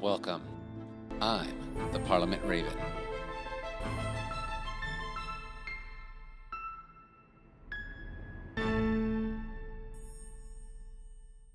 Welcome. 0.00 0.40
I'm 1.20 1.92
the 1.92 1.98
Parliament 2.00 2.42
Raven. 2.46 2.72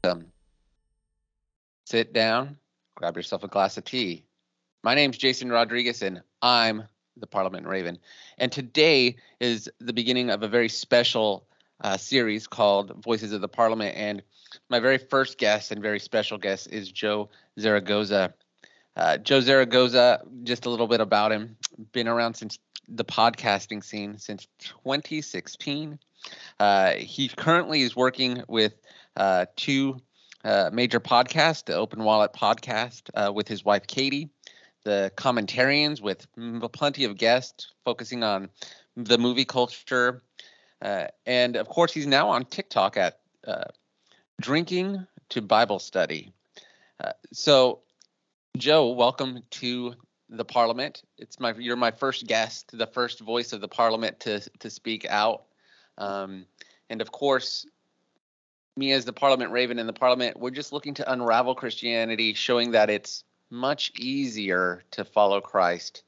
Um, 0.03 0.27
sit 1.87 2.13
down, 2.13 2.57
grab 2.93 3.15
yourself 3.15 3.43
a 3.43 3.47
glass 3.47 3.77
of 3.77 3.85
tea. 3.85 4.25
My 4.83 4.93
name's 4.93 5.17
Jason 5.17 5.49
Rodriguez, 5.49 6.03
and 6.03 6.21
I'm 6.43 6.83
the 7.17 7.25
Parliament 7.25 7.65
Raven. 7.65 7.97
And 8.37 8.51
today 8.51 9.15
is 9.39 9.67
the 9.79 9.93
beginning 9.93 10.29
of 10.29 10.43
a 10.43 10.47
very 10.47 10.69
special 10.69 11.47
uh, 11.81 11.97
series 11.97 12.47
called 12.47 13.03
Voices 13.03 13.31
of 13.31 13.41
the 13.41 13.47
Parliament. 13.47 13.95
And 13.97 14.23
my 14.69 14.79
very 14.79 14.97
first 14.97 15.37
guest 15.37 15.71
and 15.71 15.81
very 15.81 15.99
special 15.99 16.37
guest 16.37 16.67
is 16.71 16.91
Joe 16.91 17.29
Zaragoza. 17.59 18.33
Uh, 18.95 19.17
Joe 19.17 19.41
Zaragoza, 19.41 20.21
just 20.43 20.65
a 20.65 20.69
little 20.69 20.87
bit 20.87 21.01
about 21.01 21.31
him, 21.31 21.57
been 21.91 22.07
around 22.07 22.35
since 22.35 22.57
the 22.87 23.03
podcasting 23.03 23.83
scene 23.83 24.17
since 24.17 24.47
2016. 24.59 25.99
Uh, 26.59 26.91
he 26.93 27.27
currently 27.27 27.81
is 27.81 27.95
working 27.95 28.43
with 28.47 28.73
uh, 29.17 29.45
two 29.55 29.97
uh, 30.43 30.69
major 30.71 30.99
podcasts, 30.99 31.65
the 31.65 31.73
Open 31.73 32.03
Wallet 32.03 32.31
podcast 32.33 33.09
uh, 33.15 33.31
with 33.33 33.47
his 33.47 33.65
wife 33.65 33.87
Katie, 33.87 34.29
the 34.83 35.11
Commentarians 35.17 36.01
with 36.01 36.27
plenty 36.71 37.03
of 37.03 37.17
guests 37.17 37.71
focusing 37.83 38.23
on 38.23 38.49
the 38.95 39.17
movie 39.17 39.45
culture, 39.45 40.21
uh, 40.81 41.07
and 41.25 41.55
of 41.55 41.67
course 41.67 41.93
he's 41.93 42.07
now 42.07 42.29
on 42.29 42.45
TikTok 42.45 42.97
at 42.97 43.19
Drinking 44.41 45.05
at 45.29 45.41
Bible 45.41 45.79
Study. 45.79 46.33
so 47.31 47.79
Joe, 48.57 48.91
welcome 48.91 49.43
to 49.51 49.95
the 50.29 50.45
Parliament. 50.45 51.03
It's 51.17 51.39
my 51.39 51.53
you're 51.53 51.75
my 51.75 51.91
first 51.91 52.25
guest, 52.25 52.77
the 52.77 52.87
first 52.87 53.19
voice 53.19 53.53
of 53.53 53.61
the 53.61 53.67
Parliament 53.67 54.19
to 54.21 54.39
to 54.59 54.69
speak 54.69 55.05
out, 55.05 55.43
um, 55.97 56.45
and 56.89 57.01
of 57.01 57.11
course, 57.11 57.65
me 58.77 58.91
as 58.93 59.05
the 59.05 59.13
Parliament 59.13 59.51
Raven 59.51 59.79
in 59.79 59.87
the 59.87 59.93
Parliament, 59.93 60.39
we're 60.39 60.51
just 60.51 60.71
looking 60.71 60.93
to 60.95 61.11
unravel 61.11 61.55
Christianity, 61.55 62.33
showing 62.33 62.71
that 62.71 62.89
it's 62.89 63.23
much 63.49 63.91
easier 63.99 64.83
to 64.91 65.05
follow 65.05 65.41
Christ 65.41 66.03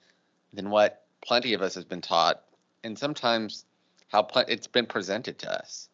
than 0.54 0.70
what 0.70 1.04
plenty 1.22 1.54
of 1.54 1.62
us 1.62 1.76
has 1.76 1.86
been 1.86 2.02
taught, 2.02 2.44
and 2.84 2.98
sometimes 2.98 3.66
how 4.08 4.27
it's 4.47 4.67
been 4.67 4.86
presented 4.86 5.39
to 5.39 5.52
us. 5.52 5.89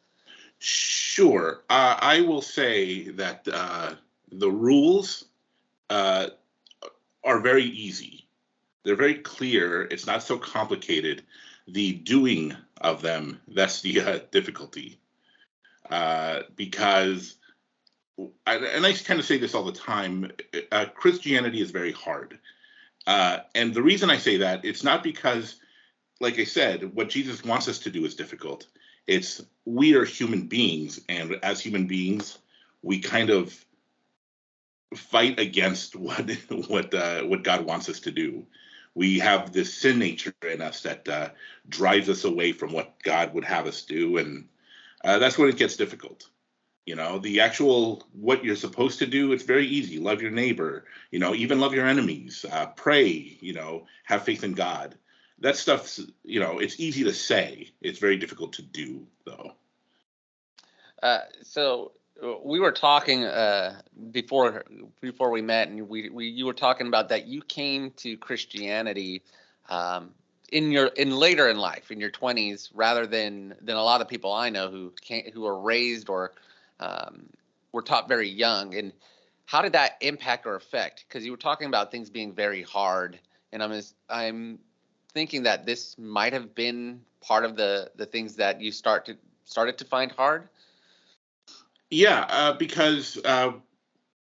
Sure, 0.59 1.63
uh, 1.69 1.97
I 1.99 2.21
will 2.21 2.41
say 2.41 3.09
that 3.09 3.47
uh, 3.51 3.95
the 4.31 4.51
rules. 4.51 5.25
Uh, 5.89 6.29
are 7.23 7.39
very 7.39 7.63
easy. 7.63 8.27
They're 8.83 8.95
very 8.95 9.15
clear. 9.15 9.83
It's 9.83 10.07
not 10.07 10.23
so 10.23 10.37
complicated. 10.37 11.23
The 11.67 11.93
doing 11.93 12.55
of 12.81 13.01
them, 13.01 13.39
that's 13.47 13.81
the 13.81 14.01
uh, 14.01 14.19
difficulty. 14.31 14.99
Uh, 15.89 16.41
because, 16.55 17.35
I, 18.45 18.55
and 18.55 18.85
I 18.85 18.93
kind 18.93 19.19
of 19.19 19.25
say 19.25 19.37
this 19.37 19.53
all 19.53 19.63
the 19.63 19.71
time 19.71 20.31
uh, 20.71 20.85
Christianity 20.95 21.61
is 21.61 21.71
very 21.71 21.93
hard. 21.93 22.39
And 23.07 23.73
the 23.73 23.83
reason 23.83 24.09
I 24.09 24.17
say 24.17 24.37
that, 24.37 24.65
it's 24.65 24.83
not 24.83 25.03
because, 25.03 25.55
like 26.23 26.39
I 26.39 26.45
said, 26.45 26.95
what 26.95 27.09
Jesus 27.09 27.43
wants 27.43 27.67
us 27.67 27.79
to 27.79 27.91
do 27.91 28.05
is 28.05 28.15
difficult. 28.15 28.65
It's 29.05 29.43
we 29.65 29.95
are 29.95 30.05
human 30.05 30.47
beings, 30.47 31.01
and 31.09 31.37
as 31.43 31.59
human 31.59 31.85
beings, 31.85 32.39
we 32.81 32.99
kind 32.99 33.29
of 33.29 33.53
fight 34.95 35.39
against 35.39 35.95
what 36.07 36.31
what 36.67 36.93
uh, 36.93 37.21
what 37.23 37.43
God 37.43 37.65
wants 37.65 37.89
us 37.89 37.99
to 38.01 38.11
do. 38.11 38.47
We 38.95 39.19
have 39.19 39.51
this 39.51 39.73
sin 39.73 39.99
nature 39.99 40.33
in 40.49 40.61
us 40.61 40.81
that 40.83 41.07
uh, 41.09 41.29
drives 41.67 42.09
us 42.09 42.23
away 42.23 42.51
from 42.53 42.71
what 42.71 43.01
God 43.03 43.33
would 43.33 43.45
have 43.45 43.67
us 43.67 43.81
do, 43.83 44.17
and 44.17 44.47
uh, 45.03 45.19
that's 45.19 45.37
when 45.37 45.49
it 45.49 45.57
gets 45.57 45.75
difficult. 45.75 46.29
You 46.85 46.95
know, 46.95 47.19
the 47.19 47.41
actual 47.41 48.07
what 48.13 48.45
you're 48.45 48.55
supposed 48.55 48.99
to 48.99 49.05
do, 49.05 49.33
it's 49.33 49.43
very 49.43 49.67
easy. 49.67 49.99
Love 49.99 50.21
your 50.21 50.31
neighbor. 50.31 50.85
You 51.11 51.19
know, 51.19 51.35
even 51.35 51.59
love 51.59 51.73
your 51.73 51.87
enemies. 51.87 52.45
Uh, 52.49 52.67
pray. 52.67 53.37
You 53.41 53.53
know, 53.53 53.87
have 54.05 54.23
faith 54.23 54.43
in 54.43 54.53
God. 54.53 54.95
That 55.43 55.57
stuff's 55.57 55.99
you 56.23 56.39
know, 56.39 56.59
it's 56.59 56.79
easy 56.79 57.03
to 57.03 57.13
say. 57.13 57.69
It's 57.81 57.99
very 57.99 58.15
difficult 58.15 58.53
to 58.53 58.61
do, 58.61 59.05
though. 59.25 59.51
Uh, 61.03 61.19
so 61.41 61.91
we 62.45 62.61
were 62.61 62.71
talking 62.71 63.25
uh, 63.25 63.81
before 64.11 64.63
before 65.01 65.31
we 65.31 65.41
met, 65.41 65.67
and 65.67 65.89
we, 65.89 66.09
we 66.09 66.27
you 66.27 66.45
were 66.45 66.53
talking 66.53 66.87
about 66.87 67.09
that 67.09 67.27
you 67.27 67.41
came 67.41 67.91
to 67.97 68.15
Christianity 68.15 69.21
um, 69.67 70.11
in 70.49 70.71
your 70.71 70.87
in 70.87 71.11
later 71.11 71.49
in 71.49 71.57
life, 71.57 71.91
in 71.91 71.99
your 71.99 72.11
twenties, 72.11 72.69
rather 72.73 73.05
than 73.05 73.53
than 73.61 73.75
a 73.75 73.83
lot 73.83 73.99
of 73.99 74.07
people 74.07 74.31
I 74.31 74.49
know 74.49 74.71
who 74.71 74.93
can't 75.01 75.27
who 75.27 75.45
are 75.45 75.59
raised 75.59 76.07
or 76.07 76.31
um, 76.79 77.27
were 77.73 77.81
taught 77.81 78.07
very 78.07 78.29
young. 78.29 78.75
And 78.75 78.93
how 79.45 79.61
did 79.61 79.73
that 79.73 79.97
impact 79.99 80.45
or 80.45 80.55
affect? 80.55 81.03
Because 81.05 81.25
you 81.25 81.31
were 81.31 81.37
talking 81.37 81.67
about 81.67 81.91
things 81.91 82.09
being 82.09 82.31
very 82.31 82.61
hard, 82.61 83.19
and 83.51 83.61
I'm 83.61 83.81
I'm 84.09 84.59
thinking 85.13 85.43
that 85.43 85.65
this 85.65 85.97
might 85.97 86.33
have 86.33 86.55
been 86.55 87.01
part 87.21 87.45
of 87.45 87.55
the 87.55 87.91
the 87.95 88.05
things 88.05 88.35
that 88.35 88.61
you 88.61 88.71
start 88.71 89.05
to 89.05 89.15
started 89.45 89.77
to 89.77 89.85
find 89.85 90.11
hard 90.11 90.49
yeah, 91.93 92.25
uh, 92.27 92.53
because 92.53 93.19
uh, 93.23 93.51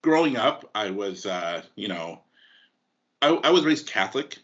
growing 0.01 0.37
up, 0.37 0.67
I 0.73 0.89
was, 0.89 1.27
uh, 1.27 1.61
you 1.75 1.87
know, 1.87 2.21
I, 3.21 3.27
I, 3.29 3.51
was 3.51 3.63
raised 3.63 3.85
Catholic, 3.85 4.39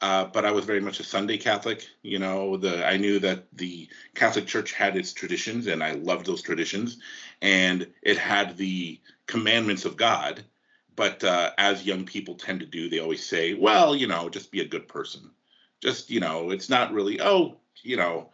uh, 0.00 0.26
but 0.26 0.44
I 0.44 0.50
was 0.50 0.66
very 0.66 0.82
much 0.82 1.00
a 1.00 1.04
Sunday 1.04 1.38
Catholic. 1.38 1.86
You 2.02 2.18
know, 2.18 2.58
the 2.58 2.86
I 2.86 2.98
knew 2.98 3.18
that 3.20 3.46
the 3.54 3.88
Catholic 4.14 4.46
Church 4.46 4.74
had 4.74 4.94
its 4.94 5.14
traditions, 5.14 5.68
and 5.68 5.82
I 5.82 5.92
loved 5.92 6.26
those 6.26 6.42
traditions, 6.42 6.98
and 7.40 7.86
it 8.02 8.18
had 8.18 8.58
the 8.58 9.00
commandments 9.26 9.86
of 9.86 9.96
God. 9.96 10.44
But 10.96 11.24
uh, 11.24 11.52
as 11.56 11.86
young 11.86 12.04
people 12.04 12.34
tend 12.34 12.60
to 12.60 12.66
do, 12.66 12.90
they 12.90 12.98
always 12.98 13.24
say, 13.24 13.54
"Well, 13.54 13.96
you 13.96 14.06
know, 14.06 14.28
just 14.28 14.50
be 14.50 14.60
a 14.60 14.68
good 14.68 14.86
person." 14.86 15.30
Just 15.82 16.10
you 16.10 16.20
know, 16.20 16.50
it's 16.50 16.68
not 16.68 16.92
really, 16.92 17.20
oh, 17.20 17.56
you 17.82 17.96
know, 17.96 18.30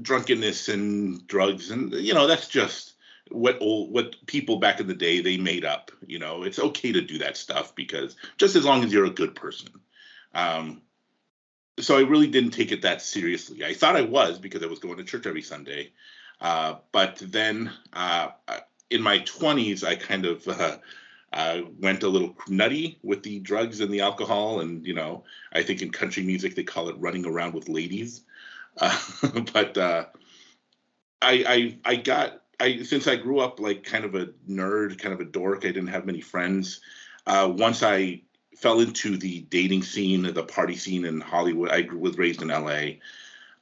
drunkenness 0.00 0.68
and 0.68 1.26
drugs, 1.26 1.70
and 1.70 1.92
you 1.92 2.14
know, 2.14 2.26
that's 2.26 2.48
just 2.48 2.94
what 3.30 3.58
old 3.60 3.90
what 3.90 4.16
people 4.26 4.58
back 4.58 4.80
in 4.80 4.86
the 4.86 4.94
day 4.94 5.20
they 5.20 5.36
made 5.36 5.64
up 5.64 5.90
you 6.06 6.18
know. 6.18 6.42
It's 6.42 6.58
okay 6.58 6.92
to 6.92 7.00
do 7.00 7.18
that 7.18 7.36
stuff 7.36 7.74
because 7.74 8.16
just 8.36 8.56
as 8.56 8.64
long 8.64 8.84
as 8.84 8.92
you're 8.92 9.06
a 9.06 9.10
good 9.10 9.34
person. 9.34 9.68
Um 10.34 10.82
so 11.80 11.96
i 11.96 12.02
really 12.02 12.28
didn't 12.28 12.52
take 12.52 12.70
it 12.70 12.82
that 12.82 13.02
seriously. 13.02 13.64
I 13.64 13.74
thought 13.74 13.96
i 13.96 14.02
was 14.02 14.38
because 14.38 14.62
i 14.62 14.66
was 14.66 14.78
going 14.78 14.96
to 14.98 15.04
church 15.04 15.26
every 15.26 15.42
sunday 15.42 15.92
uh 16.40 16.76
but 16.92 17.16
then 17.16 17.72
uh 17.92 18.28
in 18.90 19.02
my 19.02 19.18
20s 19.20 19.84
i 19.84 19.96
kind 19.96 20.26
of 20.26 20.46
uh, 20.46 20.76
uh, 21.34 21.60
went 21.80 22.02
a 22.02 22.08
little 22.08 22.34
nutty 22.48 22.98
with 23.02 23.22
the 23.22 23.38
drugs 23.40 23.80
and 23.80 23.92
the 23.92 24.00
alcohol 24.00 24.60
and 24.60 24.86
you 24.86 24.94
know 24.94 25.22
i 25.52 25.62
think 25.62 25.82
in 25.82 25.90
country 25.90 26.22
music 26.22 26.54
they 26.54 26.64
call 26.64 26.88
it 26.88 26.96
running 26.98 27.26
around 27.26 27.52
with 27.52 27.68
ladies 27.68 28.22
uh, 28.80 28.98
but 29.52 29.78
uh, 29.78 30.04
I, 31.22 31.78
I 31.84 31.92
I 31.92 31.96
got 31.96 32.42
I 32.60 32.82
since 32.82 33.08
I 33.08 33.16
grew 33.16 33.40
up 33.40 33.60
like 33.60 33.84
kind 33.84 34.04
of 34.04 34.14
a 34.14 34.26
nerd, 34.48 34.98
kind 34.98 35.14
of 35.14 35.20
a 35.20 35.24
dork. 35.24 35.64
I 35.64 35.68
didn't 35.68 35.88
have 35.88 36.06
many 36.06 36.20
friends. 36.20 36.80
Uh, 37.26 37.52
once 37.54 37.82
I 37.82 38.22
fell 38.56 38.80
into 38.80 39.16
the 39.16 39.40
dating 39.42 39.82
scene, 39.82 40.22
the 40.22 40.42
party 40.42 40.76
scene 40.76 41.04
in 41.04 41.20
Hollywood. 41.20 41.70
I 41.70 41.88
was 41.94 42.18
raised 42.18 42.42
in 42.42 42.48
LA. 42.48 42.98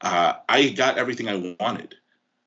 Uh, 0.01 0.35
I 0.49 0.71
got 0.71 0.99
everything 0.99 1.29
I 1.29 1.57
wanted. 1.61 1.97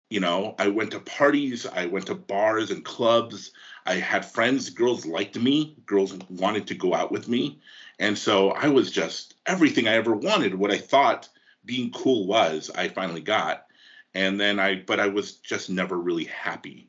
You 0.10 0.19
know, 0.19 0.56
I 0.60 0.68
went 0.68 0.92
to 0.92 1.00
parties, 1.00 1.66
I 1.66 1.88
went 1.88 2.07
to 2.07 2.16
bars 2.16 2.72
and 2.72 2.86
clubs. 2.86 3.52
I 3.86 3.96
had 3.96 4.25
friends, 4.25 4.69
girls 4.69 5.06
liked 5.06 5.36
me, 5.36 5.78
girls 5.86 6.16
wanted 6.30 6.68
to 6.68 6.75
go 6.75 6.94
out 6.94 7.12
with 7.12 7.28
me. 7.28 7.60
And 8.00 8.18
so 8.18 8.52
I 8.52 8.68
was 8.68 8.92
just 8.92 9.36
everything 9.46 9.88
I 9.88 9.94
ever 9.94 10.13
wanted, 10.16 10.56
what 10.56 10.72
I 10.72 10.78
thought 10.78 11.30
being 11.66 11.92
cool 11.92 12.28
was, 12.28 12.69
I 12.75 12.90
finally 12.90 13.22
got 13.22 13.66
and 14.16 14.40
then 14.40 14.60
I 14.60 14.75
but 14.75 15.00
I 15.00 15.07
was 15.07 15.34
just 15.34 15.69
never 15.69 15.98
really 16.00 16.24
happy. 16.24 16.88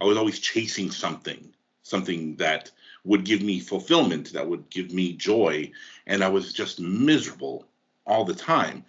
I 0.00 0.04
was 0.04 0.16
always 0.16 0.38
chasing 0.38 0.90
something, 0.90 1.52
something 1.82 2.36
that 2.36 2.70
would 3.04 3.24
give 3.24 3.42
me 3.42 3.58
fulfillment, 3.58 4.32
that 4.32 4.48
would 4.48 4.70
give 4.70 4.92
me 4.92 5.12
joy, 5.12 5.72
and 6.06 6.22
I 6.22 6.28
was 6.28 6.52
just 6.52 6.80
miserable 6.80 7.66
all 8.06 8.24
the 8.24 8.34
time. 8.34 8.84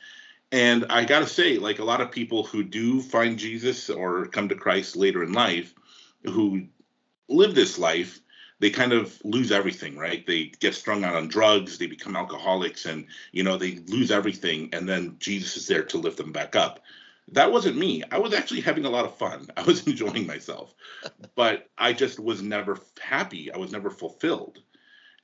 And 0.51 0.86
I 0.90 1.06
got 1.06 1.19
to 1.19 1.28
say, 1.28 1.57
like 1.57 1.80
a 1.80 1.84
lot 1.84 2.01
of 2.01 2.12
people 2.12 2.44
who 2.44 2.63
do 2.63 3.01
find 3.01 3.38
Jesus 3.38 3.90
or 3.90 4.28
come 4.28 4.50
to 4.50 4.56
Christ 4.56 4.96
later 4.96 5.24
in 5.24 5.34
life, 5.34 5.74
who 6.24 6.68
live 7.28 7.54
this 7.54 7.78
life, 7.78 8.19
they 8.60 8.72
kind 8.72 8.92
of 8.92 9.18
lose 9.24 9.51
everything, 9.51 9.98
right? 9.98 10.25
They 10.25 10.46
get 10.60 10.75
strung 10.75 11.04
out 11.04 11.16
on 11.16 11.28
drugs, 11.28 11.78
they 11.78 11.88
become 11.88 12.16
alcoholics, 12.16 12.86
and 12.86 13.06
you 13.31 13.44
know 13.44 13.57
they 13.57 13.80
lose 13.88 14.12
everything, 14.12 14.69
and 14.74 14.90
then 14.90 15.16
Jesus 15.19 15.56
is 15.56 15.68
there 15.68 15.84
to 15.84 15.98
lift 15.98 16.18
them 16.18 16.31
back 16.31 16.56
up 16.56 16.81
that 17.34 17.52
wasn't 17.52 17.78
me. 17.78 18.04
I 18.12 18.19
was 18.19 18.34
actually 18.34 18.62
having 18.62 18.86
a 18.86 18.90
lot 18.90 19.06
of 19.06 19.16
fun. 19.16 19.48
I 19.57 19.62
was 19.63 19.86
enjoying 19.86 20.28
myself, 20.28 20.74
but 21.36 21.69
I 21.78 21.94
just 21.94 22.19
was 22.19 22.42
never 22.42 22.78
happy. 23.02 23.52
I 23.52 23.57
was 23.57 23.72
never 23.72 23.90
fulfilled. 23.90 24.60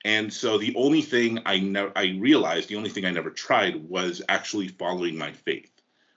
And 0.06 0.32
so 0.32 0.60
the 0.60 0.76
only 0.76 1.02
thing 1.02 1.40
I 1.48 1.58
never 1.58 1.92
I 1.96 2.16
realized, 2.20 2.70
the 2.70 2.76
only 2.76 2.92
thing 2.92 3.06
I 3.06 3.12
never 3.12 3.32
tried 3.32 3.90
was 3.90 4.22
actually 4.30 4.68
following 4.68 5.18
my 5.18 5.32
faith, 5.32 5.72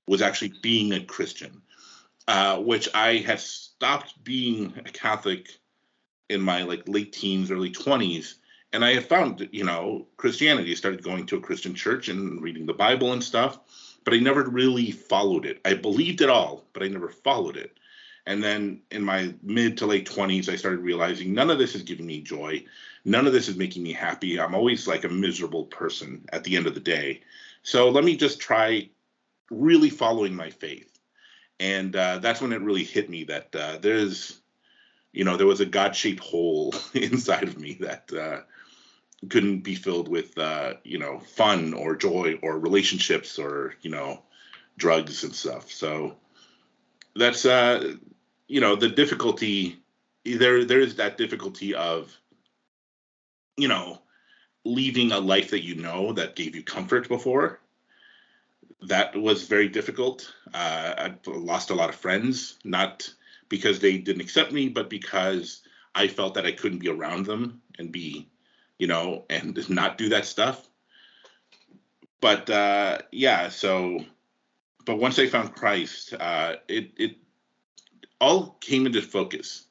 was 0.06 0.20
actually 0.20 0.52
being 0.61 0.93
a 0.93 1.02
Christian, 1.02 1.62
uh, 2.29 2.58
which 2.61 2.90
I 2.93 3.17
had 3.17 3.40
stopped 3.40 4.23
being 4.23 4.75
a 4.85 4.90
Catholic 4.90 5.49
in 6.29 6.43
my 6.43 6.64
like 6.64 6.87
late 6.87 7.14
teens, 7.14 7.50
early 7.50 7.70
twenties, 7.70 8.35
and 8.75 8.85
I 8.85 8.93
had 8.93 9.06
found 9.06 9.49
you 9.52 9.64
know 9.64 10.06
Christianity. 10.19 10.70
I 10.70 10.75
started 10.75 11.02
going 11.02 11.25
to 11.25 11.38
a 11.38 11.40
Christian 11.40 11.75
church 11.75 12.11
and 12.11 12.43
reading 12.43 12.67
the 12.67 12.75
Bible 12.75 13.14
and 13.14 13.25
stuff, 13.25 13.58
but 14.05 14.12
I 14.12 14.19
never 14.19 14.43
really 14.43 14.90
followed 14.90 15.46
it. 15.46 15.62
I 15.64 15.73
believed 15.73 16.20
it 16.20 16.29
all, 16.29 16.67
but 16.75 16.82
I 16.82 16.88
never 16.88 17.08
followed 17.08 17.56
it. 17.56 17.79
And 18.26 18.44
then 18.44 18.82
in 18.90 19.02
my 19.02 19.32
mid 19.43 19.79
to 19.79 19.87
late 19.87 20.06
20s, 20.06 20.50
I 20.50 20.56
started 20.56 20.81
realizing 20.81 21.32
none 21.32 21.49
of 21.49 21.56
this 21.56 21.75
is 21.75 21.82
giving 21.82 22.05
me 22.05 22.20
joy. 22.20 22.62
None 23.04 23.26
of 23.26 23.32
this 23.32 23.48
is 23.48 23.56
making 23.56 23.82
me 23.82 23.92
happy. 23.92 24.40
I'm 24.40 24.54
always 24.54 24.86
like 24.86 25.04
a 25.04 25.08
miserable 25.08 25.64
person 25.64 26.24
at 26.32 26.44
the 26.44 26.56
end 26.56 26.66
of 26.66 26.74
the 26.74 26.80
day. 26.80 27.22
So 27.62 27.88
let 27.90 28.04
me 28.04 28.16
just 28.16 28.40
try 28.40 28.90
really 29.50 29.90
following 29.90 30.34
my 30.34 30.50
faith. 30.50 30.98
And 31.60 31.94
uh, 31.94 32.18
that's 32.18 32.40
when 32.40 32.52
it 32.52 32.60
really 32.60 32.84
hit 32.84 33.10
me 33.10 33.24
that 33.24 33.54
uh, 33.54 33.78
there's, 33.80 34.40
you 35.12 35.24
know, 35.24 35.36
there 35.36 35.46
was 35.46 35.60
a 35.60 35.66
God 35.66 35.96
shaped 35.96 36.20
hole 36.20 36.74
inside 36.94 37.44
of 37.44 37.58
me 37.58 37.78
that 37.80 38.12
uh, 38.12 38.40
couldn't 39.28 39.60
be 39.60 39.74
filled 39.74 40.08
with, 40.08 40.36
uh, 40.38 40.74
you 40.84 40.98
know, 40.98 41.18
fun 41.18 41.74
or 41.74 41.96
joy 41.96 42.38
or 42.42 42.58
relationships 42.58 43.38
or, 43.38 43.74
you 43.80 43.90
know, 43.90 44.22
drugs 44.76 45.24
and 45.24 45.34
stuff. 45.34 45.72
So 45.72 46.16
that's, 47.16 47.44
uh, 47.44 47.96
you 48.48 48.60
know 48.60 48.74
the 48.74 48.88
difficulty 48.88 49.78
there 50.24 50.64
there 50.64 50.80
is 50.80 50.96
that 50.96 51.16
difficulty 51.16 51.74
of 51.74 52.18
you 53.58 53.69
know 53.69 54.00
leaving 54.64 55.12
a 55.12 55.19
life 55.19 55.50
that 55.50 55.64
you 55.64 55.75
know 55.75 56.12
that 56.12 56.37
gave 56.37 56.55
you 56.55 56.62
comfort 56.62 57.08
before 57.08 57.60
that 58.82 59.16
was 59.16 59.49
very 59.49 59.69
difficult. 59.69 60.32
Uh, 60.55 60.94
i 60.96 61.14
lost 61.26 61.70
a 61.70 61.75
lot 61.75 61.88
of 61.88 61.96
friends 61.96 62.58
not 62.64 63.12
because 63.49 63.81
they 63.81 63.99
didn't 63.99 64.22
accept 64.22 64.52
me 64.52 64.69
but 64.69 64.88
because 64.88 65.62
i 65.94 66.06
felt 66.06 66.34
that 66.34 66.46
i 66.46 66.52
couldn't 66.52 66.78
be 66.78 66.88
around 66.88 67.26
them 67.26 67.60
and 67.78 67.93
be 67.93 68.28
you 68.78 68.87
know 68.87 69.25
and 69.28 69.69
not 69.70 69.99
do 69.99 70.08
that 70.11 70.25
stuff. 70.25 70.69
But 72.20 72.50
uh, 72.50 72.99
yeah 73.12 73.49
so 73.49 74.04
but 74.84 74.99
once 74.99 75.19
i 75.19 75.26
found 75.26 75.54
christ 75.54 76.14
uh, 76.14 76.56
it 76.69 76.93
it 76.96 77.16
all 78.20 78.56
came 78.61 78.87
into 78.87 79.02
focus 79.02 79.67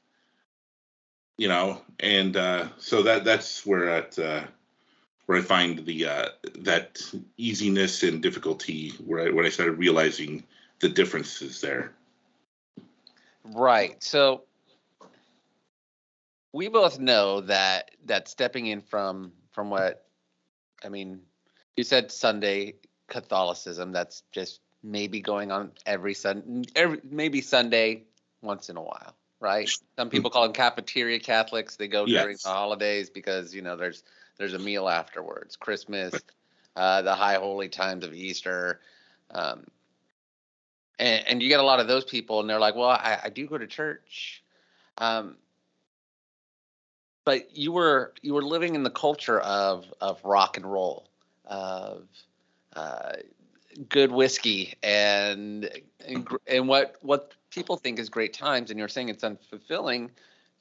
you 1.38 1.48
know 1.48 1.82
and 2.00 2.36
uh, 2.36 2.68
so 2.78 3.04
that 3.04 3.24
that's 3.24 3.66
where 3.66 3.90
at 3.90 4.18
uh, 4.20 4.44
where 5.26 5.38
i 5.38 5.42
find 5.42 5.86
the 5.86 6.06
uh, 6.06 6.30
that 6.60 7.02
easiness 7.38 8.04
and 8.04 8.22
difficulty 8.22 8.90
where 9.06 9.28
I, 9.28 9.30
when 9.30 9.46
i 9.46 9.50
started 9.50 9.74
realizing 9.74 10.44
the 10.80 10.90
differences 10.90 11.60
there. 11.60 11.94
Right. 13.44 14.04
So 14.04 14.44
we 16.54 16.68
both 16.68 17.00
know 17.00 17.42
that 17.42 17.92
that 18.06 18.28
stepping 18.28 18.68
in 18.68 18.82
from 18.82 19.32
from 19.52 19.70
what 19.70 20.06
i 20.84 20.90
mean 20.90 21.22
you 21.76 21.84
said 21.84 22.12
sunday 22.12 22.76
catholicism 23.08 23.92
that's 23.92 24.24
just 24.32 24.62
maybe 24.84 25.20
going 25.20 25.52
on 25.52 25.72
every 25.86 26.14
sunday 26.14 26.70
every 26.76 27.00
maybe 27.04 27.42
sunday 27.42 28.04
once 28.42 28.70
in 28.70 28.78
a 28.78 28.82
while, 28.82 29.16
right? 29.40 29.70
Some 29.98 30.10
people 30.10 30.30
call 30.30 30.44
them 30.44 30.54
cafeteria 30.54 31.20
Catholics. 31.20 31.76
They 31.76 31.88
go 31.88 32.06
yes. 32.06 32.24
during 32.24 32.38
the 32.44 32.50
holidays 32.50 33.10
because 33.10 33.54
you 33.54 33.62
know 33.62 33.76
there's 33.76 34.04
there's 34.38 34.54
a 34.54 34.60
meal 34.60 34.88
afterwards. 34.88 35.56
Christmas, 35.56 36.14
uh, 36.76 37.02
the 37.02 37.16
high 37.16 37.36
holy 37.36 37.70
times 37.70 38.06
of 38.06 38.14
Easter, 38.14 38.80
um, 39.32 39.66
and, 41.00 41.28
and 41.28 41.44
you 41.44 41.50
get 41.50 41.60
a 41.60 41.64
lot 41.64 41.80
of 41.80 41.88
those 41.88 42.06
people, 42.06 42.40
and 42.40 42.50
they're 42.50 42.60
like, 42.60 42.76
"Well, 42.76 42.90
I, 42.90 43.20
I 43.26 43.30
do 43.30 43.48
go 43.48 43.58
to 43.58 43.68
church," 43.68 44.44
um, 44.98 45.36
but 47.26 47.56
you 47.56 47.72
were 47.72 48.14
you 48.22 48.34
were 48.34 48.44
living 48.44 48.76
in 48.76 48.84
the 48.84 48.92
culture 48.92 49.40
of 49.40 49.86
of 50.02 50.24
rock 50.24 50.58
and 50.58 50.66
roll, 50.66 51.10
of 51.46 52.08
uh, 52.76 53.14
good 53.90 54.12
whiskey 54.12 54.74
and 54.82 55.70
and, 56.08 56.28
and 56.48 56.68
what 56.68 56.96
what 57.02 57.34
people 57.58 57.78
think 57.78 58.00
is 58.00 58.10
great 58.10 58.34
times 58.34 58.70
and 58.70 58.80
you're 58.80 58.88
saying 58.88 59.10
it's 59.10 59.24
unfulfilling 59.24 60.10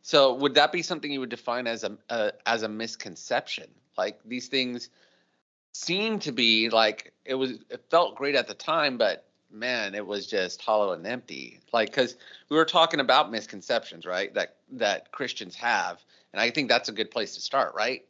so 0.06 0.34
would 0.34 0.54
that 0.54 0.70
be 0.70 0.82
something 0.82 1.10
you 1.10 1.19
would 1.19 1.31
define 1.31 1.66
as 1.66 1.82
a, 1.82 1.98
a 2.10 2.31
as 2.46 2.62
a 2.62 2.69
misconception? 2.69 3.66
Like 3.98 4.20
these 4.25 4.46
things 4.46 4.88
seem 5.72 6.20
to 6.20 6.31
be 6.31 6.70
like 6.70 7.12
it 7.25 7.34
was 7.34 7.54
it 7.70 7.84
felt 7.90 8.14
great 8.14 8.37
at 8.37 8.46
the 8.46 8.54
time 8.54 8.98
but 8.98 9.26
man 9.50 9.96
it 9.96 10.06
was 10.06 10.28
just 10.28 10.62
hollow 10.62 10.93
and 10.93 11.04
empty. 11.08 11.58
Like 11.72 11.88
because 11.88 12.14
we 12.48 12.56
were 12.56 12.64
talking 12.64 13.00
about 13.00 13.32
misconceptions 13.32 14.06
right 14.06 14.32
that 14.34 14.58
that 14.70 15.10
christians 15.10 15.56
have 15.56 16.04
and 16.32 16.40
i 16.40 16.50
think 16.50 16.69
that's 16.69 16.88
a 16.88 16.93
good 16.93 17.10
place 17.10 17.34
to 17.34 17.40
start 17.40 17.75
right? 17.75 18.04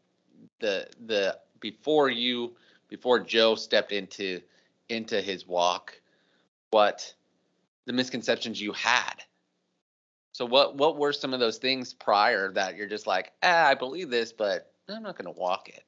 The 0.61 0.88
the 1.06 1.38
before 1.61 2.11
you 2.11 2.56
before 2.91 3.21
joe 3.21 3.55
stepped 3.55 3.93
into 3.93 4.43
into 4.91 5.23
his 5.23 5.47
walk 5.47 5.99
what 6.73 7.15
the 7.87 7.93
misconceptions 7.93 8.61
you 8.61 8.73
had. 8.73 9.15
So 10.33 10.44
what 10.44 10.77
what 10.77 10.99
were 10.99 11.12
some 11.12 11.33
of 11.33 11.41
those 11.41 11.59
things 11.59 11.94
prior 11.94 12.53
that 12.53 12.77
you're 12.77 12.88
just 12.88 13.06
like, 13.06 13.33
ah, 13.43 13.69
I 13.69 13.75
believe 13.75 14.11
this, 14.11 14.33
but 14.33 14.73
I'm 14.88 15.03
not 15.03 15.17
going 15.17 15.33
to 15.33 15.41
walk 15.41 15.69
it. 15.69 15.83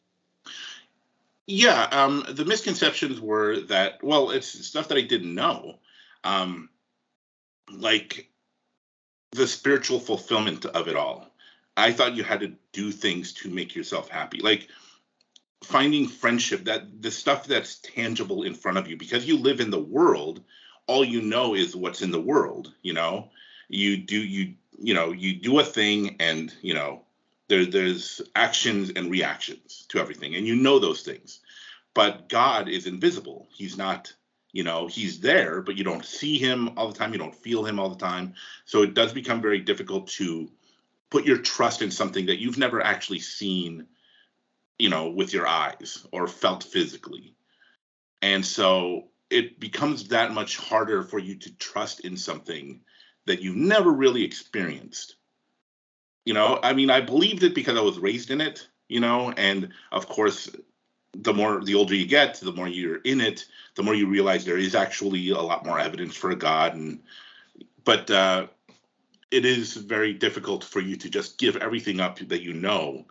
Yeah, 1.47 1.83
um, 1.83 2.25
the 2.29 2.45
misconceptions 2.45 3.21
were 3.21 3.61
that 3.69 4.03
well, 4.03 4.31
it's 4.31 4.67
stuff 4.67 4.89
that 4.89 4.99
I 4.99 5.03
didn't 5.03 5.35
know, 5.35 5.79
um, 6.25 6.71
like 7.71 8.31
the 9.33 9.47
spiritual 9.47 10.01
fulfillment 10.01 10.65
of 10.65 10.89
it 10.89 10.97
all. 10.97 11.31
I 11.77 11.93
thought 11.93 12.17
you 12.17 12.25
had 12.25 12.41
to 12.41 12.55
do 12.73 12.91
things 12.91 13.35
to 13.35 13.51
make 13.51 13.75
yourself 13.75 14.09
happy, 14.09 14.41
like 14.41 14.69
finding 15.63 16.09
friendship 16.09 16.65
that 16.65 17.03
the 17.03 17.11
stuff 17.11 17.47
that's 17.47 17.79
tangible 17.79 18.45
in 18.45 18.55
front 18.55 18.79
of 18.79 18.89
you 18.89 18.97
because 18.97 19.27
you 19.27 19.37
live 19.39 19.61
in 19.61 19.71
the 19.71 19.79
world 19.79 20.43
all 20.89 21.05
you 21.05 21.23
know 21.23 21.55
is 21.55 21.77
what's 21.77 22.03
in 22.03 22.11
the 22.11 22.21
world 22.21 22.75
you 22.83 22.93
know? 22.93 23.31
You 23.69 23.97
do 23.99 24.19
you 24.19 24.55
you 24.79 24.95
know 24.95 25.13
you 25.13 25.35
do 25.35 25.61
a 25.61 25.65
thing 25.65 26.17
and 26.19 26.53
you 26.63 26.75
know 26.75 27.03
there 27.49 27.65
there's 27.65 28.21
actions 28.35 28.91
and 28.97 29.11
reactions 29.11 29.87
to 29.91 30.01
everything 30.01 30.35
and 30.35 30.47
you 30.47 30.57
know 30.57 30.79
those 30.79 31.03
things. 31.03 31.41
But 31.95 32.29
god 32.29 32.69
is 32.69 32.87
invisible. 32.87 33.47
He's 33.53 33.79
not 33.79 34.13
you 34.53 34.65
know 34.65 34.87
he's 34.87 35.21
there 35.21 35.61
but 35.63 35.77
you 35.77 35.85
don't 35.85 36.05
see 36.05 36.39
him 36.39 36.71
all 36.77 36.89
the 36.89 36.99
time. 36.99 37.13
You 37.13 37.19
don't 37.19 37.35
feel 37.35 37.65
him 37.65 37.79
all 37.79 37.91
the 37.91 38.05
time. 38.05 38.35
So 38.65 38.83
it 38.83 38.95
does 38.95 39.13
become 39.13 39.41
very 39.41 39.61
difficult 39.61 40.09
to 40.19 40.51
put 41.11 41.25
your 41.25 41.39
trust 41.39 41.83
in 41.83 41.91
something 41.91 42.27
that 42.27 42.41
you've 42.41 42.59
never 42.59 42.83
actually 42.83 43.21
seen 43.21 43.87
you 44.79 44.89
know, 44.89 45.09
with 45.09 45.33
your 45.33 45.47
eyes 45.47 46.07
or 46.13 46.27
felt 46.29 46.63
physically. 46.65 47.35
And 48.23 48.45
so 48.45 49.09
it 49.31 49.61
becomes 49.61 50.09
that 50.09 50.33
much 50.33 50.57
harder 50.57 51.03
for 51.03 51.19
you 51.19 51.35
to 51.37 51.55
trust 51.57 52.01
in 52.01 52.17
something 52.17 52.81
that 53.27 53.43
you've 53.43 53.57
never 53.57 53.91
really 53.91 54.25
experienced. 54.25 55.17
You 56.25 56.35
know, 56.35 56.59
I 56.63 56.73
mean, 56.73 56.91
I 56.91 57.01
believed 57.01 57.43
it 57.43 57.55
because 57.55 57.77
I 57.77 57.83
was 57.83 57.99
raised 57.99 58.31
in 58.31 58.41
it, 58.41 58.69
you 58.89 59.01
know, 59.01 59.33
and 59.33 59.71
of 59.93 60.09
course, 60.09 60.51
the 61.15 61.33
more 61.33 61.65
the 61.65 61.75
older 61.75 61.95
you 61.95 62.07
get, 62.07 62.35
the 62.35 62.53
more 62.53 62.69
you're 62.69 62.99
in 62.99 63.21
it, 63.21 63.45
the 63.75 63.83
more 63.83 63.95
you 63.95 64.09
realize 64.09 64.45
there 64.45 64.59
is 64.59 64.75
actually 64.75 65.31
a 65.31 65.41
lot 65.41 65.65
more 65.65 65.79
evidence 65.79 66.17
for 66.17 66.31
a 66.31 66.37
God. 66.37 66.75
And 66.75 67.01
but 67.85 68.11
uh, 68.11 68.47
it 69.31 69.45
is 69.45 69.75
very 69.75 70.13
difficult 70.13 70.65
for 70.65 70.81
you 70.81 70.97
to 70.97 71.09
just 71.09 71.39
give 71.39 71.57
everything 71.57 72.01
up 72.01 72.19
that 72.19 72.43
you 72.43 72.53
know 72.53 73.07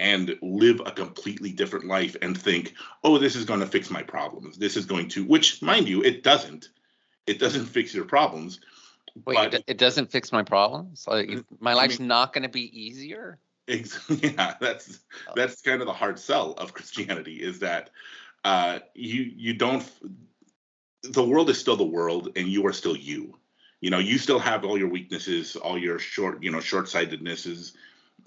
and 0.00 0.36
live 0.42 0.80
a 0.84 0.90
completely 0.90 1.52
different 1.52 1.86
life 1.86 2.16
and 2.22 2.40
think, 2.40 2.74
oh, 3.04 3.18
this 3.18 3.36
is 3.36 3.44
going 3.44 3.60
to 3.60 3.66
fix 3.66 3.90
my 3.90 4.02
problems. 4.02 4.58
This 4.58 4.76
is 4.76 4.86
going 4.86 5.08
to, 5.10 5.24
which, 5.24 5.62
mind 5.62 5.88
you, 5.88 6.02
it 6.02 6.22
doesn't. 6.22 6.68
It 7.26 7.38
doesn't 7.38 7.66
fix 7.66 7.94
your 7.94 8.04
problems. 8.04 8.60
Wait, 9.24 9.50
but, 9.50 9.64
it 9.66 9.78
doesn't 9.78 10.10
fix 10.10 10.32
my 10.32 10.42
problems. 10.42 11.04
Like 11.06 11.30
my 11.60 11.74
life's 11.74 11.96
I 11.96 11.98
mean, 12.00 12.08
not 12.08 12.32
going 12.32 12.42
to 12.42 12.48
be 12.48 12.80
easier. 12.80 13.38
yeah, 13.68 14.54
that's 14.60 15.00
oh. 15.28 15.32
that's 15.36 15.62
kind 15.62 15.80
of 15.80 15.86
the 15.86 15.92
hard 15.92 16.18
sell 16.18 16.52
of 16.52 16.74
Christianity 16.74 17.36
is 17.36 17.60
that 17.60 17.90
uh, 18.44 18.80
you 18.94 19.22
you 19.22 19.54
don't. 19.54 19.88
The 21.02 21.24
world 21.24 21.50
is 21.50 21.58
still 21.58 21.76
the 21.76 21.84
world, 21.84 22.30
and 22.36 22.48
you 22.48 22.66
are 22.66 22.72
still 22.72 22.96
you. 22.96 23.38
You 23.80 23.90
know, 23.90 23.98
you 23.98 24.18
still 24.18 24.38
have 24.38 24.64
all 24.64 24.78
your 24.78 24.88
weaknesses, 24.88 25.56
all 25.56 25.76
your 25.78 25.98
short, 25.98 26.42
you 26.42 26.50
know, 26.50 26.60
short 26.60 26.86
sightednesses. 26.86 27.72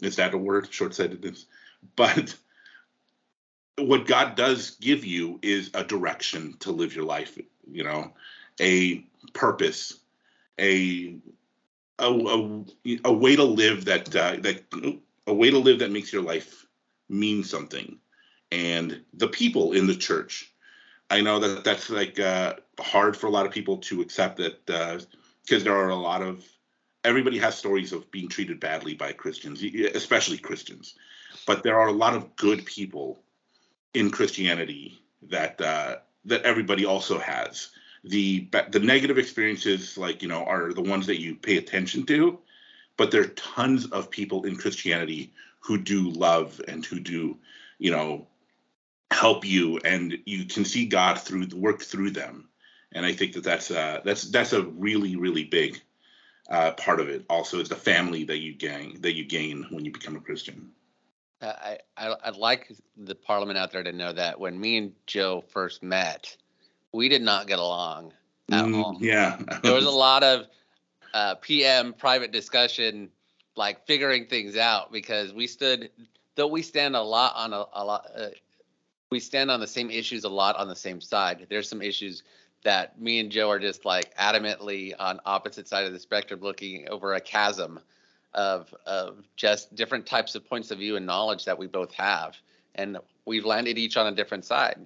Is 0.02 0.18
that 0.18 0.34
a 0.34 0.38
word? 0.38 0.72
Short 0.72 0.94
sightedness 0.94 1.46
but 1.96 2.36
what 3.78 4.08
God 4.08 4.36
does 4.36 4.72
give 4.82 5.06
you 5.06 5.40
is 5.42 5.70
a 5.74 5.84
direction 5.84 6.56
to 6.60 6.72
live 6.72 6.96
your 6.96 7.06
life, 7.06 7.38
you 7.70 7.84
know, 7.84 8.14
a 8.60 9.06
purpose, 9.34 10.00
a 10.60 11.16
a, 12.00 12.10
a, 12.10 12.66
a 13.06 13.14
way 13.14 13.36
to 13.36 13.44
live 13.44 13.86
that 13.86 14.16
uh, 14.16 14.38
that 14.42 14.64
a 15.28 15.34
way 15.34 15.50
to 15.50 15.60
live 15.60 15.80
that 15.80 15.92
makes 15.92 16.12
your 16.12 16.24
life 16.24 16.66
mean 17.10 17.44
something, 17.44 17.98
and 18.52 19.02
the 19.14 19.28
people 19.28 19.74
in 19.74 19.88
the 19.88 19.96
church. 19.96 20.52
I 21.10 21.22
know 21.22 21.40
that 21.40 21.64
that's 21.64 21.90
like 21.90 22.20
uh, 22.20 22.56
hard 22.80 23.16
for 23.16 23.28
a 23.28 23.32
lot 23.32 23.46
of 23.46 23.52
people 23.52 23.78
to 23.78 24.02
accept 24.02 24.38
that 24.38 24.66
because 24.66 25.62
uh, 25.62 25.64
there 25.64 25.76
are 25.78 25.90
a 25.90 25.96
lot 25.96 26.24
of 26.24 26.44
everybody 27.06 27.38
has 27.38 27.58
stories 27.58 27.94
of 27.94 28.10
being 28.12 28.28
treated 28.28 28.60
badly 28.60 28.96
by 28.96 29.14
Christians, 29.14 29.64
especially 29.94 30.38
Christians, 30.38 30.96
but 31.46 31.64
there 31.64 31.80
are 31.80 31.88
a 31.88 31.94
lot 31.94 32.16
of 32.16 32.36
good 32.36 32.66
people 32.66 33.20
in 33.94 34.10
Christianity 34.10 35.00
that 35.30 35.62
uh, 35.62 35.98
that 36.26 36.44
everybody 36.44 36.86
also 36.86 37.20
has. 37.20 37.70
The 38.04 38.50
the 38.70 38.80
negative 38.80 39.18
experiences, 39.18 39.98
like 39.98 40.22
you 40.22 40.28
know, 40.28 40.44
are 40.44 40.74
the 40.74 40.82
ones 40.82 41.08
that 41.08 41.22
you 41.22 41.36
pay 41.36 41.58
attention 41.58 42.06
to, 42.08 42.40
but 42.98 43.12
there 43.12 43.22
are 43.22 43.28
tons 43.28 43.86
of 43.88 44.10
people 44.10 44.44
in 44.44 44.56
Christianity 44.56 45.34
who 45.60 45.78
do 45.78 46.10
love 46.10 46.62
and 46.68 46.86
who 46.86 47.00
do, 47.00 47.38
you 47.80 47.92
know, 47.92 48.28
help 49.12 49.46
you, 49.46 49.80
and 49.80 50.18
you 50.26 50.46
can 50.46 50.66
see 50.66 50.86
God 50.86 51.20
through 51.20 51.48
the 51.48 51.58
work 51.58 51.82
through 51.82 52.12
them. 52.12 52.50
And 52.92 53.06
I 53.06 53.14
think 53.14 53.34
that 53.34 53.44
that's 53.44 53.72
uh, 53.72 54.02
that's 54.04 54.24
that's 54.24 54.54
a 54.54 54.64
really 54.64 55.16
really 55.16 55.46
big 55.46 55.82
uh, 56.50 56.72
part 56.72 57.00
of 57.00 57.10
it. 57.10 57.26
Also, 57.30 57.60
is 57.60 57.70
the 57.70 57.76
family 57.76 58.24
that 58.26 58.38
you 58.38 58.54
gain 58.54 59.02
that 59.02 59.14
you 59.14 59.26
gain 59.26 59.66
when 59.70 59.86
you 59.86 59.92
become 59.92 60.16
a 60.16 60.22
Christian. 60.22 60.72
I, 61.42 61.80
I 61.98 62.16
I'd 62.24 62.36
like 62.36 62.72
the 62.98 63.16
Parliament 63.16 63.58
out 63.58 63.72
there 63.72 63.84
to 63.84 63.92
know 63.92 64.14
that 64.14 64.40
when 64.40 64.60
me 64.60 64.78
and 64.78 64.94
Joe 65.06 65.44
first 65.50 65.84
met, 65.84 66.36
we 66.92 67.10
did 67.10 67.22
not 67.22 67.48
get 67.48 67.60
along 67.60 68.14
at 68.52 68.66
mm, 68.66 68.84
all. 68.84 68.98
Yeah, 69.00 69.40
there 69.64 69.74
was 69.74 69.86
a 69.86 69.92
lot 69.92 70.24
of 70.24 70.48
uh, 71.14 71.36
PM 71.36 71.94
private 71.94 72.32
discussion, 72.32 73.10
like 73.56 73.86
figuring 73.86 74.26
things 74.28 74.58
out 74.58 74.92
because 74.92 75.34
we 75.34 75.48
stood, 75.48 75.90
though 76.36 76.48
we 76.48 76.62
stand 76.62 76.96
a 76.96 77.02
lot 77.02 77.34
on 77.36 77.54
a, 77.54 77.66
a 77.74 77.86
lot, 77.86 78.08
uh, 78.16 78.28
we 79.12 79.20
stand 79.20 79.52
on 79.52 79.60
the 79.60 79.68
same 79.68 79.90
issues 79.90 80.24
a 80.24 80.30
lot 80.30 80.56
on 80.58 80.68
the 80.68 80.76
same 80.76 81.02
side. 81.02 81.48
There's 81.50 81.70
some 81.70 81.82
issues 81.82 82.24
that 82.66 83.00
me 83.00 83.20
and 83.20 83.32
Joe 83.32 83.50
are 83.50 83.60
just 83.60 83.86
like 83.86 84.14
adamantly 84.18 84.94
on 85.00 85.22
opposite 85.26 85.68
side 85.68 85.86
of 85.86 85.94
the 85.94 86.00
spectrum, 86.00 86.42
looking 86.42 86.90
over 86.90 87.14
a 87.14 87.22
chasm 87.22 87.80
of 88.34 88.74
of 88.86 89.24
just 89.38 89.74
different 89.74 90.06
types 90.06 90.36
of 90.36 90.48
points 90.50 90.72
of 90.72 90.80
view 90.80 90.98
and 90.98 91.06
knowledge 91.06 91.46
that 91.46 91.58
we 91.58 91.68
both 91.68 91.94
have, 91.94 92.36
and 92.74 92.98
we've 93.26 93.46
landed 93.46 93.78
each 93.78 93.96
on 93.96 94.08
a 94.08 94.12
different 94.12 94.44
side. 94.44 94.86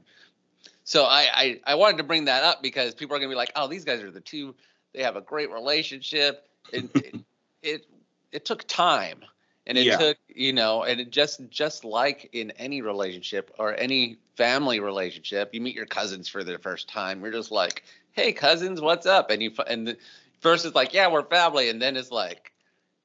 So 0.84 1.06
I 1.06 1.28
I, 1.34 1.60
I 1.66 1.76
wanted 1.76 1.98
to 1.98 2.04
bring 2.04 2.26
that 2.26 2.44
up 2.44 2.62
because 2.62 2.94
people 2.94 3.16
are 3.16 3.20
gonna 3.20 3.30
be 3.30 3.36
like, 3.36 3.52
oh, 3.56 3.68
these 3.68 3.86
guys 3.86 4.04
are 4.04 4.12
the 4.12 4.22
two. 4.22 4.56
They 4.94 5.04
have 5.04 5.16
a 5.16 5.22
great 5.22 5.52
relationship. 5.52 6.48
It 6.72 6.90
it, 6.96 7.16
it, 7.64 7.86
it 8.32 8.46
took 8.46 8.68
time 8.68 9.24
and 9.66 9.78
it 9.78 9.86
yeah. 9.86 9.98
took 9.98 10.18
you 10.28 10.52
know 10.52 10.84
and 10.84 11.00
it 11.00 11.12
just 11.12 11.50
just 11.50 11.86
like 11.86 12.30
in 12.34 12.52
any 12.52 12.82
relationship 12.82 13.52
or 13.58 13.74
any 13.80 14.18
family 14.40 14.80
relationship 14.80 15.54
you 15.54 15.62
meet 15.62 15.76
your 15.76 15.86
cousins 15.86 16.28
for 16.28 16.44
the 16.44 16.58
first 16.58 16.88
time 16.88 17.22
you're 17.22 17.32
just 17.32 17.52
like 17.52 17.84
hey 18.14 18.32
cousins 18.32 18.82
what's 18.82 19.06
up 19.06 19.30
and 19.30 19.44
you 19.44 19.52
and 19.68 19.88
the, 19.90 19.98
first 20.40 20.66
it's 20.66 20.76
like 20.76 20.94
yeah 20.94 21.08
we're 21.08 21.24
family 21.24 21.70
and 21.70 21.82
then 21.82 21.96
it's 21.96 22.12
like 22.12 22.54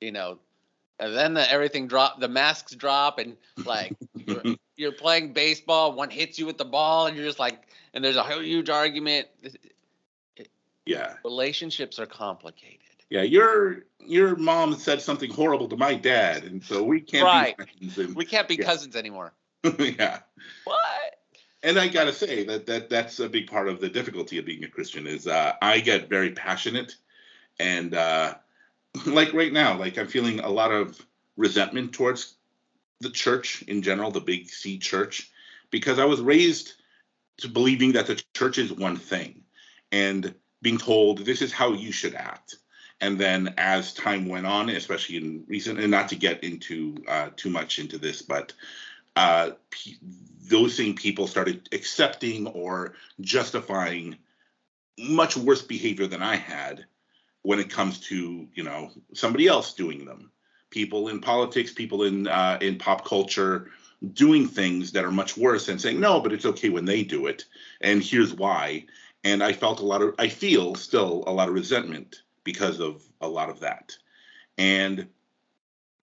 you 0.04 0.12
know, 0.12 0.38
and 1.00 1.16
then 1.16 1.34
the, 1.34 1.50
everything 1.50 1.88
drop, 1.88 2.20
the 2.20 2.28
masks 2.28 2.74
drop, 2.74 3.18
and 3.18 3.36
like 3.64 3.96
you're, 4.14 4.42
you're, 4.76 4.92
playing 4.92 5.32
baseball, 5.32 5.94
one 5.94 6.10
hits 6.10 6.38
you 6.38 6.46
with 6.46 6.58
the 6.58 6.64
ball, 6.64 7.06
and 7.06 7.16
you're 7.16 7.26
just 7.26 7.38
like, 7.38 7.62
and 7.94 8.04
there's 8.04 8.16
a 8.16 8.42
huge 8.42 8.68
argument. 8.68 9.26
Yeah, 10.86 11.14
relationships 11.24 11.98
are 11.98 12.06
complicated. 12.06 12.80
Yeah, 13.08 13.22
your 13.22 13.84
your 13.98 14.36
mom 14.36 14.74
said 14.74 15.00
something 15.00 15.30
horrible 15.30 15.68
to 15.68 15.76
my 15.76 15.94
dad, 15.94 16.44
and 16.44 16.62
so 16.62 16.82
we 16.82 17.00
can't 17.00 17.24
right. 17.24 17.56
And, 17.80 18.14
we 18.14 18.26
can't 18.26 18.46
be 18.46 18.56
yeah. 18.56 18.66
cousins 18.66 18.94
anymore. 18.94 19.32
yeah. 19.78 20.20
What? 20.64 21.16
And 21.64 21.78
I 21.78 21.88
gotta 21.88 22.12
say 22.12 22.44
that 22.44 22.66
that 22.66 22.90
that's 22.90 23.20
a 23.20 23.28
big 23.28 23.46
part 23.46 23.68
of 23.68 23.80
the 23.80 23.88
difficulty 23.88 24.36
of 24.36 24.44
being 24.44 24.62
a 24.64 24.68
Christian 24.68 25.06
is 25.06 25.26
uh, 25.26 25.54
I 25.62 25.80
get 25.80 26.10
very 26.10 26.30
passionate, 26.32 26.94
and 27.58 27.94
uh, 27.94 28.34
like 29.06 29.32
right 29.32 29.52
now, 29.52 29.78
like 29.78 29.96
I'm 29.96 30.06
feeling 30.06 30.40
a 30.40 30.50
lot 30.50 30.72
of 30.72 31.00
resentment 31.38 31.94
towards 31.94 32.34
the 33.00 33.08
church 33.08 33.62
in 33.62 33.80
general, 33.80 34.10
the 34.10 34.20
big 34.20 34.50
C 34.50 34.78
church, 34.78 35.30
because 35.70 35.98
I 35.98 36.04
was 36.04 36.20
raised 36.20 36.74
to 37.38 37.48
believing 37.48 37.92
that 37.92 38.08
the 38.08 38.22
church 38.34 38.58
is 38.58 38.70
one 38.70 38.96
thing 38.96 39.42
and 39.90 40.34
being 40.60 40.78
told 40.78 41.18
this 41.18 41.40
is 41.40 41.50
how 41.52 41.72
you 41.72 41.92
should 41.92 42.14
act. 42.14 42.56
And 43.00 43.18
then 43.18 43.54
as 43.56 43.94
time 43.94 44.28
went 44.28 44.46
on, 44.46 44.68
especially 44.68 45.16
in 45.16 45.44
recent, 45.48 45.80
and 45.80 45.90
not 45.90 46.10
to 46.10 46.16
get 46.16 46.44
into 46.44 46.96
uh, 47.08 47.30
too 47.36 47.50
much 47.50 47.78
into 47.78 47.96
this, 47.98 48.22
but 48.22 48.52
uh, 49.16 49.50
p- 49.70 49.98
those 50.48 50.76
same 50.76 50.94
people 50.94 51.26
started 51.26 51.68
accepting 51.72 52.46
or 52.48 52.94
justifying 53.20 54.16
much 54.98 55.36
worse 55.36 55.62
behavior 55.62 56.06
than 56.06 56.22
I 56.22 56.36
had 56.36 56.84
when 57.42 57.58
it 57.58 57.70
comes 57.70 58.00
to 58.00 58.48
you 58.54 58.62
know 58.62 58.90
somebody 59.12 59.46
else 59.46 59.74
doing 59.74 60.04
them. 60.04 60.30
People 60.70 61.08
in 61.08 61.20
politics 61.20 61.72
people 61.72 62.04
in 62.04 62.26
uh, 62.26 62.58
in 62.60 62.78
pop 62.78 63.04
culture 63.04 63.70
doing 64.12 64.46
things 64.46 64.92
that 64.92 65.04
are 65.04 65.12
much 65.12 65.36
worse 65.36 65.68
and 65.68 65.80
saying 65.80 65.98
no 65.98 66.20
but 66.20 66.32
it's 66.32 66.44
okay 66.44 66.68
when 66.68 66.84
they 66.84 67.02
do 67.02 67.26
it 67.26 67.44
and 67.80 68.02
here's 68.02 68.34
why. 68.34 68.84
And 69.22 69.42
i 69.42 69.52
felt 69.52 69.80
a 69.80 69.86
lot 69.86 70.02
of 70.02 70.14
i 70.18 70.28
feel 70.28 70.74
still 70.74 71.24
a 71.26 71.32
lot 71.32 71.48
of 71.48 71.54
resentment 71.54 72.22
because 72.44 72.80
of 72.80 73.02
a 73.20 73.28
lot 73.28 73.48
of 73.50 73.60
that. 73.60 73.96
And 74.58 75.08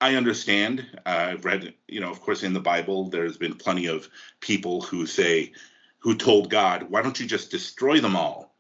i 0.02 0.16
understand 0.16 0.86
uh, 1.06 1.28
i've 1.30 1.46
read 1.46 1.74
you 1.88 2.00
know 2.00 2.12
of 2.12 2.22
course 2.22 2.44
in 2.44 2.54
the 2.54 2.60
bible 2.60 3.10
there's 3.10 3.38
been 3.38 3.56
plenty 3.56 3.86
of 3.88 4.10
people 4.42 4.82
who 4.82 5.06
say 5.06 5.52
who 6.00 6.16
told 6.16 6.50
god 6.50 6.84
why 6.90 7.02
don't 7.02 7.20
you 7.20 7.26
just 7.26 7.52
destroy 7.52 8.00
them 8.00 8.16
all 8.16 8.52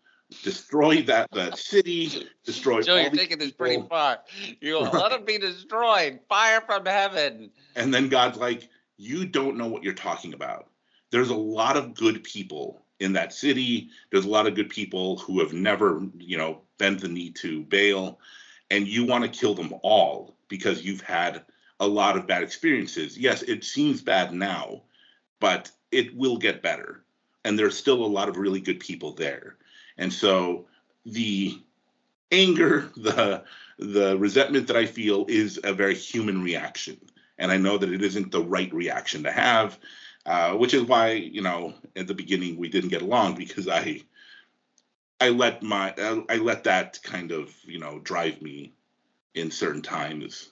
destroy 0.43 1.01
that 1.03 1.29
that 1.31 1.57
city, 1.57 2.27
destroy. 2.45 2.81
Joe, 2.81 2.97
you're 2.97 3.09
taking 3.09 3.37
this 3.37 3.51
pretty 3.51 3.83
far. 3.87 4.19
You 4.59 4.81
right. 4.81 4.93
let 4.93 5.11
them 5.11 5.25
be 5.25 5.37
destroyed. 5.37 6.19
Fire 6.29 6.61
from 6.61 6.85
heaven. 6.85 7.51
And 7.75 7.93
then 7.93 8.09
God's 8.09 8.37
like, 8.37 8.69
you 8.97 9.25
don't 9.25 9.57
know 9.57 9.67
what 9.67 9.83
you're 9.83 9.93
talking 9.93 10.33
about. 10.33 10.69
There's 11.11 11.29
a 11.29 11.35
lot 11.35 11.77
of 11.77 11.93
good 11.93 12.23
people 12.23 12.85
in 12.99 13.13
that 13.13 13.33
city. 13.33 13.89
There's 14.11 14.25
a 14.25 14.29
lot 14.29 14.47
of 14.47 14.55
good 14.55 14.69
people 14.69 15.17
who 15.17 15.39
have 15.39 15.53
never, 15.53 16.01
you 16.17 16.37
know, 16.37 16.61
bent 16.77 17.01
the 17.01 17.07
knee 17.07 17.31
to 17.31 17.63
Baal, 17.63 18.19
and 18.69 18.87
you 18.87 19.05
want 19.05 19.23
to 19.23 19.39
kill 19.39 19.53
them 19.53 19.73
all 19.83 20.35
because 20.51 20.83
you've 20.83 21.01
had 21.01 21.43
a 21.79 21.87
lot 21.87 22.17
of 22.17 22.27
bad 22.27 22.43
experiences. 22.43 23.17
Yes, 23.17 23.41
it 23.41 23.63
seems 23.63 24.01
bad 24.01 24.33
now, 24.33 24.83
but 25.39 25.71
it 25.91 26.15
will 26.15 26.37
get 26.37 26.61
better. 26.61 27.03
And 27.43 27.57
there's 27.57 27.75
still 27.75 28.05
a 28.05 28.15
lot 28.17 28.29
of 28.29 28.37
really 28.37 28.59
good 28.59 28.79
people 28.79 29.13
there. 29.13 29.55
And 29.97 30.11
so 30.13 30.67
the 31.05 31.57
anger, 32.31 32.91
the 32.97 33.43
the 33.79 34.15
resentment 34.19 34.67
that 34.67 34.75
I 34.75 34.85
feel 34.85 35.25
is 35.27 35.59
a 35.63 35.73
very 35.73 35.95
human 35.95 36.43
reaction. 36.43 36.99
And 37.39 37.51
I 37.51 37.57
know 37.57 37.79
that 37.79 37.91
it 37.91 38.03
isn't 38.03 38.31
the 38.31 38.43
right 38.43 38.71
reaction 38.71 39.23
to 39.23 39.31
have, 39.31 39.79
uh, 40.27 40.51
which 40.51 40.75
is 40.75 40.83
why, 40.83 41.13
you 41.13 41.41
know, 41.41 41.73
at 41.95 42.05
the 42.05 42.13
beginning 42.13 42.57
we 42.57 42.69
didn't 42.69 42.91
get 42.91 43.01
along 43.01 43.35
because 43.35 43.67
I 43.67 44.01
I 45.21 45.29
let 45.29 45.63
my 45.63 45.93
I 45.97 46.35
let 46.35 46.65
that 46.65 46.99
kind 47.03 47.31
of, 47.31 47.55
you 47.63 47.79
know, 47.79 47.99
drive 47.99 48.41
me 48.41 48.73
in 49.35 49.51
certain 49.51 49.81
times 49.81 50.49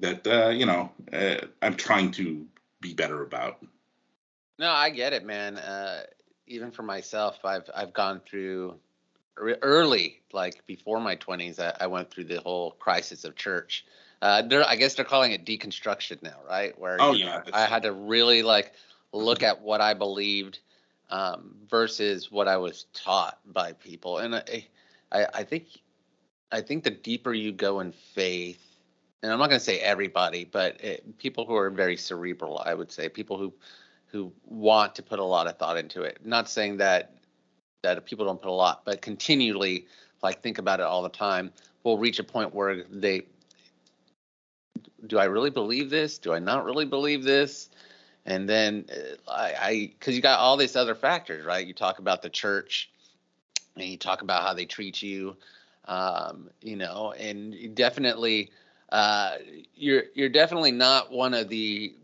that 0.00 0.26
uh, 0.26 0.50
you 0.50 0.66
know, 0.66 0.90
uh, 1.12 1.36
I'm 1.62 1.76
trying 1.76 2.10
to 2.12 2.46
be 2.80 2.94
better 2.94 3.22
about. 3.22 3.64
No, 4.58 4.70
I 4.70 4.90
get 4.90 5.12
it, 5.12 5.24
man. 5.24 5.56
Uh, 5.56 6.04
even 6.46 6.70
for 6.70 6.82
myself, 6.82 7.44
I've 7.44 7.68
I've 7.74 7.92
gone 7.92 8.20
through 8.28 8.76
early, 9.36 10.20
like 10.32 10.64
before 10.66 11.00
my 11.00 11.16
twenties, 11.16 11.58
I, 11.58 11.74
I, 11.80 11.86
went 11.88 12.10
through 12.10 12.24
the 12.24 12.40
whole 12.40 12.72
crisis 12.72 13.24
of 13.24 13.34
church. 13.34 13.84
Uh, 14.22 14.42
they're 14.42 14.66
I 14.66 14.76
guess 14.76 14.94
they're 14.94 15.04
calling 15.04 15.32
it 15.32 15.44
deconstruction 15.44 16.22
now, 16.22 16.38
right? 16.48 16.78
Where 16.78 16.98
oh, 17.00 17.12
yeah, 17.12 17.42
know, 17.46 17.52
I 17.52 17.66
had 17.66 17.82
to 17.82 17.92
really 17.92 18.42
like 18.42 18.72
look 19.12 19.42
at 19.42 19.60
what 19.60 19.80
I 19.80 19.94
believed 19.94 20.60
um, 21.10 21.56
versus 21.68 22.30
what 22.30 22.48
I 22.48 22.56
was 22.58 22.86
taught 22.94 23.38
by 23.46 23.72
people, 23.72 24.18
and 24.18 24.36
I, 24.36 24.66
I, 25.10 25.26
I 25.34 25.42
think, 25.44 25.66
I 26.54 26.60
think 26.60 26.84
the 26.84 26.90
deeper 26.90 27.34
you 27.34 27.50
go 27.50 27.80
in 27.80 27.90
faith, 27.90 28.62
and 29.22 29.32
I'm 29.32 29.40
not 29.40 29.48
going 29.48 29.58
to 29.58 29.64
say 29.64 29.80
everybody, 29.80 30.44
but 30.44 30.80
it, 30.80 31.18
people 31.18 31.46
who 31.46 31.56
are 31.56 31.68
very 31.68 31.96
cerebral, 31.96 32.62
I 32.64 32.74
would 32.74 32.92
say 32.92 33.08
people 33.08 33.36
who 33.36 33.52
who 34.06 34.32
want 34.46 34.94
to 34.94 35.02
put 35.02 35.18
a 35.18 35.24
lot 35.24 35.48
of 35.48 35.58
thought 35.58 35.76
into 35.76 36.02
it. 36.02 36.20
Not 36.24 36.48
saying 36.48 36.76
that 36.76 37.10
that 37.82 38.04
people 38.04 38.24
don't 38.24 38.40
put 38.40 38.50
a 38.50 38.52
lot, 38.52 38.84
but 38.84 39.02
continually 39.02 39.88
like 40.22 40.42
think 40.42 40.58
about 40.58 40.78
it 40.78 40.86
all 40.86 41.02
the 41.02 41.08
time, 41.08 41.50
will 41.82 41.98
reach 41.98 42.20
a 42.20 42.24
point 42.24 42.54
where 42.54 42.84
they 42.84 43.22
do 45.08 45.18
I 45.18 45.24
really 45.24 45.50
believe 45.50 45.90
this? 45.90 46.18
Do 46.18 46.32
I 46.32 46.38
not 46.38 46.64
really 46.64 46.86
believe 46.86 47.24
this? 47.24 47.68
And 48.26 48.48
then 48.48 48.86
uh, 49.26 49.28
I, 49.28 49.90
because 49.98 50.14
you 50.14 50.22
got 50.22 50.38
all 50.38 50.56
these 50.56 50.76
other 50.76 50.94
factors, 50.94 51.44
right? 51.44 51.66
You 51.66 51.74
talk 51.74 51.98
about 51.98 52.22
the 52.22 52.30
church, 52.30 52.90
and 53.74 53.84
you 53.84 53.96
talk 53.96 54.22
about 54.22 54.44
how 54.44 54.54
they 54.54 54.66
treat 54.66 55.02
you, 55.02 55.36
um, 55.86 56.50
you 56.62 56.76
know, 56.76 57.12
and 57.18 57.74
definitely, 57.74 58.50
uh, 58.90 59.36
you're 59.74 60.04
you're 60.14 60.28
definitely 60.28 60.72
not 60.72 61.10
one 61.10 61.34
of 61.34 61.48
the 61.48 61.94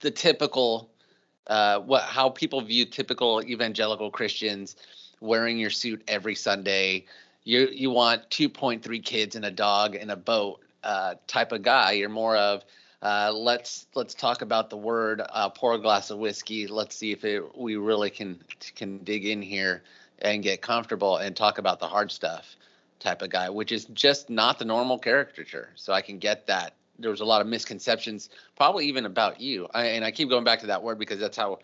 the 0.00 0.10
typical 0.10 0.90
uh, 1.46 1.80
what 1.80 2.02
how 2.02 2.28
people 2.28 2.60
view 2.60 2.84
typical 2.84 3.42
evangelical 3.42 4.10
Christians 4.10 4.76
wearing 5.20 5.58
your 5.58 5.70
suit 5.70 6.02
every 6.08 6.34
Sunday. 6.34 7.04
You 7.44 7.68
you 7.72 7.90
want 7.90 8.28
2.3 8.30 9.04
kids 9.04 9.36
and 9.36 9.44
a 9.44 9.50
dog 9.50 9.94
and 9.94 10.10
a 10.10 10.16
boat 10.16 10.60
uh, 10.84 11.14
type 11.26 11.52
of 11.52 11.62
guy. 11.62 11.92
You're 11.92 12.08
more 12.08 12.36
of 12.36 12.64
uh, 13.02 13.32
let's 13.34 13.86
let's 13.94 14.14
talk 14.14 14.42
about 14.42 14.68
the 14.68 14.76
word. 14.76 15.22
Uh, 15.30 15.48
pour 15.48 15.74
a 15.74 15.78
glass 15.78 16.10
of 16.10 16.18
whiskey. 16.18 16.66
Let's 16.66 16.96
see 16.96 17.12
if 17.12 17.24
it, 17.24 17.56
we 17.56 17.76
really 17.76 18.10
can 18.10 18.38
can 18.74 18.98
dig 18.98 19.26
in 19.26 19.40
here 19.40 19.82
and 20.20 20.42
get 20.42 20.62
comfortable 20.62 21.16
and 21.16 21.36
talk 21.36 21.58
about 21.58 21.80
the 21.80 21.86
hard 21.86 22.10
stuff 22.10 22.56
type 22.98 23.22
of 23.22 23.30
guy, 23.30 23.48
which 23.48 23.72
is 23.72 23.86
just 23.86 24.30
not 24.30 24.58
the 24.58 24.64
normal 24.64 24.98
caricature. 24.98 25.70
So 25.74 25.92
I 25.92 26.02
can 26.02 26.18
get 26.18 26.46
that. 26.46 26.74
There 26.98 27.10
was 27.10 27.20
a 27.20 27.24
lot 27.24 27.40
of 27.40 27.46
misconceptions, 27.46 28.28
probably 28.56 28.86
even 28.86 29.06
about 29.06 29.40
you. 29.40 29.68
I, 29.72 29.86
and 29.86 30.04
I 30.04 30.10
keep 30.10 30.28
going 30.28 30.44
back 30.44 30.60
to 30.60 30.66
that 30.66 30.82
word 30.82 30.98
because 30.98 31.18
that's 31.18 31.36
how 31.36 31.58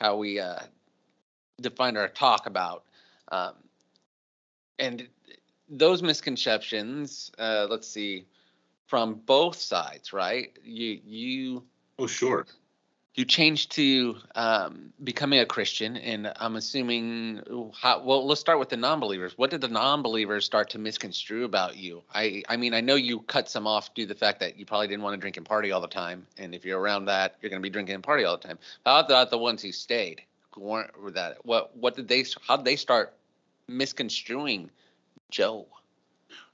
how 0.00 0.16
we 0.16 0.38
uh, 0.38 0.60
defined 1.60 1.98
our 1.98 2.08
talk 2.08 2.46
about. 2.46 2.84
Um, 3.32 3.54
and 4.78 5.08
those 5.68 6.02
misconceptions, 6.02 7.32
uh, 7.38 7.66
let's 7.68 7.88
see, 7.88 8.26
from 8.86 9.14
both 9.14 9.56
sides, 9.56 10.12
right? 10.12 10.56
You 10.62 11.00
you 11.04 11.64
oh 11.98 12.06
sure 12.06 12.46
you 13.16 13.24
changed 13.24 13.72
to 13.72 14.16
um, 14.34 14.92
becoming 15.02 15.38
a 15.40 15.46
Christian, 15.46 15.96
and 15.96 16.32
I'm 16.36 16.56
assuming. 16.56 17.72
How, 17.74 18.02
well, 18.02 18.26
let's 18.26 18.40
start 18.40 18.58
with 18.58 18.68
the 18.68 18.76
non-believers. 18.76 19.32
What 19.36 19.50
did 19.50 19.62
the 19.62 19.68
non-believers 19.68 20.44
start 20.44 20.70
to 20.70 20.78
misconstrue 20.78 21.44
about 21.44 21.78
you? 21.78 22.02
I, 22.14 22.42
I 22.48 22.58
mean, 22.58 22.74
I 22.74 22.82
know 22.82 22.94
you 22.94 23.20
cut 23.20 23.48
some 23.48 23.66
off 23.66 23.94
due 23.94 24.06
to 24.06 24.12
the 24.12 24.18
fact 24.18 24.40
that 24.40 24.58
you 24.58 24.66
probably 24.66 24.88
didn't 24.88 25.02
want 25.02 25.14
to 25.14 25.20
drink 25.20 25.38
and 25.38 25.46
party 25.46 25.72
all 25.72 25.80
the 25.80 25.88
time, 25.88 26.26
and 26.36 26.54
if 26.54 26.64
you're 26.66 26.78
around 26.78 27.06
that, 27.06 27.36
you're 27.40 27.48
going 27.48 27.60
to 27.60 27.66
be 27.66 27.70
drinking 27.70 27.94
and 27.94 28.04
party 28.04 28.24
all 28.24 28.36
the 28.36 28.46
time. 28.46 28.58
How 28.84 29.00
about 29.00 29.30
the 29.30 29.38
ones 29.38 29.62
who 29.62 29.72
stayed? 29.72 30.22
Weren't 30.54 31.14
that? 31.14 31.38
What 31.44 31.74
what 31.76 31.96
did 31.96 32.08
they? 32.08 32.24
How 32.46 32.56
did 32.56 32.66
they 32.66 32.76
start 32.76 33.14
misconstruing 33.68 34.70
Joe? 35.30 35.66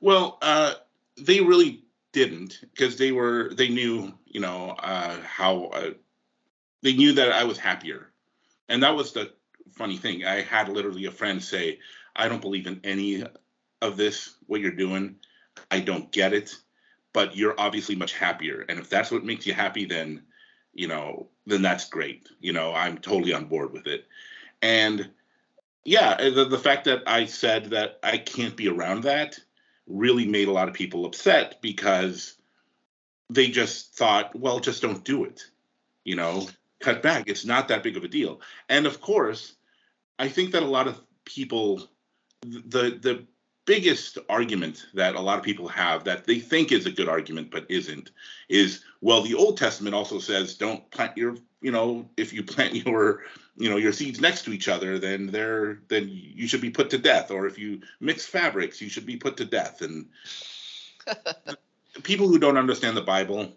Well, 0.00 0.38
uh, 0.42 0.74
they 1.16 1.40
really 1.40 1.82
didn't 2.12 2.60
because 2.60 2.98
they 2.98 3.12
were 3.12 3.52
they 3.54 3.68
knew 3.68 4.12
you 4.26 4.40
know 4.40 4.76
uh, 4.78 5.16
how 5.22 5.66
uh, 5.66 5.90
they 6.82 6.94
knew 6.94 7.12
that 7.14 7.32
I 7.32 7.44
was 7.44 7.58
happier, 7.58 8.10
and 8.68 8.82
that 8.82 8.96
was 8.96 9.12
the 9.12 9.32
funny 9.72 9.96
thing. 9.96 10.24
I 10.24 10.42
had 10.42 10.68
literally 10.68 11.06
a 11.06 11.10
friend 11.10 11.42
say, 11.42 11.78
"I 12.14 12.28
don't 12.28 12.42
believe 12.42 12.66
in 12.66 12.80
any 12.84 13.24
of 13.80 13.96
this. 13.96 14.36
What 14.46 14.60
you're 14.60 14.70
doing, 14.72 15.16
I 15.70 15.80
don't 15.80 16.10
get 16.12 16.32
it, 16.32 16.54
but 17.12 17.36
you're 17.36 17.58
obviously 17.58 17.94
much 17.94 18.14
happier. 18.14 18.64
And 18.68 18.78
if 18.78 18.88
that's 18.88 19.10
what 19.10 19.24
makes 19.24 19.46
you 19.46 19.54
happy, 19.54 19.84
then 19.84 20.22
you 20.74 20.88
know, 20.88 21.28
then 21.46 21.62
that's 21.62 21.88
great. 21.88 22.28
You 22.40 22.52
know, 22.52 22.72
I'm 22.72 22.98
totally 22.98 23.34
on 23.34 23.46
board 23.46 23.72
with 23.72 23.86
it. 23.86 24.06
And 24.62 25.10
yeah, 25.84 26.16
uh, 26.18 26.30
the, 26.30 26.44
the 26.46 26.58
fact 26.58 26.84
that 26.84 27.02
I 27.06 27.26
said 27.26 27.66
that 27.66 27.98
I 28.02 28.18
can't 28.18 28.56
be 28.56 28.68
around 28.68 29.02
that 29.02 29.38
really 29.86 30.26
made 30.26 30.48
a 30.48 30.52
lot 30.52 30.68
of 30.68 30.74
people 30.74 31.04
upset 31.04 31.60
because 31.60 32.36
they 33.28 33.48
just 33.48 33.94
thought, 33.94 34.34
well, 34.34 34.60
just 34.60 34.82
don't 34.82 35.04
do 35.04 35.24
it. 35.24 35.42
You 36.04 36.16
know, 36.16 36.46
cut 36.82 37.02
back. 37.02 37.24
It's 37.26 37.44
not 37.44 37.68
that 37.68 37.82
big 37.82 37.96
of 37.96 38.04
a 38.04 38.08
deal. 38.08 38.40
And 38.68 38.86
of 38.86 39.00
course, 39.00 39.54
I 40.18 40.28
think 40.28 40.52
that 40.52 40.62
a 40.62 40.66
lot 40.66 40.88
of 40.88 41.00
people, 41.24 41.88
the 42.42 42.98
the 43.00 43.26
biggest 43.64 44.18
argument 44.28 44.86
that 44.94 45.14
a 45.14 45.20
lot 45.20 45.38
of 45.38 45.44
people 45.44 45.68
have 45.68 46.04
that 46.04 46.24
they 46.24 46.40
think 46.40 46.72
is 46.72 46.86
a 46.86 46.90
good 46.90 47.08
argument 47.08 47.50
but 47.50 47.64
isn't 47.68 48.10
is 48.48 48.82
well 49.00 49.22
the 49.22 49.34
old 49.34 49.56
testament 49.56 49.94
also 49.94 50.18
says 50.18 50.54
don't 50.54 50.90
plant 50.90 51.16
your 51.16 51.36
you 51.60 51.70
know 51.70 52.08
if 52.16 52.32
you 52.32 52.42
plant 52.42 52.74
your 52.86 53.22
you 53.56 53.70
know 53.70 53.76
your 53.76 53.92
seeds 53.92 54.20
next 54.20 54.42
to 54.44 54.52
each 54.52 54.68
other 54.68 54.98
then 54.98 55.28
they're 55.28 55.78
then 55.88 56.08
you 56.10 56.48
should 56.48 56.60
be 56.60 56.70
put 56.70 56.90
to 56.90 56.98
death 56.98 57.30
or 57.30 57.46
if 57.46 57.56
you 57.56 57.80
mix 58.00 58.26
fabrics 58.26 58.80
you 58.80 58.88
should 58.88 59.06
be 59.06 59.16
put 59.16 59.36
to 59.36 59.44
death 59.44 59.80
and 59.80 60.06
people 62.02 62.26
who 62.26 62.38
don't 62.38 62.58
understand 62.58 62.96
the 62.96 63.02
bible 63.02 63.52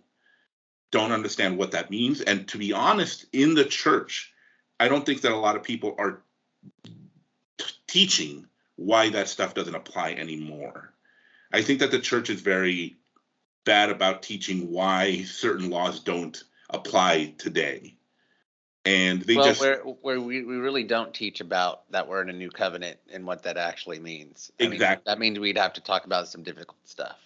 don't 0.96 1.12
understand 1.12 1.58
what 1.58 1.72
that 1.72 1.92
means. 1.92 2.22
And 2.22 2.48
to 2.48 2.58
be 2.58 2.72
honest, 2.72 3.26
in 3.34 3.54
the 3.54 3.66
church, 3.66 4.32
I 4.80 4.88
don't 4.88 5.06
think 5.06 5.20
that 5.22 5.34
a 5.34 5.36
lot 5.36 5.58
of 5.58 5.64
people 5.64 5.94
are 5.98 6.22
t- 6.84 6.94
teaching 7.86 8.48
why 8.78 9.10
that 9.10 9.28
stuff 9.28 9.54
doesn't 9.54 9.76
apply 9.76 10.12
anymore. 10.12 10.94
I 11.52 11.64
think 11.64 11.82
that 11.82 11.92
the 11.92 12.00
church 12.00 12.30
is 12.30 12.40
very 12.40 12.96
bad 13.66 13.90
about 13.90 14.24
teaching 14.24 14.72
why 14.72 15.24
certain 15.24 15.70
laws 15.70 16.00
don't 16.00 16.42
apply 16.70 17.34
today. 17.40 17.98
And 18.86 19.22
they 19.22 19.36
well, 19.36 19.48
just 19.48 19.60
where, 19.60 19.80
where 19.80 20.22
we, 20.22 20.46
we 20.46 20.56
really 20.56 20.86
don't 20.86 21.14
teach 21.14 21.42
about 21.42 21.92
that 21.92 22.08
we're 22.08 22.22
in 22.22 22.30
a 22.30 22.34
new 22.34 22.52
covenant 22.52 23.00
and 23.12 23.28
what 23.28 23.44
that 23.44 23.58
actually 23.58 24.00
means. 24.00 24.50
I 24.62 24.64
exactly. 24.64 24.96
Mean, 24.96 25.02
that 25.08 25.20
means 25.20 25.40
we'd 25.40 25.58
have 25.58 25.74
to 25.74 25.82
talk 25.82 26.06
about 26.06 26.30
some 26.30 26.44
difficult 26.44 26.78
stuff. 26.88 27.18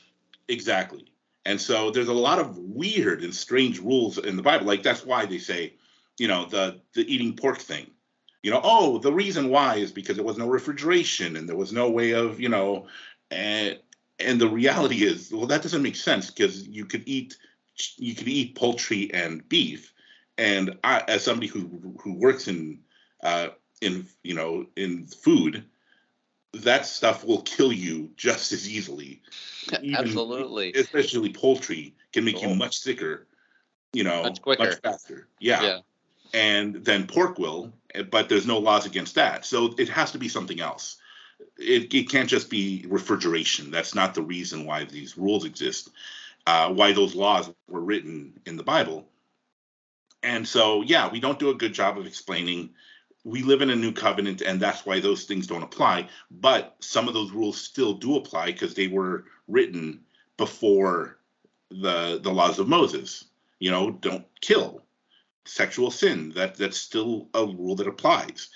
Exactly. 0.47 1.05
And 1.49 1.59
so 1.59 1.89
there's 1.89 2.09
a 2.09 2.13
lot 2.13 2.37
of 2.37 2.59
weird 2.59 3.23
and 3.23 3.33
strange 3.33 3.79
rules 3.79 4.19
in 4.19 4.35
the 4.35 4.43
Bible. 4.43 4.67
Like 4.67 4.83
that's 4.83 5.03
why 5.03 5.25
they 5.25 5.39
say, 5.39 5.73
you 6.19 6.27
know, 6.27 6.45
the 6.45 6.79
the 6.93 7.11
eating 7.11 7.35
pork 7.35 7.57
thing. 7.57 7.87
You 8.43 8.51
know, 8.51 8.61
oh, 8.63 8.99
the 8.99 9.11
reason 9.11 9.49
why 9.49 9.77
is 9.77 9.91
because 9.91 10.15
there 10.15 10.23
was 10.23 10.37
no 10.37 10.47
refrigeration 10.47 11.35
and 11.35 11.49
there 11.49 11.55
was 11.55 11.73
no 11.73 11.89
way 11.89 12.11
of, 12.11 12.39
you 12.39 12.49
know, 12.49 12.85
and 13.31 13.79
and 14.19 14.39
the 14.39 14.47
reality 14.47 14.97
is, 14.97 15.31
well, 15.31 15.47
that 15.47 15.63
doesn't 15.63 15.81
make 15.81 15.95
sense 15.95 16.29
because 16.29 16.67
you 16.67 16.85
could 16.85 17.01
eat 17.07 17.35
you 17.97 18.13
could 18.13 18.27
eat 18.27 18.55
poultry 18.55 19.11
and 19.11 19.49
beef. 19.49 19.91
And 20.37 20.77
I, 20.83 21.03
as 21.07 21.23
somebody 21.23 21.47
who 21.47 21.95
who 21.99 22.13
works 22.13 22.47
in 22.47 22.81
uh, 23.23 23.47
in 23.81 24.05
you 24.21 24.35
know 24.35 24.67
in 24.75 25.07
food, 25.07 25.65
that 26.53 26.85
stuff 26.85 27.23
will 27.23 27.41
kill 27.41 27.71
you 27.71 28.11
just 28.15 28.51
as 28.51 28.69
easily. 28.69 29.21
Even, 29.81 29.95
Absolutely. 29.95 30.73
Especially 30.73 31.31
poultry 31.31 31.95
can 32.11 32.25
make 32.25 32.41
you 32.41 32.55
much 32.55 32.79
sicker, 32.79 33.27
you 33.93 34.03
know, 34.03 34.23
much 34.23 34.41
quicker, 34.41 34.63
much 34.63 34.81
faster. 34.81 35.27
Yeah. 35.39 35.61
yeah. 35.61 35.79
And 36.33 36.75
then 36.85 37.07
pork 37.07 37.39
will, 37.39 37.73
but 38.11 38.29
there's 38.29 38.45
no 38.45 38.59
laws 38.59 38.85
against 38.85 39.15
that. 39.15 39.45
So 39.45 39.73
it 39.77 39.89
has 39.89 40.11
to 40.11 40.17
be 40.17 40.27
something 40.29 40.59
else. 40.59 40.97
It, 41.57 41.93
it 41.93 42.09
can't 42.09 42.29
just 42.29 42.49
be 42.49 42.85
refrigeration. 42.87 43.71
That's 43.71 43.95
not 43.95 44.13
the 44.13 44.21
reason 44.21 44.65
why 44.65 44.85
these 44.85 45.17
rules 45.17 45.45
exist, 45.45 45.89
uh, 46.45 46.71
why 46.71 46.93
those 46.93 47.15
laws 47.15 47.51
were 47.67 47.81
written 47.81 48.39
in 48.45 48.57
the 48.57 48.63
Bible. 48.63 49.07
And 50.21 50.47
so, 50.47 50.81
yeah, 50.81 51.09
we 51.09 51.19
don't 51.19 51.39
do 51.39 51.49
a 51.49 51.55
good 51.55 51.73
job 51.73 51.97
of 51.97 52.05
explaining 52.05 52.71
we 53.23 53.43
live 53.43 53.61
in 53.61 53.69
a 53.69 53.75
new 53.75 53.91
covenant 53.91 54.41
and 54.41 54.59
that's 54.59 54.85
why 54.85 54.99
those 54.99 55.25
things 55.25 55.47
don't 55.47 55.63
apply. 55.63 56.07
But 56.31 56.75
some 56.79 57.07
of 57.07 57.13
those 57.13 57.31
rules 57.31 57.59
still 57.59 57.93
do 57.93 58.15
apply 58.15 58.47
because 58.47 58.73
they 58.73 58.87
were 58.87 59.25
written 59.47 60.01
before 60.37 61.17
the 61.69 62.19
the 62.21 62.31
laws 62.31 62.59
of 62.59 62.67
moses. 62.67 63.25
You 63.59 63.71
know 63.71 63.91
don't 63.91 64.25
kill. 64.41 64.83
Sexual 65.45 65.91
sin 65.91 66.31
that 66.35 66.55
that's 66.55 66.77
still 66.77 67.27
a 67.33 67.45
rule 67.45 67.75
that 67.75 67.87
applies. 67.87 68.49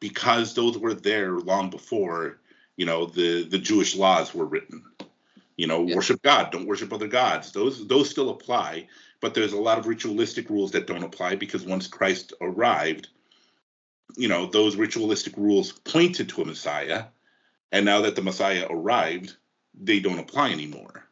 Because 0.00 0.54
those 0.54 0.78
were 0.78 0.94
there 0.94 1.32
long 1.32 1.70
before 1.70 2.38
you 2.76 2.86
know 2.86 3.06
the 3.06 3.44
the 3.44 3.58
jewish 3.58 3.96
laws 3.96 4.34
were 4.34 4.46
written. 4.46 4.82
You 5.56 5.66
know 5.66 5.86
yeah. 5.86 5.94
worship 5.94 6.22
god 6.22 6.52
don't 6.52 6.66
worship 6.66 6.92
other 6.92 7.08
gods. 7.08 7.52
Those 7.52 7.86
those 7.86 8.08
still 8.08 8.30
apply 8.30 8.88
but 9.18 9.32
there's 9.32 9.54
a 9.54 9.60
lot 9.60 9.78
of 9.78 9.86
ritualistic 9.86 10.50
rules 10.50 10.72
that 10.72 10.86
don't 10.86 11.02
apply 11.02 11.36
because 11.36 11.64
once 11.64 11.86
christ 11.86 12.34
arrived 12.40 13.08
you 14.16 14.28
know, 14.28 14.46
those 14.46 14.76
ritualistic 14.76 15.36
rules 15.36 15.72
pointed 15.72 16.28
to 16.30 16.42
a 16.42 16.44
Messiah. 16.44 17.04
And 17.70 17.84
now 17.84 18.00
that 18.02 18.16
the 18.16 18.22
Messiah 18.22 18.66
arrived, 18.68 19.36
they 19.74 20.00
don't 20.00 20.18
apply 20.18 20.50
anymore. 20.50 21.04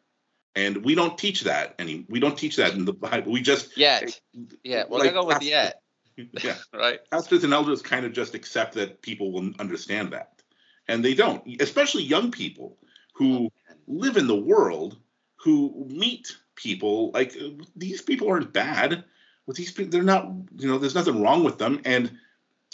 And 0.57 0.85
we 0.85 0.95
don't 0.95 1.19
teach 1.19 1.43
that 1.43 1.75
any. 1.79 2.07
We 2.09 2.21
don't 2.21 2.39
teach 2.39 2.57
that 2.57 2.75
in 2.75 2.85
the 2.85 2.93
Bible. 2.93 3.33
We 3.33 3.43
just 3.43 3.77
yet, 3.77 4.21
yeah. 4.63 4.85
Well, 4.89 5.01
like, 5.01 5.11
I 5.11 5.13
go 5.13 5.27
with 5.27 5.43
yet. 5.43 5.81
Yeah, 6.45 6.55
right. 6.73 7.01
Pastors 7.11 7.43
and 7.43 7.53
elders 7.53 7.83
kind 7.83 8.07
of 8.07 8.13
just 8.13 8.37
accept 8.37 8.75
that 8.75 9.03
people 9.03 9.33
will 9.33 9.51
understand 9.59 10.13
that, 10.13 10.43
and 10.87 11.05
they 11.05 11.13
don't. 11.13 11.61
Especially 11.61 12.05
young 12.05 12.31
people 12.31 12.79
who 13.15 13.47
oh, 13.47 13.53
live 13.89 14.17
in 14.17 14.29
the 14.29 14.37
world, 14.37 14.97
who 15.35 15.89
meet 15.89 16.37
people 16.55 17.11
like 17.11 17.37
these 17.75 18.01
people 18.01 18.31
aren't 18.31 18.53
bad. 18.53 19.03
With 19.47 19.57
these 19.57 19.73
people, 19.73 19.91
they're 19.91 20.05
not. 20.05 20.31
You 20.57 20.69
know, 20.69 20.79
there's 20.79 20.95
nothing 20.95 21.21
wrong 21.21 21.43
with 21.43 21.59
them, 21.59 21.81
and 21.85 22.17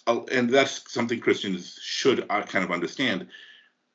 and 0.06 0.50
that's 0.50 0.92
something 0.92 1.20
Christians 1.20 1.78
should 1.82 2.26
uh, 2.30 2.42
kind 2.42 2.64
of 2.64 2.70
understand. 2.70 3.28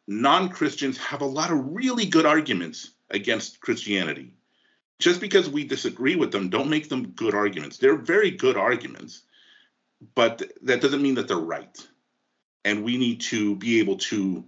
Non 0.07 0.49
Christians 0.49 0.97
have 0.97 1.21
a 1.21 1.25
lot 1.25 1.51
of 1.51 1.73
really 1.73 2.05
good 2.05 2.25
arguments 2.25 2.91
against 3.09 3.59
Christianity. 3.59 4.33
Just 4.99 5.19
because 5.19 5.49
we 5.49 5.65
disagree 5.65 6.15
with 6.15 6.31
them, 6.31 6.49
don't 6.49 6.69
make 6.69 6.89
them 6.89 7.09
good 7.09 7.35
arguments. 7.35 7.77
They're 7.77 7.97
very 7.97 8.31
good 8.31 8.55
arguments, 8.55 9.23
but 10.13 10.41
that 10.63 10.81
doesn't 10.81 11.01
mean 11.01 11.15
that 11.15 11.27
they're 11.27 11.37
right. 11.37 11.75
And 12.63 12.83
we 12.83 12.97
need 12.97 13.21
to 13.21 13.55
be 13.55 13.79
able 13.79 13.97
to, 13.97 14.45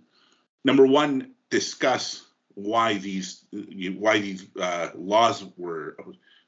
number 0.64 0.88
one, 0.88 1.34
discuss 1.50 2.26
why 2.54 2.98
these 2.98 3.46
why 3.52 4.20
these 4.20 4.46
uh, 4.60 4.90
laws 4.96 5.46
were 5.58 5.98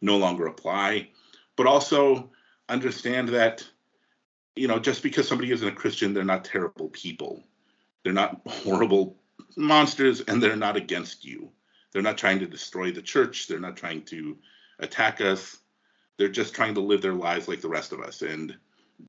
no 0.02 0.18
longer 0.18 0.48
apply, 0.48 1.10
but 1.56 1.68
also 1.68 2.32
understand 2.68 3.30
that 3.30 3.68
you 4.60 4.68
know 4.68 4.80
just 4.80 5.02
because 5.02 5.28
somebody 5.28 5.52
isn't 5.52 5.68
a 5.68 5.72
Christian, 5.72 6.14
they're 6.14 6.24
not 6.24 6.44
terrible 6.44 6.90
people. 6.90 7.44
They're 8.04 8.14
not 8.14 8.42
horrible 8.46 9.18
monsters, 9.56 10.22
and 10.22 10.44
they're 10.44 10.56
not 10.56 10.76
against 10.76 11.24
you. 11.24 11.52
They're 11.92 12.02
not 12.02 12.18
trying 12.18 12.40
to 12.40 12.46
destroy 12.46 12.92
the 12.92 13.02
church. 13.02 13.48
They're 13.48 13.60
not 13.60 13.78
trying 13.78 14.04
to 14.06 14.38
attack 14.80 15.22
us. 15.22 15.58
They're 16.18 16.30
just 16.30 16.54
trying 16.54 16.76
to 16.76 16.82
live 16.82 17.02
their 17.02 17.14
lives 17.14 17.48
like 17.48 17.62
the 17.62 17.70
rest 17.70 17.94
of 17.94 18.02
us. 18.02 18.22
And 18.22 18.56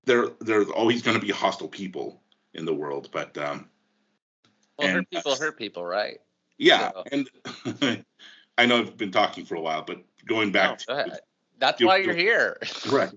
there, 0.05 0.29
there's 0.41 0.71
always 0.71 1.03
going 1.03 1.19
to 1.19 1.25
be 1.25 1.33
hostile 1.33 1.69
people 1.69 2.23
in 2.55 2.65
the 2.65 2.75
world, 2.75 3.11
but 3.13 3.37
um, 3.37 3.69
well, 4.79 4.89
and, 4.89 4.97
hurt 4.97 5.11
people 5.11 5.33
uh, 5.33 5.37
hurt 5.37 5.59
people, 5.59 5.85
right? 5.85 6.19
Yeah, 6.59 6.91
so. 6.93 7.05
and 7.13 8.05
I 8.59 8.67
know 8.67 8.79
I've 8.79 8.97
been 8.97 9.13
talking 9.13 9.45
for 9.45 9.57
a 9.57 9.61
while, 9.61 9.83
but 9.83 9.99
going 10.27 10.53
back 10.53 10.79
to 10.79 11.21
that's 11.59 11.83
why 11.83 11.99
you're 11.99 12.15
here, 12.15 12.59
right? 12.91 13.11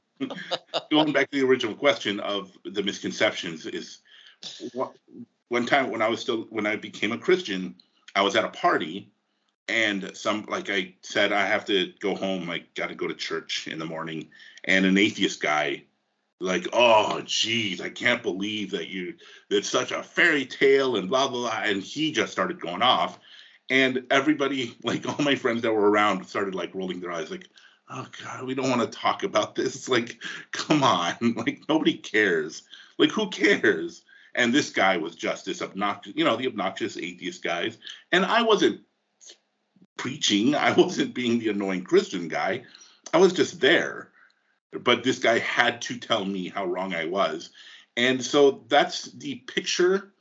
going 0.92 1.14
back 1.14 1.30
to 1.32 1.40
the 1.40 1.46
original 1.46 1.76
question 1.76 2.20
of 2.20 2.52
the 2.66 2.84
misconceptions 2.84 3.66
is 3.66 4.00
what, 4.74 4.94
one 5.50 5.66
time 5.66 5.92
when 5.92 6.02
I 6.02 6.10
was 6.10 6.20
still 6.20 6.48
when 6.50 6.66
I 6.66 6.76
became 6.76 7.12
a 7.12 7.18
Christian, 7.18 7.76
I 8.16 8.22
was 8.22 8.36
at 8.36 8.46
a 8.46 8.50
party 8.50 9.12
and 9.68 10.16
some 10.16 10.46
like 10.50 10.70
I 10.70 10.96
said 11.02 11.32
I 11.32 11.46
have 11.46 11.66
to 11.66 11.94
go 12.00 12.16
home, 12.16 12.50
I 12.50 12.64
got 12.76 12.90
to 12.90 12.96
go 12.96 13.08
to 13.08 13.14
church 13.14 13.68
in 13.68 13.80
the 13.80 13.86
morning. 13.86 14.30
And 14.66 14.86
an 14.86 14.98
atheist 14.98 15.42
guy 15.42 15.84
like 16.40 16.68
oh 16.74 17.22
geez 17.26 17.80
i 17.80 17.90
can't 17.90 18.22
believe 18.22 18.72
that 18.72 18.90
you 18.90 19.14
it's 19.50 19.70
such 19.70 19.94
a 19.94 20.04
fairy 20.04 20.46
tale 20.46 20.98
and 20.98 21.08
blah 21.10 21.28
blah 21.28 21.42
blah. 21.42 21.62
And 21.64 21.82
he 21.82 22.12
just 22.12 22.32
started 22.32 22.60
going 22.60 22.82
off. 22.82 23.20
And 23.70 24.06
everybody 24.12 24.76
like 24.84 25.08
all 25.08 25.24
my 25.24 25.36
friends 25.36 25.62
that 25.62 25.74
were 25.74 25.90
around 25.90 26.26
started 26.26 26.56
like 26.56 26.76
rolling 26.76 27.00
their 27.00 27.12
eyes 27.12 27.32
like 27.32 27.48
oh 27.90 28.08
god 28.24 28.46
we 28.46 28.56
don't 28.56 28.66
uh, 28.66 28.78
want 28.78 28.82
to 28.82 28.98
talk 28.98 29.24
about 29.24 29.56
this. 29.56 29.88
Like 29.94 30.22
come 30.52 30.84
on. 30.84 31.16
Like 31.36 31.62
nobody 31.70 31.98
cares. 31.98 32.64
Like 32.98 33.12
who 33.12 33.30
cares? 33.30 34.04
And 34.36 34.54
this 34.54 34.72
guy 34.72 34.98
was 34.98 35.16
just 35.16 35.46
this 35.46 35.62
obnoxious 35.62 36.14
you 36.16 36.24
know 36.24 36.36
the 36.36 36.48
obnoxious 36.48 36.98
atheist 36.98 37.44
guys. 37.44 37.78
And 38.12 38.26
i 38.26 38.42
wasn't 38.42 38.82
preaching. 39.98 40.56
I 40.68 40.72
wasn't 40.74 41.14
being 41.14 41.40
the 41.40 41.50
annoying 41.50 41.84
christian 41.84 42.28
guy. 42.28 42.64
I 43.14 43.18
was 43.18 43.34
just 43.34 43.60
there. 43.60 44.10
But 44.72 45.04
this 45.04 45.20
guy 45.20 45.38
had 45.38 45.82
to 45.84 45.98
tell 45.98 46.26
me 46.26 46.50
how 46.50 46.66
wrong 46.66 46.96
I 46.96 47.06
was. 47.06 47.52
And 47.96 48.24
so 48.24 48.64
that's 48.70 49.04
the 49.12 49.36
picture 49.36 50.14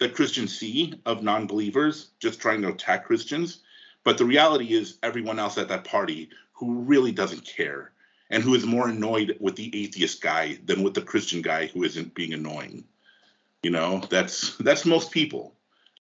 that 0.00 0.14
Christians 0.14 0.58
see 0.58 0.94
of 1.06 1.22
non 1.22 1.46
believers 1.46 2.10
just 2.18 2.40
trying 2.40 2.62
to 2.62 2.68
attack 2.68 3.06
Christians. 3.06 3.60
But 4.02 4.18
the 4.18 4.24
reality 4.24 4.72
is, 4.72 4.98
everyone 5.02 5.38
else 5.38 5.58
at 5.58 5.68
that 5.68 5.84
party 5.84 6.30
who 6.60 6.80
really 6.80 7.10
doesn't 7.10 7.44
care 7.44 7.90
and 8.28 8.42
who 8.42 8.54
is 8.54 8.66
more 8.66 8.88
annoyed 8.88 9.36
with 9.40 9.56
the 9.56 9.82
atheist 9.82 10.20
guy 10.20 10.58
than 10.66 10.82
with 10.82 10.94
the 10.94 11.02
Christian 11.02 11.40
guy 11.42 11.66
who 11.66 11.82
isn't 11.82 12.14
being 12.14 12.34
annoying. 12.34 12.84
You 13.62 13.70
know, 13.70 14.02
that's 14.10 14.56
that's 14.58 14.84
most 14.84 15.10
people. 15.10 15.54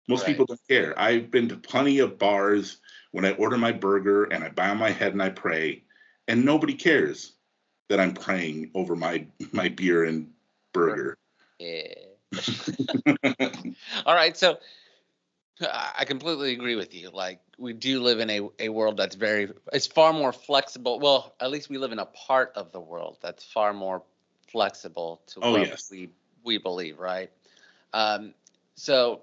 Most 0.09 0.21
right. 0.21 0.29
people 0.29 0.47
don't 0.47 0.61
care. 0.69 0.99
I've 0.99 1.31
been 1.31 1.49
to 1.51 1.57
plenty 1.57 1.99
of 1.99 2.19
bars 2.19 2.79
when 3.13 3.25
I 3.25 3.33
order 3.33 3.59
my 3.59 3.73
burger 3.73 4.25
and 4.25 4.43
I 4.43 4.49
bow 4.49 4.75
my 4.75 4.91
head 4.91 5.13
and 5.13 5.23
I 5.23 5.31
pray, 5.31 5.83
and 6.27 6.45
nobody 6.45 6.75
cares 6.75 7.33
that 7.89 8.01
I'm 8.01 8.15
praying 8.15 8.71
over 8.75 8.97
my 8.97 9.27
my 9.53 9.69
beer 9.69 10.05
and 10.05 10.31
burger. 10.73 11.19
Yeah. 11.59 11.95
All 14.07 14.15
right, 14.15 14.37
so 14.37 14.59
I 15.61 16.05
completely 16.05 16.53
agree 16.53 16.75
with 16.75 16.95
you. 16.95 17.11
Like 17.11 17.41
we 17.59 17.73
do 17.73 18.03
live 18.03 18.21
in 18.21 18.29
a, 18.31 18.41
a 18.59 18.69
world 18.69 18.97
that's 18.97 19.15
very 19.15 19.51
it's 19.73 19.87
far 19.87 20.13
more 20.13 20.33
flexible. 20.33 20.99
Well, 21.01 21.35
at 21.41 21.51
least 21.51 21.71
we 21.71 21.79
live 21.79 21.93
in 21.93 21.99
a 21.99 22.07
part 22.07 22.53
of 22.57 22.73
the 22.73 22.81
world 22.81 23.19
that's 23.23 23.45
far 23.45 23.73
more 23.73 24.03
flexible 24.49 25.23
to 25.29 25.41
oh, 25.43 25.53
what 25.53 25.67
yes. 25.67 25.91
we 25.91 26.11
we 26.45 26.59
believe, 26.59 26.99
right? 26.99 27.31
Um, 27.95 28.35
so 28.75 29.23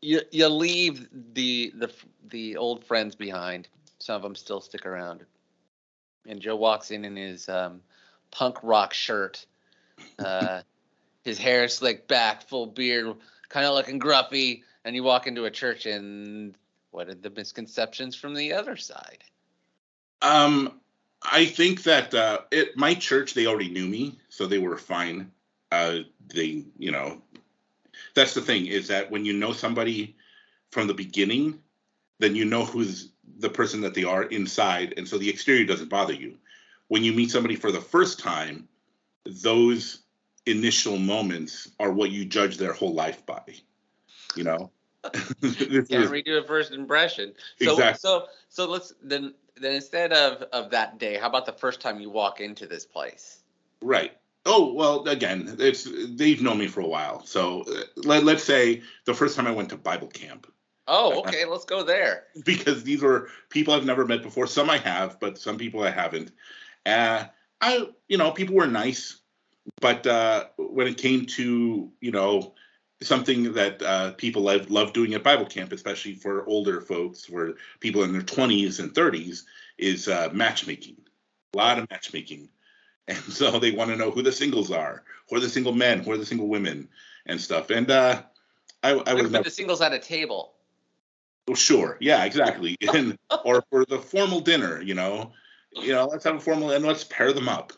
you 0.00 0.20
you 0.30 0.48
leave 0.48 1.08
the 1.34 1.72
the 1.76 1.92
the 2.28 2.56
old 2.56 2.84
friends 2.84 3.14
behind. 3.14 3.68
Some 3.98 4.16
of 4.16 4.22
them 4.22 4.36
still 4.36 4.60
stick 4.60 4.86
around 4.86 5.24
and 6.28 6.40
Joe 6.40 6.56
walks 6.56 6.90
in 6.90 7.04
in 7.04 7.16
his 7.16 7.48
um, 7.48 7.80
punk 8.30 8.58
rock 8.62 8.92
shirt, 8.92 9.46
uh, 10.18 10.62
his 11.24 11.38
hair 11.38 11.68
slicked 11.68 12.08
back, 12.08 12.42
full 12.42 12.66
beard, 12.66 13.14
kind 13.48 13.66
of 13.66 13.74
looking 13.74 13.98
gruffy, 13.98 14.62
and 14.86 14.94
you 14.94 15.02
walk 15.02 15.26
into 15.26 15.44
a 15.44 15.50
church 15.50 15.84
and 15.84 16.54
what 16.92 17.08
are 17.08 17.14
the 17.14 17.28
misconceptions 17.28 18.14
from 18.14 18.34
the 18.34 18.52
other 18.52 18.76
side? 18.76 19.18
Um, 20.22 20.80
I 21.20 21.44
think 21.44 21.82
that 21.82 22.14
uh, 22.14 22.42
at 22.52 22.76
my 22.76 22.94
church 22.94 23.34
they 23.34 23.46
already 23.46 23.68
knew 23.68 23.86
me, 23.86 24.18
so 24.28 24.46
they 24.46 24.58
were 24.58 24.78
fine. 24.78 25.32
Uh, 25.72 25.98
they, 26.32 26.64
you 26.78 26.92
know, 26.92 27.20
that's 28.14 28.34
the 28.34 28.40
thing 28.40 28.66
is 28.66 28.86
that 28.88 29.10
when 29.10 29.24
you 29.24 29.32
know 29.32 29.52
somebody 29.52 30.16
from 30.70 30.86
the 30.86 30.94
beginning, 30.94 31.58
then 32.20 32.36
you 32.36 32.44
know 32.44 32.64
who's 32.64 33.10
the 33.38 33.50
person 33.50 33.80
that 33.80 33.92
they 33.92 34.04
are 34.04 34.22
inside, 34.22 34.94
and 34.96 35.06
so 35.06 35.18
the 35.18 35.28
exterior 35.28 35.66
doesn't 35.66 35.90
bother 35.90 36.14
you. 36.14 36.38
When 36.86 37.02
you 37.02 37.12
meet 37.12 37.32
somebody 37.32 37.56
for 37.56 37.72
the 37.72 37.80
first 37.80 38.20
time, 38.20 38.68
those 39.24 39.98
initial 40.46 40.96
moments 40.96 41.72
are 41.80 41.90
what 41.90 42.12
you 42.12 42.24
judge 42.24 42.56
their 42.56 42.72
whole 42.72 42.94
life 42.94 43.26
by. 43.26 43.42
You 44.36 44.44
know. 44.44 44.70
Can't 45.40 46.10
redo 46.10 46.42
a 46.42 46.46
first 46.46 46.72
impression. 46.72 47.34
So 47.62 47.72
exactly. 47.72 47.98
so 47.98 48.26
so 48.48 48.68
let's 48.68 48.94
then 49.02 49.34
then 49.60 49.74
instead 49.74 50.12
of 50.12 50.42
of 50.52 50.70
that 50.70 50.98
day, 50.98 51.16
how 51.16 51.28
about 51.28 51.46
the 51.46 51.52
first 51.52 51.80
time 51.80 52.00
you 52.00 52.10
walk 52.10 52.40
into 52.40 52.66
this 52.66 52.84
place? 52.84 53.42
Right. 53.82 54.12
Oh 54.44 54.72
well, 54.72 55.06
again, 55.08 55.56
it's 55.58 55.88
they've 56.10 56.40
known 56.40 56.58
me 56.58 56.68
for 56.68 56.80
a 56.80 56.86
while. 56.86 57.24
So 57.24 57.62
uh, 57.62 57.82
let, 57.96 58.24
let's 58.24 58.44
say 58.44 58.82
the 59.04 59.14
first 59.14 59.36
time 59.36 59.46
I 59.46 59.52
went 59.52 59.70
to 59.70 59.76
Bible 59.76 60.08
camp, 60.08 60.46
Oh, 60.88 61.20
okay. 61.20 61.44
Let's 61.44 61.64
go 61.64 61.82
there. 61.82 62.24
because 62.44 62.84
these 62.84 63.02
were 63.02 63.28
people 63.50 63.74
I've 63.74 63.84
never 63.84 64.06
met 64.06 64.22
before. 64.22 64.46
Some 64.46 64.70
I 64.70 64.78
have, 64.78 65.18
but 65.20 65.38
some 65.38 65.58
people 65.58 65.82
I 65.82 65.90
haven't. 65.90 66.32
Uh, 66.84 67.24
I, 67.60 67.88
you 68.08 68.18
know, 68.18 68.30
people 68.30 68.54
were 68.54 68.66
nice, 68.66 69.18
but 69.80 70.06
uh, 70.06 70.46
when 70.56 70.86
it 70.86 70.98
came 70.98 71.26
to, 71.26 71.90
you 72.00 72.10
know, 72.12 72.54
something 73.02 73.52
that 73.52 73.82
uh, 73.82 74.12
people 74.12 74.42
love, 74.42 74.70
love 74.70 74.92
doing 74.92 75.14
at 75.14 75.22
Bible 75.22 75.46
camp, 75.46 75.72
especially 75.72 76.14
for 76.14 76.46
older 76.46 76.80
folks, 76.80 77.24
for 77.24 77.54
people 77.80 78.02
in 78.02 78.12
their 78.12 78.22
20s 78.22 78.80
and 78.80 78.92
30s, 78.94 79.42
is 79.78 80.08
uh, 80.08 80.30
matchmaking. 80.32 80.96
A 81.54 81.56
lot 81.56 81.78
of 81.78 81.88
matchmaking. 81.90 82.48
And 83.08 83.18
so 83.18 83.60
they 83.60 83.70
want 83.70 83.90
to 83.90 83.96
know 83.96 84.10
who 84.10 84.20
the 84.20 84.32
singles 84.32 84.72
are, 84.72 85.04
who 85.30 85.36
are 85.36 85.40
the 85.40 85.48
single 85.48 85.72
men, 85.72 86.00
who 86.00 86.10
are 86.10 86.16
the 86.16 86.26
single 86.26 86.48
women, 86.48 86.88
and 87.26 87.40
stuff. 87.40 87.70
And 87.70 87.88
uh, 87.88 88.22
I, 88.82 88.94
I 88.94 89.14
was 89.14 89.30
never, 89.30 89.44
the 89.44 89.50
singles 89.50 89.80
at 89.80 89.92
a 89.92 90.00
table. 90.00 90.54
Oh, 91.46 91.54
sure. 91.54 91.98
Yeah, 92.00 92.24
exactly. 92.24 92.76
And 92.92 93.16
or 93.44 93.62
for 93.70 93.84
the 93.84 94.00
formal 94.00 94.40
dinner, 94.40 94.82
you 94.82 94.94
know, 94.94 95.30
you 95.70 95.92
know, 95.92 96.06
let's 96.06 96.24
have 96.24 96.34
a 96.34 96.40
formal 96.40 96.72
and 96.72 96.84
let's 96.84 97.04
pair 97.04 97.32
them 97.32 97.48
up. 97.48 97.72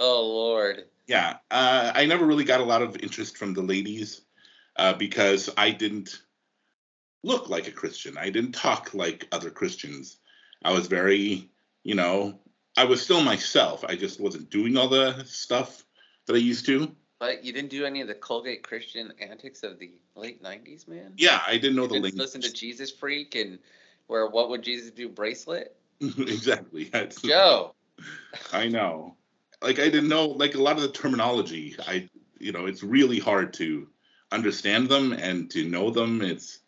Oh 0.00 0.20
Lord. 0.20 0.86
Yeah, 1.06 1.36
uh, 1.52 1.92
I 1.94 2.04
never 2.06 2.26
really 2.26 2.42
got 2.42 2.60
a 2.60 2.64
lot 2.64 2.82
of 2.82 2.96
interest 2.96 3.36
from 3.36 3.54
the 3.54 3.62
ladies 3.62 4.22
uh, 4.76 4.94
because 4.94 5.50
I 5.56 5.70
didn't 5.70 6.22
look 7.22 7.48
like 7.48 7.68
a 7.68 7.72
Christian. 7.72 8.18
I 8.18 8.30
didn't 8.30 8.52
talk 8.52 8.94
like 8.94 9.28
other 9.32 9.50
Christians. 9.50 10.18
I 10.64 10.72
was 10.72 10.86
very, 10.86 11.50
you 11.84 11.94
know, 11.94 12.40
I 12.76 12.84
was 12.84 13.02
still 13.02 13.22
myself. 13.22 13.84
I 13.86 13.96
just 13.96 14.20
wasn't 14.20 14.50
doing 14.50 14.76
all 14.76 14.88
the 14.88 15.24
stuff 15.24 15.84
that 16.26 16.34
I 16.34 16.38
used 16.38 16.66
to. 16.66 16.94
But 17.18 17.44
you 17.44 17.52
didn't 17.52 17.70
do 17.70 17.84
any 17.84 18.00
of 18.00 18.08
the 18.08 18.14
Colgate 18.14 18.62
Christian 18.62 19.12
antics 19.20 19.62
of 19.62 19.78
the 19.78 19.92
late 20.16 20.42
'90s, 20.42 20.88
man. 20.88 21.12
Yeah, 21.16 21.40
I 21.46 21.52
didn't 21.52 21.76
know 21.76 21.82
you 21.82 21.88
the 21.88 22.00
link. 22.00 22.16
Listen 22.16 22.40
to 22.40 22.52
Jesus 22.52 22.90
Freak 22.90 23.36
and 23.36 23.60
where 24.08 24.26
what 24.26 24.48
would 24.48 24.62
Jesus 24.62 24.90
do 24.90 25.08
bracelet. 25.08 25.76
exactly. 26.00 26.84
That's, 26.84 27.22
Joe. 27.22 27.74
I 28.52 28.66
know. 28.66 29.16
Like 29.62 29.78
I 29.78 29.84
didn't 29.84 30.08
know 30.08 30.26
like 30.26 30.56
a 30.56 30.62
lot 30.62 30.76
of 30.76 30.82
the 30.82 30.90
terminology. 30.90 31.76
I 31.86 32.08
you 32.38 32.50
know 32.50 32.66
it's 32.66 32.82
really 32.82 33.20
hard 33.20 33.52
to 33.54 33.86
understand 34.32 34.88
them 34.88 35.12
and 35.12 35.50
to 35.50 35.68
know 35.68 35.90
them. 35.90 36.22
It's 36.22 36.58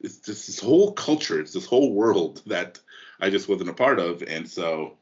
it's 0.00 0.18
just 0.18 0.46
this 0.46 0.58
whole 0.58 0.92
culture. 0.92 1.40
It's 1.40 1.52
this 1.52 1.66
whole 1.66 1.92
world 1.92 2.42
that 2.46 2.80
I 3.20 3.30
just 3.30 3.48
wasn't 3.48 3.70
a 3.70 3.74
part 3.74 3.98
of, 3.98 4.22
and 4.22 4.48
so 4.48 4.96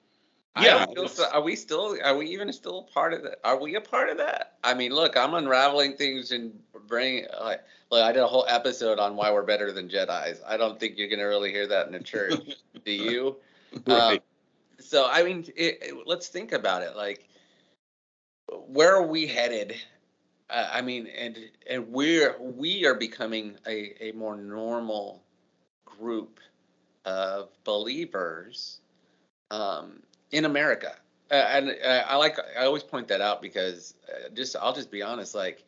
yeah. 0.61 0.87
So, 1.07 1.29
are 1.33 1.41
we 1.41 1.57
still? 1.57 1.97
Are 2.03 2.17
we 2.17 2.27
even 2.29 2.53
still 2.53 2.87
a 2.89 2.93
part 2.93 3.13
of 3.13 3.23
that? 3.23 3.39
Are 3.45 3.61
we 3.61 3.77
a 3.77 3.81
part 3.81 4.09
of 4.09 4.17
that? 4.19 4.57
I 4.65 4.75
mean, 4.75 4.93
look, 4.93 5.17
I'm 5.17 5.35
unraveling 5.35 5.97
things 5.97 6.33
and 6.33 6.59
bringing. 6.87 7.27
Like, 7.41 7.63
look, 7.91 8.03
I 8.03 8.13
did 8.13 8.23
a 8.23 8.27
whole 8.27 8.47
episode 8.49 8.99
on 8.99 9.17
why 9.17 9.31
we're 9.31 9.43
better 9.43 9.73
than 9.73 9.89
Jedi's. 9.89 10.41
I 10.47 10.57
don't 10.57 10.79
think 10.79 10.99
you're 10.99 11.09
gonna 11.09 11.29
really 11.29 11.53
hear 11.53 11.67
that 11.67 11.89
in 11.89 11.95
a 11.95 12.03
church. 12.03 12.57
Do 12.85 12.93
you? 12.93 13.37
Right. 13.87 14.15
Um, 14.15 14.19
so 14.81 15.07
I 15.09 15.23
mean, 15.23 15.45
it, 15.57 15.79
it, 15.83 15.95
let's 16.07 16.29
think 16.29 16.53
about 16.53 16.83
it. 16.83 16.97
Like, 16.97 17.29
where 18.49 18.95
are 18.95 19.07
we 19.07 19.27
headed? 19.27 19.77
Uh, 20.51 20.69
I 20.73 20.83
mean, 20.83 21.07
and 21.07 21.39
and 21.69 21.89
we're 21.89 22.37
we 22.41 22.87
are 22.87 22.95
becoming 22.95 23.57
a 23.67 24.09
a 24.09 24.13
more 24.13 24.37
normal 24.37 25.23
group 25.85 26.41
of 27.05 27.51
believers. 27.65 28.81
Um, 29.51 30.03
in 30.31 30.45
America. 30.45 30.95
Uh, 31.31 31.35
and 31.35 31.71
uh, 31.85 32.05
I 32.07 32.17
like 32.17 32.39
I 32.59 32.65
always 32.65 32.83
point 32.83 33.09
that 33.09 33.21
out 33.21 33.43
because 33.43 33.95
uh, 34.09 34.29
just 34.35 34.57
I'll 34.57 34.75
just 34.75 34.91
be 34.91 35.03
honest. 35.03 35.35
Like 35.35 35.65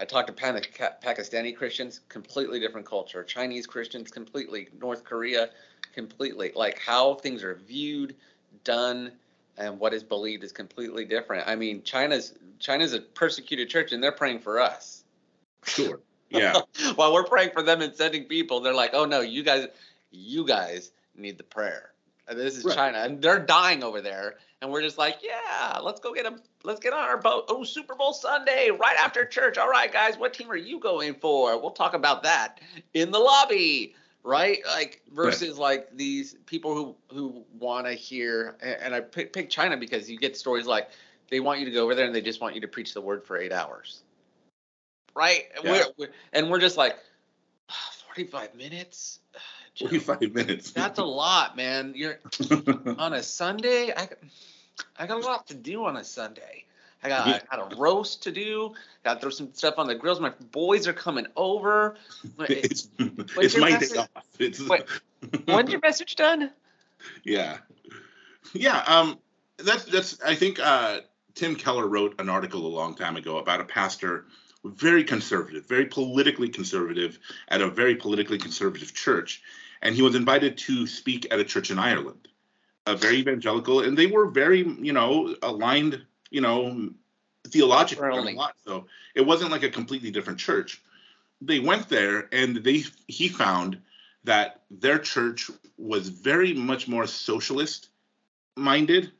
I 0.00 0.04
talked 0.04 0.28
to 0.28 0.32
Pan- 0.32 0.60
Pakistani 1.02 1.54
Christians, 1.54 2.00
completely 2.08 2.58
different 2.60 2.86
culture. 2.86 3.22
Chinese 3.22 3.66
Christians, 3.66 4.10
completely. 4.10 4.68
North 4.80 5.04
Korea, 5.04 5.50
completely. 5.94 6.52
Like 6.54 6.78
how 6.78 7.14
things 7.14 7.44
are 7.44 7.54
viewed, 7.54 8.14
done, 8.64 9.12
and 9.56 9.78
what 9.78 9.92
is 9.92 10.02
believed 10.02 10.44
is 10.44 10.52
completely 10.52 11.04
different. 11.04 11.46
I 11.46 11.56
mean, 11.56 11.82
China's 11.82 12.34
China's 12.58 12.94
a 12.94 13.00
persecuted 13.00 13.68
church, 13.68 13.92
and 13.92 14.02
they're 14.02 14.12
praying 14.12 14.40
for 14.40 14.60
us. 14.60 15.04
Sure. 15.64 16.00
Yeah. 16.30 16.62
While 16.94 17.12
we're 17.12 17.24
praying 17.24 17.50
for 17.52 17.62
them 17.62 17.82
and 17.82 17.94
sending 17.94 18.24
people, 18.24 18.60
they're 18.60 18.72
like, 18.72 18.92
"Oh 18.94 19.04
no, 19.04 19.20
you 19.20 19.42
guys, 19.42 19.66
you 20.10 20.46
guys 20.46 20.92
need 21.14 21.36
the 21.36 21.44
prayer." 21.44 21.92
And 22.26 22.38
this 22.38 22.56
is 22.56 22.64
right. 22.64 22.74
China, 22.74 23.00
and 23.00 23.20
they're 23.20 23.38
dying 23.38 23.84
over 23.84 24.00
there, 24.00 24.36
and 24.62 24.72
we're 24.72 24.80
just 24.80 24.96
like, 24.96 25.18
"Yeah, 25.22 25.78
let's 25.82 26.00
go 26.00 26.14
get 26.14 26.24
them. 26.24 26.40
Let's 26.64 26.80
get 26.80 26.94
on 26.94 27.00
our 27.00 27.18
boat. 27.18 27.44
Oh, 27.50 27.64
Super 27.64 27.94
Bowl 27.94 28.14
Sunday, 28.14 28.70
right 28.70 28.96
after 28.98 29.26
church. 29.26 29.58
All 29.58 29.68
right, 29.68 29.92
guys, 29.92 30.16
what 30.16 30.32
team 30.32 30.50
are 30.50 30.56
you 30.56 30.80
going 30.80 31.16
for? 31.16 31.60
We'll 31.60 31.72
talk 31.72 31.92
about 31.92 32.22
that 32.22 32.62
in 32.94 33.10
the 33.10 33.18
lobby." 33.18 33.94
Right? 34.24 34.58
Like 34.66 35.02
versus 35.12 35.58
like 35.58 35.88
these 35.96 36.34
people 36.46 36.74
who 36.74 36.96
who 37.14 37.44
want 37.58 37.86
to 37.86 37.92
hear. 37.92 38.56
And 38.60 38.94
I 38.94 39.00
pick, 39.00 39.32
pick 39.32 39.50
China 39.50 39.76
because 39.76 40.10
you 40.10 40.18
get 40.18 40.36
stories 40.36 40.66
like 40.66 40.90
they 41.28 41.40
want 41.40 41.60
you 41.60 41.66
to 41.66 41.70
go 41.70 41.84
over 41.84 41.94
there 41.94 42.06
and 42.06 42.14
they 42.14 42.20
just 42.20 42.40
want 42.40 42.54
you 42.54 42.60
to 42.60 42.68
preach 42.68 42.94
the 42.94 43.00
word 43.00 43.24
for 43.24 43.38
eight 43.38 43.52
hours, 43.52 44.02
right? 45.14 45.44
Yeah. 45.62 45.70
We're, 45.70 45.84
we're, 45.98 46.12
and 46.32 46.50
we're 46.50 46.60
just 46.60 46.76
like 46.76 46.96
ah, 47.70 47.90
forty 48.06 48.24
five 48.24 48.54
minutes. 48.54 49.20
45 49.78 50.34
minutes. 50.34 50.70
That's 50.72 50.98
a 50.98 51.04
lot, 51.04 51.56
man. 51.56 51.94
You're 51.96 52.18
on 52.98 53.14
a 53.14 53.22
Sunday. 53.22 53.90
I, 53.96 54.06
I 54.98 55.06
got 55.06 55.22
a 55.22 55.26
lot 55.26 55.46
to 55.46 55.54
do 55.54 55.86
on 55.86 55.96
a 55.96 56.04
Sunday. 56.04 56.66
I 57.02 57.08
got, 57.08 57.26
yeah. 57.26 57.40
I 57.50 57.56
got 57.56 57.72
a 57.72 57.76
roast 57.76 58.22
to 58.24 58.32
do. 58.32 58.74
Got 59.04 59.14
to 59.14 59.20
throw 59.20 59.30
some 59.30 59.52
stuff 59.54 59.74
on 59.78 59.88
the 59.88 59.94
grills. 59.94 60.20
My 60.20 60.32
boys 60.52 60.86
are 60.86 60.92
coming 60.92 61.26
over. 61.36 61.96
It's, 62.38 62.88
it's 62.98 63.56
my 63.56 63.70
message? 63.70 63.90
day 63.90 63.98
off. 63.98 64.08
It's, 64.38 64.68
Wait, 64.68 64.84
when's 65.46 65.70
your 65.70 65.80
message 65.82 66.16
done? 66.16 66.50
Yeah, 67.24 67.58
yeah. 68.52 68.82
Um, 68.86 69.18
that's 69.58 69.84
that's. 69.84 70.20
I 70.22 70.34
think 70.34 70.60
uh, 70.60 71.00
Tim 71.34 71.56
Keller 71.56 71.88
wrote 71.88 72.20
an 72.20 72.28
article 72.28 72.66
a 72.66 72.68
long 72.68 72.94
time 72.94 73.16
ago 73.16 73.38
about 73.38 73.60
a 73.60 73.64
pastor, 73.64 74.26
very 74.64 75.02
conservative, 75.02 75.66
very 75.66 75.86
politically 75.86 76.48
conservative, 76.48 77.18
at 77.48 77.60
a 77.60 77.68
very 77.68 77.96
politically 77.96 78.38
conservative 78.38 78.94
church, 78.94 79.42
and 79.82 79.94
he 79.94 80.02
was 80.02 80.14
invited 80.14 80.58
to 80.58 80.86
speak 80.86 81.26
at 81.32 81.40
a 81.40 81.44
church 81.44 81.70
in 81.70 81.78
Ireland, 81.78 82.28
a 82.86 82.96
very 82.96 83.16
evangelical, 83.16 83.80
and 83.80 83.96
they 83.96 84.06
were 84.06 84.26
very, 84.26 84.60
you 84.80 84.92
know, 84.92 85.34
aligned 85.42 86.04
you 86.32 86.40
know, 86.40 86.90
theologically 87.46 88.32
a 88.32 88.36
lot. 88.36 88.56
So 88.64 88.86
it 89.14 89.20
wasn't 89.20 89.52
like 89.52 89.62
a 89.62 89.70
completely 89.70 90.10
different 90.10 90.38
church. 90.38 90.82
They 91.40 91.60
went 91.60 91.88
there 91.88 92.28
and 92.32 92.56
they 92.56 92.84
he 93.06 93.28
found 93.28 93.78
that 94.24 94.62
their 94.70 94.98
church 94.98 95.50
was 95.76 96.08
very 96.08 96.54
much 96.54 96.88
more 96.88 97.06
socialist 97.06 97.88
minded, 98.56 99.12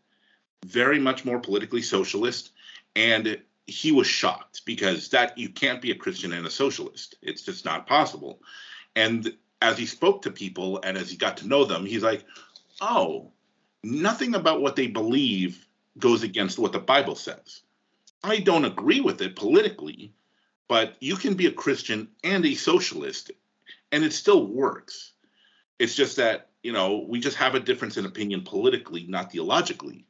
very 0.64 0.98
much 0.98 1.24
more 1.24 1.38
politically 1.38 1.82
socialist, 1.82 2.52
and 2.96 3.40
he 3.66 3.92
was 3.92 4.06
shocked 4.06 4.62
because 4.64 5.08
that 5.10 5.36
you 5.36 5.48
can't 5.48 5.82
be 5.82 5.90
a 5.90 5.96
Christian 5.96 6.32
and 6.32 6.46
a 6.46 6.50
socialist. 6.50 7.16
It's 7.20 7.42
just 7.42 7.64
not 7.64 7.86
possible. 7.86 8.40
And 8.96 9.36
as 9.60 9.76
he 9.76 9.86
spoke 9.86 10.22
to 10.22 10.30
people 10.30 10.80
and 10.82 10.96
as 10.96 11.10
he 11.10 11.16
got 11.16 11.36
to 11.38 11.48
know 11.48 11.64
them, 11.64 11.84
he's 11.84 12.02
like, 12.02 12.24
"Oh, 12.80 13.32
nothing 13.82 14.34
about 14.34 14.62
what 14.62 14.76
they 14.76 14.86
believe 14.86 15.66
goes 15.98 16.22
against 16.22 16.58
what 16.58 16.72
the 16.72 16.78
Bible 16.78 17.14
says. 17.14 17.62
I 18.24 18.38
don't 18.38 18.64
agree 18.64 19.00
with 19.00 19.20
it 19.20 19.36
politically, 19.36 20.12
but 20.68 20.96
you 21.00 21.16
can 21.16 21.34
be 21.34 21.46
a 21.46 21.52
Christian 21.52 22.08
and 22.22 22.44
a 22.46 22.54
socialist, 22.54 23.30
and 23.90 24.04
it 24.04 24.12
still 24.12 24.46
works. 24.46 25.12
It's 25.78 25.94
just 25.94 26.16
that, 26.16 26.48
you 26.62 26.72
know, 26.72 27.04
we 27.08 27.20
just 27.20 27.36
have 27.36 27.54
a 27.54 27.60
difference 27.60 27.96
in 27.96 28.06
opinion 28.06 28.42
politically, 28.42 29.04
not 29.08 29.32
theologically. 29.32 30.06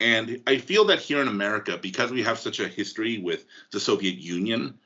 And 0.00 0.42
I 0.46 0.58
feel 0.58 0.86
that 0.86 0.98
here 0.98 1.20
in 1.20 1.28
America, 1.28 1.78
because 1.80 2.10
we 2.10 2.22
have 2.22 2.38
such 2.38 2.58
a 2.58 2.66
history 2.66 3.18
with 3.18 3.44
the 3.70 3.78
Soviet 3.78 4.16
Union 4.16 4.78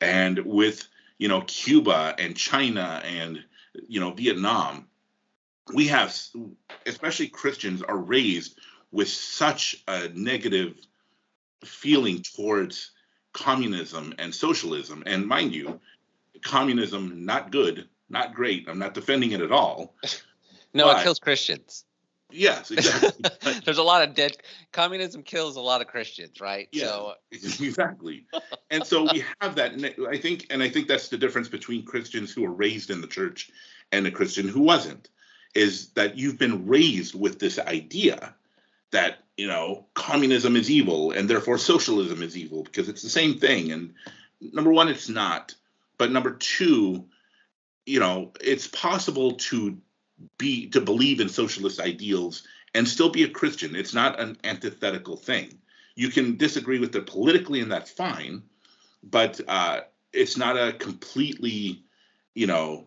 and 0.00 0.38
with, 0.40 0.86
you 1.18 1.28
know, 1.28 1.40
Cuba 1.42 2.14
and 2.18 2.36
China 2.36 3.02
and, 3.04 3.42
you 3.88 3.98
know, 3.98 4.12
Vietnam, 4.12 4.86
we 5.72 5.88
have, 5.88 6.16
especially 6.86 7.28
Christians, 7.28 7.82
are 7.82 7.96
raised 7.96 8.60
with 8.92 9.08
such 9.08 9.82
a 9.88 10.08
negative 10.14 10.76
feeling 11.64 12.22
towards 12.22 12.92
communism 13.32 14.14
and 14.18 14.34
socialism. 14.34 15.02
And 15.06 15.26
mind 15.26 15.54
you, 15.54 15.80
communism 16.42 17.24
not 17.24 17.52
good, 17.52 17.88
not 18.08 18.34
great. 18.34 18.68
I'm 18.68 18.78
not 18.78 18.94
defending 18.94 19.32
it 19.32 19.40
at 19.40 19.52
all. 19.52 19.94
no, 20.74 20.84
but, 20.86 21.00
it 21.00 21.04
kills 21.04 21.18
Christians. 21.18 21.84
Yes, 22.32 22.70
exactly. 22.70 23.24
There's 23.64 23.78
a 23.78 23.82
lot 23.82 24.08
of 24.08 24.14
dead. 24.14 24.36
Communism 24.72 25.22
kills 25.22 25.56
a 25.56 25.60
lot 25.60 25.80
of 25.80 25.88
Christians, 25.88 26.40
right? 26.40 26.68
Yeah, 26.72 26.86
so. 26.86 27.14
exactly. 27.32 28.26
and 28.70 28.86
so 28.86 29.04
we 29.12 29.24
have 29.40 29.56
that. 29.56 29.72
I 30.08 30.16
think, 30.16 30.46
and 30.50 30.62
I 30.62 30.68
think 30.68 30.86
that's 30.86 31.08
the 31.08 31.18
difference 31.18 31.48
between 31.48 31.84
Christians 31.84 32.32
who 32.32 32.42
were 32.42 32.52
raised 32.52 32.90
in 32.90 33.00
the 33.00 33.08
church 33.08 33.50
and 33.92 34.06
a 34.06 34.10
Christian 34.10 34.48
who 34.48 34.62
wasn't, 34.62 35.08
is 35.54 35.88
that 35.90 36.16
you've 36.16 36.38
been 36.38 36.66
raised 36.66 37.18
with 37.18 37.40
this 37.40 37.58
idea 37.58 38.34
that 38.92 39.18
you 39.36 39.46
know 39.46 39.86
communism 39.94 40.56
is 40.56 40.70
evil 40.70 41.12
and 41.12 41.28
therefore 41.28 41.58
socialism 41.58 42.22
is 42.22 42.36
evil 42.36 42.62
because 42.62 42.88
it's 42.88 43.02
the 43.02 43.08
same 43.08 43.38
thing. 43.38 43.72
And 43.72 43.94
number 44.40 44.72
one 44.72 44.88
it's 44.88 45.08
not. 45.08 45.54
But 45.98 46.12
number 46.12 46.32
two 46.32 47.06
you 47.86 48.00
know 48.00 48.32
it's 48.40 48.66
possible 48.66 49.32
to 49.32 49.78
be 50.38 50.68
to 50.68 50.80
believe 50.80 51.20
in 51.20 51.28
socialist 51.28 51.80
ideals 51.80 52.46
and 52.74 52.86
still 52.86 53.10
be 53.10 53.24
a 53.24 53.28
christian. 53.28 53.74
It's 53.74 53.94
not 53.94 54.20
an 54.20 54.36
antithetical 54.44 55.16
thing. 55.16 55.58
You 55.96 56.08
can 56.08 56.36
disagree 56.36 56.78
with 56.78 56.94
it 56.94 57.06
politically 57.06 57.60
and 57.60 57.70
that's 57.70 57.90
fine 57.90 58.42
but 59.02 59.40
uh, 59.48 59.80
it's 60.12 60.36
not 60.36 60.56
a 60.56 60.72
completely 60.72 61.82
you 62.34 62.46
know 62.46 62.86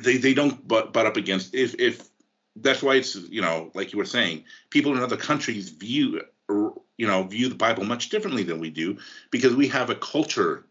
they 0.00 0.16
they 0.16 0.34
don't 0.34 0.66
butt, 0.66 0.92
butt 0.92 1.06
up 1.06 1.16
against 1.16 1.54
if 1.54 1.74
if 1.78 2.08
that's 2.56 2.82
why 2.82 2.96
it's 2.96 3.14
you 3.14 3.40
know 3.40 3.70
like 3.74 3.92
you 3.92 3.98
were 3.98 4.04
saying 4.04 4.44
people 4.70 4.94
in 4.96 5.02
other 5.02 5.16
countries 5.16 5.70
view 5.70 6.20
you 6.48 7.06
know 7.06 7.22
view 7.24 7.48
the 7.48 7.54
bible 7.54 7.84
much 7.84 8.08
differently 8.08 8.42
than 8.42 8.60
we 8.60 8.70
do 8.70 8.96
because 9.30 9.54
we 9.54 9.68
have 9.68 9.90
a 9.90 9.94
culture 9.94 10.66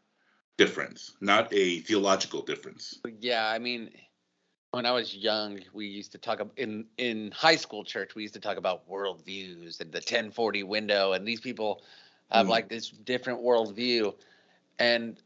difference 0.58 1.14
not 1.22 1.52
a 1.54 1.80
theological 1.80 2.42
difference 2.42 3.00
yeah 3.20 3.50
i 3.50 3.58
mean 3.58 3.90
when 4.72 4.86
i 4.86 4.92
was 4.92 5.16
young 5.16 5.60
we 5.74 5.88
used 5.88 6.12
to 6.12 6.18
talk 6.18 6.40
in 6.58 6.86
in 6.98 7.32
high 7.32 7.56
school 7.56 7.84
church 7.84 8.14
we 8.14 8.22
used 8.22 8.34
to 8.34 8.40
talk 8.40 8.58
about 8.58 8.88
worldviews 8.90 9.80
and 9.80 9.92
the 9.92 9.98
1040 9.98 10.64
window 10.64 11.14
and 11.14 11.28
these 11.28 11.42
people 11.42 11.82
have 12.32 12.46
mm. 12.46 12.50
like 12.50 12.70
this 12.70 12.90
different 12.90 13.42
worldview 13.42 14.14
and 14.78 15.18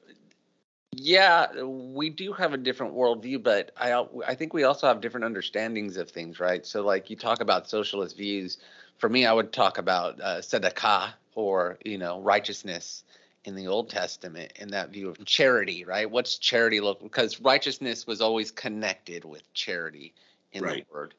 yeah, 0.97 1.63
we 1.63 2.09
do 2.09 2.31
have 2.33 2.53
a 2.53 2.57
different 2.57 2.95
worldview, 2.95 3.43
but 3.43 3.71
I 3.77 4.05
I 4.25 4.35
think 4.35 4.53
we 4.53 4.63
also 4.63 4.87
have 4.87 5.01
different 5.01 5.25
understandings 5.25 5.97
of 5.97 6.09
things, 6.09 6.39
right? 6.39 6.65
So, 6.65 6.83
like 6.83 7.09
you 7.09 7.15
talk 7.15 7.41
about 7.41 7.69
socialist 7.69 8.17
views. 8.17 8.57
For 8.97 9.09
me, 9.09 9.25
I 9.25 9.33
would 9.33 9.51
talk 9.51 9.77
about 9.77 10.21
uh, 10.21 10.37
tzedakah 10.37 11.13
or 11.33 11.77
you 11.83 11.97
know 11.97 12.21
righteousness 12.21 13.03
in 13.43 13.55
the 13.55 13.67
Old 13.67 13.89
Testament 13.89 14.53
in 14.55 14.69
that 14.69 14.89
view 14.91 15.09
of 15.09 15.23
charity, 15.25 15.83
right? 15.83 16.09
What's 16.09 16.37
charity 16.37 16.79
look? 16.79 17.03
Because 17.03 17.41
righteousness 17.41 18.07
was 18.07 18.21
always 18.21 18.51
connected 18.51 19.25
with 19.25 19.51
charity 19.53 20.13
in 20.53 20.63
right. 20.63 20.87
the 20.87 20.93
word, 20.93 21.13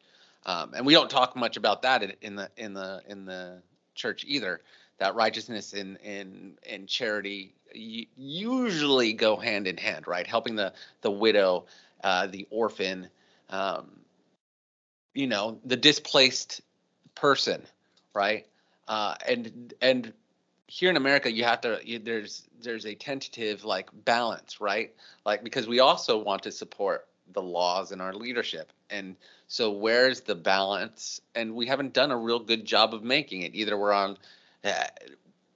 um, 0.47 0.73
and 0.75 0.87
we 0.87 0.95
don't 0.95 1.11
talk 1.11 1.37
much 1.37 1.57
about 1.57 1.83
that 1.83 2.03
in, 2.03 2.12
in 2.23 2.37
the 2.37 2.51
in 2.57 2.73
the 2.73 3.03
in 3.09 3.27
the 3.27 3.62
church 3.95 4.25
either. 4.27 4.62
That 4.99 5.15
righteousness 5.15 5.73
in 5.75 5.97
in 5.97 6.59
in 6.63 6.87
charity 6.87 7.53
usually 7.73 9.13
go 9.13 9.37
hand 9.37 9.67
in 9.67 9.77
hand, 9.77 10.07
right? 10.07 10.27
Helping 10.27 10.57
the 10.57 10.73
the 11.03 11.11
widow, 11.11 11.67
uh, 12.03 12.27
the 12.27 12.47
orphan, 12.51 13.09
um, 13.51 14.01
you 15.15 15.27
know, 15.27 15.59
the 15.65 15.77
displaced 15.77 16.61
person, 17.15 17.63
right? 18.15 18.47
Uh, 18.89 19.15
and 19.27 19.75
and 19.81 20.13
here 20.67 20.91
in 20.91 20.97
America, 20.97 21.31
you 21.31 21.45
have 21.45 21.61
to 21.63 21.81
you, 21.85 21.99
there's 21.99 22.49
there's 22.61 22.87
a 22.87 22.95
tentative 22.95 23.65
like 23.65 23.89
balance, 24.05 24.61
right? 24.61 24.95
Like 25.25 25.45
because 25.45 25.69
we 25.69 25.81
also 25.81 26.19
want 26.19 26.45
to 26.45 26.53
support 26.53 27.07
the 27.33 27.43
laws 27.43 27.93
and 27.93 28.01
our 28.01 28.15
leadership, 28.15 28.73
and 28.91 29.17
so 29.49 29.71
where's 29.71 30.21
the 30.23 30.35
balance? 30.35 31.21
And 31.35 31.55
we 31.55 31.67
haven't 31.67 31.93
done 31.93 32.11
a 32.11 32.17
real 32.17 32.39
good 32.39 32.65
job 32.65 32.95
of 32.95 33.03
making 33.03 33.43
it. 33.43 33.55
Either 33.55 33.77
we're 33.77 33.93
on 33.93 34.17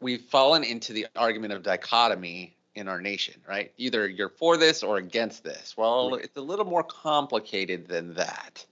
we've 0.01 0.23
fallen 0.23 0.65
into 0.65 0.93
the 0.93 1.07
argument 1.17 1.53
of 1.53 1.63
dichotomy 1.63 2.57
in 2.75 2.89
our 2.89 3.01
nation, 3.01 3.35
right? 3.49 3.73
Either 3.77 4.09
you're 4.09 4.29
for 4.29 4.57
this 4.57 4.83
or 4.83 4.97
against 4.97 5.45
this. 5.45 5.77
Well, 5.77 6.15
it's 6.15 6.37
a 6.37 6.43
little 6.43 6.65
more 6.65 6.85
complicated 6.85 7.89
than 7.89 8.15
that, 8.15 8.65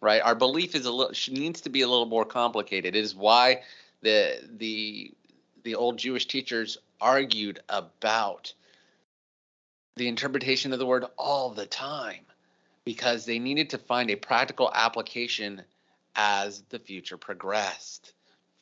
right? 0.00 0.22
Our 0.22 0.34
belief 0.34 0.74
is 0.74 0.86
a 0.86 0.90
little 0.90 1.14
needs 1.32 1.60
to 1.62 1.70
be 1.70 1.82
a 1.82 1.88
little 1.88 2.06
more 2.06 2.24
complicated. 2.24 2.96
It 2.96 3.00
is 3.00 3.14
why 3.14 3.62
the 4.02 4.40
the 4.56 5.12
the 5.62 5.74
old 5.74 5.98
Jewish 5.98 6.26
teachers 6.26 6.78
argued 7.00 7.60
about 7.68 8.52
the 9.96 10.08
interpretation 10.08 10.72
of 10.72 10.78
the 10.78 10.86
word 10.86 11.04
all 11.18 11.50
the 11.50 11.66
time 11.66 12.24
because 12.84 13.26
they 13.26 13.38
needed 13.38 13.70
to 13.70 13.78
find 13.78 14.10
a 14.10 14.16
practical 14.16 14.70
application 14.72 15.62
as 16.16 16.62
the 16.70 16.78
future 16.78 17.16
progressed 17.16 18.14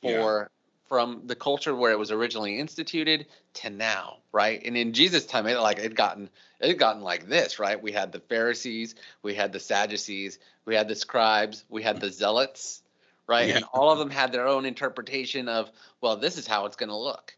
for 0.03 0.51
from 0.89 1.23
the 1.27 1.35
culture 1.35 1.75
where 1.75 1.93
it 1.93 1.99
was 1.99 2.11
originally 2.11 2.59
instituted 2.59 3.27
to 3.55 3.71
now, 3.71 4.19
right? 4.33 4.63
And 4.65 4.77
in 4.77 4.93
Jesus' 4.93 5.27
time, 5.27 5.47
it 5.47 5.59
like 5.59 5.79
it 5.79 5.95
gotten 5.95 6.31
it 6.61 6.69
had 6.69 6.79
gotten 6.79 7.03
like 7.03 7.29
this, 7.29 7.59
right? 7.59 7.81
We 7.81 7.93
had 7.93 8.13
the 8.13 8.21
Pharisees, 8.21 8.95
we 9.23 9.35
had 9.35 9.53
the 9.53 9.61
Sadducees, 9.61 10.39
we 10.65 10.75
had 10.75 10.89
the 10.89 10.95
scribes, 10.95 11.65
we 11.69 11.83
had 11.83 12.01
the 12.01 12.11
zealots, 12.11 12.83
right? 13.27 13.49
Yeah. 13.49 13.57
And 13.57 13.65
all 13.73 13.91
of 13.91 13.99
them 13.99 14.11
had 14.11 14.33
their 14.33 14.47
own 14.47 14.65
interpretation 14.65 15.49
of, 15.49 15.71
well, 16.01 16.17
this 16.17 16.39
is 16.39 16.47
how 16.47 16.67
it's 16.67 16.77
going 16.77 16.89
to 16.89 16.97
look, 16.97 17.37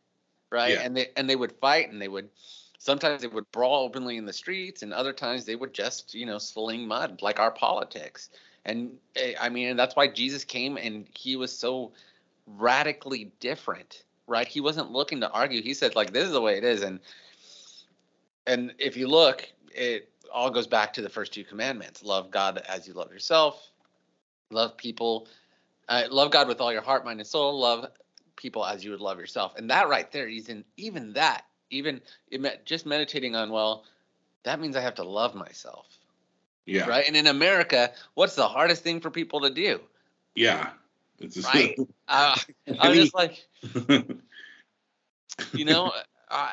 right? 0.50 0.74
Yeah. 0.74 0.82
And 0.82 0.96
they 0.96 1.08
and 1.16 1.28
they 1.28 1.36
would 1.36 1.52
fight 1.52 1.90
and 1.90 2.00
they 2.00 2.08
would 2.08 2.28
sometimes 2.78 3.22
they 3.22 3.28
would 3.28 3.50
brawl 3.50 3.84
openly 3.84 4.16
in 4.16 4.24
the 4.24 4.32
streets 4.32 4.82
and 4.82 4.92
other 4.92 5.12
times 5.12 5.44
they 5.44 5.56
would 5.56 5.74
just, 5.74 6.14
you 6.14 6.26
know, 6.26 6.38
sling 6.38 6.86
mud 6.86 7.22
like 7.22 7.40
our 7.40 7.50
politics. 7.50 8.30
And 8.64 8.92
eh, 9.16 9.34
I 9.40 9.48
mean, 9.48 9.68
and 9.68 9.78
that's 9.78 9.96
why 9.96 10.08
Jesus 10.08 10.44
came 10.44 10.76
and 10.76 11.06
he 11.14 11.36
was 11.36 11.56
so 11.56 11.92
radically 12.56 13.32
different, 13.40 14.04
right? 14.26 14.48
He 14.48 14.60
wasn't 14.60 14.90
looking 14.90 15.20
to 15.20 15.30
argue. 15.30 15.62
He 15.62 15.74
said 15.74 15.94
like 15.94 16.12
this 16.12 16.24
is 16.24 16.32
the 16.32 16.40
way 16.40 16.56
it 16.56 16.64
is 16.64 16.82
and 16.82 17.00
and 18.46 18.74
if 18.78 18.96
you 18.96 19.08
look, 19.08 19.46
it 19.74 20.10
all 20.32 20.50
goes 20.50 20.66
back 20.66 20.94
to 20.94 21.02
the 21.02 21.10
first 21.10 21.34
two 21.34 21.44
commandments. 21.44 22.02
Love 22.02 22.30
God 22.30 22.62
as 22.68 22.88
you 22.88 22.94
love 22.94 23.12
yourself. 23.12 23.70
Love 24.50 24.76
people 24.76 25.28
uh, 25.88 26.04
love 26.10 26.30
God 26.30 26.48
with 26.48 26.60
all 26.60 26.72
your 26.72 26.82
heart, 26.82 27.04
mind 27.04 27.20
and 27.20 27.26
soul. 27.26 27.58
Love 27.58 27.86
people 28.36 28.64
as 28.64 28.84
you 28.84 28.90
would 28.90 29.00
love 29.00 29.18
yourself. 29.18 29.54
And 29.56 29.70
that 29.70 29.88
right 29.88 30.10
there, 30.12 30.28
even 30.28 30.64
even 30.76 31.12
that, 31.14 31.44
even 31.70 32.00
just 32.64 32.86
meditating 32.86 33.34
on 33.34 33.50
well, 33.50 33.84
that 34.44 34.60
means 34.60 34.76
I 34.76 34.80
have 34.80 34.94
to 34.96 35.04
love 35.04 35.34
myself. 35.34 35.86
Yeah. 36.66 36.86
Right. 36.86 37.06
And 37.06 37.16
in 37.16 37.26
America, 37.26 37.92
what's 38.14 38.34
the 38.34 38.46
hardest 38.46 38.82
thing 38.82 39.00
for 39.00 39.10
people 39.10 39.40
to 39.40 39.50
do? 39.50 39.80
Yeah. 40.34 40.70
It's 41.20 41.44
right. 41.44 41.76
uh, 42.08 42.36
I 42.78 42.88
was 42.88 42.98
just 42.98 43.14
like, 43.14 43.44
you 45.52 45.64
know, 45.64 45.92
I, 46.30 46.52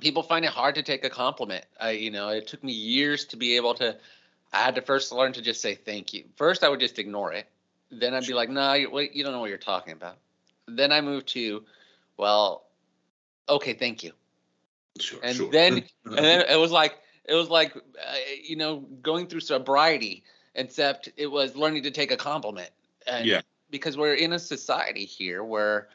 people 0.00 0.22
find 0.22 0.44
it 0.44 0.50
hard 0.50 0.74
to 0.74 0.82
take 0.82 1.04
a 1.04 1.10
compliment. 1.10 1.64
I, 1.80 1.90
you 1.90 2.10
know, 2.10 2.28
it 2.28 2.46
took 2.46 2.62
me 2.62 2.72
years 2.72 3.24
to 3.26 3.36
be 3.36 3.56
able 3.56 3.74
to. 3.74 3.96
I 4.52 4.58
had 4.58 4.74
to 4.74 4.82
first 4.82 5.12
learn 5.12 5.32
to 5.34 5.42
just 5.42 5.62
say 5.62 5.74
thank 5.74 6.12
you. 6.12 6.24
First, 6.36 6.62
I 6.62 6.68
would 6.68 6.80
just 6.80 6.98
ignore 6.98 7.32
it. 7.32 7.46
Then 7.90 8.14
I'd 8.14 8.26
be 8.26 8.34
like, 8.34 8.48
"No, 8.48 8.60
nah, 8.60 8.74
you, 8.74 9.08
you 9.12 9.22
don't 9.24 9.32
know 9.32 9.40
what 9.40 9.48
you're 9.48 9.58
talking 9.58 9.92
about." 9.92 10.18
Then 10.66 10.92
I 10.92 11.00
moved 11.00 11.28
to, 11.28 11.64
well, 12.16 12.66
okay, 13.48 13.72
thank 13.72 14.02
you. 14.02 14.12
Sure, 15.00 15.20
and 15.22 15.36
sure. 15.36 15.50
then 15.50 15.84
and 16.04 16.18
then 16.18 16.44
it 16.48 16.58
was 16.58 16.70
like 16.70 16.98
it 17.24 17.34
was 17.34 17.48
like 17.48 17.74
uh, 17.76 18.14
you 18.42 18.56
know 18.56 18.80
going 19.02 19.26
through 19.26 19.40
sobriety, 19.40 20.24
except 20.54 21.08
it 21.16 21.26
was 21.26 21.56
learning 21.56 21.84
to 21.84 21.90
take 21.90 22.10
a 22.10 22.16
compliment. 22.16 22.70
And 23.06 23.26
yeah. 23.26 23.40
Because 23.70 23.96
we're 23.96 24.14
in 24.14 24.32
a 24.32 24.38
society 24.38 25.06
here 25.06 25.42
where 25.42 25.88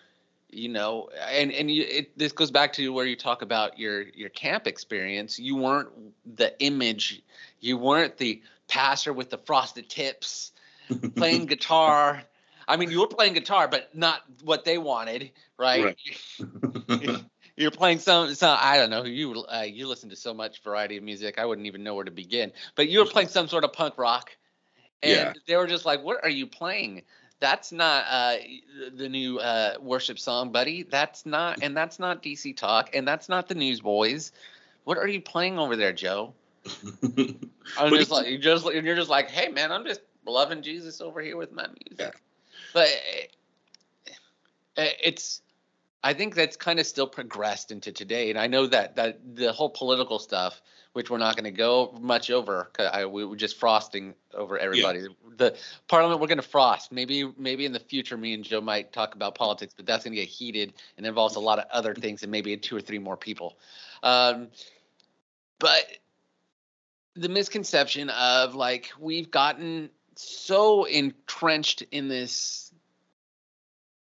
you 0.50 0.70
know 0.70 1.10
and 1.30 1.52
and 1.52 1.70
you, 1.70 1.84
it, 1.88 2.18
this 2.18 2.32
goes 2.32 2.50
back 2.50 2.74
to 2.74 2.92
where 2.92 3.06
you 3.06 3.16
talk 3.16 3.42
about 3.42 3.78
your 3.78 4.02
your 4.02 4.30
camp 4.30 4.66
experience. 4.66 5.38
You 5.38 5.58
weren't 5.58 5.90
the 6.38 6.60
image 6.60 7.22
you 7.60 7.78
weren't 7.78 8.18
the 8.18 8.42
passer 8.68 9.14
with 9.14 9.30
the 9.30 9.38
frosted 9.38 9.90
tips 9.90 10.52
playing 11.16 11.46
guitar. 11.46 12.24
I 12.68 12.78
mean 12.78 12.92
you 12.92 13.00
were 13.00 13.08
playing 13.08 13.34
guitar 13.34 13.68
but 13.68 13.96
not 13.96 14.22
what 14.44 14.66
they 14.66 14.78
wanted 14.78 15.32
right, 15.58 15.96
right. 16.40 17.24
you're 17.56 17.72
playing 17.72 18.00
some 18.00 18.36
some 18.36 18.58
i 18.62 18.78
don't 18.78 18.90
know 18.90 19.06
you 19.06 19.46
uh, 19.46 19.62
you 19.62 19.88
listen 19.88 20.10
to 20.10 20.18
so 20.18 20.34
much 20.34 20.62
variety 20.64 20.98
of 20.98 21.04
music 21.04 21.40
i 21.40 21.46
wouldn't 21.46 21.66
even 21.66 21.82
know 21.82 21.96
where 21.96 22.04
to 22.04 22.12
begin. 22.12 22.52
But 22.76 22.90
you 22.90 23.00
were 23.00 23.06
playing 23.06 23.30
some 23.30 23.48
sort 23.48 23.64
of 23.64 23.72
punk 23.72 23.98
rock 23.98 24.36
and 25.04 25.12
yeah. 25.12 25.34
they 25.48 25.56
were 25.56 25.68
just 25.68 25.86
like 25.86 26.04
what 26.04 26.24
are 26.24 26.30
you 26.30 26.48
playing 26.48 27.04
that's 27.40 27.72
not 27.72 28.06
uh, 28.10 28.36
the 28.96 29.08
new 29.08 29.40
uh, 29.40 29.76
worship 29.80 30.18
song, 30.18 30.52
buddy. 30.52 30.84
That's 30.84 31.26
not, 31.26 31.62
and 31.62 31.78
that's 31.78 32.00
not 32.00 32.24
DC 32.24 32.58
Talk, 32.58 32.96
and 32.96 33.08
that's 33.08 33.30
not 33.30 33.48
the 33.48 33.56
Newsboys. 33.56 34.32
What 34.86 34.98
are 34.98 35.08
you 35.08 35.22
playing 35.22 35.60
over 35.60 35.76
there, 35.76 35.94
Joe? 35.94 36.34
I'm 37.78 37.94
just 37.94 38.12
like 38.12 38.28
you 38.28 38.38
just 38.38 38.66
you're 38.66 38.96
just 38.96 39.10
like, 39.10 39.30
hey 39.30 39.50
man, 39.50 39.72
I'm 39.72 39.86
just 39.86 40.02
loving 40.26 40.62
Jesus 40.62 41.00
over 41.00 41.22
here 41.22 41.38
with 41.38 41.52
my 41.52 41.68
music. 41.68 42.00
Yeah. 42.00 42.12
But 42.74 42.90
it, 44.76 44.96
it's, 45.04 45.42
I 46.04 46.14
think 46.14 46.36
that's 46.36 46.58
kind 46.58 46.80
of 46.80 46.86
still 46.86 47.08
progressed 47.08 47.72
into 47.72 47.92
today, 47.92 48.30
and 48.30 48.40
I 48.40 48.48
know 48.48 48.68
that 48.68 48.96
that 48.96 49.20
the 49.36 49.52
whole 49.54 49.70
political 49.70 50.20
stuff 50.20 50.62
which 50.98 51.12
we're 51.12 51.20
not 51.20 51.36
going 51.36 51.44
to 51.44 51.52
go 51.52 51.96
much 52.02 52.32
over. 52.32 52.72
I, 52.80 53.06
we 53.06 53.24
were 53.24 53.36
just 53.36 53.60
frosting 53.60 54.16
over 54.34 54.58
everybody. 54.58 55.02
Yeah. 55.02 55.08
The 55.38 55.56
parliament 55.88 56.20
we're 56.20 56.26
going 56.26 56.40
to 56.40 56.42
frost. 56.42 56.92
Maybe 56.92 57.32
maybe 57.38 57.66
in 57.66 57.72
the 57.72 57.80
future, 57.80 58.18
me 58.18 58.34
and 58.34 58.44
Joe 58.44 58.62
might 58.62 58.92
talk 58.92 59.14
about 59.14 59.36
politics, 59.36 59.76
but 59.78 59.86
that's 59.86 60.06
going 60.06 60.16
to 60.16 60.20
get 60.20 60.28
heated 60.28 60.74
and 60.98 61.06
involves 61.06 61.36
a 61.36 61.40
lot 61.40 61.60
of 61.60 61.66
other 61.72 61.94
things 61.94 62.24
and 62.24 62.32
maybe 62.32 62.58
two 62.58 62.76
or 62.76 62.82
three 62.82 62.98
more 62.98 63.16
people. 63.16 63.60
Um, 64.02 64.48
but 65.60 65.84
the 67.16 67.30
misconception 67.30 68.10
of 68.10 68.56
like 68.56 68.92
we've 69.00 69.30
gotten 69.30 69.92
so 70.16 70.86
entrenched 70.86 71.84
in 71.92 72.08
this 72.08 72.74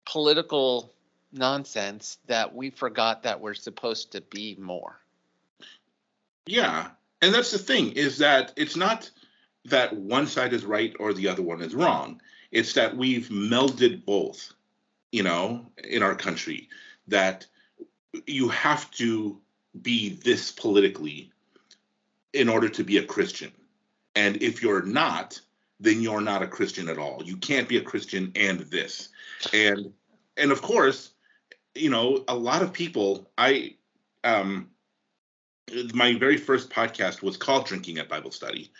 political 0.05 0.93
nonsense 1.31 2.19
that 2.27 2.53
we 2.53 2.69
forgot 2.69 3.23
that 3.23 3.41
we're 3.41 3.55
supposed 3.55 4.11
to 4.11 4.21
be 4.21 4.55
more. 4.59 4.99
Yeah. 6.45 6.89
And 7.21 7.34
that's 7.34 7.51
the 7.51 7.58
thing 7.58 7.91
is 7.93 8.17
that 8.19 8.53
it's 8.55 8.75
not 8.75 9.10
that 9.65 9.95
one 9.95 10.27
side 10.27 10.53
is 10.53 10.65
right 10.65 10.95
or 10.99 11.13
the 11.13 11.27
other 11.27 11.41
one 11.41 11.62
is 11.62 11.73
wrong. 11.73 12.21
It's 12.51 12.73
that 12.73 12.95
we've 12.95 13.27
melded 13.29 14.05
both, 14.05 14.53
you 15.12 15.23
know, 15.23 15.65
in 15.84 16.03
our 16.03 16.15
country, 16.15 16.69
that 17.08 17.45
you 18.27 18.49
have 18.49 18.89
to 18.91 19.39
be 19.81 20.10
this 20.10 20.51
politically 20.51 21.31
in 22.34 22.49
order 22.49 22.69
to 22.69 22.84
be 22.84 22.97
a 22.97 23.05
Christian. 23.05 23.51
And 24.15 24.41
if 24.41 24.62
you're 24.62 24.84
not, 24.84 25.39
then 25.79 26.01
you're 26.01 26.21
not 26.21 26.43
a 26.43 26.47
Christian 26.47 26.89
at 26.89 26.97
all. 26.97 27.21
You 27.23 27.38
can't 27.38 27.67
be 27.67 27.77
a 27.77 27.81
Christian 27.81 28.31
and 28.36 28.60
this. 28.60 29.10
And 29.53 29.91
and 30.38 30.51
of 30.51 30.62
course, 30.62 31.12
you 31.73 31.89
know, 31.89 32.23
a 32.27 32.36
lot 32.36 32.62
of 32.62 32.71
people 32.71 33.29
I 33.38 33.75
um 34.23 34.69
my 35.93 36.17
very 36.17 36.38
first 36.38 36.69
podcast 36.69 37.21
was 37.21 37.38
called 37.38 37.65
Drinking 37.65 37.97
at 37.97 38.10
Bible 38.10 38.32
Study. 38.32 38.71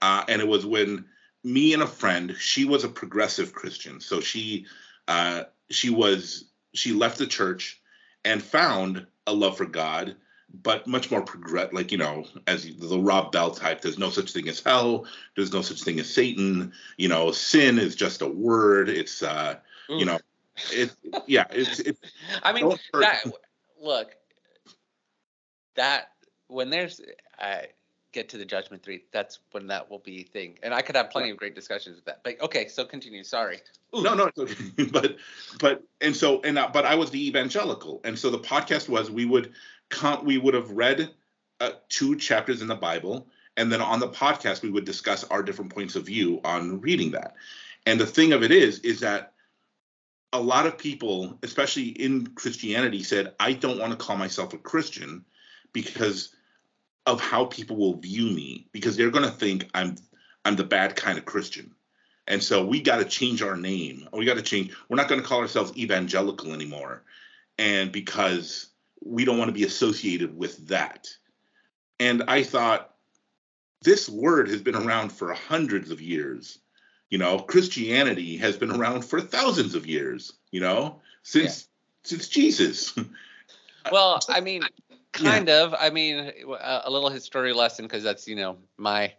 Uh, 0.00 0.24
and 0.28 0.42
it 0.42 0.48
was 0.48 0.66
when 0.66 1.04
me 1.44 1.72
and 1.74 1.82
a 1.82 1.86
friend, 1.86 2.34
she 2.38 2.64
was 2.64 2.84
a 2.84 2.88
progressive 2.88 3.52
Christian. 3.52 4.00
So 4.00 4.20
she 4.20 4.66
uh, 5.08 5.44
she 5.70 5.90
was 5.90 6.44
she 6.74 6.92
left 6.92 7.18
the 7.18 7.26
church 7.26 7.80
and 8.24 8.42
found 8.42 9.06
a 9.26 9.32
love 9.32 9.56
for 9.56 9.66
God, 9.66 10.16
but 10.62 10.86
much 10.86 11.10
more 11.10 11.22
progress 11.22 11.72
like, 11.72 11.92
you 11.92 11.98
know, 11.98 12.24
as 12.46 12.64
the 12.76 12.98
Rob 12.98 13.32
Bell 13.32 13.50
type, 13.50 13.80
there's 13.80 13.98
no 13.98 14.10
such 14.10 14.32
thing 14.32 14.48
as 14.48 14.60
hell, 14.60 15.06
there's 15.36 15.52
no 15.52 15.62
such 15.62 15.82
thing 15.82 16.00
as 16.00 16.12
Satan, 16.12 16.72
you 16.96 17.08
know, 17.08 17.30
sin 17.30 17.78
is 17.78 17.94
just 17.94 18.22
a 18.22 18.28
word. 18.28 18.88
It's 18.88 19.22
uh, 19.22 19.56
you 19.88 20.04
know, 20.04 20.18
it 20.72 20.90
yeah, 21.26 21.44
it's 21.50 21.80
it 21.80 21.96
I 22.42 22.52
mean 22.52 22.72
that 22.94 23.24
look 23.80 24.16
that 25.74 26.11
when 26.52 26.70
there's 26.70 27.00
I 27.38 27.66
get 28.12 28.28
to 28.28 28.38
the 28.38 28.44
judgment 28.44 28.82
three, 28.82 29.04
that's 29.10 29.38
when 29.52 29.66
that 29.68 29.90
will 29.90 29.98
be 29.98 30.22
thing. 30.22 30.58
And 30.62 30.74
I 30.74 30.82
could 30.82 30.96
have 30.96 31.10
plenty 31.10 31.30
of 31.30 31.36
great 31.38 31.54
discussions 31.54 31.96
with 31.96 32.04
that. 32.04 32.20
But 32.22 32.40
okay, 32.42 32.68
so 32.68 32.84
continue. 32.84 33.24
Sorry. 33.24 33.60
Ooh. 33.96 34.02
No, 34.02 34.14
no, 34.14 34.30
but 34.92 35.16
but 35.58 35.82
and 36.00 36.14
so 36.14 36.40
and 36.42 36.58
uh, 36.58 36.70
but 36.72 36.84
I 36.84 36.94
was 36.94 37.10
the 37.10 37.26
evangelical, 37.26 38.00
and 38.04 38.18
so 38.18 38.30
the 38.30 38.38
podcast 38.38 38.88
was 38.88 39.10
we 39.10 39.24
would 39.24 39.52
come 39.88 40.24
we 40.24 40.38
would 40.38 40.54
have 40.54 40.70
read 40.70 41.10
uh, 41.60 41.70
two 41.88 42.16
chapters 42.16 42.62
in 42.62 42.68
the 42.68 42.74
Bible, 42.74 43.26
and 43.56 43.72
then 43.72 43.80
on 43.80 44.00
the 44.00 44.08
podcast 44.08 44.62
we 44.62 44.70
would 44.70 44.84
discuss 44.84 45.24
our 45.24 45.42
different 45.42 45.74
points 45.74 45.96
of 45.96 46.06
view 46.06 46.40
on 46.44 46.80
reading 46.80 47.12
that. 47.12 47.34
And 47.84 47.98
the 47.98 48.06
thing 48.06 48.32
of 48.32 48.42
it 48.44 48.52
is, 48.52 48.78
is 48.80 49.00
that 49.00 49.32
a 50.32 50.40
lot 50.40 50.66
of 50.66 50.78
people, 50.78 51.38
especially 51.42 51.88
in 51.88 52.28
Christianity, 52.28 53.02
said, 53.02 53.34
I 53.38 53.52
don't 53.52 53.78
want 53.78 53.90
to 53.90 53.96
call 53.96 54.16
myself 54.16 54.54
a 54.54 54.58
Christian 54.58 55.24
because 55.72 56.34
of 57.06 57.20
how 57.20 57.46
people 57.46 57.76
will 57.76 57.96
view 57.96 58.26
me 58.26 58.66
because 58.72 58.96
they're 58.96 59.10
going 59.10 59.24
to 59.24 59.30
think 59.30 59.68
I'm 59.74 59.96
I'm 60.44 60.56
the 60.56 60.64
bad 60.64 60.96
kind 60.96 61.18
of 61.18 61.24
Christian. 61.24 61.74
And 62.26 62.42
so 62.42 62.64
we 62.64 62.80
got 62.80 62.98
to 62.98 63.04
change 63.04 63.42
our 63.42 63.56
name. 63.56 64.08
We 64.12 64.24
got 64.24 64.36
to 64.36 64.42
change. 64.42 64.72
We're 64.88 64.96
not 64.96 65.08
going 65.08 65.20
to 65.20 65.26
call 65.26 65.40
ourselves 65.40 65.76
evangelical 65.76 66.52
anymore. 66.52 67.02
And 67.58 67.90
because 67.92 68.68
we 69.04 69.24
don't 69.24 69.38
want 69.38 69.48
to 69.48 69.54
be 69.54 69.64
associated 69.64 70.36
with 70.36 70.68
that. 70.68 71.08
And 71.98 72.24
I 72.28 72.42
thought, 72.42 72.94
this 73.82 74.08
word 74.08 74.48
has 74.48 74.62
been 74.62 74.76
around 74.76 75.10
for 75.10 75.32
hundreds 75.32 75.90
of 75.90 76.00
years. 76.00 76.58
You 77.10 77.18
know, 77.18 77.40
Christianity 77.40 78.36
has 78.36 78.56
been 78.56 78.70
around 78.70 79.04
for 79.04 79.20
thousands 79.20 79.74
of 79.74 79.86
years. 79.86 80.32
You 80.50 80.60
know, 80.60 81.00
since 81.22 81.62
yeah. 81.62 82.08
since 82.08 82.28
Jesus. 82.28 82.94
well, 83.92 84.20
I 84.28 84.40
mean, 84.40 84.62
kind 85.12 85.48
yeah. 85.48 85.64
of. 85.64 85.74
I 85.78 85.90
mean, 85.90 86.32
a 86.60 86.90
little 86.90 87.10
history 87.10 87.52
lesson 87.52 87.84
because 87.84 88.02
that's 88.02 88.26
you 88.26 88.36
know 88.36 88.58
my 88.76 89.12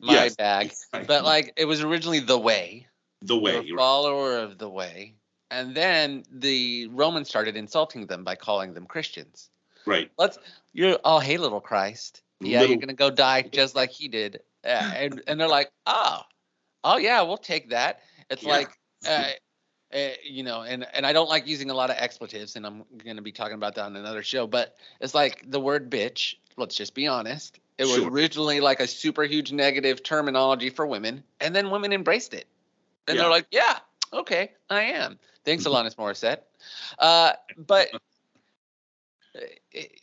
my 0.00 0.12
yes. 0.14 0.36
bag. 0.36 0.72
But 1.06 1.24
like, 1.24 1.52
it 1.56 1.66
was 1.66 1.82
originally 1.82 2.20
the 2.20 2.38
way. 2.38 2.86
The 3.22 3.38
way. 3.38 3.70
follower 3.76 4.38
of 4.38 4.58
the 4.58 4.68
way, 4.68 5.14
and 5.50 5.74
then 5.74 6.24
the 6.30 6.88
Romans 6.88 7.28
started 7.28 7.56
insulting 7.56 8.06
them 8.06 8.22
by 8.22 8.34
calling 8.34 8.74
them 8.74 8.86
Christians. 8.86 9.48
Right. 9.86 10.10
Let's. 10.18 10.38
You're 10.72 10.98
oh 11.04 11.20
hey 11.20 11.38
little 11.38 11.60
Christ. 11.60 12.22
Yeah, 12.40 12.60
little, 12.60 12.74
you're 12.74 12.80
gonna 12.80 12.92
go 12.92 13.10
die 13.10 13.42
just 13.52 13.74
like 13.74 13.90
he 13.90 14.08
did. 14.08 14.40
Uh, 14.64 14.92
and 14.94 15.22
and 15.26 15.40
they're 15.40 15.48
like, 15.48 15.70
oh, 15.86 16.20
oh 16.82 16.98
yeah, 16.98 17.22
we'll 17.22 17.38
take 17.38 17.70
that. 17.70 18.00
It's 18.30 18.42
yeah. 18.42 18.50
like. 18.50 18.70
Uh, 19.06 19.28
uh, 19.94 20.08
you 20.24 20.42
know, 20.42 20.62
and 20.62 20.86
and 20.92 21.06
I 21.06 21.12
don't 21.12 21.28
like 21.28 21.46
using 21.46 21.70
a 21.70 21.74
lot 21.74 21.90
of 21.90 21.96
expletives, 21.96 22.56
and 22.56 22.66
I'm 22.66 22.84
going 23.02 23.16
to 23.16 23.22
be 23.22 23.32
talking 23.32 23.54
about 23.54 23.74
that 23.76 23.84
on 23.84 23.96
another 23.96 24.22
show. 24.22 24.46
But 24.46 24.76
it's 25.00 25.14
like 25.14 25.48
the 25.48 25.60
word 25.60 25.90
bitch. 25.90 26.34
Let's 26.56 26.74
just 26.74 26.94
be 26.94 27.06
honest. 27.06 27.58
It 27.78 27.86
was 27.86 27.98
originally 27.98 28.60
like 28.60 28.80
a 28.80 28.86
super 28.86 29.24
huge 29.24 29.50
negative 29.52 30.02
terminology 30.02 30.70
for 30.70 30.86
women, 30.86 31.22
and 31.40 31.54
then 31.54 31.70
women 31.70 31.92
embraced 31.92 32.34
it, 32.34 32.46
and 33.06 33.16
yeah. 33.16 33.22
they're 33.22 33.30
like, 33.30 33.46
"Yeah, 33.50 33.78
okay, 34.12 34.52
I 34.70 34.82
am." 34.82 35.18
Thanks, 35.44 35.64
mm-hmm. 35.64 35.74
Alanis 35.74 35.96
Morissette. 35.96 36.38
Uh, 36.98 37.32
but 37.56 37.88
it, 39.72 40.00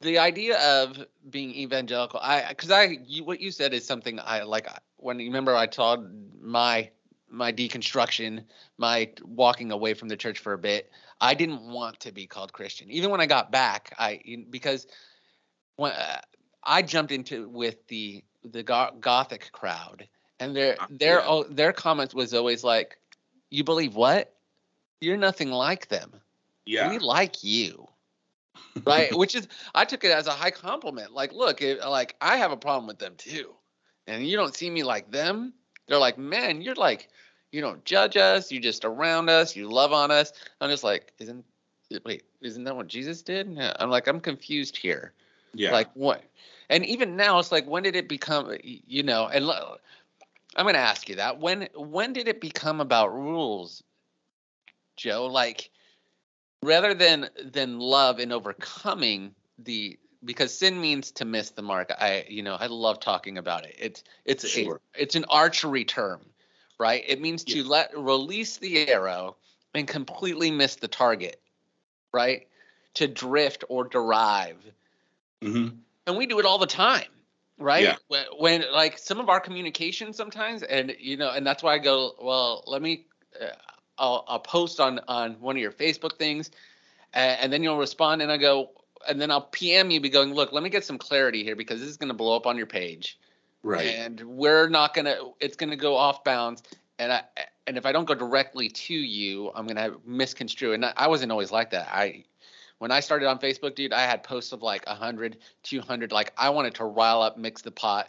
the 0.00 0.18
idea 0.18 0.58
of 0.58 1.04
being 1.28 1.54
evangelical, 1.54 2.20
I 2.22 2.46
because 2.48 2.70
I 2.70 2.98
you, 3.06 3.24
what 3.24 3.40
you 3.40 3.50
said 3.50 3.74
is 3.74 3.84
something 3.84 4.20
I 4.22 4.42
like. 4.42 4.68
When 4.98 5.18
you 5.18 5.26
remember, 5.26 5.54
I 5.54 5.66
told 5.66 6.08
my 6.40 6.90
my 7.28 7.52
deconstruction, 7.52 8.44
my 8.78 9.10
walking 9.24 9.72
away 9.72 9.94
from 9.94 10.08
the 10.08 10.16
church 10.16 10.38
for 10.38 10.52
a 10.52 10.58
bit. 10.58 10.90
I 11.20 11.34
didn't 11.34 11.62
want 11.62 12.00
to 12.00 12.12
be 12.12 12.26
called 12.26 12.52
Christian, 12.52 12.90
even 12.90 13.10
when 13.10 13.20
I 13.20 13.26
got 13.26 13.50
back. 13.50 13.94
I 13.98 14.20
because 14.50 14.86
when 15.76 15.92
uh, 15.92 16.20
I 16.62 16.82
jumped 16.82 17.12
into 17.12 17.48
with 17.48 17.86
the 17.88 18.24
the 18.44 18.62
Gothic 18.62 19.50
crowd, 19.52 20.08
and 20.40 20.54
their 20.54 20.80
uh, 20.80 20.86
their 20.90 21.20
yeah. 21.20 21.42
their 21.50 21.72
comments 21.72 22.14
was 22.14 22.34
always 22.34 22.62
like, 22.62 22.98
"You 23.50 23.64
believe 23.64 23.94
what? 23.94 24.34
You're 25.00 25.16
nothing 25.16 25.50
like 25.50 25.88
them. 25.88 26.12
Yeah, 26.64 26.90
we 26.90 26.98
like 26.98 27.42
you." 27.42 27.88
right? 28.84 29.14
Which 29.16 29.34
is, 29.34 29.48
I 29.74 29.84
took 29.84 30.04
it 30.04 30.10
as 30.10 30.26
a 30.26 30.32
high 30.32 30.50
compliment. 30.50 31.12
Like, 31.12 31.32
look, 31.32 31.62
it, 31.62 31.80
like 31.80 32.16
I 32.20 32.36
have 32.36 32.52
a 32.52 32.56
problem 32.56 32.86
with 32.86 32.98
them 32.98 33.14
too, 33.16 33.54
and 34.06 34.26
you 34.26 34.36
don't 34.36 34.54
see 34.54 34.70
me 34.70 34.82
like 34.82 35.10
them. 35.10 35.52
They're 35.86 35.98
like, 35.98 36.18
man, 36.18 36.62
you're 36.62 36.74
like, 36.74 37.08
you 37.52 37.60
don't 37.60 37.84
judge 37.84 38.16
us. 38.16 38.50
You 38.50 38.60
just 38.60 38.84
around 38.84 39.30
us. 39.30 39.56
You 39.56 39.68
love 39.68 39.92
on 39.92 40.10
us. 40.10 40.32
I'm 40.60 40.70
just 40.70 40.84
like, 40.84 41.12
isn't 41.18 41.44
wait, 42.04 42.24
isn't 42.40 42.64
that 42.64 42.76
what 42.76 42.88
Jesus 42.88 43.22
did? 43.22 43.58
I'm 43.78 43.90
like, 43.90 44.06
I'm 44.08 44.20
confused 44.20 44.76
here. 44.76 45.12
Yeah. 45.54 45.72
Like 45.72 45.90
what? 45.94 46.24
And 46.68 46.84
even 46.84 47.16
now, 47.16 47.38
it's 47.38 47.52
like, 47.52 47.66
when 47.66 47.84
did 47.84 47.94
it 47.94 48.08
become? 48.08 48.56
You 48.62 49.02
know, 49.02 49.28
and 49.28 49.44
I'm 49.44 50.64
going 50.64 50.74
to 50.74 50.80
ask 50.80 51.08
you 51.08 51.16
that. 51.16 51.38
When 51.38 51.68
when 51.74 52.12
did 52.12 52.28
it 52.28 52.40
become 52.40 52.80
about 52.80 53.14
rules, 53.14 53.82
Joe? 54.96 55.26
Like 55.26 55.70
rather 56.62 56.94
than 56.94 57.28
than 57.44 57.78
love 57.78 58.18
and 58.18 58.32
overcoming 58.32 59.34
the 59.58 59.98
because 60.24 60.56
sin 60.56 60.80
means 60.80 61.10
to 61.12 61.24
miss 61.24 61.50
the 61.50 61.62
mark. 61.62 61.92
I 61.98 62.24
you 62.28 62.42
know 62.42 62.56
I 62.58 62.66
love 62.66 63.00
talking 63.00 63.38
about 63.38 63.64
it. 63.64 63.76
It's 63.78 64.04
it's 64.24 64.48
sure. 64.48 64.80
a, 64.94 65.02
it's 65.02 65.14
an 65.14 65.24
archery 65.28 65.84
term, 65.84 66.20
right? 66.78 67.04
It 67.06 67.20
means 67.20 67.44
yeah. 67.46 67.62
to 67.62 67.68
let 67.68 67.96
release 67.96 68.58
the 68.58 68.88
arrow 68.88 69.36
and 69.74 69.86
completely 69.86 70.50
miss 70.50 70.76
the 70.76 70.88
target, 70.88 71.40
right? 72.12 72.46
To 72.94 73.06
drift 73.06 73.64
or 73.68 73.84
derive. 73.84 74.58
Mm-hmm. 75.42 75.76
And 76.06 76.16
we 76.16 76.26
do 76.26 76.38
it 76.38 76.46
all 76.46 76.58
the 76.58 76.66
time, 76.66 77.10
right? 77.58 77.82
Yeah. 77.82 77.96
When, 78.08 78.24
when 78.38 78.64
like 78.72 78.98
some 78.98 79.20
of 79.20 79.28
our 79.28 79.40
communication 79.40 80.12
sometimes, 80.12 80.62
and 80.62 80.94
you 80.98 81.16
know, 81.16 81.30
and 81.30 81.46
that's 81.46 81.62
why 81.62 81.74
I 81.74 81.78
go, 81.78 82.14
well, 82.20 82.64
let 82.66 82.82
me. 82.82 83.06
Uh, 83.40 83.48
I'll, 83.98 84.24
I'll 84.28 84.40
post 84.40 84.78
on 84.78 85.00
on 85.08 85.40
one 85.40 85.56
of 85.56 85.62
your 85.62 85.72
Facebook 85.72 86.18
things, 86.18 86.50
and, 87.14 87.40
and 87.40 87.52
then 87.52 87.62
you'll 87.62 87.78
respond, 87.78 88.22
and 88.22 88.30
I 88.30 88.36
go, 88.36 88.70
and 89.08 89.20
then 89.20 89.30
I'll 89.30 89.42
PM 89.42 89.90
you, 89.90 90.00
be 90.00 90.08
going, 90.08 90.34
look, 90.34 90.52
let 90.52 90.62
me 90.62 90.70
get 90.70 90.84
some 90.84 90.98
clarity 90.98 91.44
here 91.44 91.56
because 91.56 91.80
this 91.80 91.88
is 91.88 91.96
going 91.96 92.08
to 92.08 92.14
blow 92.14 92.36
up 92.36 92.46
on 92.46 92.56
your 92.56 92.66
page, 92.66 93.18
right? 93.62 93.86
And 93.86 94.20
we're 94.20 94.68
not 94.68 94.94
gonna, 94.94 95.16
it's 95.40 95.56
going 95.56 95.70
to 95.70 95.76
go 95.76 95.96
off 95.96 96.24
bounds, 96.24 96.62
and 96.98 97.12
I 97.12 97.22
and 97.66 97.76
if 97.76 97.86
I 97.86 97.92
don't 97.92 98.04
go 98.04 98.14
directly 98.14 98.68
to 98.68 98.94
you, 98.94 99.50
I'm 99.54 99.66
gonna 99.66 99.94
misconstrue. 100.04 100.72
And 100.72 100.84
I, 100.84 100.92
I 100.96 101.08
wasn't 101.08 101.32
always 101.32 101.50
like 101.50 101.70
that. 101.70 101.88
I 101.90 102.24
when 102.78 102.90
I 102.90 103.00
started 103.00 103.26
on 103.26 103.38
Facebook, 103.38 103.74
dude, 103.74 103.92
I 103.92 104.02
had 104.02 104.22
posts 104.22 104.52
of 104.52 104.62
like 104.62 104.86
100, 104.86 105.38
200. 105.62 106.12
Like 106.12 106.32
I 106.36 106.50
wanted 106.50 106.74
to 106.76 106.84
rile 106.84 107.22
up, 107.22 107.38
mix 107.38 107.62
the 107.62 107.70
pot. 107.70 108.08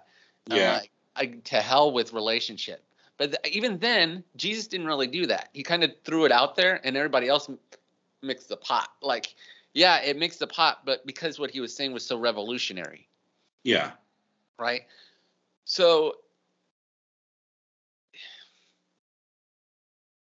Yeah. 0.49 0.73
Uh, 0.73 0.79
I, 1.15 1.25
to 1.45 1.61
hell 1.61 1.91
with 1.91 2.13
relationship. 2.13 2.83
But 3.17 3.41
th- 3.41 3.55
even 3.55 3.79
then, 3.79 4.23
Jesus 4.35 4.67
didn't 4.67 4.85
really 4.85 5.07
do 5.07 5.25
that. 5.25 5.49
He 5.53 5.63
kind 5.63 5.83
of 5.83 5.91
threw 6.03 6.25
it 6.25 6.31
out 6.31 6.55
there, 6.55 6.79
and 6.83 6.95
everybody 6.95 7.27
else 7.27 7.49
m- 7.49 7.57
mixed 8.21 8.49
the 8.49 8.57
pot. 8.57 8.89
Like, 9.01 9.33
yeah, 9.77 10.01
it 10.01 10.17
makes 10.17 10.37
the 10.37 10.47
pot, 10.47 10.79
but 10.85 11.05
because 11.05 11.37
what 11.37 11.51
he 11.51 11.59
was 11.59 11.75
saying 11.75 11.93
was 11.93 12.03
so 12.03 12.17
revolutionary. 12.17 13.07
Yeah. 13.63 13.91
Right. 14.57 14.81
So, 15.65 16.15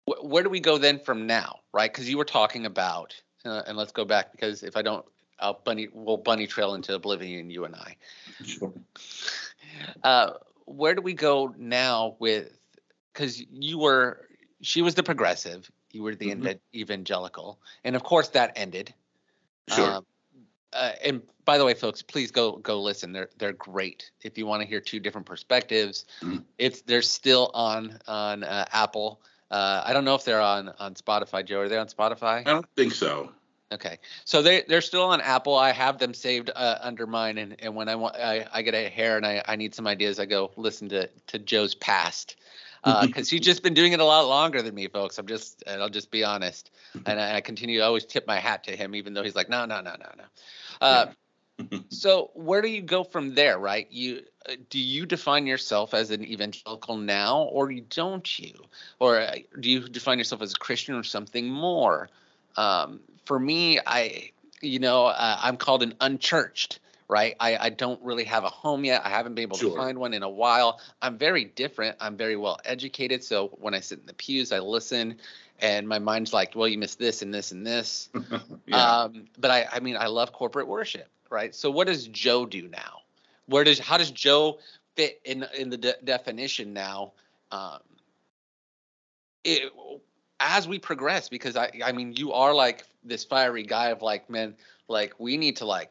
wh- 0.05 0.24
where 0.24 0.44
do 0.44 0.51
we 0.51 0.61
go 0.61 0.78
then 0.78 1.01
from 1.01 1.26
now? 1.26 1.59
Right? 1.72 1.92
Because 1.92 2.09
you 2.09 2.16
were 2.16 2.24
talking 2.24 2.64
about, 2.64 3.20
uh, 3.44 3.62
and 3.66 3.76
let's 3.76 3.90
go 3.90 4.05
back 4.05 4.30
because 4.30 4.62
if 4.62 4.76
I 4.76 4.82
don't, 4.82 5.05
I'll 5.40 5.55
bunny 5.64 5.88
we'll 5.92 6.16
bunny 6.16 6.46
trail 6.46 6.74
into 6.74 6.94
oblivion, 6.94 7.51
you 7.51 7.64
and 7.64 7.74
I. 7.74 7.96
Sure. 8.44 8.72
Uh, 10.05 10.32
where 10.66 10.94
do 10.94 11.03
we 11.03 11.14
go 11.14 11.53
now 11.59 12.14
with 12.20 12.57
because 13.12 13.42
you 13.51 13.78
were 13.78 14.28
she 14.61 14.80
was 14.80 14.94
the 14.94 15.03
progressive, 15.03 15.68
you 15.90 16.05
were 16.05 16.14
the 16.14 16.30
mm-hmm. 16.30 16.53
evangelical, 16.72 17.59
and 17.82 17.96
of 17.96 18.05
course 18.05 18.28
that 18.28 18.53
ended. 18.55 18.94
Sure. 19.68 19.94
Um, 19.94 20.06
uh, 20.72 20.92
and 21.04 21.22
by 21.44 21.58
the 21.58 21.64
way, 21.64 21.74
folks, 21.74 22.02
please 22.02 22.30
go 22.30 22.56
go 22.58 22.80
listen. 22.80 23.12
They're 23.12 23.30
they're 23.38 23.52
great. 23.52 24.11
If 24.22 24.38
you 24.38 24.46
want 24.46 24.62
to 24.62 24.68
hear 24.68 24.80
two 24.80 25.00
different 25.00 25.26
perspectives, 25.26 26.04
mm-hmm. 26.22 26.38
it's 26.58 26.82
they're 26.82 27.02
still 27.02 27.50
on 27.54 27.98
on 28.06 28.44
uh, 28.44 28.66
Apple. 28.72 29.20
Uh, 29.50 29.82
I 29.84 29.92
don't 29.92 30.04
know 30.04 30.14
if 30.14 30.24
they're 30.24 30.40
on 30.40 30.68
on 30.78 30.94
Spotify. 30.94 31.44
Joe, 31.44 31.61
are 31.61 31.68
they 31.68 31.78
on 31.78 31.88
Spotify? 31.88 32.46
I 32.46 32.52
don't 32.52 32.66
think 32.76 32.92
so. 32.92 33.32
Okay, 33.72 33.98
so 34.24 34.42
they 34.42 34.62
they're 34.62 34.80
still 34.80 35.04
on 35.04 35.20
Apple. 35.20 35.56
I 35.56 35.72
have 35.72 35.98
them 35.98 36.14
saved 36.14 36.50
uh, 36.54 36.78
under 36.80 37.06
mine, 37.06 37.38
and, 37.38 37.56
and 37.61 37.74
when 37.74 37.88
I 37.88 37.94
want 37.94 38.16
I, 38.16 38.46
I 38.52 38.62
get 38.62 38.74
a 38.74 38.88
hair 38.88 39.16
and 39.16 39.24
I, 39.24 39.42
I 39.46 39.56
need 39.56 39.74
some 39.74 39.86
ideas, 39.86 40.18
I 40.18 40.26
go 40.26 40.50
listen 40.56 40.88
to 40.90 41.08
to 41.28 41.38
Joe's 41.38 41.74
past 41.74 42.36
because 42.85 43.28
uh, 43.28 43.31
he's 43.31 43.41
just 43.41 43.62
been 43.62 43.74
doing 43.74 43.93
it 43.93 44.01
a 44.01 44.05
lot 44.05 44.26
longer 44.26 44.62
than 44.62 44.74
me, 44.74 44.89
folks. 44.89 45.18
I'm 45.18 45.26
just, 45.26 45.62
I'll 45.66 45.91
just 45.91 46.11
be 46.11 46.24
honest, 46.24 46.70
and 47.07 47.20
I, 47.20 47.37
I, 47.37 47.41
continue 47.41 47.78
to 47.78 47.85
always 47.85 48.05
tip 48.05 48.26
my 48.26 48.37
hat 48.37 48.64
to 48.64 48.76
him, 48.76 48.95
even 48.95 49.14
though 49.14 49.22
he's 49.22 49.37
like, 49.37 49.49
no, 49.49 49.66
no, 49.66 49.81
no, 49.81 49.95
no, 49.99 50.09
no. 50.16 50.24
Uh, 50.81 51.07
so 51.89 52.31
where 52.35 52.62
do 52.62 52.68
you 52.68 52.83
go 52.83 53.05
from 53.05 53.35
there, 53.35 53.59
right? 53.59 53.87
You 53.91 54.22
uh, 54.49 54.55
do 54.70 54.78
you 54.78 55.07
define 55.07 55.47
yourself 55.47 55.93
as 55.93 56.11
an 56.11 56.24
evangelical 56.24 56.97
now, 56.97 57.43
or 57.43 57.70
don't 57.72 58.39
you, 58.39 58.55
or 58.99 59.20
uh, 59.20 59.37
do 59.59 59.70
you 59.70 59.89
define 59.89 60.18
yourself 60.18 60.43
as 60.43 60.53
a 60.53 60.59
Christian 60.59 60.95
or 60.95 61.03
something 61.03 61.49
more? 61.49 62.09
Um, 62.57 63.01
for 63.26 63.39
me, 63.39 63.78
I, 63.87 64.31
you 64.61 64.78
know, 64.78 65.07
uh, 65.07 65.39
I'm 65.43 65.57
called 65.57 65.83
an 65.83 65.95
unchurched 66.01 66.80
right? 67.11 67.34
I, 67.40 67.56
I 67.56 67.70
don't 67.70 68.00
really 68.02 68.22
have 68.24 68.44
a 68.44 68.48
home 68.48 68.84
yet. 68.84 69.02
I 69.04 69.08
haven't 69.08 69.34
been 69.34 69.42
able 69.42 69.56
sure. 69.56 69.70
to 69.70 69.76
find 69.76 69.98
one 69.98 70.14
in 70.14 70.22
a 70.22 70.28
while. 70.28 70.80
I'm 71.02 71.18
very 71.18 71.44
different. 71.44 71.96
I'm 72.00 72.16
very 72.16 72.36
well 72.36 72.58
educated. 72.64 73.24
So 73.24 73.48
when 73.61 73.74
I 73.74 73.80
sit 73.80 73.98
in 73.98 74.06
the 74.06 74.14
pews, 74.14 74.52
I 74.52 74.61
listen 74.61 75.16
and 75.58 75.88
my 75.88 75.98
mind's 75.98 76.32
like, 76.32 76.54
well, 76.54 76.68
you 76.68 76.78
missed 76.78 77.00
this 77.00 77.20
and 77.20 77.34
this 77.34 77.50
and 77.50 77.66
this. 77.66 78.11
yeah. 78.66 78.76
um, 78.76 79.24
but 79.38 79.50
I, 79.50 79.66
I 79.72 79.80
mean, 79.80 79.96
I 79.96 80.06
love 80.06 80.32
corporate 80.32 80.68
worship, 80.68 81.08
right? 81.30 81.52
So 81.52 81.68
what 81.68 81.88
does 81.88 82.06
Joe 82.06 82.46
do 82.46 82.68
now? 82.68 83.00
Where 83.46 83.64
does, 83.64 83.80
how 83.80 83.98
does 83.98 84.12
Joe 84.12 84.61
fit 84.94 85.20
in, 85.24 85.44
in 85.58 85.68
the 85.68 85.76
de- 85.76 86.02
definition 86.04 86.72
now? 86.72 87.12
Um, 87.50 87.80
it, 89.42 89.72
as 90.38 90.68
we 90.68 90.78
progress, 90.78 91.28
because 91.28 91.56
I, 91.56 91.72
I 91.84 91.90
mean, 91.90 92.14
you 92.16 92.32
are 92.32 92.54
like 92.54 92.86
this 93.02 93.24
fiery 93.24 93.64
guy 93.64 93.88
of 93.88 94.00
like, 94.00 94.30
man, 94.30 94.54
like 94.86 95.18
we 95.18 95.36
need 95.36 95.56
to 95.56 95.64
like 95.64 95.90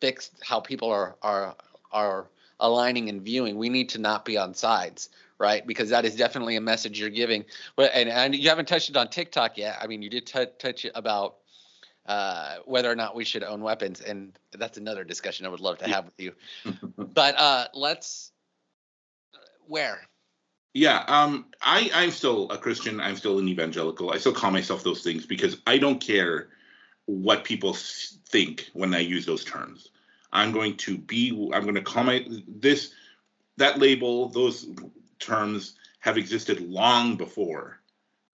fix 0.00 0.30
how 0.42 0.60
people 0.60 0.90
are 0.90 1.16
are 1.22 1.56
are 1.92 2.28
aligning 2.60 3.08
and 3.08 3.22
viewing. 3.22 3.56
We 3.56 3.68
need 3.68 3.90
to 3.90 3.98
not 3.98 4.24
be 4.24 4.36
on 4.36 4.54
sides, 4.54 5.10
right? 5.38 5.66
Because 5.66 5.90
that 5.90 6.04
is 6.04 6.16
definitely 6.16 6.56
a 6.56 6.60
message 6.60 6.98
you're 6.98 7.10
giving. 7.10 7.44
And, 7.76 8.08
and 8.08 8.34
you 8.34 8.48
haven't 8.48 8.66
touched 8.66 8.90
it 8.90 8.96
on 8.96 9.08
TikTok 9.08 9.56
yet. 9.56 9.78
I 9.80 9.86
mean, 9.86 10.02
you 10.02 10.10
did 10.10 10.26
t- 10.26 10.46
touch 10.58 10.84
it 10.84 10.92
about 10.94 11.36
uh, 12.06 12.56
whether 12.64 12.90
or 12.90 12.96
not 12.96 13.14
we 13.14 13.24
should 13.24 13.44
own 13.44 13.60
weapons, 13.60 14.00
and 14.00 14.36
that's 14.52 14.78
another 14.78 15.04
discussion 15.04 15.46
I 15.46 15.50
would 15.50 15.60
love 15.60 15.78
to 15.78 15.88
have 15.88 16.06
with 16.06 16.18
you. 16.18 16.32
but 16.96 17.38
uh, 17.38 17.68
let's 17.74 18.32
where. 19.66 20.00
Yeah, 20.74 21.04
um, 21.06 21.46
I 21.60 21.90
I'm 21.94 22.10
still 22.10 22.50
a 22.50 22.58
Christian. 22.58 23.00
I'm 23.00 23.16
still 23.16 23.38
an 23.38 23.48
evangelical. 23.48 24.10
I 24.10 24.18
still 24.18 24.32
call 24.32 24.50
myself 24.50 24.84
those 24.84 25.02
things 25.02 25.26
because 25.26 25.60
I 25.66 25.78
don't 25.78 26.00
care 26.00 26.48
what 27.08 27.42
people 27.42 27.72
think 27.74 28.68
when 28.74 28.94
I 28.94 28.98
use 28.98 29.24
those 29.24 29.44
terms. 29.44 29.88
I'm 30.32 30.52
going 30.52 30.76
to 30.78 30.98
be. 30.98 31.30
I'm 31.54 31.62
going 31.62 31.74
to 31.74 31.82
call 31.82 32.04
my 32.04 32.26
this 32.46 32.92
that 33.56 33.78
label. 33.78 34.28
Those 34.28 34.68
terms 35.18 35.74
have 36.00 36.18
existed 36.18 36.60
long 36.60 37.16
before 37.16 37.80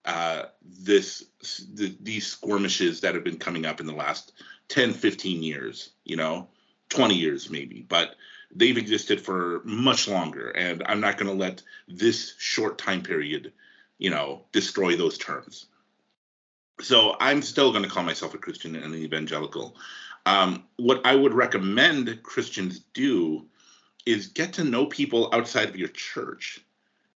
uh, 0.05 0.43
this 0.61 1.25
the, 1.73 1.95
these 2.01 2.27
skirmishes 2.27 3.01
that 3.01 3.15
have 3.15 3.23
been 3.23 3.39
coming 3.39 3.65
up 3.65 3.79
in 3.79 3.85
the 3.87 3.93
last 3.93 4.33
10 4.67 4.93
15 4.93 5.43
years 5.43 5.91
you 6.03 6.15
know 6.15 6.47
20 6.89 7.15
years 7.15 7.49
maybe 7.49 7.85
but 7.87 8.15
they've 8.55 8.77
existed 8.77 9.21
for 9.21 9.61
much 9.63 10.07
longer 10.07 10.49
and 10.51 10.83
i'm 10.87 10.99
not 10.99 11.17
going 11.17 11.31
to 11.31 11.37
let 11.37 11.61
this 11.87 12.35
short 12.37 12.77
time 12.77 13.01
period 13.01 13.51
you 13.97 14.09
know 14.09 14.43
destroy 14.51 14.95
those 14.95 15.17
terms 15.17 15.67
so 16.81 17.15
i'm 17.19 17.41
still 17.41 17.71
going 17.71 17.83
to 17.83 17.89
call 17.89 18.03
myself 18.03 18.33
a 18.33 18.37
christian 18.37 18.75
and 18.75 18.93
an 18.93 18.95
evangelical 18.95 19.75
um, 20.25 20.63
what 20.77 21.05
i 21.05 21.15
would 21.15 21.33
recommend 21.33 22.21
christians 22.23 22.79
do 22.93 23.45
is 24.05 24.27
get 24.27 24.53
to 24.53 24.63
know 24.63 24.85
people 24.85 25.29
outside 25.33 25.69
of 25.69 25.75
your 25.75 25.89
church 25.89 26.59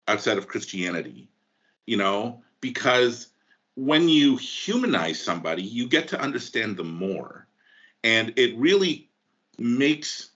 outside 0.07 0.37
of 0.37 0.47
christianity 0.47 1.27
you 1.85 1.97
know 1.97 2.41
because 2.61 3.27
when 3.79 4.09
you 4.09 4.35
humanize 4.35 5.21
somebody, 5.21 5.63
you 5.63 5.87
get 5.87 6.09
to 6.09 6.19
understand 6.19 6.75
them 6.75 6.93
more. 6.93 7.47
And 8.03 8.33
it 8.35 8.57
really 8.57 9.09
makes 9.57 10.31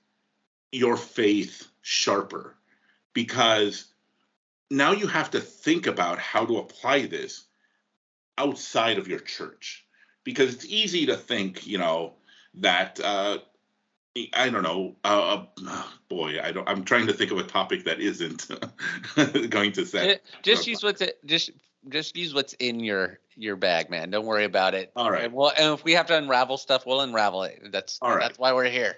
your 0.71 0.95
faith 0.95 1.67
sharper 1.81 2.55
because 3.13 3.91
now 4.71 4.93
you 4.93 5.07
have 5.07 5.31
to 5.31 5.41
think 5.41 5.87
about 5.87 6.19
how 6.19 6.45
to 6.45 6.57
apply 6.57 7.05
this 7.05 7.43
outside 8.37 8.97
of 8.97 9.07
your 9.07 9.19
church. 9.19 9.85
Because 10.23 10.53
it's 10.53 10.65
easy 10.65 11.05
to 11.07 11.17
think, 11.17 11.67
you 11.67 11.77
know, 11.77 12.13
that 12.55 12.99
uh, 13.03 13.39
I 14.33 14.49
don't 14.49 14.63
know. 14.63 14.95
Uh, 15.03 15.45
uh, 15.67 15.83
boy, 16.07 16.39
I 16.41 16.51
don't. 16.51 16.67
I'm 16.69 16.83
trying 16.83 17.07
to 17.07 17.13
think 17.13 17.31
of 17.31 17.39
a 17.39 17.43
topic 17.43 17.85
that 17.85 17.99
isn't 17.99 18.47
going 19.49 19.71
to 19.73 19.85
say. 19.85 20.19
Just 20.43 20.67
use 20.67 20.83
what's 20.83 21.01
it. 21.01 21.17
Just 21.25 21.51
just 21.89 22.15
use 22.15 22.33
what's 22.33 22.53
in 22.53 22.79
your 22.79 23.19
your 23.35 23.55
bag, 23.55 23.89
man. 23.89 24.11
Don't 24.11 24.25
worry 24.25 24.45
about 24.45 24.75
it. 24.75 24.91
All 24.95 25.09
right. 25.09 25.25
And, 25.25 25.33
we'll, 25.33 25.49
and 25.49 25.73
if 25.73 25.83
we 25.83 25.93
have 25.93 26.05
to 26.07 26.17
unravel 26.17 26.57
stuff, 26.57 26.85
we'll 26.85 27.01
unravel 27.01 27.43
it. 27.43 27.71
That's 27.71 27.97
all 28.01 28.11
right. 28.11 28.21
That's 28.21 28.37
why 28.37 28.53
we're 28.53 28.69
here. 28.69 28.97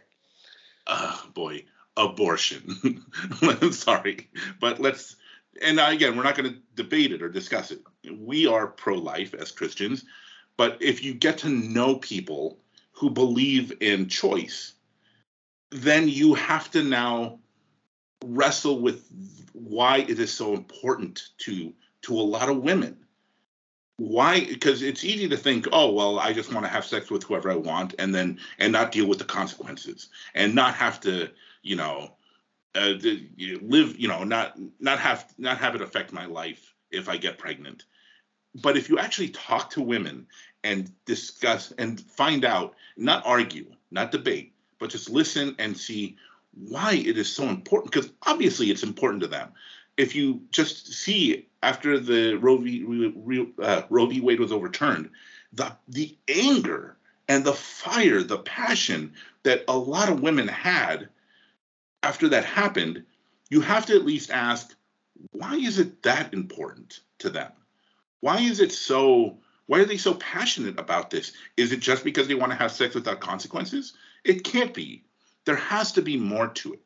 Uh, 0.86 1.18
boy, 1.34 1.64
abortion. 1.96 3.06
Sorry, 3.72 4.30
but 4.60 4.80
let's. 4.80 5.16
And 5.62 5.80
again, 5.80 6.18
we're 6.18 6.24
not 6.24 6.36
going 6.36 6.52
to 6.52 6.60
debate 6.76 7.14
it 7.14 7.22
or 7.22 7.30
discuss 7.30 7.72
it. 7.72 7.80
We 8.12 8.48
are 8.48 8.68
pro-life 8.68 9.34
as 9.34 9.52
Christians, 9.52 10.06
but 10.58 10.78
if 10.82 11.04
you 11.04 11.14
get 11.14 11.38
to 11.40 11.50
know 11.50 11.96
people 11.96 12.60
who 12.92 13.10
believe 13.10 13.74
in 13.82 14.08
choice, 14.08 14.74
then 15.72 16.08
you 16.08 16.34
have 16.34 16.72
to 16.72 16.84
now 16.84 17.40
wrestle 18.24 18.80
with 18.80 19.06
why 19.54 19.98
it 19.98 20.20
is 20.20 20.34
so 20.34 20.54
important 20.54 21.30
to 21.40 21.74
to 22.04 22.14
a 22.14 22.22
lot 22.22 22.50
of 22.50 22.58
women. 22.58 22.98
Why? 23.98 24.46
Because 24.46 24.82
it's 24.82 25.04
easy 25.04 25.28
to 25.30 25.38
think, 25.38 25.68
oh 25.72 25.92
well, 25.92 26.20
I 26.20 26.34
just 26.34 26.54
want 26.54 26.66
to 26.66 26.72
have 26.72 26.86
sex 26.86 27.10
with 27.10 27.24
whoever 27.24 27.52
I 27.52 27.56
want, 27.56 27.96
and 28.00 28.14
then 28.14 28.40
and 28.60 28.72
not 28.72 28.92
deal 28.92 29.08
with 29.08 29.20
the 29.20 29.26
consequences, 29.26 30.10
and 30.34 30.54
not 30.54 30.76
have 30.76 31.00
to, 31.02 31.30
you 31.62 31.76
know, 31.76 32.12
uh, 32.76 32.94
live, 33.62 33.98
you 33.98 34.08
know, 34.08 34.24
not 34.24 34.58
not 34.80 35.00
have 35.00 35.34
not 35.38 35.58
have 35.58 35.76
it 35.76 35.82
affect 35.82 36.12
my 36.12 36.26
life 36.26 36.74
if 36.92 37.10
I 37.10 37.18
get 37.18 37.38
pregnant. 37.38 37.86
But 38.62 38.78
if 38.78 38.90
you 38.90 38.98
actually 38.98 39.30
talk 39.30 39.72
to 39.72 39.82
women 39.82 40.28
and 40.64 40.92
discuss 41.06 41.72
and 41.78 42.00
find 42.00 42.46
out, 42.46 42.76
not 42.98 43.26
argue, 43.26 43.68
not 43.92 44.12
debate, 44.12 44.54
but 44.80 44.90
just 44.90 45.10
listen 45.10 45.56
and 45.60 45.78
see 45.78 46.18
why 46.54 46.94
it 46.94 47.18
is 47.18 47.32
so 47.32 47.44
important 47.50 47.92
because 47.92 48.12
obviously 48.26 48.72
it's 48.72 48.84
important 48.84 49.22
to 49.22 49.28
them 49.28 49.52
if 49.98 50.16
you 50.16 50.42
just 50.52 50.94
see 50.94 51.48
after 51.64 52.00
the 52.00 52.36
Roe 52.36 52.58
v. 52.58 53.54
Uh, 53.62 53.84
Roe 53.90 54.06
v. 54.06 54.22
Wade 54.22 54.40
was 54.40 54.52
overturned, 54.52 55.10
the 55.54 55.76
the 55.88 56.18
anger 56.28 56.98
and 57.28 57.44
the 57.44 57.54
fire, 57.54 58.22
the 58.22 58.40
passion 58.40 59.14
that 59.44 59.64
a 59.68 59.78
lot 59.78 60.10
of 60.10 60.22
women 60.22 60.48
had 60.48 61.10
after 62.04 62.30
that 62.30 62.46
happened, 62.46 63.04
you 63.50 63.62
have 63.62 63.86
to 63.88 63.96
at 63.96 64.06
least 64.06 64.30
ask, 64.30 64.76
why 65.32 65.56
is 65.56 65.80
it 65.80 66.04
that 66.04 66.34
important 66.34 67.00
to 67.20 67.30
them? 67.30 67.52
Why 68.26 68.40
is 68.40 68.60
it 68.60 68.72
so? 68.72 69.38
Why 69.68 69.82
are 69.82 69.86
they 69.86 69.98
so 69.98 70.16
passionate 70.16 70.80
about 70.80 71.12
this? 71.12 71.32
Is 71.58 71.72
it 71.72 71.80
just 71.80 72.04
because 72.04 72.28
they 72.28 72.34
want 72.34 72.52
to 72.54 72.58
have 72.58 72.72
sex 72.72 72.96
without 72.96 73.20
consequences? 73.20 73.94
It 74.24 74.44
can't 74.44 74.74
be. 74.74 75.04
There 75.46 75.56
has 75.56 75.92
to 75.92 76.02
be 76.02 76.18
more 76.18 76.48
to 76.48 76.74
it. 76.74 76.82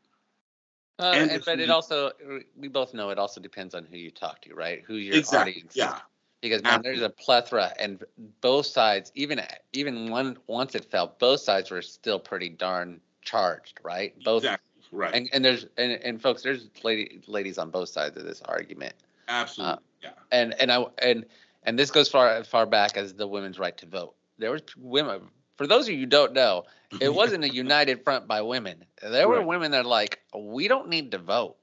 Uh, 0.99 1.13
and, 1.15 1.31
and 1.31 1.45
but 1.45 1.61
it 1.61 1.69
also, 1.69 2.11
we 2.57 2.67
both 2.67 2.93
know 2.93 3.09
it 3.09 3.17
also 3.17 3.39
depends 3.39 3.73
on 3.73 3.85
who 3.85 3.95
you 3.95 4.11
talk 4.11 4.41
to, 4.41 4.53
right? 4.53 4.83
Who 4.85 4.95
your 4.95 5.15
exactly, 5.15 5.53
audience. 5.53 5.77
Yeah. 5.77 5.99
Because 6.41 6.61
man, 6.61 6.81
there's 6.81 7.01
a 7.01 7.09
plethora, 7.09 7.71
and 7.79 8.03
both 8.41 8.65
sides, 8.65 9.13
even 9.15 9.41
even 9.71 10.09
one 10.09 10.35
once 10.47 10.75
it 10.75 10.91
fell, 10.91 11.15
both 11.19 11.39
sides 11.39 11.71
were 11.71 11.81
still 11.81 12.19
pretty 12.19 12.49
darn 12.49 12.99
charged, 13.21 13.79
right? 13.81 14.13
Both. 14.25 14.43
Exactly. 14.43 14.65
Right. 14.91 15.15
And, 15.15 15.29
and 15.31 15.45
there's 15.45 15.67
and, 15.77 15.93
and 15.93 16.21
folks, 16.21 16.41
there's 16.41 16.67
lady, 16.83 17.21
ladies 17.27 17.57
on 17.57 17.69
both 17.69 17.87
sides 17.87 18.17
of 18.17 18.25
this 18.25 18.41
argument. 18.41 18.93
Absolutely. 19.29 19.73
Uh, 19.73 19.77
yeah. 20.03 20.09
And 20.31 20.53
and 20.59 20.71
I 20.71 20.85
and 21.01 21.25
and 21.63 21.79
this 21.79 21.91
goes 21.91 22.09
far 22.09 22.43
far 22.43 22.65
back 22.65 22.97
as 22.97 23.13
the 23.13 23.27
women's 23.27 23.59
right 23.59 23.77
to 23.77 23.85
vote. 23.85 24.15
There 24.37 24.51
was 24.51 24.63
women 24.77 25.21
for 25.59 25.67
those 25.67 25.89
of 25.89 25.93
you 25.93 25.99
who 25.99 26.05
don't 26.05 26.31
know, 26.31 26.63
it 27.01 27.13
wasn't 27.13 27.43
a 27.43 27.49
united 27.49 28.05
front 28.05 28.29
by 28.29 28.41
women. 28.41 28.85
There 29.03 29.27
were 29.27 29.39
right. 29.39 29.45
women 29.45 29.71
that 29.71 29.81
are 29.81 29.89
like, 29.89 30.21
we 30.33 30.69
don't 30.69 30.87
need 30.87 31.11
to 31.11 31.17
vote. 31.17 31.57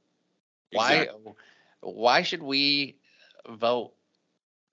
Why? 0.71 1.09
Why 1.81 2.21
should 2.21 2.43
we 2.43 2.97
vote? 3.49 3.95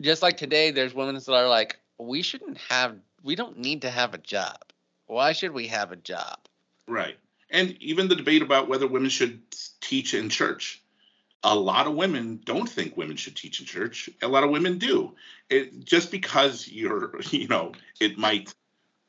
Just 0.01 0.21
like 0.21 0.35
today, 0.35 0.71
there's 0.71 0.93
women 0.93 1.15
that 1.15 1.29
are 1.29 1.47
like, 1.47 1.79
we 1.97 2.21
shouldn't 2.21 2.57
have. 2.69 2.97
We 3.23 3.35
don't 3.35 3.59
need 3.59 3.83
to 3.83 3.89
have 3.89 4.13
a 4.13 4.17
job. 4.17 4.57
Why 5.05 5.31
should 5.31 5.53
we 5.53 5.67
have 5.67 5.93
a 5.93 5.95
job? 5.95 6.39
Right. 6.85 7.15
And 7.49 7.77
even 7.81 8.09
the 8.09 8.17
debate 8.17 8.41
about 8.41 8.67
whether 8.67 8.87
women 8.87 9.09
should 9.09 9.41
teach 9.79 10.13
in 10.13 10.27
church. 10.27 10.82
A 11.43 11.55
lot 11.55 11.87
of 11.87 11.95
women 11.95 12.39
don't 12.45 12.69
think 12.69 12.95
women 12.95 13.17
should 13.17 13.35
teach 13.35 13.59
in 13.59 13.65
church. 13.65 14.09
A 14.21 14.27
lot 14.27 14.43
of 14.43 14.49
women 14.49 14.77
do. 14.77 15.15
It 15.49 15.83
just 15.83 16.09
because 16.11 16.67
you're, 16.67 17.19
you 17.31 17.47
know, 17.47 17.73
it 17.99 18.17
might 18.17 18.53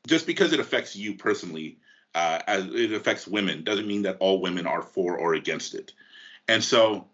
just 0.07 0.27
because 0.27 0.53
it 0.53 0.59
affects 0.59 0.95
you 0.95 1.15
personally, 1.15 1.79
uh, 2.13 2.39
as 2.47 2.65
it 2.65 2.93
affects 2.93 3.27
women, 3.27 3.63
doesn't 3.63 3.87
mean 3.87 4.03
that 4.03 4.17
all 4.19 4.41
women 4.41 4.67
are 4.67 4.81
for 4.81 5.17
or 5.17 5.33
against 5.33 5.73
it. 5.73 5.93
And 6.47 6.63
so, 6.63 7.07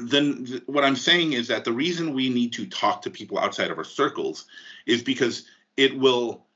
then 0.00 0.46
th- 0.46 0.62
what 0.66 0.84
I'm 0.84 0.96
saying 0.96 1.34
is 1.34 1.48
that 1.48 1.64
the 1.64 1.72
reason 1.72 2.14
we 2.14 2.28
need 2.28 2.52
to 2.54 2.66
talk 2.66 3.02
to 3.02 3.10
people 3.10 3.38
outside 3.38 3.70
of 3.70 3.78
our 3.78 3.84
circles 3.84 4.46
is 4.86 5.02
because 5.02 5.46
it 5.76 5.96
will 5.96 6.46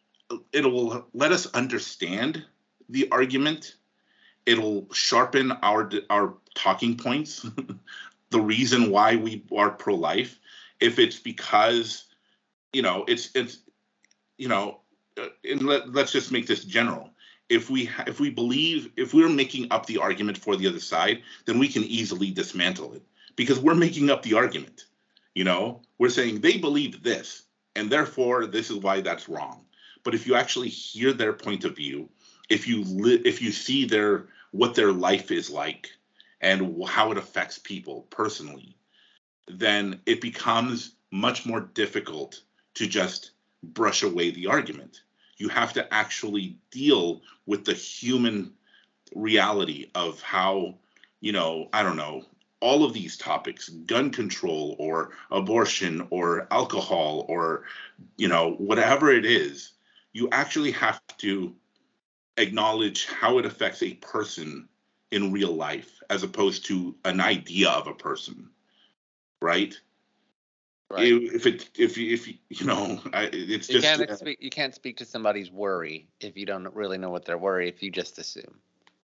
it 0.52 0.64
will 0.64 1.06
let 1.14 1.32
us 1.32 1.46
understand 1.54 2.44
the 2.88 3.08
argument. 3.10 3.76
It'll 4.48 4.88
sharpen 4.94 5.52
our 5.62 5.90
our 6.10 6.34
talking 6.54 6.96
points. 6.96 7.46
the 8.30 8.40
reason 8.40 8.90
why 8.90 9.16
we 9.16 9.44
are 9.56 9.70
pro-life, 9.70 10.40
if 10.80 10.98
it's 10.98 11.20
because 11.20 12.04
you 12.72 12.82
know 12.82 13.04
it's 13.08 13.30
it's 13.36 13.60
you 14.38 14.48
know 14.48 14.80
uh, 15.20 15.28
and 15.44 15.62
let, 15.62 15.92
let's 15.92 16.12
just 16.12 16.32
make 16.32 16.46
this 16.48 16.64
general. 16.64 17.10
If 17.50 17.70
we 17.70 17.90
if 18.06 18.20
we 18.20 18.30
believe 18.30 18.90
if 18.96 19.14
we're 19.14 19.28
making 19.28 19.68
up 19.72 19.86
the 19.86 19.98
argument 19.98 20.38
for 20.38 20.56
the 20.56 20.68
other 20.68 20.80
side 20.80 21.22
then 21.46 21.58
we 21.58 21.68
can 21.68 21.84
easily 21.84 22.30
dismantle 22.30 22.94
it 22.94 23.02
because 23.36 23.60
we're 23.60 23.74
making 23.74 24.10
up 24.10 24.22
the 24.22 24.34
argument 24.34 24.84
you 25.34 25.44
know? 25.44 25.82
We're 25.98 26.10
saying 26.10 26.40
they 26.40 26.58
believe 26.58 27.02
this 27.02 27.44
and 27.76 27.90
therefore 27.90 28.46
this 28.46 28.70
is 28.70 28.78
why 28.78 29.00
that's 29.02 29.28
wrong. 29.28 29.64
But 30.04 30.14
if 30.14 30.26
you 30.26 30.34
actually 30.34 30.68
hear 30.68 31.12
their 31.12 31.32
point 31.32 31.64
of 31.64 31.76
view 31.76 32.10
if 32.50 32.66
you 32.68 32.82
li- 32.84 33.22
if 33.24 33.42
you 33.42 33.52
see 33.52 33.84
their 33.86 34.26
what 34.52 34.74
their 34.74 34.92
life 34.92 35.30
is 35.30 35.50
like 35.50 35.88
and 36.40 36.82
how 36.86 37.10
it 37.10 37.18
affects 37.18 37.58
people 37.58 38.06
personally 38.10 38.78
then 39.48 40.00
it 40.06 40.20
becomes 40.20 40.94
much 41.10 41.46
more 41.46 41.60
difficult 41.60 42.42
to 42.74 42.86
just 42.86 43.32
brush 43.62 44.02
away 44.02 44.30
the 44.30 44.46
argument. 44.46 45.02
You 45.38 45.48
have 45.48 45.72
to 45.74 45.92
actually 45.92 46.58
deal 46.70 47.22
with 47.46 47.64
the 47.64 47.74
human 47.74 48.52
reality 49.14 49.90
of 49.94 50.20
how, 50.20 50.74
you 51.20 51.32
know, 51.32 51.68
I 51.72 51.82
don't 51.82 51.96
know, 51.96 52.24
all 52.60 52.84
of 52.84 52.92
these 52.92 53.16
topics 53.16 53.68
gun 53.68 54.10
control 54.10 54.76
or 54.78 55.12
abortion 55.30 56.06
or 56.10 56.48
alcohol 56.50 57.24
or, 57.28 57.64
you 58.16 58.28
know, 58.28 58.52
whatever 58.58 59.10
it 59.10 59.24
is 59.24 59.72
you 60.12 60.28
actually 60.32 60.72
have 60.72 61.00
to 61.18 61.54
acknowledge 62.38 63.06
how 63.06 63.38
it 63.38 63.46
affects 63.46 63.82
a 63.82 63.94
person 63.94 64.68
in 65.10 65.32
real 65.32 65.52
life 65.52 66.00
as 66.10 66.22
opposed 66.22 66.64
to 66.66 66.94
an 67.04 67.20
idea 67.20 67.68
of 67.70 67.86
a 67.86 67.94
person 67.94 68.50
right? 69.40 69.78
Right. 70.90 71.06
If 71.06 71.46
it 71.46 71.68
if 71.78 71.98
you 71.98 72.14
if 72.14 72.26
you, 72.26 72.34
you 72.48 72.64
know 72.64 73.00
I, 73.12 73.24
it's 73.32 73.68
you 73.68 73.80
just 73.80 73.98
can't 73.98 74.18
speak, 74.18 74.38
you 74.40 74.50
can't 74.50 74.74
speak 74.74 74.96
to 74.98 75.04
somebody's 75.04 75.50
worry 75.50 76.06
if 76.20 76.36
you 76.36 76.46
don't 76.46 76.72
really 76.74 76.96
know 76.96 77.10
what 77.10 77.26
they're 77.26 77.38
worry 77.38 77.68
if 77.68 77.82
you 77.82 77.90
just 77.90 78.18
assume 78.18 78.58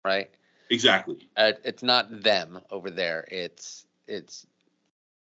right? 0.05 0.31
Exactly. 0.71 1.29
Uh, 1.37 1.53
it's 1.63 1.83
not 1.83 2.23
them 2.23 2.61
over 2.71 2.91
there. 2.91 3.27
It's 3.31 3.87
it's 4.09 4.47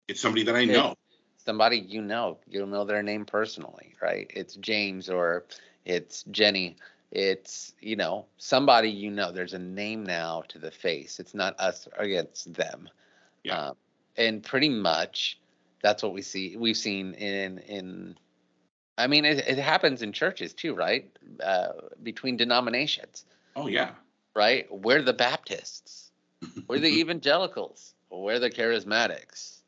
it's 0.07 0.21
somebody 0.21 0.43
that 0.43 0.55
i 0.55 0.65
know. 0.65 0.95
somebody 1.37 1.77
you 1.77 2.01
know. 2.01 2.37
You 2.47 2.65
know 2.67 2.85
their 2.85 3.01
name 3.01 3.25
personally 3.25 3.95
right? 3.99 4.29
It's 4.29 4.55
james 4.55 5.09
or 5.09 5.45
it's 5.85 6.23
jenny 6.29 6.75
it's 7.13 7.75
you 7.79 7.95
know 7.95 8.25
somebody 8.37 8.89
you 8.89 9.11
know 9.11 9.31
there's 9.31 9.53
a 9.53 9.59
name 9.59 10.03
now 10.03 10.43
to 10.49 10.57
the 10.57 10.71
face. 10.71 11.19
It's 11.19 11.35
not 11.35 11.57
us 11.59 11.87
against 11.97 12.51
them. 12.53 12.89
Yeah. 13.43 13.67
Um, 13.67 13.75
and 14.17 14.43
pretty 14.43 14.69
much 14.69 15.39
that's 15.83 16.01
what 16.01 16.13
we 16.13 16.23
see 16.23 16.57
we've 16.57 16.77
seen 16.77 17.13
in 17.13 17.59
in 17.59 18.17
i 18.97 19.07
mean 19.07 19.25
it, 19.25 19.39
it 19.47 19.57
happens 19.57 20.01
in 20.01 20.11
churches 20.11 20.53
too 20.53 20.73
right? 20.73 21.15
Uh, 21.43 21.69
between 22.01 22.35
denominations. 22.35 23.25
Oh 23.55 23.67
yeah. 23.67 23.91
Right? 24.35 24.65
We're 24.71 25.03
the 25.03 25.13
baptists. 25.13 26.11
We're 26.67 26.79
the 26.79 26.87
evangelicals. 26.99 27.93
We're 28.09 28.39
the 28.39 28.49
charismatics. 28.49 29.59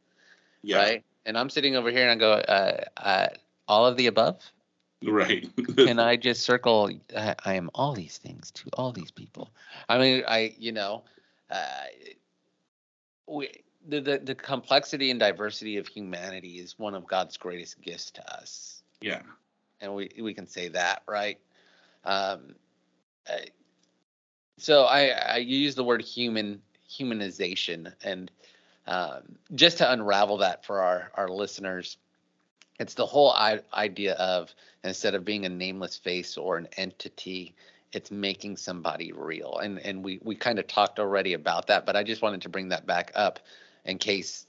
Yeah. 0.64 0.78
right? 0.78 1.04
And 1.28 1.38
i'm 1.38 1.52
sitting 1.52 1.76
over 1.76 1.92
here 1.92 2.10
and 2.10 2.12
i 2.12 2.16
go 2.16 2.34
uh, 2.34 2.84
uh, 2.98 3.28
all 3.68 3.86
of 3.86 3.98
the 3.98 4.08
above 4.08 4.42
Right. 5.06 5.48
Can 5.78 6.00
I 6.00 6.16
just 6.16 6.44
circle? 6.44 6.90
I, 7.16 7.36
I, 7.46 7.54
am 7.54 7.70
all 7.76 7.94
these 7.94 8.18
things 8.18 8.52
to 8.52 8.70
all 8.74 8.92
these 8.92 9.12
people. 9.12 9.50
I 9.88 9.98
mean, 9.98 10.24
I 10.28 10.56
you 10.58 10.72
know, 10.72 11.04
uh, 11.50 11.84
we 13.28 13.50
the, 13.88 14.02
the 14.02 14.18
the 14.20 14.36
complexity 14.36 15.12
and 15.12 15.20
diversity 15.20 15.78
of 15.78 15.88
humanity 15.88 16.60
is 16.60 16.78
one 16.80 16.96
of 16.96 17.08
God's 17.08 17.38
greatest 17.38 17.82
gifts 17.82 18.12
to 18.12 18.34
us. 18.34 18.84
Yeah. 19.02 19.22
And 19.82 19.94
we 19.94 20.10
we 20.20 20.34
can 20.34 20.48
say 20.48 20.70
that, 20.70 21.04
right? 21.08 21.40
Um, 22.04 22.56
uh, 23.30 23.38
so 24.58 24.84
I 24.84 25.10
I 25.10 25.38
use 25.38 25.76
the 25.76 25.84
word 25.84 26.02
human 26.02 26.62
humanization 26.90 27.94
and 28.04 28.32
um, 28.88 29.38
just 29.54 29.80
to 29.80 29.92
unravel 29.92 30.38
that 30.38 30.66
for 30.66 30.82
our 30.82 31.12
our 31.16 31.28
listeners 31.30 31.98
it's 32.80 32.94
the 32.94 33.06
whole 33.06 33.32
I- 33.32 33.62
idea 33.74 34.14
of 34.16 34.54
instead 34.84 35.16
of 35.16 35.26
being 35.26 35.46
a 35.46 35.50
nameless 35.50 35.98
face 35.98 36.38
or 36.38 36.58
an 36.58 36.68
entity 36.78 37.56
it's 37.94 38.12
making 38.12 38.58
somebody 38.58 39.14
real. 39.14 39.58
And 39.60 39.80
and 39.80 40.04
we 40.04 40.20
we 40.22 40.36
kind 40.36 40.60
of 40.60 40.68
talked 40.68 41.00
already 41.00 41.34
about 41.34 41.68
that 41.68 41.86
but 41.86 41.96
i 41.96 42.04
just 42.04 42.22
wanted 42.22 42.42
to 42.42 42.50
bring 42.50 42.70
that 42.70 42.86
back 42.86 43.12
up 43.16 43.40
in 43.86 43.98
case 43.98 44.46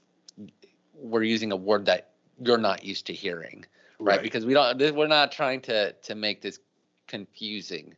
we're 0.93 1.23
using 1.23 1.51
a 1.51 1.55
word 1.55 1.85
that 1.85 2.09
you're 2.39 2.57
not 2.57 2.83
used 2.83 3.05
to 3.07 3.13
hearing 3.13 3.65
right, 3.99 4.15
right. 4.15 4.23
because 4.23 4.45
we 4.45 4.53
don't 4.53 4.77
we're 4.95 5.07
not 5.07 5.31
trying 5.31 5.61
to 5.61 5.93
to 5.93 6.15
make 6.15 6.41
this 6.41 6.59
confusing. 7.07 7.95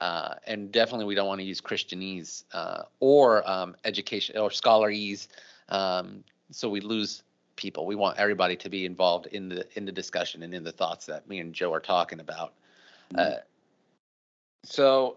Uh, 0.00 0.34
and 0.48 0.72
definitely 0.72 1.04
we 1.04 1.14
don't 1.14 1.28
want 1.28 1.38
to 1.38 1.46
use 1.46 1.60
christianese 1.60 2.42
uh, 2.52 2.82
or 2.98 3.48
um, 3.48 3.76
education 3.84 4.36
or 4.36 4.50
scholarese 4.50 5.28
um, 5.68 6.24
so 6.50 6.68
we 6.68 6.80
lose 6.80 7.22
people. 7.56 7.86
We 7.86 7.94
want 7.94 8.18
everybody 8.18 8.56
to 8.56 8.68
be 8.68 8.84
involved 8.84 9.26
in 9.26 9.48
the 9.48 9.66
in 9.76 9.84
the 9.84 9.92
discussion 9.92 10.42
and 10.42 10.54
in 10.54 10.64
the 10.64 10.72
thoughts 10.72 11.06
that 11.06 11.28
me 11.28 11.38
and 11.40 11.54
Joe 11.54 11.72
are 11.72 11.80
talking 11.80 12.20
about. 12.20 12.54
Mm-hmm. 13.12 13.32
Uh, 13.32 13.38
so 14.64 15.16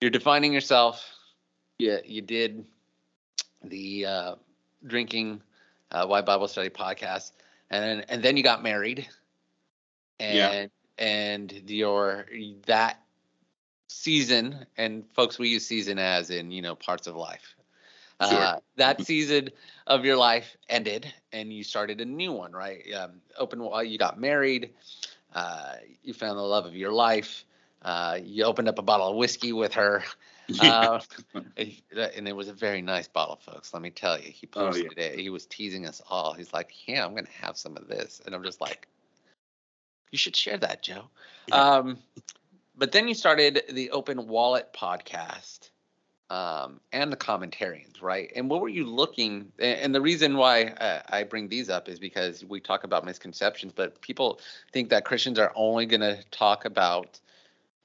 you're 0.00 0.10
defining 0.10 0.52
yourself. 0.52 1.04
Yeah, 1.78 1.98
you 2.04 2.22
did 2.22 2.64
the 3.62 4.06
uh, 4.06 4.34
drinking 4.86 5.42
uh, 5.92 6.06
why 6.06 6.22
Bible 6.22 6.48
study 6.48 6.70
podcast, 6.70 7.32
and 7.70 7.84
then, 7.84 8.04
and 8.08 8.22
then 8.22 8.36
you 8.36 8.42
got 8.42 8.62
married, 8.62 9.08
and 10.18 10.36
yeah. 10.36 11.04
and 11.04 11.70
your 11.70 12.26
that 12.66 13.00
season 13.88 14.66
and 14.76 15.04
folks 15.14 15.38
we 15.38 15.48
use 15.48 15.66
season 15.66 15.98
as 15.98 16.28
in 16.30 16.50
you 16.50 16.60
know 16.60 16.74
parts 16.74 17.06
of 17.06 17.16
life 17.16 17.56
Sure. 18.20 18.38
Uh, 18.38 18.58
that 18.76 19.04
season 19.04 19.50
of 19.86 20.04
your 20.04 20.16
life 20.16 20.56
ended 20.68 21.12
and 21.32 21.52
you 21.52 21.62
started 21.62 22.00
a 22.00 22.04
new 22.04 22.32
one, 22.32 22.52
right? 22.52 22.82
Um, 22.92 23.20
open, 23.38 23.62
you 23.86 23.96
got 23.96 24.18
married, 24.18 24.70
uh, 25.34 25.74
you 26.02 26.12
found 26.12 26.36
the 26.36 26.42
love 26.42 26.66
of 26.66 26.74
your 26.74 26.90
life, 26.90 27.44
uh, 27.82 28.18
you 28.20 28.42
opened 28.44 28.68
up 28.68 28.78
a 28.78 28.82
bottle 28.82 29.08
of 29.08 29.16
whiskey 29.16 29.52
with 29.52 29.74
her. 29.74 30.02
Uh, 30.60 30.98
and 31.34 32.26
it 32.26 32.34
was 32.34 32.48
a 32.48 32.54
very 32.54 32.80
nice 32.80 33.06
bottle, 33.06 33.36
folks. 33.36 33.74
Let 33.74 33.82
me 33.82 33.90
tell 33.90 34.18
you. 34.18 34.30
He 34.30 34.46
posted 34.46 34.86
oh, 34.86 34.94
yeah. 34.96 35.08
it. 35.08 35.18
He 35.18 35.28
was 35.28 35.44
teasing 35.44 35.84
us 35.84 36.00
all. 36.08 36.32
He's 36.32 36.54
like, 36.54 36.72
"Yeah, 36.86 37.04
I'm 37.04 37.14
gonna 37.14 37.28
have 37.42 37.58
some 37.58 37.76
of 37.76 37.86
this," 37.86 38.22
and 38.24 38.34
I'm 38.34 38.42
just 38.42 38.58
like, 38.58 38.88
"You 40.10 40.16
should 40.16 40.34
share 40.34 40.56
that, 40.56 40.82
Joe." 40.82 41.04
Yeah. 41.48 41.54
Um, 41.54 41.98
but 42.78 42.92
then 42.92 43.08
you 43.08 43.14
started 43.14 43.62
the 43.68 43.90
Open 43.90 44.26
Wallet 44.26 44.72
podcast, 44.72 45.67
um, 46.30 46.80
and 46.92 47.10
the 47.10 47.16
commentarians, 47.16 48.02
right? 48.02 48.30
And 48.36 48.50
what 48.50 48.60
were 48.60 48.68
you 48.68 48.84
looking? 48.84 49.50
And 49.58 49.94
the 49.94 50.00
reason 50.00 50.36
why 50.36 50.64
uh, 50.64 51.02
I 51.08 51.22
bring 51.22 51.48
these 51.48 51.70
up 51.70 51.88
is 51.88 51.98
because 51.98 52.44
we 52.44 52.60
talk 52.60 52.84
about 52.84 53.04
misconceptions, 53.04 53.72
but 53.74 54.00
people 54.02 54.40
think 54.72 54.90
that 54.90 55.04
Christians 55.04 55.38
are 55.38 55.52
only 55.54 55.86
going 55.86 56.02
to 56.02 56.22
talk 56.30 56.64
about 56.66 57.18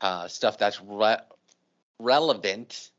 uh, 0.02 0.28
stuff 0.28 0.58
that's 0.58 0.82
re- 0.82 1.22
relevant 2.00 2.91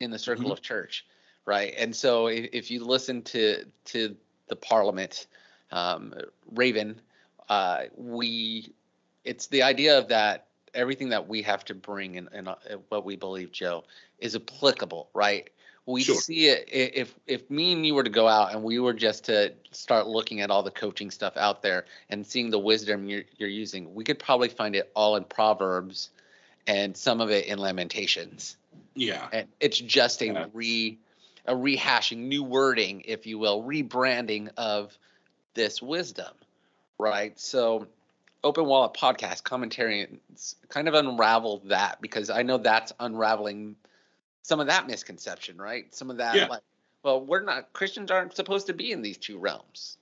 in 0.00 0.10
the 0.10 0.18
circle 0.18 0.44
mm-hmm. 0.44 0.52
of 0.52 0.62
church, 0.62 1.04
right? 1.44 1.74
And 1.76 1.94
so 1.94 2.28
if, 2.28 2.48
if, 2.52 2.70
you 2.70 2.84
listen 2.84 3.22
to 3.22 3.64
to 3.86 4.16
the 4.48 4.54
Parliament, 4.54 5.26
um, 5.72 6.14
Raven, 6.52 7.00
uh, 7.48 7.84
we 7.96 8.72
it's 9.24 9.48
the 9.48 9.64
idea 9.64 9.98
of 9.98 10.08
that 10.08 10.47
everything 10.74 11.10
that 11.10 11.28
we 11.28 11.42
have 11.42 11.64
to 11.66 11.74
bring 11.74 12.16
and, 12.16 12.28
and 12.32 12.48
uh, 12.48 12.56
what 12.88 13.04
we 13.04 13.16
believe, 13.16 13.52
Joe, 13.52 13.84
is 14.18 14.34
applicable, 14.34 15.08
right? 15.14 15.50
We 15.86 16.02
sure. 16.02 16.16
see 16.16 16.48
it 16.48 16.68
if 16.70 17.14
if 17.26 17.48
me 17.48 17.72
and 17.72 17.86
you 17.86 17.94
were 17.94 18.04
to 18.04 18.10
go 18.10 18.28
out 18.28 18.52
and 18.52 18.62
we 18.62 18.78
were 18.78 18.92
just 18.92 19.24
to 19.24 19.54
start 19.70 20.06
looking 20.06 20.42
at 20.42 20.50
all 20.50 20.62
the 20.62 20.70
coaching 20.70 21.10
stuff 21.10 21.38
out 21.38 21.62
there 21.62 21.86
and 22.10 22.26
seeing 22.26 22.50
the 22.50 22.58
wisdom 22.58 23.08
you're, 23.08 23.22
you're 23.38 23.48
using, 23.48 23.94
we 23.94 24.04
could 24.04 24.18
probably 24.18 24.50
find 24.50 24.76
it 24.76 24.90
all 24.94 25.16
in 25.16 25.24
Proverbs 25.24 26.10
and 26.66 26.94
some 26.94 27.22
of 27.22 27.30
it 27.30 27.46
in 27.46 27.58
Lamentations. 27.58 28.58
Yeah, 28.94 29.28
and 29.32 29.48
it's 29.60 29.78
just 29.78 30.20
a 30.20 30.26
yeah. 30.26 30.44
re 30.52 30.98
a 31.46 31.54
rehashing, 31.54 32.18
new 32.18 32.44
wording, 32.44 33.02
if 33.06 33.26
you 33.26 33.38
will, 33.38 33.62
rebranding 33.62 34.50
of 34.58 34.96
this 35.54 35.80
wisdom, 35.80 36.34
right? 36.98 37.38
So 37.40 37.86
open 38.44 38.66
wallet 38.66 38.94
podcast 38.94 39.42
commentary 39.42 40.20
kind 40.68 40.88
of 40.88 40.94
unravel 40.94 41.62
that 41.66 42.00
because 42.00 42.30
I 42.30 42.42
know 42.42 42.58
that's 42.58 42.92
unraveling 43.00 43.76
some 44.42 44.60
of 44.60 44.68
that 44.68 44.86
misconception, 44.86 45.58
right? 45.58 45.92
Some 45.94 46.10
of 46.10 46.18
that 46.18 46.34
yeah. 46.34 46.46
like 46.46 46.62
well, 47.02 47.24
we're 47.24 47.42
not 47.42 47.72
Christians 47.72 48.10
aren't 48.10 48.34
supposed 48.34 48.66
to 48.66 48.74
be 48.74 48.92
in 48.92 49.02
these 49.02 49.18
two 49.18 49.38
realms. 49.38 49.96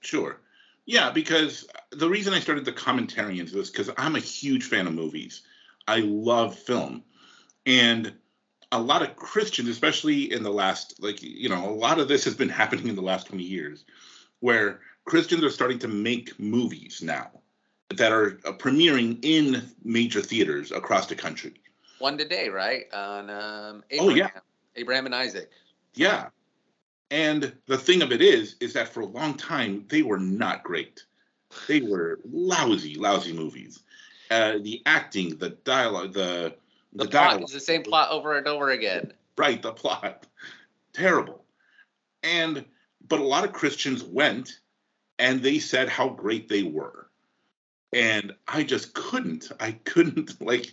Sure. 0.00 0.40
Yeah, 0.86 1.10
because 1.10 1.66
the 1.90 2.08
reason 2.08 2.32
I 2.32 2.40
started 2.40 2.64
the 2.64 2.72
commentarians 2.72 3.52
was 3.52 3.70
because 3.70 3.90
I'm 3.98 4.16
a 4.16 4.20
huge 4.20 4.64
fan 4.64 4.86
of 4.86 4.94
movies. 4.94 5.42
I 5.86 5.98
love 5.98 6.58
film. 6.58 7.04
And 7.66 8.14
a 8.72 8.80
lot 8.80 9.02
of 9.02 9.14
Christians, 9.16 9.68
especially 9.68 10.32
in 10.32 10.42
the 10.42 10.50
last, 10.50 11.02
like, 11.02 11.22
you 11.22 11.50
know, 11.50 11.68
a 11.68 11.74
lot 11.74 11.98
of 11.98 12.08
this 12.08 12.24
has 12.24 12.34
been 12.34 12.48
happening 12.48 12.88
in 12.88 12.96
the 12.96 13.02
last 13.02 13.26
20 13.26 13.42
years, 13.42 13.84
where 14.40 14.80
Christians 15.04 15.44
are 15.44 15.50
starting 15.50 15.78
to 15.80 15.88
make 15.88 16.38
movies 16.40 17.02
now 17.02 17.30
that 17.96 18.12
are 18.12 18.38
uh, 18.44 18.52
premiering 18.52 19.18
in 19.22 19.62
major 19.82 20.20
theaters 20.20 20.72
across 20.72 21.06
the 21.06 21.14
country. 21.14 21.54
One 21.98 22.18
today, 22.18 22.48
right? 22.48 22.84
On 22.92 23.30
um, 23.30 23.84
Abraham, 23.90 24.10
oh 24.10 24.14
yeah, 24.14 24.30
Abraham 24.76 25.06
and 25.06 25.14
Isaac. 25.14 25.50
Yeah, 25.94 26.28
and 27.10 27.52
the 27.66 27.78
thing 27.78 28.02
of 28.02 28.12
it 28.12 28.20
is, 28.20 28.56
is 28.60 28.72
that 28.74 28.88
for 28.88 29.00
a 29.00 29.06
long 29.06 29.34
time 29.34 29.84
they 29.88 30.02
were 30.02 30.18
not 30.18 30.62
great. 30.62 31.04
They 31.66 31.80
were 31.80 32.20
lousy, 32.30 32.94
lousy 32.96 33.32
movies. 33.32 33.82
Uh, 34.30 34.58
the 34.60 34.82
acting, 34.84 35.36
the 35.38 35.50
dialogue, 35.50 36.12
the 36.12 36.54
the, 36.92 37.04
the 37.04 37.10
plot 37.10 37.42
is 37.42 37.52
the 37.52 37.60
same 37.60 37.82
plot 37.82 38.10
over 38.10 38.36
and 38.36 38.46
over 38.46 38.70
again. 38.70 39.12
Right, 39.36 39.60
the 39.62 39.72
plot, 39.72 40.26
terrible. 40.92 41.44
And 42.22 42.64
but 43.08 43.20
a 43.20 43.24
lot 43.24 43.44
of 43.44 43.52
Christians 43.52 44.04
went, 44.04 44.60
and 45.18 45.42
they 45.42 45.58
said 45.58 45.88
how 45.88 46.10
great 46.10 46.48
they 46.48 46.62
were 46.62 47.07
and 47.92 48.34
I 48.46 48.62
just 48.62 48.94
couldn't. 48.94 49.50
I 49.60 49.72
couldn't 49.72 50.40
like, 50.46 50.72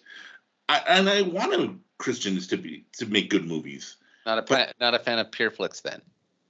I, 0.69 0.81
and 0.87 1.09
I 1.09 1.21
wanted 1.21 1.79
Christians 1.97 2.47
to 2.47 2.57
be 2.57 2.85
to 2.93 3.05
make 3.05 3.29
good 3.29 3.45
movies. 3.45 3.97
Not 4.25 4.39
a 4.39 4.41
but, 4.41 4.73
not 4.79 4.93
a 4.93 4.99
fan 4.99 5.19
of 5.19 5.31
Pure 5.31 5.51
Flix 5.51 5.81
then. 5.81 6.01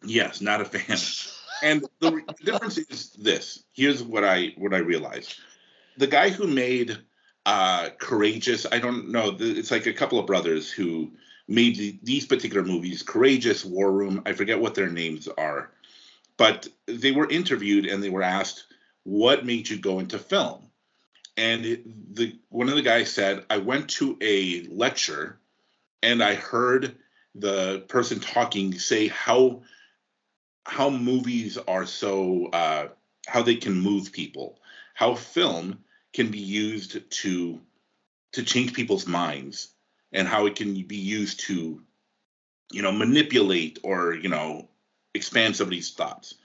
Yes, 0.03 0.41
not 0.41 0.61
a 0.61 0.65
fan. 0.65 0.97
and 1.63 1.85
the 1.99 2.23
difference 2.43 2.77
is 2.77 3.11
this. 3.11 3.63
Here's 3.73 4.01
what 4.01 4.23
I 4.23 4.53
what 4.57 4.73
I 4.73 4.77
realized. 4.77 5.39
The 5.97 6.07
guy 6.07 6.29
who 6.29 6.47
made 6.47 6.97
uh, 7.45 7.89
Courageous, 7.99 8.65
I 8.71 8.79
don't 8.79 9.09
know. 9.09 9.35
It's 9.39 9.71
like 9.71 9.85
a 9.85 9.93
couple 9.93 10.19
of 10.19 10.25
brothers 10.25 10.71
who 10.71 11.11
made 11.47 11.75
the, 11.75 11.99
these 12.03 12.25
particular 12.25 12.63
movies. 12.63 13.03
Courageous, 13.03 13.63
War 13.63 13.91
Room. 13.91 14.21
I 14.25 14.33
forget 14.33 14.59
what 14.59 14.75
their 14.75 14.89
names 14.89 15.27
are, 15.37 15.71
but 16.37 16.67
they 16.87 17.11
were 17.11 17.29
interviewed 17.29 17.85
and 17.85 18.01
they 18.01 18.09
were 18.09 18.23
asked, 18.23 18.65
"What 19.05 19.45
made 19.45 19.69
you 19.69 19.77
go 19.77 19.99
into 19.99 20.19
film?" 20.19 20.69
And 21.37 21.63
the 22.11 22.37
one 22.49 22.67
of 22.69 22.75
the 22.75 22.81
guys 22.81 23.11
said, 23.11 23.45
"I 23.49 23.59
went 23.59 23.89
to 23.91 24.17
a 24.21 24.63
lecture, 24.67 25.39
and 26.03 26.21
I 26.21 26.35
heard." 26.35 26.97
the 27.35 27.79
person 27.89 28.19
talking 28.19 28.73
say 28.79 29.07
how 29.07 29.61
how 30.65 30.89
movies 30.89 31.57
are 31.57 31.85
so 31.85 32.47
uh, 32.47 32.87
how 33.27 33.43
they 33.43 33.55
can 33.55 33.73
move 33.79 34.11
people, 34.11 34.59
how 34.95 35.13
film 35.13 35.83
can 36.13 36.31
be 36.31 36.39
used 36.39 37.11
to 37.11 37.61
to 38.31 38.43
change 38.43 38.73
people's 38.73 39.05
minds, 39.05 39.69
and 40.11 40.27
how 40.27 40.45
it 40.45 40.55
can 40.55 40.73
be 40.83 40.97
used 40.97 41.41
to 41.41 41.81
you 42.71 42.81
know 42.81 42.91
manipulate 42.91 43.79
or 43.83 44.13
you 44.13 44.29
know 44.29 44.69
expand 45.13 45.55
somebody's 45.55 45.91
thoughts. 45.91 46.35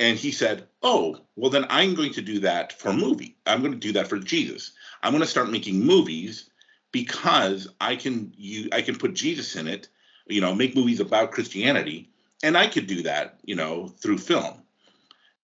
And 0.00 0.18
he 0.18 0.32
said, 0.32 0.66
"Oh, 0.82 1.18
well 1.36 1.50
then 1.50 1.66
I'm 1.70 1.94
going 1.94 2.12
to 2.14 2.22
do 2.22 2.40
that 2.40 2.72
for 2.72 2.88
mm-hmm. 2.88 3.00
movie. 3.00 3.36
I'm 3.46 3.60
going 3.60 3.72
to 3.72 3.78
do 3.78 3.92
that 3.92 4.08
for 4.08 4.18
Jesus. 4.18 4.72
I'm 5.02 5.12
going 5.12 5.22
to 5.22 5.28
start 5.28 5.50
making 5.50 5.78
movies 5.78 6.50
because 6.90 7.68
I 7.80 7.94
can 7.94 8.32
you 8.36 8.68
I 8.72 8.82
can 8.82 8.96
put 8.96 9.14
Jesus 9.14 9.54
in 9.54 9.68
it, 9.68 9.88
you 10.26 10.40
know, 10.40 10.54
make 10.54 10.74
movies 10.74 11.00
about 11.00 11.30
Christianity 11.30 12.10
and 12.42 12.56
I 12.56 12.66
could 12.66 12.86
do 12.86 13.02
that, 13.02 13.38
you 13.44 13.54
know, 13.54 13.88
through 13.88 14.18
film. 14.18 14.62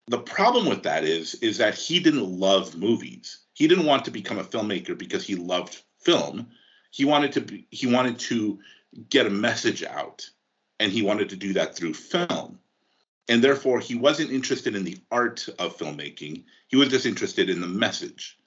The 0.07 0.19
problem 0.19 0.67
with 0.67 0.83
that 0.85 1.05
is 1.05 1.35
is 1.37 1.59
that 1.59 1.75
he 1.75 2.01
didn't 2.01 2.29
love 2.29 2.77
movies. 2.77 3.41
He 3.53 3.69
didn't 3.69 3.87
want 3.87 4.05
to 4.07 4.11
become 4.11 4.39
a 4.39 4.45
filmmaker 4.45 4.97
because 4.97 5.27
he 5.27 5.35
loved 5.35 5.83
film. 6.01 6.49
He 6.91 7.05
wanted 7.05 7.33
to 7.33 7.41
be, 7.43 7.67
he 7.71 7.87
wanted 7.87 8.19
to 8.21 8.59
get 9.11 9.27
a 9.27 9.31
message 9.31 9.85
out 9.85 10.29
and 10.81 10.91
he 10.91 11.03
wanted 11.03 11.29
to 11.31 11.37
do 11.37 11.53
that 11.55 11.77
through 11.77 11.95
film. 11.95 12.59
And 13.29 13.45
therefore 13.45 13.81
he 13.81 13.95
wasn't 13.95 14.31
interested 14.31 14.75
in 14.75 14.85
the 14.85 14.99
art 15.11 15.49
of 15.59 15.77
filmmaking. 15.77 16.45
He 16.69 16.77
was 16.77 16.89
just 16.89 17.07
interested 17.07 17.51
in 17.51 17.61
the 17.61 17.67
message. 17.67 18.39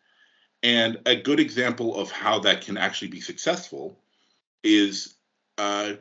And 0.64 1.00
a 1.06 1.16
good 1.16 1.40
example 1.40 2.00
of 2.00 2.12
how 2.12 2.40
that 2.40 2.62
can 2.62 2.78
actually 2.78 3.10
be 3.10 3.22
successful 3.22 3.98
is 4.64 5.16
uh, 5.58 5.94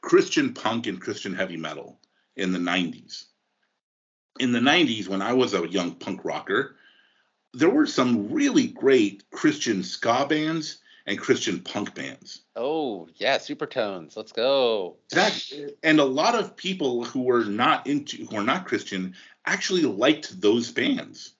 Christian 0.00 0.54
punk 0.54 0.86
and 0.86 1.00
Christian 1.00 1.34
heavy 1.34 1.56
metal 1.56 1.98
in 2.36 2.52
the 2.52 2.58
90s. 2.58 3.24
In 4.40 4.52
the 4.52 4.60
90s, 4.60 5.08
when 5.08 5.22
I 5.22 5.32
was 5.32 5.54
a 5.54 5.66
young 5.68 5.92
punk 5.92 6.24
rocker, 6.24 6.76
there 7.54 7.70
were 7.70 7.86
some 7.86 8.32
really 8.32 8.68
great 8.68 9.28
Christian 9.30 9.82
ska 9.82 10.26
bands 10.28 10.78
and 11.08 11.18
Christian 11.18 11.60
punk 11.60 11.94
bands. 11.94 12.42
Oh, 12.54 13.08
yeah, 13.16 13.38
Supertones. 13.38 14.16
Let's 14.16 14.32
go. 14.32 14.96
That 15.10 15.42
and 15.82 15.98
a 15.98 16.04
lot 16.04 16.34
of 16.34 16.54
people 16.54 17.02
who 17.04 17.22
were 17.22 17.44
not 17.44 17.86
into 17.86 18.26
who 18.26 18.36
are 18.36 18.44
not 18.44 18.66
Christian 18.66 19.14
actually 19.46 19.82
liked 19.82 20.40
those 20.40 20.70
bands 20.70 21.32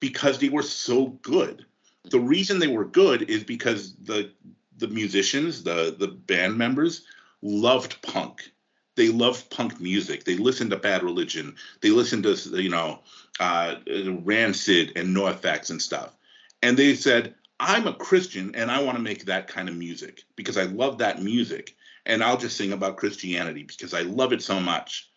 because 0.00 0.38
they 0.38 0.48
were 0.48 0.62
so 0.62 1.06
good. 1.06 1.64
The 2.10 2.18
reason 2.18 2.58
they 2.58 2.66
were 2.66 2.84
good 2.84 3.30
is 3.30 3.44
because 3.44 3.94
the 3.94 4.32
the 4.76 4.88
musicians, 4.88 5.62
the 5.62 5.94
the 5.96 6.08
band 6.08 6.58
members 6.58 7.04
loved 7.40 8.02
punk. 8.02 8.50
They 8.96 9.10
loved 9.10 9.48
punk 9.50 9.80
music. 9.80 10.24
They 10.24 10.36
listened 10.36 10.70
to 10.72 10.76
Bad 10.76 11.04
Religion. 11.04 11.54
They 11.82 11.90
listened 11.90 12.24
to 12.24 12.34
you 12.60 12.70
know 12.70 12.98
uh, 13.38 13.76
Rancid 14.24 14.92
and 14.96 15.16
NoFX 15.16 15.70
and 15.70 15.80
stuff. 15.80 16.16
And 16.62 16.76
they 16.76 16.96
said, 16.96 17.36
"I'm 17.60 17.86
a 17.86 17.94
Christian 17.94 18.54
and 18.54 18.70
I 18.70 18.82
want 18.82 18.96
to 18.96 19.02
make 19.02 19.24
that 19.24 19.48
kind 19.48 19.68
of 19.68 19.76
music 19.76 20.24
because 20.36 20.56
I 20.56 20.64
love 20.64 20.98
that 20.98 21.22
music, 21.22 21.76
and 22.06 22.22
I'll 22.22 22.36
just 22.36 22.56
sing 22.56 22.72
about 22.72 22.96
Christianity 22.96 23.64
because 23.64 23.94
I 23.94 24.02
love 24.02 24.32
it 24.32 24.42
so 24.42 24.60
much." 24.60 25.08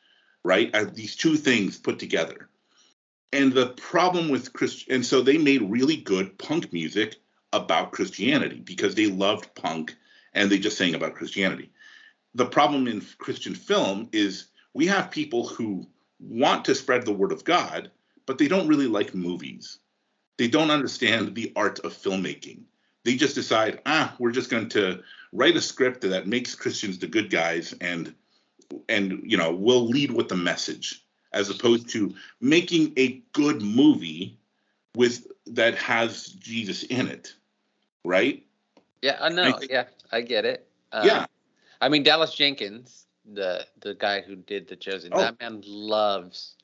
Right? 0.43 0.75
I, 0.75 0.85
these 0.85 1.15
two 1.15 1.37
things 1.37 1.77
put 1.77 1.99
together. 1.99 2.49
And 3.31 3.53
the 3.53 3.69
problem 3.69 4.29
with 4.29 4.53
Christian, 4.53 4.95
and 4.95 5.05
so 5.05 5.21
they 5.21 5.37
made 5.37 5.61
really 5.61 5.97
good 5.97 6.37
punk 6.37 6.73
music 6.73 7.15
about 7.53 7.91
Christianity 7.91 8.59
because 8.59 8.95
they 8.95 9.05
loved 9.05 9.53
punk 9.55 9.95
and 10.33 10.49
they 10.49 10.57
just 10.57 10.77
sang 10.77 10.95
about 10.95 11.15
Christianity 11.15 11.71
the 12.35 12.45
problem 12.45 12.87
in 12.87 13.01
Christian 13.17 13.55
film 13.55 14.09
is 14.11 14.47
we 14.73 14.87
have 14.87 15.11
people 15.11 15.47
who 15.47 15.87
want 16.19 16.65
to 16.65 16.75
spread 16.75 17.05
the 17.05 17.11
word 17.11 17.31
of 17.31 17.43
God, 17.43 17.91
but 18.25 18.37
they 18.37 18.47
don't 18.47 18.67
really 18.67 18.87
like 18.87 19.13
movies. 19.13 19.79
They 20.37 20.47
don't 20.47 20.71
understand 20.71 21.35
the 21.35 21.51
art 21.55 21.79
of 21.79 21.93
filmmaking. 21.93 22.61
They 23.03 23.15
just 23.15 23.35
decide, 23.35 23.81
ah, 23.85 24.15
we're 24.19 24.31
just 24.31 24.49
going 24.49 24.69
to 24.69 25.01
write 25.33 25.55
a 25.55 25.61
script 25.61 26.01
that 26.01 26.27
makes 26.27 26.55
Christians 26.55 26.99
the 26.99 27.07
good 27.07 27.29
guys 27.29 27.73
and 27.81 28.13
and 28.87 29.21
you 29.25 29.37
know, 29.37 29.53
we'll 29.53 29.85
lead 29.85 30.11
with 30.11 30.29
the 30.29 30.37
message 30.37 31.03
as 31.33 31.49
opposed 31.49 31.89
to 31.89 32.13
making 32.39 32.93
a 32.97 33.21
good 33.33 33.61
movie 33.61 34.37
with 34.95 35.27
that 35.47 35.75
has 35.75 36.27
Jesus 36.27 36.83
in 36.83 37.07
it. 37.07 37.33
Right? 38.03 38.45
Yeah, 39.01 39.17
I 39.19 39.29
know. 39.29 39.43
I 39.43 39.67
yeah, 39.69 39.85
I 40.11 40.21
get 40.21 40.45
it. 40.45 40.67
Um, 40.91 41.05
yeah. 41.05 41.25
I 41.79 41.89
mean, 41.89 42.03
Dallas 42.03 42.33
Jenkins, 42.33 43.05
the 43.33 43.65
the 43.81 43.95
guy 43.95 44.21
who 44.21 44.35
did 44.35 44.67
The 44.67 44.75
Chosen, 44.75 45.11
oh. 45.13 45.19
that 45.19 45.39
man 45.39 45.61
loves 45.65 46.55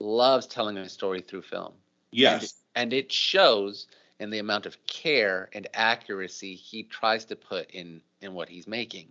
loves 0.00 0.46
telling 0.46 0.76
a 0.78 0.88
story 0.88 1.20
through 1.20 1.42
film. 1.42 1.72
Yes, 2.10 2.54
and, 2.74 2.92
it 2.92 3.10
shows 3.10 3.86
in 4.20 4.30
the 4.30 4.38
amount 4.38 4.66
of 4.66 4.84
care 4.86 5.48
and 5.52 5.66
accuracy 5.74 6.54
he 6.54 6.84
tries 6.84 7.24
to 7.26 7.36
put 7.36 7.70
in 7.70 8.00
in 8.20 8.34
what 8.34 8.48
he's 8.48 8.66
making, 8.66 9.08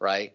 right? 0.00 0.34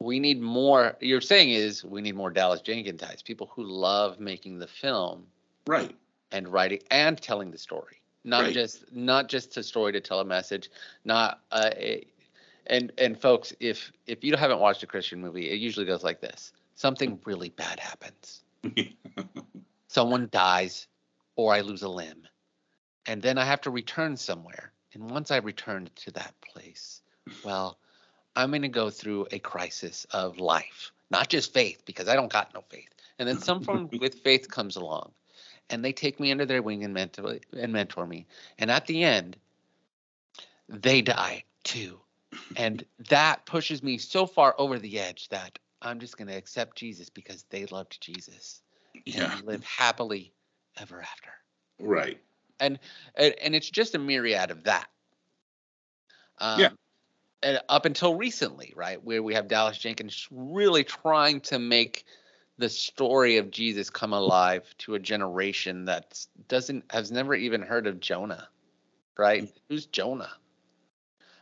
We 0.00 0.18
need 0.18 0.40
more. 0.40 0.96
You're 1.00 1.20
saying 1.20 1.50
is 1.50 1.84
we 1.84 2.00
need 2.00 2.16
more 2.16 2.30
Dallas 2.30 2.60
Jenkins 2.60 3.00
types, 3.00 3.22
people 3.22 3.50
who 3.54 3.64
love 3.64 4.18
making 4.18 4.58
the 4.58 4.66
film, 4.66 5.26
right, 5.66 5.94
and 6.32 6.48
writing 6.48 6.80
and 6.90 7.20
telling 7.20 7.50
the 7.50 7.58
story, 7.58 8.00
not 8.24 8.44
right. 8.44 8.54
just 8.54 8.92
not 8.92 9.28
just 9.28 9.56
a 9.56 9.62
story 9.62 9.92
to 9.92 10.00
tell 10.00 10.20
a 10.20 10.24
message, 10.24 10.70
not 11.04 11.40
uh, 11.52 11.70
and 12.66 12.92
and 12.98 13.20
folks, 13.20 13.54
if 13.60 13.92
if 14.06 14.24
you 14.24 14.36
haven't 14.36 14.60
watched 14.60 14.82
a 14.82 14.86
Christian 14.86 15.20
movie, 15.20 15.50
it 15.50 15.58
usually 15.58 15.86
goes 15.86 16.02
like 16.02 16.20
this: 16.20 16.52
something 16.74 17.18
really 17.24 17.50
bad 17.50 17.78
happens, 17.78 18.42
someone 19.88 20.28
dies, 20.32 20.86
or 21.36 21.52
I 21.52 21.60
lose 21.60 21.82
a 21.82 21.88
limb, 21.88 22.26
and 23.06 23.22
then 23.22 23.38
I 23.38 23.44
have 23.44 23.62
to 23.62 23.70
return 23.70 24.16
somewhere. 24.16 24.72
And 24.92 25.10
once 25.10 25.30
I 25.30 25.38
return 25.38 25.90
to 25.96 26.10
that 26.12 26.34
place, 26.40 27.02
well, 27.44 27.78
I'm 28.36 28.50
going 28.50 28.62
to 28.62 28.68
go 28.68 28.90
through 28.90 29.26
a 29.32 29.38
crisis 29.38 30.06
of 30.12 30.38
life, 30.38 30.92
not 31.10 31.28
just 31.28 31.52
faith, 31.52 31.82
because 31.84 32.08
I 32.08 32.14
don't 32.14 32.32
got 32.32 32.54
no 32.54 32.62
faith. 32.68 32.88
And 33.18 33.28
then 33.28 33.38
someone 33.38 33.88
with 34.00 34.14
faith 34.20 34.48
comes 34.48 34.76
along, 34.76 35.12
and 35.70 35.84
they 35.84 35.92
take 35.92 36.20
me 36.20 36.30
under 36.30 36.46
their 36.46 36.62
wing 36.62 36.84
and 36.84 36.94
mentor 36.94 37.38
and 37.52 37.72
mentor 37.72 38.06
me. 38.06 38.26
And 38.58 38.70
at 38.70 38.86
the 38.86 39.02
end, 39.02 39.36
they 40.68 41.02
die 41.02 41.44
too 41.64 42.00
and 42.56 42.84
that 43.10 43.46
pushes 43.46 43.82
me 43.82 43.98
so 43.98 44.26
far 44.26 44.54
over 44.58 44.78
the 44.78 44.98
edge 44.98 45.28
that 45.28 45.58
I'm 45.82 46.00
just 46.00 46.16
going 46.16 46.28
to 46.28 46.36
accept 46.36 46.76
Jesus 46.76 47.10
because 47.10 47.44
they 47.50 47.66
loved 47.66 48.00
Jesus. 48.00 48.62
Yeah. 49.04 49.36
And 49.36 49.46
live 49.46 49.64
happily 49.64 50.32
ever 50.76 51.00
after. 51.00 51.30
Right. 51.80 52.20
And 52.60 52.78
and 53.16 53.54
it's 53.54 53.70
just 53.70 53.94
a 53.94 53.98
myriad 53.98 54.50
of 54.50 54.64
that. 54.64 54.86
Um, 56.38 56.60
yeah. 56.60 56.68
And 57.42 57.60
up 57.68 57.84
until 57.84 58.14
recently, 58.14 58.72
right, 58.74 59.02
where 59.04 59.22
we 59.22 59.34
have 59.34 59.48
Dallas 59.48 59.76
Jenkins 59.76 60.26
really 60.30 60.84
trying 60.84 61.40
to 61.42 61.58
make 61.58 62.04
the 62.56 62.68
story 62.68 63.36
of 63.36 63.50
Jesus 63.50 63.90
come 63.90 64.12
alive 64.12 64.62
to 64.78 64.94
a 64.94 64.98
generation 64.98 65.86
that 65.86 66.24
doesn't 66.48 66.84
has 66.90 67.10
never 67.10 67.34
even 67.34 67.62
heard 67.62 67.86
of 67.86 68.00
Jonah, 68.00 68.48
right? 69.18 69.42
Mm-hmm. 69.42 69.58
Who's 69.68 69.86
Jonah? 69.86 70.30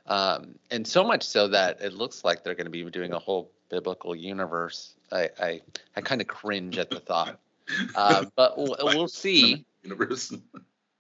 Um, 0.07 0.57
and 0.71 0.87
so 0.87 1.05
much 1.05 1.23
so 1.23 1.49
that 1.49 1.81
it 1.83 1.93
looks 1.93 2.25
like 2.25 2.43
they're 2.43 2.55
going 2.55 2.67
to 2.67 2.71
be 2.71 2.83
doing 2.91 3.13
a 3.13 3.19
whole 3.19 3.53
biblical 3.69 4.17
universe. 4.17 4.95
I 5.13 5.29
I, 5.39 5.61
I 5.97 6.01
kind 6.01 6.21
of 6.21 6.27
cringe 6.27 6.79
at 6.79 6.91
the 6.91 7.01
thought, 7.01 7.39
uh, 7.95 8.25
but 8.37 8.57
we'll, 8.57 8.77
we'll 8.83 9.09
see. 9.09 9.65
Universe. 9.83 10.33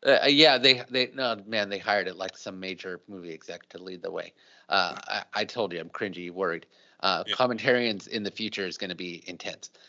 Uh, 0.04 0.18
uh, 0.24 0.26
yeah, 0.26 0.58
they 0.58 0.82
they 0.90 1.10
no 1.14 1.36
man, 1.46 1.68
they 1.68 1.78
hired 1.78 2.08
it 2.08 2.16
like 2.16 2.36
some 2.36 2.58
major 2.58 3.00
movie 3.08 3.32
exec 3.32 3.68
to 3.68 3.82
lead 3.82 4.02
the 4.02 4.10
way. 4.10 4.32
Uh, 4.68 4.96
I, 5.06 5.22
I 5.34 5.44
told 5.44 5.72
you 5.72 5.80
I'm 5.80 5.88
cringy 5.88 6.30
worried. 6.30 6.66
Uh, 7.00 7.24
yeah. 7.26 7.34
Commentarians 7.34 8.08
in 8.08 8.22
the 8.22 8.30
future 8.30 8.66
is 8.66 8.78
going 8.78 8.90
to 8.90 8.96
be 8.96 9.22
intense. 9.26 9.70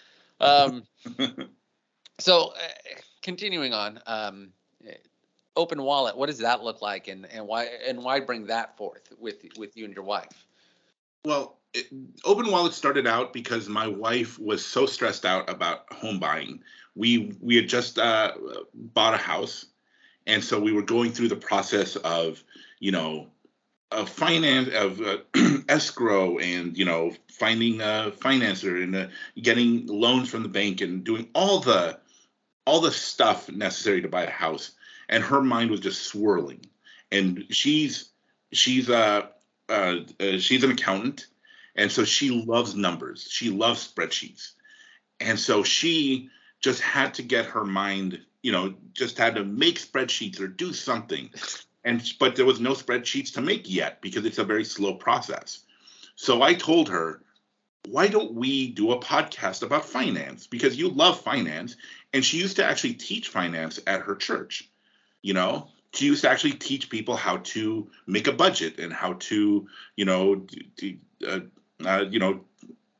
Um, 0.42 0.84
so 2.20 2.50
uh, 2.50 2.98
continuing 3.22 3.72
on, 3.72 4.02
um, 4.08 4.50
open 5.56 5.82
wallet 5.84 6.18
what 6.18 6.28
does 6.28 6.40
that 6.40 6.64
look 6.64 6.82
like 6.82 7.08
and 7.08 7.28
and 7.32 7.46
why 7.46 7.68
and 7.88 8.04
why 8.04 8.20
bring 8.20 8.46
that 8.48 8.76
forth 8.78 9.14
with 9.20 9.46
with 9.58 9.78
you 9.78 9.86
and 9.86 9.94
your 9.94 10.04
wife 10.04 10.46
Well, 11.26 11.58
it, 11.74 11.88
Open 12.26 12.52
Wallet 12.52 12.74
started 12.74 13.08
out 13.08 13.34
because 13.34 13.70
my 13.70 13.88
wife 13.88 14.38
was 14.40 14.66
so 14.66 14.86
stressed 14.86 15.26
out 15.26 15.50
about 15.50 15.92
home 15.92 16.20
buying. 16.20 16.62
We 16.96 17.36
we 17.42 17.56
had 17.56 17.68
just 17.68 17.98
uh, 17.98 18.34
bought 18.74 19.14
a 19.14 19.18
house, 19.18 19.66
and 20.28 20.44
so 20.44 20.60
we 20.60 20.72
were 20.72 20.84
going 20.84 21.12
through 21.12 21.30
the 21.30 21.36
process 21.36 21.96
of 21.96 22.44
you 22.80 22.92
know 22.92 23.28
of 23.92 24.10
finance 24.10 24.70
of 24.74 25.02
uh, 25.02 25.18
escrow 25.70 26.40
and 26.40 26.78
you 26.78 26.86
know 26.86 27.14
finding 27.32 27.82
a 27.82 28.12
financer 28.20 28.84
and 28.84 28.96
uh, 28.96 29.08
getting 29.42 29.88
loans 29.88 30.30
from 30.30 30.44
the 30.44 30.50
bank 30.50 30.82
and 30.82 31.04
doing 31.04 31.30
all 31.34 31.60
the 31.60 32.00
all 32.66 32.82
the 32.82 32.92
stuff 32.92 33.50
necessary 33.50 34.02
to 34.02 34.08
buy 34.08 34.24
a 34.24 34.30
house. 34.30 34.72
And 35.10 35.24
her 35.24 35.42
mind 35.42 35.70
was 35.70 35.80
just 35.80 36.04
swirling. 36.04 36.66
And 37.12 37.46
she's 37.50 38.10
she's 38.52 38.90
uh, 38.90 39.28
uh, 39.70 39.98
uh 40.20 40.38
she's 40.38 40.64
an 40.64 40.72
accountant 40.72 41.28
and 41.76 41.92
so 41.92 42.04
she 42.04 42.30
loves 42.30 42.76
numbers. 42.76 43.28
She 43.30 43.50
loves 43.50 43.92
spreadsheets. 43.92 44.52
And 45.20 45.40
so 45.40 45.64
she 45.64 46.30
just 46.60 46.82
had 46.82 47.16
to 47.16 47.24
get 47.24 47.46
her 47.48 47.66
mind 47.66 48.22
you 48.42 48.52
know 48.52 48.76
just 48.94 49.18
had 49.18 49.36
to 49.36 49.44
make 49.44 49.80
spreadsheets 49.80 50.40
or 50.40 50.48
do 50.48 50.74
something. 50.74 51.30
And 51.84 52.02
but 52.20 52.36
there 52.36 52.46
was 52.46 52.60
no 52.60 52.74
spreadsheets 52.74 53.34
to 53.34 53.42
make 53.42 53.70
yet 53.70 54.02
because 54.02 54.26
it's 54.26 54.38
a 54.38 54.44
very 54.44 54.66
slow 54.66 54.96
process. 54.96 55.60
So 56.16 56.42
i 56.42 56.54
told 56.54 56.90
her 56.90 57.22
why 57.90 58.08
don't 58.08 58.34
we 58.34 58.70
do 58.70 58.92
a 58.92 59.00
podcast 59.00 59.62
about 59.62 59.84
finance? 59.84 60.48
Because 60.48 60.78
you 60.78 60.88
love 60.88 61.20
finance. 61.20 61.76
And 62.14 62.24
she 62.24 62.38
used 62.38 62.56
to 62.56 62.64
actually 62.64 62.94
teach 62.94 63.28
finance 63.28 63.78
at 63.86 64.02
her 64.02 64.16
church 64.16 64.70
you 65.24 65.34
know 65.34 65.68
she 65.94 66.06
used 66.06 66.22
to 66.24 66.30
actually 66.30 66.54
teach 66.54 66.90
people 66.90 67.16
how 67.16 67.38
to 67.38 67.90
make 68.08 68.28
a 68.28 68.34
budget 68.34 68.80
and 68.80 68.92
how 68.92 69.14
to 69.14 69.68
you 69.96 70.06
know 70.06 70.36
do, 70.78 70.98
uh, 71.28 71.40
uh, 71.86 72.06
you 72.10 72.20
know 72.20 72.42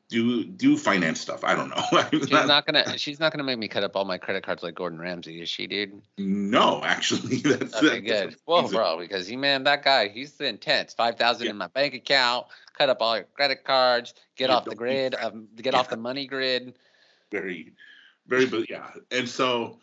do 0.08 0.44
do 0.44 0.76
finance 0.76 1.20
stuff. 1.20 1.42
I 1.44 1.54
don't 1.54 1.70
know. 1.70 2.08
she's 2.18 2.30
not 2.30 2.66
gonna 2.66 2.96
she's 2.98 3.18
not 3.18 3.32
gonna 3.32 3.44
make 3.44 3.58
me 3.58 3.68
cut 3.68 3.82
up 3.82 3.96
all 3.96 4.04
my 4.04 4.18
credit 4.18 4.44
cards 4.44 4.62
like 4.62 4.74
Gordon 4.74 4.98
Ramsay, 4.98 5.40
is 5.40 5.48
she, 5.48 5.66
dude? 5.66 6.00
No, 6.18 6.82
actually, 6.84 7.36
that's 7.44 7.74
okay. 7.74 8.00
Good. 8.00 8.36
Well, 8.46 8.68
bro, 8.68 8.98
because 8.98 9.30
you 9.30 9.38
man, 9.38 9.64
that 9.64 9.82
guy, 9.82 10.08
he's 10.08 10.40
intense. 10.40 10.94
Five 10.94 11.16
thousand 11.16 11.46
yeah. 11.46 11.50
in 11.50 11.56
my 11.56 11.68
bank 11.68 11.94
account, 11.94 12.46
cut 12.76 12.90
up 12.90 12.98
all 13.00 13.16
your 13.16 13.26
credit 13.34 13.64
cards, 13.64 14.14
get 14.36 14.50
yeah, 14.50 14.56
off 14.56 14.64
the 14.64 14.74
grid, 14.74 15.14
um, 15.20 15.48
get 15.56 15.74
yeah. 15.74 15.80
off 15.80 15.88
the 15.88 15.96
money 15.96 16.26
grid. 16.26 16.74
Very, 17.32 17.72
very, 18.26 18.46
but 18.46 18.70
yeah, 18.70 18.90
and 19.10 19.28
so 19.28 19.78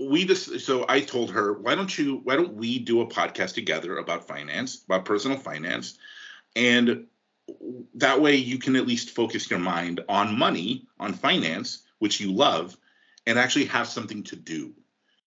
we 0.00 0.24
just 0.24 0.60
so 0.60 0.84
I 0.88 1.00
told 1.00 1.30
her, 1.32 1.52
why 1.52 1.74
don't 1.74 1.96
you, 1.96 2.20
why 2.24 2.36
don't 2.36 2.54
we 2.54 2.78
do 2.78 3.00
a 3.00 3.06
podcast 3.06 3.54
together 3.54 3.98
about 3.98 4.26
finance, 4.26 4.82
about 4.84 5.04
personal 5.04 5.36
finance, 5.36 5.98
and 6.56 7.06
that 7.94 8.20
way 8.20 8.36
you 8.36 8.58
can 8.58 8.76
at 8.76 8.86
least 8.86 9.10
focus 9.10 9.50
your 9.50 9.58
mind 9.58 10.00
on 10.08 10.38
money, 10.38 10.86
on 10.98 11.12
finance, 11.12 11.82
which 11.98 12.20
you 12.20 12.32
love, 12.32 12.76
and 13.26 13.38
actually 13.38 13.66
have 13.66 13.86
something 13.88 14.22
to 14.24 14.36
do, 14.36 14.72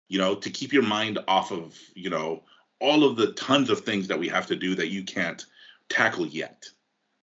you 0.08 0.18
know, 0.18 0.36
to 0.36 0.49
keep 0.49 0.74
your 0.74 0.84
mind 0.84 1.20
off 1.28 1.51
of, 1.51 1.78
you 1.93 2.10
know, 2.10 2.43
all 2.80 3.03
of 3.03 3.16
the 3.16 3.34
tons 3.34 3.70
of 3.70 3.82
things 3.82 4.08
that 4.08 4.20
we 4.20 4.28
have 4.30 4.47
to 4.47 4.55
do 4.55 4.76
that 4.76 4.89
you 4.89 5.03
can't 5.03 5.45
tackle 5.89 6.26
yet, 6.26 6.70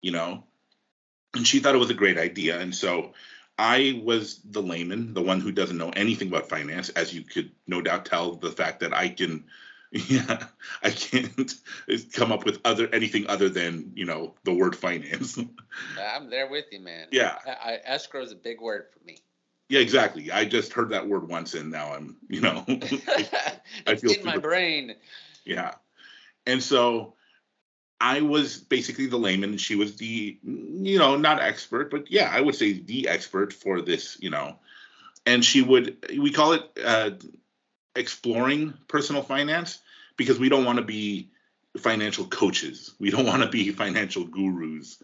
you 0.01 0.13
know. 0.13 0.45
And 1.35 1.47
she 1.47 1.59
thought 1.59 1.75
it 1.75 1.79
was 1.79 1.91
a 1.91 1.95
great 1.95 2.19
idea. 2.19 2.61
And 2.61 2.75
so 2.75 3.13
I 3.59 4.03
was 4.05 4.41
the 4.45 4.63
layman, 4.63 5.15
the 5.15 5.23
one 5.23 5.41
who 5.41 5.53
doesn't 5.53 5.79
know 5.79 5.91
anything 5.91 6.29
about 6.29 6.49
finance, 6.49 6.89
as 6.91 7.15
you 7.15 7.23
could 7.23 7.53
no 7.67 7.81
doubt 7.81 8.05
tell 8.07 8.35
the 8.35 8.51
fact 8.51 8.81
that 8.81 8.93
I 8.93 9.09
can 9.09 9.45
yeah, 10.09 10.47
I 10.83 10.91
can't 10.91 11.55
come 12.13 12.33
up 12.33 12.45
with 12.45 12.61
other 12.65 12.89
anything 12.93 13.29
other 13.29 13.49
than 13.49 13.93
you 13.95 14.05
know 14.05 14.35
the 14.43 14.53
word 14.53 14.75
finance. 14.75 15.39
I'm 16.01 16.29
there 16.31 16.49
with 16.49 16.65
you, 16.73 16.81
man. 16.81 17.07
Yeah, 17.13 17.39
I, 17.47 17.75
I, 17.75 17.81
escrow 17.85 18.23
is 18.23 18.33
a 18.33 18.37
big 18.37 18.61
word 18.61 18.87
for 18.93 19.05
me. 19.05 19.19
Yeah, 19.69 19.79
exactly. 19.79 20.33
I 20.33 20.47
just 20.47 20.73
heard 20.73 20.91
that 20.91 21.07
word 21.07 21.29
once, 21.29 21.55
and 21.55 21.71
now 21.71 21.95
I'm, 21.95 22.17
you 22.29 22.41
know, 22.41 22.65
I 23.87 23.95
feel 23.95 24.11
in 24.11 24.25
my 24.25 24.37
brain. 24.37 24.97
Yeah, 25.45 25.75
and 26.45 26.61
so 26.61 27.15
I 28.05 28.21
was 28.21 28.59
basically 28.59 29.07
the 29.07 29.17
layman, 29.17 29.57
she 29.57 29.77
was 29.77 29.97
the, 29.97 30.39
you 30.45 30.99
know, 30.99 31.17
not 31.17 31.41
expert, 31.41 31.91
but 31.91 32.11
yeah, 32.11 32.31
I 32.31 32.41
would 32.41 32.55
say 32.55 32.73
the 32.73 33.09
expert 33.09 33.53
for 33.53 33.81
this, 33.81 34.19
you 34.21 34.31
know, 34.31 34.59
and 35.25 35.45
she 35.45 35.63
would, 35.63 35.97
we 36.19 36.31
call 36.31 36.53
it. 36.53 36.79
Uh, 36.85 37.11
exploring 37.97 38.75
personal 38.89 39.23
finance 39.23 39.81
because 40.17 40.39
we 40.39 40.49
don't 40.49 40.65
want 40.65 40.79
to 40.79 40.85
be 40.85 41.31
financial 41.79 42.27
coaches. 42.27 42.95
We 42.99 43.11
don't 43.11 43.27
want 43.27 43.43
to 43.43 43.49
be 43.49 43.71
financial 43.73 44.25
gurus. 44.25 45.03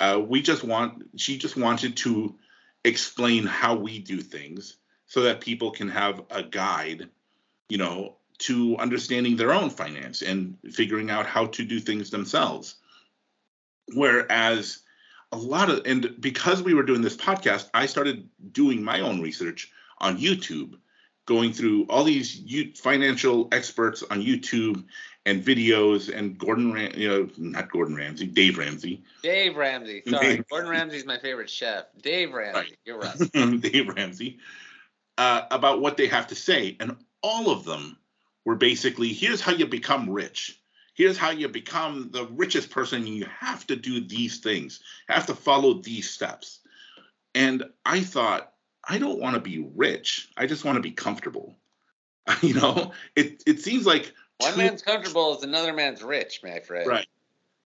Uh, 0.00 0.20
we 0.24 0.42
just 0.42 0.64
want, 0.64 1.08
she 1.16 1.38
just 1.38 1.56
wanted 1.56 1.96
to 1.98 2.34
explain 2.84 3.46
how 3.46 3.76
we 3.76 3.98
do 3.98 4.20
things 4.20 4.76
so 5.06 5.22
that 5.22 5.40
people 5.40 5.70
can 5.70 5.88
have 5.88 6.22
a 6.30 6.42
guide, 6.42 7.08
you 7.68 7.78
know, 7.78 8.16
to 8.38 8.76
understanding 8.78 9.36
their 9.36 9.52
own 9.52 9.70
finance 9.70 10.22
and 10.22 10.56
figuring 10.72 11.10
out 11.10 11.26
how 11.26 11.46
to 11.46 11.64
do 11.64 11.78
things 11.78 12.10
themselves. 12.10 12.76
Whereas 13.94 14.80
a 15.32 15.36
lot 15.36 15.70
of, 15.70 15.82
and 15.86 16.14
because 16.20 16.62
we 16.62 16.74
were 16.74 16.82
doing 16.82 17.02
this 17.02 17.16
podcast, 17.16 17.68
I 17.74 17.86
started 17.86 18.28
doing 18.52 18.82
my 18.82 19.00
own 19.00 19.20
research 19.20 19.70
on 19.98 20.18
YouTube 20.18 20.76
going 21.26 21.52
through 21.52 21.86
all 21.88 22.04
these 22.04 22.42
financial 22.78 23.48
experts 23.52 24.02
on 24.10 24.20
YouTube 24.20 24.84
and 25.26 25.42
videos 25.42 26.14
and 26.14 26.36
Gordon, 26.36 26.72
Ram- 26.72 26.92
you 26.94 27.08
know, 27.08 27.28
not 27.38 27.70
Gordon 27.70 27.96
Ramsay, 27.96 28.26
Dave 28.26 28.58
Ramsey. 28.58 29.02
Dave 29.22 29.56
Ramsey. 29.56 30.02
Sorry, 30.06 30.36
Dave. 30.36 30.48
Gordon 30.48 30.70
Ramsay's 30.70 31.06
my 31.06 31.18
favorite 31.18 31.48
chef. 31.48 31.86
Dave 32.02 32.32
Ramsey. 32.32 32.58
Right. 32.58 32.78
You're 32.84 32.98
right. 32.98 33.60
Dave 33.60 33.88
Ramsey. 33.88 34.38
Uh, 35.16 35.42
about 35.50 35.80
what 35.80 35.96
they 35.96 36.08
have 36.08 36.26
to 36.26 36.34
say, 36.34 36.76
and 36.80 36.96
all 37.22 37.48
of 37.48 37.64
them 37.64 37.96
were 38.44 38.56
basically, 38.56 39.08
here's 39.08 39.40
how 39.40 39.52
you 39.52 39.66
become 39.66 40.10
rich. 40.10 40.60
Here's 40.94 41.18
how 41.18 41.30
you 41.30 41.48
become 41.48 42.10
the 42.12 42.26
richest 42.26 42.70
person. 42.70 43.06
You 43.06 43.26
have 43.40 43.66
to 43.66 43.76
do 43.76 44.00
these 44.00 44.38
things. 44.38 44.80
You 45.08 45.14
have 45.14 45.26
to 45.26 45.34
follow 45.34 45.74
these 45.74 46.08
steps. 46.08 46.60
And 47.34 47.64
I 47.84 48.00
thought, 48.00 48.52
I 48.86 48.98
don't 48.98 49.18
want 49.18 49.34
to 49.34 49.40
be 49.40 49.66
rich. 49.74 50.28
I 50.36 50.46
just 50.46 50.64
want 50.64 50.76
to 50.76 50.82
be 50.82 50.92
comfortable. 50.92 51.56
you 52.42 52.54
know, 52.54 52.92
it 53.16 53.42
it 53.46 53.60
seems 53.60 53.86
like 53.86 54.12
one 54.38 54.52
too, 54.52 54.58
man's 54.58 54.82
comfortable 54.82 55.36
is 55.36 55.42
another 55.42 55.72
man's 55.72 56.02
rich, 56.02 56.40
my 56.42 56.60
friend. 56.60 56.86
Right. 56.86 57.06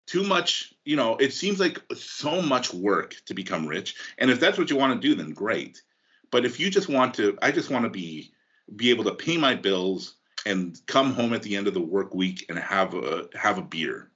Too 0.06 0.24
much, 0.24 0.72
you 0.84 0.96
know, 0.96 1.16
it 1.16 1.34
seems 1.34 1.60
like 1.60 1.80
so 1.94 2.40
much 2.40 2.72
work 2.72 3.14
to 3.26 3.34
become 3.34 3.66
rich. 3.66 3.94
And 4.16 4.30
if 4.30 4.40
that's 4.40 4.56
what 4.56 4.70
you 4.70 4.76
want 4.76 5.00
to 5.00 5.08
do, 5.08 5.14
then 5.14 5.32
great. 5.32 5.82
But 6.30 6.46
if 6.46 6.58
you 6.58 6.70
just 6.70 6.88
want 6.88 7.14
to, 7.14 7.38
I 7.42 7.52
just 7.52 7.70
want 7.70 7.84
to 7.84 7.90
be 7.90 8.32
be 8.74 8.90
able 8.90 9.04
to 9.04 9.14
pay 9.14 9.36
my 9.36 9.54
bills 9.54 10.14
and 10.48 10.80
come 10.86 11.12
home 11.12 11.32
at 11.32 11.42
the 11.42 11.56
end 11.56 11.68
of 11.68 11.74
the 11.74 11.80
work 11.80 12.14
week 12.14 12.46
and 12.48 12.58
have 12.58 12.94
a 12.94 13.28
have 13.34 13.58
a 13.58 13.62
beer. 13.62 14.10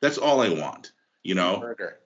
That's 0.00 0.18
all 0.18 0.40
I 0.40 0.50
want, 0.50 0.92
you 1.22 1.34
know. 1.34 1.56
A 1.56 1.60
burger. 1.60 1.96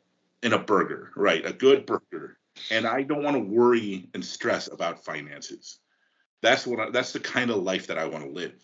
And 0.43 0.53
a 0.53 0.59
burger, 0.59 1.11
right? 1.17 1.45
A 1.47 1.53
good 1.53 1.87
burger 1.87 2.39
and 2.71 2.87
I 2.87 3.03
don't 3.03 3.23
want 3.23 3.37
to 3.37 3.41
worry 3.41 4.09
and 4.15 4.25
stress 4.25 4.69
about 4.69 5.05
finances. 5.05 5.79
That's 6.43 6.67
what 6.67 6.81
I, 6.81 6.91
that's 6.91 7.13
the 7.13 7.21
kind 7.21 7.51
of 7.51 7.63
life 7.63 7.89
that 7.89 7.99
I 7.99 8.07
want 8.07 8.25
to 8.25 8.31
live. 8.31 8.55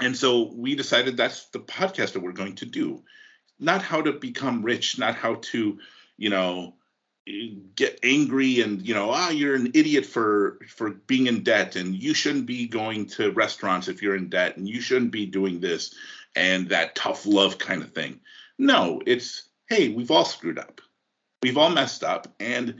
And 0.00 0.16
so 0.16 0.52
we 0.54 0.74
decided 0.74 1.16
that's 1.16 1.46
the 1.50 1.60
podcast 1.60 2.12
that 2.12 2.22
we're 2.22 2.32
going 2.32 2.56
to 2.56 2.66
do. 2.66 3.02
Not 3.58 3.82
how 3.82 4.00
to 4.00 4.12
become 4.12 4.62
rich, 4.62 4.98
not 4.98 5.14
how 5.14 5.36
to, 5.52 5.78
you 6.16 6.30
know, 6.30 6.74
get 7.76 7.98
angry 8.02 8.60
and 8.60 8.86
you 8.86 8.94
know 8.94 9.10
ah 9.10 9.30
you're 9.30 9.54
an 9.54 9.70
idiot 9.74 10.06
for 10.06 10.58
for 10.68 10.90
being 10.90 11.26
in 11.26 11.42
debt 11.42 11.76
and 11.76 11.94
you 11.94 12.14
shouldn't 12.14 12.46
be 12.46 12.66
going 12.66 13.06
to 13.06 13.30
restaurants 13.32 13.88
if 13.88 14.02
you're 14.02 14.16
in 14.16 14.28
debt 14.28 14.56
and 14.56 14.68
you 14.68 14.80
shouldn't 14.80 15.10
be 15.10 15.26
doing 15.26 15.60
this 15.60 15.94
and 16.36 16.68
that 16.68 16.94
tough 16.94 17.26
love 17.26 17.58
kind 17.58 17.82
of 17.82 17.92
thing 17.92 18.18
no 18.58 19.00
it's 19.06 19.48
hey 19.68 19.88
we've 19.88 20.10
all 20.10 20.24
screwed 20.24 20.58
up 20.58 20.80
We've 21.42 21.56
all 21.56 21.70
messed 21.70 22.04
up. 22.04 22.28
And, 22.38 22.76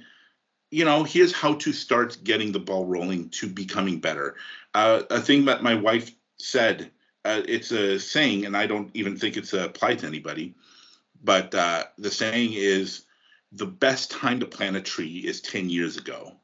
you 0.70 0.84
know, 0.84 1.04
here's 1.04 1.32
how 1.32 1.54
to 1.54 1.72
start 1.72 2.18
getting 2.22 2.52
the 2.52 2.60
ball 2.60 2.86
rolling 2.86 3.30
to 3.30 3.48
becoming 3.48 4.00
better. 4.00 4.36
Uh, 4.74 5.02
a 5.10 5.20
thing 5.20 5.46
that 5.46 5.62
my 5.62 5.74
wife 5.74 6.10
said, 6.38 6.90
uh, 7.24 7.42
it's 7.46 7.70
a 7.70 7.98
saying, 7.98 8.46
and 8.46 8.56
I 8.56 8.66
don't 8.66 8.90
even 8.94 9.16
think 9.16 9.36
it's 9.36 9.52
applied 9.52 10.00
to 10.00 10.06
anybody, 10.06 10.54
but 11.22 11.54
uh, 11.54 11.84
the 11.98 12.10
saying 12.10 12.52
is 12.54 13.04
the 13.52 13.66
best 13.66 14.10
time 14.10 14.40
to 14.40 14.46
plant 14.46 14.76
a 14.76 14.80
tree 14.80 15.18
is 15.18 15.40
10 15.40 15.70
years 15.70 15.96
ago. 15.96 16.36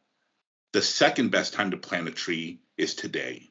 The 0.72 0.82
second 0.82 1.30
best 1.30 1.54
time 1.54 1.70
to 1.70 1.76
plant 1.76 2.09
a 2.09 2.12
tree 2.12 2.61
is 2.76 2.94
today. 2.94 3.50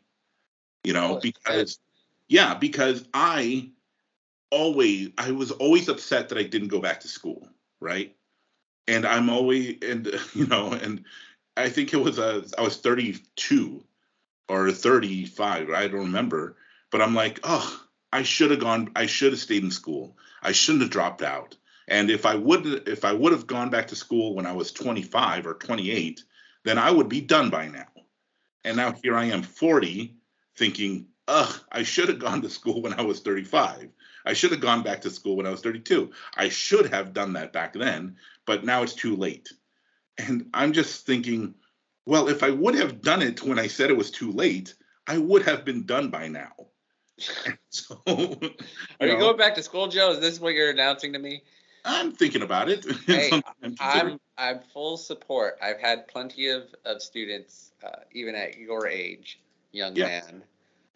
You 0.83 0.93
know, 0.93 1.19
because, 1.19 1.79
yeah, 2.27 2.53
because 2.53 3.07
I 3.13 3.71
always, 4.51 5.09
I 5.17 5.31
was 5.31 5.51
always 5.51 5.89
upset 5.89 6.29
that 6.29 6.37
I 6.37 6.43
didn't 6.43 6.67
go 6.67 6.79
back 6.79 6.99
to 7.01 7.07
school, 7.07 7.47
right? 7.79 8.15
and 8.87 9.05
I'm 9.05 9.29
always 9.29 9.77
and 9.81 10.07
you 10.33 10.47
know 10.47 10.71
and 10.71 11.03
I 11.57 11.69
think 11.69 11.93
it 11.93 11.97
was 11.97 12.19
a 12.19 12.43
I 12.57 12.61
was 12.61 12.77
32 12.77 13.83
or 14.49 14.71
35 14.71 15.69
I 15.69 15.87
don't 15.87 15.99
remember 15.99 16.57
but 16.91 17.01
I'm 17.01 17.15
like 17.15 17.39
oh 17.43 17.81
I 18.11 18.23
should 18.23 18.51
have 18.51 18.59
gone 18.59 18.91
I 18.95 19.05
should 19.05 19.33
have 19.33 19.41
stayed 19.41 19.63
in 19.63 19.71
school 19.71 20.17
I 20.41 20.51
shouldn't 20.51 20.83
have 20.83 20.91
dropped 20.91 21.21
out 21.21 21.55
And 21.87 22.09
if 22.09 22.25
I 22.25 22.35
would 22.35 22.87
if 22.87 23.05
I 23.05 23.13
would 23.13 23.31
have 23.31 23.47
gone 23.47 23.69
back 23.69 23.87
to 23.87 23.95
school 23.95 24.35
when 24.35 24.45
I 24.45 24.53
was 24.53 24.71
25 24.71 25.45
or 25.45 25.53
28, 25.53 26.23
then 26.63 26.77
I 26.77 26.91
would 26.91 27.09
be 27.09 27.21
done 27.21 27.49
by 27.49 27.67
now. 27.67 27.87
And 28.63 28.77
now 28.77 28.93
here 29.03 29.15
I 29.15 29.25
am 29.25 29.43
40 29.43 30.15
thinking, 30.57 31.07
ugh, 31.27 31.61
I 31.71 31.83
should 31.83 32.09
have 32.09 32.19
gone 32.19 32.41
to 32.41 32.49
school 32.49 32.81
when 32.81 32.93
I 32.93 33.03
was 33.03 33.19
35. 33.19 33.89
I 34.25 34.33
should 34.33 34.51
have 34.51 34.61
gone 34.61 34.81
back 34.81 35.01
to 35.01 35.11
school 35.11 35.35
when 35.35 35.45
I 35.45 35.51
was 35.51 35.61
32. 35.61 36.11
I 36.35 36.49
should 36.49 36.91
have 36.91 37.13
done 37.13 37.33
that 37.33 37.53
back 37.53 37.73
then, 37.73 38.15
but 38.45 38.65
now 38.65 38.81
it's 38.81 38.95
too 38.95 39.15
late. 39.15 39.49
And 40.17 40.49
I'm 40.53 40.73
just 40.73 41.05
thinking, 41.05 41.53
well, 42.05 42.27
if 42.27 42.41
I 42.41 42.49
would 42.49 42.75
have 42.75 43.01
done 43.01 43.21
it 43.21 43.43
when 43.43 43.59
I 43.59 43.67
said 43.67 43.91
it 43.91 43.97
was 43.97 44.09
too 44.09 44.31
late, 44.31 44.73
I 45.05 45.19
would 45.19 45.43
have 45.43 45.65
been 45.65 45.85
done 45.85 46.09
by 46.09 46.27
now. 46.27 46.53
so, 47.69 48.01
are 48.07 49.07
you, 49.07 49.13
you 49.13 49.19
going 49.19 49.37
back 49.37 49.55
to 49.55 49.63
school, 49.63 49.87
Joe? 49.87 50.11
Is 50.11 50.19
this 50.19 50.39
what 50.39 50.53
you're 50.53 50.71
announcing 50.71 51.13
to 51.13 51.19
me? 51.19 51.43
I'm 51.85 52.11
thinking 52.11 52.41
about 52.41 52.69
it. 52.69 52.85
Hey, 53.05 53.29
I'm, 53.61 53.75
I'm, 53.79 54.19
I'm 54.37 54.59
full 54.73 54.97
support. 54.97 55.57
I've 55.61 55.79
had 55.79 56.07
plenty 56.07 56.49
of 56.49 56.63
of 56.83 57.01
students, 57.01 57.71
uh, 57.83 57.99
even 58.11 58.35
at 58.35 58.57
your 58.57 58.87
age, 58.87 59.39
young 59.71 59.95
yeah. 59.95 60.05
man, 60.05 60.43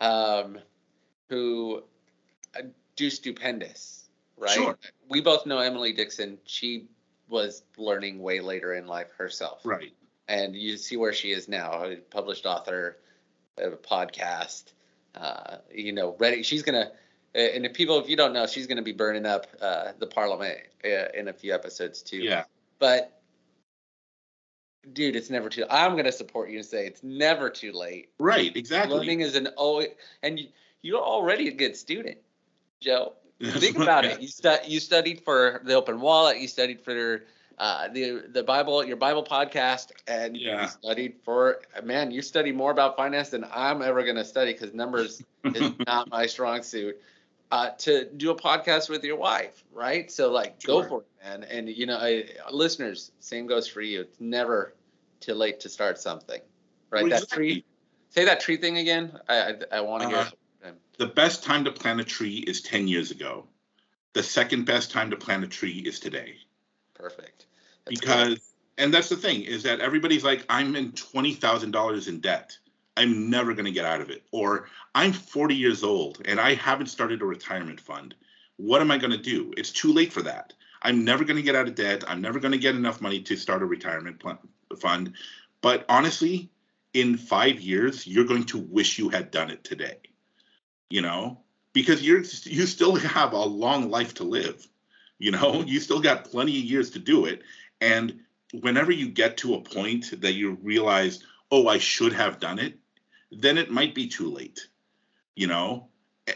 um, 0.02 0.58
who 1.30 1.84
uh, 2.58 2.62
do 2.96 3.10
stupendous. 3.10 4.10
Right. 4.38 4.52
Sure. 4.52 4.78
We 5.08 5.22
both 5.22 5.46
know 5.46 5.60
Emily 5.60 5.94
Dixon. 5.94 6.40
She 6.46 6.88
was 7.28 7.62
learning 7.78 8.22
way 8.22 8.40
later 8.40 8.74
in 8.74 8.88
life 8.88 9.12
herself. 9.18 9.62
Right. 9.64 9.94
And 10.28 10.56
you 10.56 10.78
see 10.78 10.98
where 10.98 11.14
she 11.14 11.32
is 11.32 11.48
now, 11.48 11.84
a 11.84 11.96
published 11.98 12.46
author, 12.46 12.98
a 13.58 13.70
podcast. 13.72 14.74
Uh, 15.16 15.58
you 15.74 15.92
know, 15.92 16.16
ready. 16.20 16.44
She's 16.44 16.64
gonna 16.64 16.92
and 17.36 17.66
if 17.66 17.74
people, 17.74 18.00
if 18.00 18.10
you 18.10 18.16
don't 18.16 18.34
know, 18.34 18.48
she's 18.48 18.68
going 18.68 18.78
to 18.78 18.84
be 18.84 18.92
burning 18.92 19.26
up 19.26 19.48
uh, 19.62 19.92
the 20.00 20.08
parliament 20.08 20.58
uh, 20.84 21.10
in 21.14 21.28
a 21.28 21.34
few 21.34 21.54
episodes 21.54 22.02
too. 22.02 22.18
Yeah. 22.18 22.46
But 22.80 23.22
dude, 24.94 25.16
it's 25.16 25.30
never 25.30 25.50
too. 25.50 25.66
I'm 25.70 25.94
going 25.94 26.06
to 26.06 26.12
support 26.12 26.50
you 26.50 26.58
and 26.58 26.66
say 26.66 26.88
it's 26.88 27.04
never 27.04 27.50
too 27.50 27.72
late. 27.72 28.10
Right. 28.20 28.56
Exactly. 28.56 28.98
Learning 28.98 29.22
is 29.22 29.36
an 29.36 29.48
always, 29.58 29.90
and 30.24 30.40
you, 30.40 30.48
you're 30.82 31.02
already 31.02 31.48
a 31.48 31.54
good 31.54 31.76
student, 31.76 32.18
Joe. 32.80 33.14
Think 33.44 33.78
about 33.78 34.06
it. 34.06 34.20
You 34.22 34.28
stu- 34.28 34.58
you 34.68 34.80
studied 34.80 35.22
for 35.22 35.62
the 35.64 35.76
Open 35.76 36.02
Wallet. 36.02 36.40
You 36.40 36.48
studied 36.48 36.82
for 36.82 37.24
uh, 37.58 37.88
the 37.88 38.24
the 38.28 38.44
Bible, 38.44 38.84
your 38.84 38.98
Bible 38.98 39.24
podcast, 39.24 39.92
and 40.08 40.36
yeah. 40.36 40.64
you 40.64 40.68
studied 40.68 41.16
for 41.24 41.62
man. 41.82 42.12
You 42.12 42.22
study 42.22 42.52
more 42.52 42.72
about 42.72 42.98
finance 42.98 43.30
than 43.30 43.46
I'm 43.54 43.82
ever 43.82 44.04
going 44.04 44.18
to 44.18 44.26
study 44.26 44.52
because 44.52 44.74
numbers 44.74 45.22
is 45.46 45.72
not 45.88 46.10
my 46.10 46.26
strong 46.26 46.64
suit 46.64 47.00
uh, 47.52 47.72
to 47.72 48.06
do 48.06 48.32
a 48.32 48.36
podcast 48.36 48.90
with 48.90 49.04
your 49.04 49.18
wife, 49.18 49.64
right? 49.74 50.12
So 50.12 50.32
like, 50.32 50.62
sure. 50.62 50.84
go 50.84 50.88
for 50.88 51.02
it, 51.02 51.08
man. 51.24 51.44
And 51.44 51.70
you 51.70 51.86
know, 51.86 51.98
I, 51.98 52.26
listeners, 52.52 53.12
same 53.20 53.48
goes 53.48 53.68
for 53.68 53.82
you. 53.82 54.02
It's 54.02 54.20
never 54.20 54.76
too 55.20 55.34
late 55.34 55.60
to 55.62 55.70
start 55.70 56.00
something, 56.00 56.42
right? 56.90 57.04
Well, 57.04 57.10
that 57.10 57.24
exactly. 57.24 57.54
tree. 57.54 57.66
Say 58.10 58.26
that 58.26 58.40
tree 58.40 58.58
thing 58.58 58.78
again. 58.78 59.20
I 59.28 59.36
I, 59.36 59.56
I 59.74 59.82
want 59.82 60.04
to 60.04 60.10
uh, 60.10 60.24
hear. 60.24 60.74
The 60.98 61.08
best 61.08 61.44
time 61.44 61.64
to 61.64 61.72
plant 61.72 62.02
a 62.02 62.04
tree 62.04 62.40
is 62.40 62.62
ten 62.62 62.88
years 62.88 63.12
ago. 63.12 63.48
The 64.14 64.24
second 64.24 64.66
best 64.66 64.92
time 64.92 65.10
to 65.12 65.16
plant 65.16 65.44
a 65.44 65.48
tree 65.48 65.84
is 65.86 66.00
today. 66.00 66.36
Perfect. 66.94 67.46
That's 67.86 68.00
because, 68.00 68.28
great. 68.28 68.42
and 68.78 68.94
that's 68.94 69.08
the 69.08 69.16
thing 69.16 69.44
is 69.44 69.64
that 69.64 69.80
everybody's 69.80 70.24
like, 70.24 70.46
I'm 70.50 70.76
in 70.76 70.92
twenty 70.92 71.34
thousand 71.34 71.72
dollars 71.72 72.08
in 72.08 72.20
debt 72.20 72.58
I'm 73.00 73.30
never 73.30 73.54
going 73.54 73.66
to 73.66 73.72
get 73.72 73.86
out 73.86 74.02
of 74.02 74.10
it. 74.10 74.24
Or 74.32 74.68
I'm 74.94 75.14
40 75.14 75.56
years 75.56 75.84
old 75.84 76.22
and 76.26 76.40
I 76.40 76.56
haven't 76.56 76.88
started 76.88 77.22
a 77.22 77.26
retirement 77.26 77.80
fund. 77.80 78.14
What 78.58 78.82
am 78.82 78.92
I 78.92 78.98
going 78.98 79.12
to 79.12 79.18
do? 79.18 79.54
It's 79.56 79.72
too 79.72 79.94
late 79.94 80.12
for 80.12 80.22
that. 80.24 80.54
I'm 80.82 81.06
never 81.06 81.24
going 81.24 81.38
to 81.38 81.44
get 81.44 81.56
out 81.56 81.70
of 81.70 81.76
debt. 81.76 82.04
I'm 82.08 82.22
never 82.22 82.40
going 82.40 82.52
to 82.52 82.58
get 82.58 82.76
enough 82.76 83.00
money 83.00 83.22
to 83.22 83.38
start 83.38 83.62
a 83.62 83.66
retirement 83.66 84.22
fund. 84.80 85.14
But 85.62 85.86
honestly, 85.88 86.50
in 86.94 87.18
five 87.18 87.62
years, 87.62 88.06
you're 88.06 88.26
going 88.26 88.46
to 88.46 88.58
wish 88.58 89.00
you 89.00 89.10
had 89.10 89.32
done 89.32 89.50
it 89.50 89.64
today. 89.64 89.98
You 90.90 91.02
know, 91.02 91.40
because 91.72 92.02
you're 92.02 92.24
you 92.44 92.66
still 92.66 92.96
have 92.96 93.34
a 93.34 93.46
long 93.46 93.90
life 93.90 94.16
to 94.16 94.24
live. 94.24 94.68
You 95.20 95.32
know, 95.32 95.64
you 95.66 95.80
still 95.80 96.02
got 96.02 96.26
plenty 96.26 96.58
of 96.58 96.66
years 96.66 96.90
to 96.92 97.00
do 97.00 97.26
it. 97.26 97.44
And 97.80 98.20
whenever 98.54 98.92
you 98.92 99.08
get 99.08 99.38
to 99.38 99.54
a 99.54 99.62
point 99.62 100.22
that 100.22 100.34
you 100.34 100.58
realize, 100.62 101.24
oh, 101.52 101.68
I 101.68 101.78
should 101.78 102.14
have 102.14 102.40
done 102.40 102.60
it, 102.60 102.79
then 103.32 103.58
it 103.58 103.72
might 103.72 103.96
be 103.96 104.08
too 104.08 104.30
late, 104.30 104.68
you 105.36 105.48
know. 105.48 105.88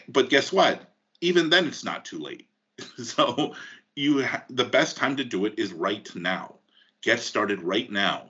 But 0.08 0.30
guess 0.30 0.52
what? 0.52 0.94
Even 1.22 1.50
then, 1.50 1.68
it's 1.68 1.84
not 1.84 2.06
too 2.06 2.20
late. 2.20 2.48
so 3.04 3.56
you 3.96 4.24
ha- 4.24 4.46
the 4.50 4.66
best 4.66 4.98
time 4.98 5.18
to 5.18 5.24
do 5.24 5.46
it 5.46 5.56
is 5.58 5.74
right 5.74 6.08
now. 6.16 6.56
Get 7.02 7.20
started 7.20 7.62
right 7.62 7.92
now. 7.92 8.30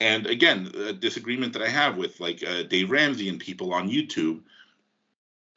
And 0.00 0.26
again, 0.26 0.70
a 0.74 0.92
disagreement 0.92 1.52
that 1.52 1.62
I 1.62 1.68
have 1.68 1.96
with 1.96 2.18
like 2.20 2.42
uh, 2.44 2.64
Dave 2.64 2.90
Ramsey 2.90 3.28
and 3.28 3.38
people 3.38 3.72
on 3.72 3.88
YouTube 3.88 4.40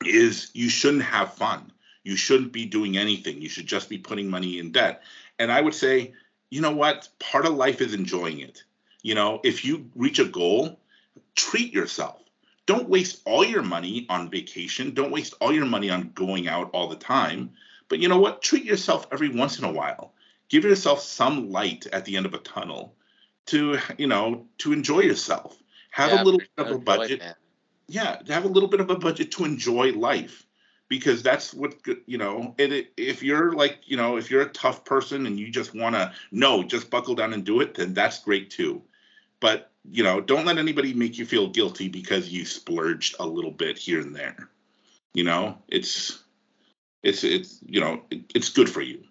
is 0.05 0.51
you 0.53 0.69
shouldn't 0.69 1.03
have 1.03 1.33
fun. 1.33 1.71
You 2.03 2.15
shouldn't 2.15 2.51
be 2.51 2.65
doing 2.65 2.97
anything. 2.97 3.41
You 3.41 3.49
should 3.49 3.65
just 3.65 3.89
be 3.89 3.97
putting 3.97 4.29
money 4.29 4.59
in 4.59 4.71
debt. 4.71 5.01
And 5.39 5.51
I 5.51 5.61
would 5.61 5.73
say, 5.73 6.13
you 6.51 6.61
know 6.61 6.75
what? 6.75 7.09
Part 7.19 7.45
of 7.45 7.55
life 7.55 7.81
is 7.81 7.95
enjoying 7.95 8.39
it. 8.39 8.63
You 9.01 9.15
know, 9.15 9.39
if 9.43 9.65
you 9.65 9.89
reach 9.95 10.19
a 10.19 10.25
goal, 10.25 10.79
treat 11.35 11.73
yourself 11.73 12.24
don't 12.65 12.89
waste 12.89 13.21
all 13.25 13.43
your 13.43 13.61
money 13.61 14.05
on 14.09 14.29
vacation. 14.29 14.93
Don't 14.93 15.11
waste 15.11 15.35
all 15.39 15.53
your 15.53 15.65
money 15.65 15.89
on 15.89 16.11
going 16.15 16.47
out 16.47 16.69
all 16.73 16.87
the 16.87 16.95
time. 16.95 17.51
But 17.89 17.99
you 17.99 18.07
know 18.07 18.19
what? 18.19 18.41
Treat 18.41 18.63
yourself 18.63 19.07
every 19.11 19.29
once 19.29 19.59
in 19.59 19.65
a 19.65 19.71
while. 19.71 20.13
Give 20.49 20.63
yourself 20.63 21.01
some 21.01 21.51
light 21.51 21.85
at 21.93 22.05
the 22.05 22.17
end 22.17 22.25
of 22.25 22.33
a 22.33 22.39
tunnel 22.39 22.95
to, 23.47 23.77
you 23.97 24.07
know, 24.07 24.47
to 24.59 24.73
enjoy 24.73 25.01
yourself. 25.01 25.57
Have 25.91 26.11
yeah, 26.11 26.21
a 26.21 26.25
little 26.25 26.39
bit 26.39 26.49
of 26.57 26.71
a 26.71 26.79
budget. 26.79 27.21
Yeah, 27.87 28.17
have 28.27 28.45
a 28.45 28.49
little 28.49 28.69
bit 28.69 28.79
of 28.79 28.89
a 28.89 28.97
budget 28.97 29.31
to 29.33 29.45
enjoy 29.45 29.91
life 29.93 30.45
because 30.87 31.23
that's 31.23 31.53
what 31.53 31.75
you 32.05 32.17
know 32.17 32.53
it, 32.57 32.91
if 32.97 33.23
you're 33.23 33.53
like 33.53 33.79
you 33.85 33.97
know 33.97 34.17
if 34.17 34.29
you're 34.29 34.43
a 34.43 34.49
tough 34.49 34.85
person 34.85 35.25
and 35.25 35.39
you 35.39 35.49
just 35.49 35.73
want 35.73 35.95
to 35.95 36.11
no 36.31 36.63
just 36.63 36.89
buckle 36.89 37.15
down 37.15 37.33
and 37.33 37.43
do 37.43 37.61
it 37.61 37.73
then 37.73 37.93
that's 37.93 38.19
great 38.19 38.49
too 38.49 38.81
but 39.45 39.69
you 39.91 40.01
know, 40.01 40.21
don't 40.21 40.43
let 40.43 40.57
anybody 40.57 40.95
make 40.95 41.19
you 41.19 41.25
feel 41.27 41.47
guilty 41.47 41.87
because 41.87 42.29
you 42.29 42.45
splurged 42.45 43.15
a 43.19 43.27
little 43.27 43.51
bit 43.51 43.77
here 43.77 43.99
and 43.99 44.15
there. 44.15 44.49
You 45.13 45.23
know, 45.23 45.59
it's 45.67 46.23
it's 47.03 47.23
it's 47.23 47.59
you 47.63 47.79
know, 47.79 48.01
it, 48.09 48.23
it's 48.33 48.49
good 48.49 48.67
for 48.67 48.81
you. 48.81 49.03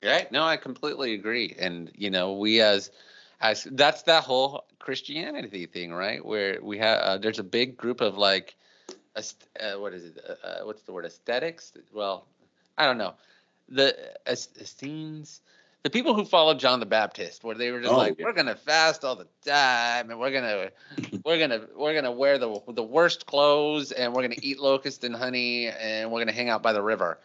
Right? 0.00 0.30
No, 0.30 0.44
I 0.44 0.58
completely 0.58 1.14
agree. 1.14 1.56
And 1.58 1.90
you 1.96 2.08
know, 2.08 2.34
we 2.34 2.60
as 2.60 2.92
as 3.40 3.64
that's 3.72 4.02
that 4.02 4.22
whole 4.22 4.64
Christianity 4.78 5.66
thing, 5.66 5.92
right? 5.92 6.24
Where 6.24 6.60
we 6.62 6.78
have 6.78 6.98
uh, 7.00 7.18
there's 7.18 7.40
a 7.40 7.44
big 7.58 7.76
group 7.76 8.00
of 8.00 8.16
like, 8.16 8.54
uh, 9.16 9.22
what 9.78 9.92
is 9.92 10.04
it? 10.04 10.20
Uh, 10.24 10.46
uh, 10.46 10.66
what's 10.66 10.82
the 10.82 10.92
word? 10.92 11.04
Aesthetics? 11.04 11.72
Well, 11.92 12.28
I 12.78 12.86
don't 12.86 12.98
know. 12.98 13.14
The 13.68 13.96
Essenes 14.30 15.40
the 15.84 15.90
people 15.90 16.14
who 16.14 16.24
followed 16.24 16.58
John 16.58 16.80
the 16.80 16.86
Baptist, 16.86 17.44
where 17.44 17.54
they 17.54 17.70
were 17.70 17.78
just 17.78 17.92
oh, 17.92 17.98
like, 17.98 18.18
yeah. 18.18 18.24
we're 18.24 18.32
gonna 18.32 18.56
fast 18.56 19.04
all 19.04 19.16
the 19.16 19.28
time, 19.44 20.10
and 20.10 20.18
we're 20.18 20.32
gonna, 20.32 20.70
we're 21.24 21.38
gonna, 21.38 21.66
we're 21.76 21.94
gonna 21.94 22.10
wear 22.10 22.38
the 22.38 22.58
the 22.68 22.82
worst 22.82 23.26
clothes, 23.26 23.92
and 23.92 24.14
we're 24.14 24.22
gonna 24.22 24.40
eat 24.40 24.58
locust 24.58 25.04
and 25.04 25.14
honey, 25.14 25.68
and 25.68 26.10
we're 26.10 26.20
gonna 26.20 26.32
hang 26.32 26.48
out 26.48 26.62
by 26.62 26.72
the 26.72 26.82
river. 26.82 27.20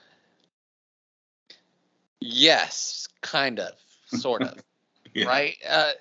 Yes, 2.20 3.08
kind 3.22 3.62
of, 3.62 3.72
sort 4.08 4.44
of, 4.44 4.62
yeah. 5.14 5.26
right? 5.26 5.56
Uh, 5.68 5.92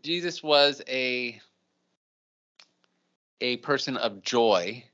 Jesus 0.00 0.44
was 0.44 0.80
a 0.88 1.40
a 3.40 3.56
person 3.56 3.96
of 3.96 4.22
joy, 4.22 4.84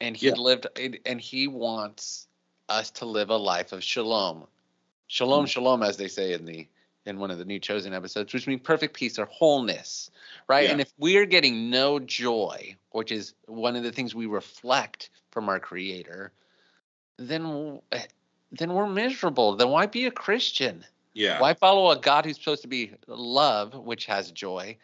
and 0.00 0.16
he 0.16 0.28
yeah. 0.28 0.34
lived, 0.34 0.66
and 1.04 1.20
he 1.20 1.46
wants 1.46 2.26
us 2.70 2.90
to 2.92 3.04
live 3.04 3.28
a 3.28 3.36
life 3.36 3.72
of 3.72 3.84
shalom 3.84 4.46
Shalom, 5.06 5.44
mm. 5.44 5.48
shalom, 5.48 5.82
as 5.82 5.96
they 5.96 6.08
say 6.08 6.32
in 6.32 6.44
the 6.44 6.66
in 7.06 7.20
one 7.20 7.30
of 7.30 7.38
the 7.38 7.44
new 7.44 7.60
chosen 7.60 7.94
episodes, 7.94 8.34
which 8.34 8.46
means 8.48 8.60
perfect 8.62 8.94
peace 8.94 9.18
or 9.18 9.26
wholeness, 9.26 10.10
right? 10.48 10.64
Yeah. 10.64 10.72
And 10.72 10.80
if 10.80 10.92
we're 10.98 11.24
getting 11.24 11.70
no 11.70 12.00
joy, 12.00 12.74
which 12.90 13.12
is 13.12 13.34
one 13.46 13.76
of 13.76 13.84
the 13.84 13.92
things 13.92 14.14
we 14.14 14.26
reflect 14.26 15.10
from 15.30 15.48
our 15.48 15.60
Creator, 15.60 16.32
then 17.16 17.80
then 18.52 18.74
we're 18.74 18.88
miserable. 18.88 19.56
Then 19.56 19.68
why 19.70 19.86
be 19.86 20.06
a 20.06 20.10
Christian? 20.10 20.84
Yeah. 21.14 21.40
Why 21.40 21.54
follow 21.54 21.90
a 21.90 21.98
God 21.98 22.24
who's 22.24 22.36
supposed 22.36 22.62
to 22.62 22.68
be 22.68 22.92
love, 23.06 23.74
which 23.74 24.06
has 24.06 24.30
joy, 24.32 24.76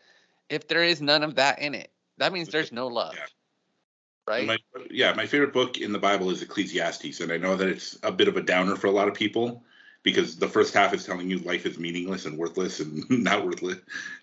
if 0.48 0.68
there 0.68 0.82
is 0.82 1.02
none 1.02 1.22
of 1.22 1.34
that 1.34 1.58
in 1.58 1.74
it? 1.74 1.90
That 2.18 2.32
means 2.32 2.48
there's 2.48 2.72
no 2.72 2.86
love. 3.00 3.14
Yeah. 3.14 3.26
Right? 4.28 4.46
My, 4.46 4.56
yeah, 4.88 5.12
my 5.14 5.26
favorite 5.26 5.52
book 5.52 5.78
in 5.78 5.92
the 5.92 5.98
Bible 5.98 6.30
is 6.30 6.42
Ecclesiastes, 6.42 7.20
and 7.20 7.32
I 7.32 7.38
know 7.38 7.56
that 7.56 7.66
it's 7.66 7.98
a 8.04 8.12
bit 8.12 8.28
of 8.28 8.36
a 8.36 8.40
downer 8.40 8.76
for 8.76 8.86
a 8.86 8.92
lot 8.92 9.08
of 9.08 9.14
people 9.14 9.64
because 10.02 10.36
the 10.38 10.48
first 10.48 10.74
half 10.74 10.92
is 10.94 11.04
telling 11.04 11.30
you 11.30 11.38
life 11.40 11.66
is 11.66 11.78
meaningless 11.78 12.26
and 12.26 12.38
worthless 12.38 12.80
and 12.80 13.04
not 13.10 13.44
worthless. 13.46 13.78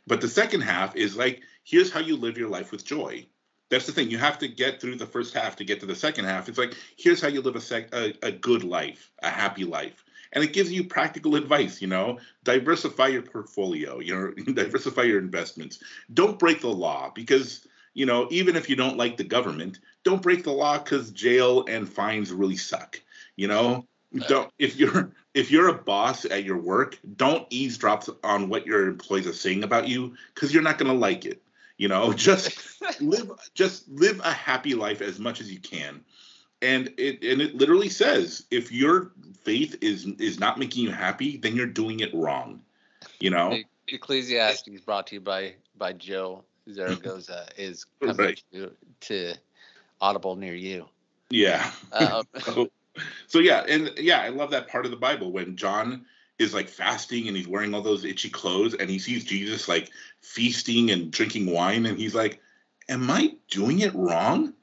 But 0.08 0.22
the 0.22 0.28
second 0.28 0.62
half 0.62 0.96
is 0.96 1.16
like, 1.18 1.42
here's 1.64 1.92
how 1.92 2.00
you 2.00 2.18
live 2.18 2.38
your 2.38 2.50
life 2.50 2.72
with 2.72 2.86
joy. 2.86 3.26
That's 3.70 3.86
the 3.86 3.92
thing. 3.92 4.10
You 4.10 4.18
have 4.18 4.40
to 4.40 4.48
get 4.48 4.82
through 4.82 4.96
the 4.96 5.06
first 5.06 5.34
half 5.34 5.56
to 5.58 5.66
get 5.66 5.80
to 5.82 5.86
the 5.86 5.96
second 5.96 6.26
half. 6.26 6.50
It's 6.50 6.58
like, 6.58 6.76
here's 6.98 7.22
how 7.22 7.28
you 7.28 7.42
live 7.42 7.56
a, 7.56 7.62
sec- 7.62 7.94
a, 7.94 8.14
a 8.24 8.32
good 8.32 8.64
life, 8.64 9.12
a 9.22 9.30
happy 9.30 9.64
life. 9.64 10.04
and 10.34 10.44
it 10.44 10.54
gives 10.54 10.72
you 10.72 10.84
practical 10.86 11.36
advice. 11.36 11.82
You 11.82 11.88
know, 11.88 12.20
diversify 12.44 13.08
your 13.08 13.22
portfolio. 13.24 14.00
You 14.00 14.16
know, 14.16 14.54
diversify 14.54 15.04
your 15.04 15.20
investments. 15.20 15.84
Don't 16.14 16.40
break 16.40 16.62
the 16.62 16.70
law 16.70 17.12
because 17.14 17.68
you 17.94 18.06
know 18.06 18.28
even 18.32 18.56
if 18.56 18.70
you 18.70 18.76
don't 18.76 18.98
like 18.98 19.18
the 19.18 19.24
government, 19.24 19.80
don't 20.04 20.22
break 20.24 20.44
the 20.44 20.52
law 20.54 20.78
because 20.80 21.12
jail 21.12 21.66
and 21.68 21.88
fines 21.90 22.32
really 22.32 22.58
suck. 22.58 23.02
You 23.36 23.48
know, 23.48 23.88
don't 24.28 24.52
if 24.58 24.78
you're 24.78 25.12
if 25.34 25.52
you're 25.52 25.68
a 25.68 25.74
boss 25.74 26.26
at 26.26 26.44
your 26.44 26.58
work, 26.58 26.98
don't 27.16 27.46
eavesdrop 27.50 28.06
on 28.24 28.50
what 28.50 28.66
your 28.66 28.88
employees 28.88 29.28
are 29.28 29.34
saying 29.34 29.64
about 29.64 29.88
you 29.88 30.16
because 30.34 30.54
you're 30.54 30.64
not 30.64 30.78
gonna 30.78 30.94
like 30.94 31.26
it. 31.26 31.42
You 31.78 31.88
know, 31.88 32.14
just 32.14 32.82
live 33.02 33.32
just 33.54 33.88
live 33.90 34.20
a 34.24 34.32
happy 34.32 34.74
life 34.74 35.02
as 35.02 35.20
much 35.20 35.42
as 35.42 35.52
you 35.52 35.60
can. 35.60 36.02
And 36.62 36.94
it 36.98 37.24
and 37.24 37.42
it 37.42 37.56
literally 37.56 37.90
says 37.90 38.46
if 38.52 38.72
your 38.72 39.12
faith 39.44 39.78
is 39.82 40.06
is 40.18 40.40
not 40.40 40.58
making 40.58 40.84
you 40.84 40.92
happy, 40.92 41.38
then 41.38 41.56
you're 41.56 41.68
doing 41.68 42.00
it 42.00 42.14
wrong. 42.14 42.62
You 43.20 43.30
know. 43.30 43.58
Ecclesiastes 43.88 44.82
brought 44.86 45.08
to 45.08 45.16
you 45.16 45.22
by 45.22 45.56
by 45.78 45.94
Joe 45.94 46.44
Zaragoza 46.72 47.48
is 47.58 47.86
coming 48.00 48.18
right. 48.18 48.44
to, 48.54 48.72
to 49.02 49.34
Audible 50.02 50.36
near 50.36 50.56
you. 50.56 50.86
Yeah. 51.30 51.72
Um, 51.92 52.24
so 52.42 52.70
yeah, 53.40 53.64
and 53.68 53.92
yeah, 53.98 54.22
I 54.22 54.30
love 54.30 54.52
that 54.52 54.68
part 54.68 54.86
of 54.86 54.92
the 54.92 54.98
Bible 54.98 55.32
when 55.32 55.56
John 55.56 56.06
is 56.38 56.54
like 56.54 56.70
fasting 56.70 57.28
and 57.28 57.36
he's 57.36 57.48
wearing 57.48 57.74
all 57.74 57.82
those 57.82 58.06
itchy 58.06 58.30
clothes 58.30 58.74
and 58.74 58.90
he 58.90 58.98
sees 59.00 59.26
Jesus 59.26 59.68
like 59.68 59.90
feasting 60.22 60.90
and 60.90 61.12
drinking 61.12 61.52
wine 61.52 61.86
and 61.86 61.98
he's 61.98 62.16
like, 62.16 62.42
"Am 62.88 63.10
I 63.10 63.36
doing 63.50 63.80
it 63.80 63.94
wrong?" 63.94 64.54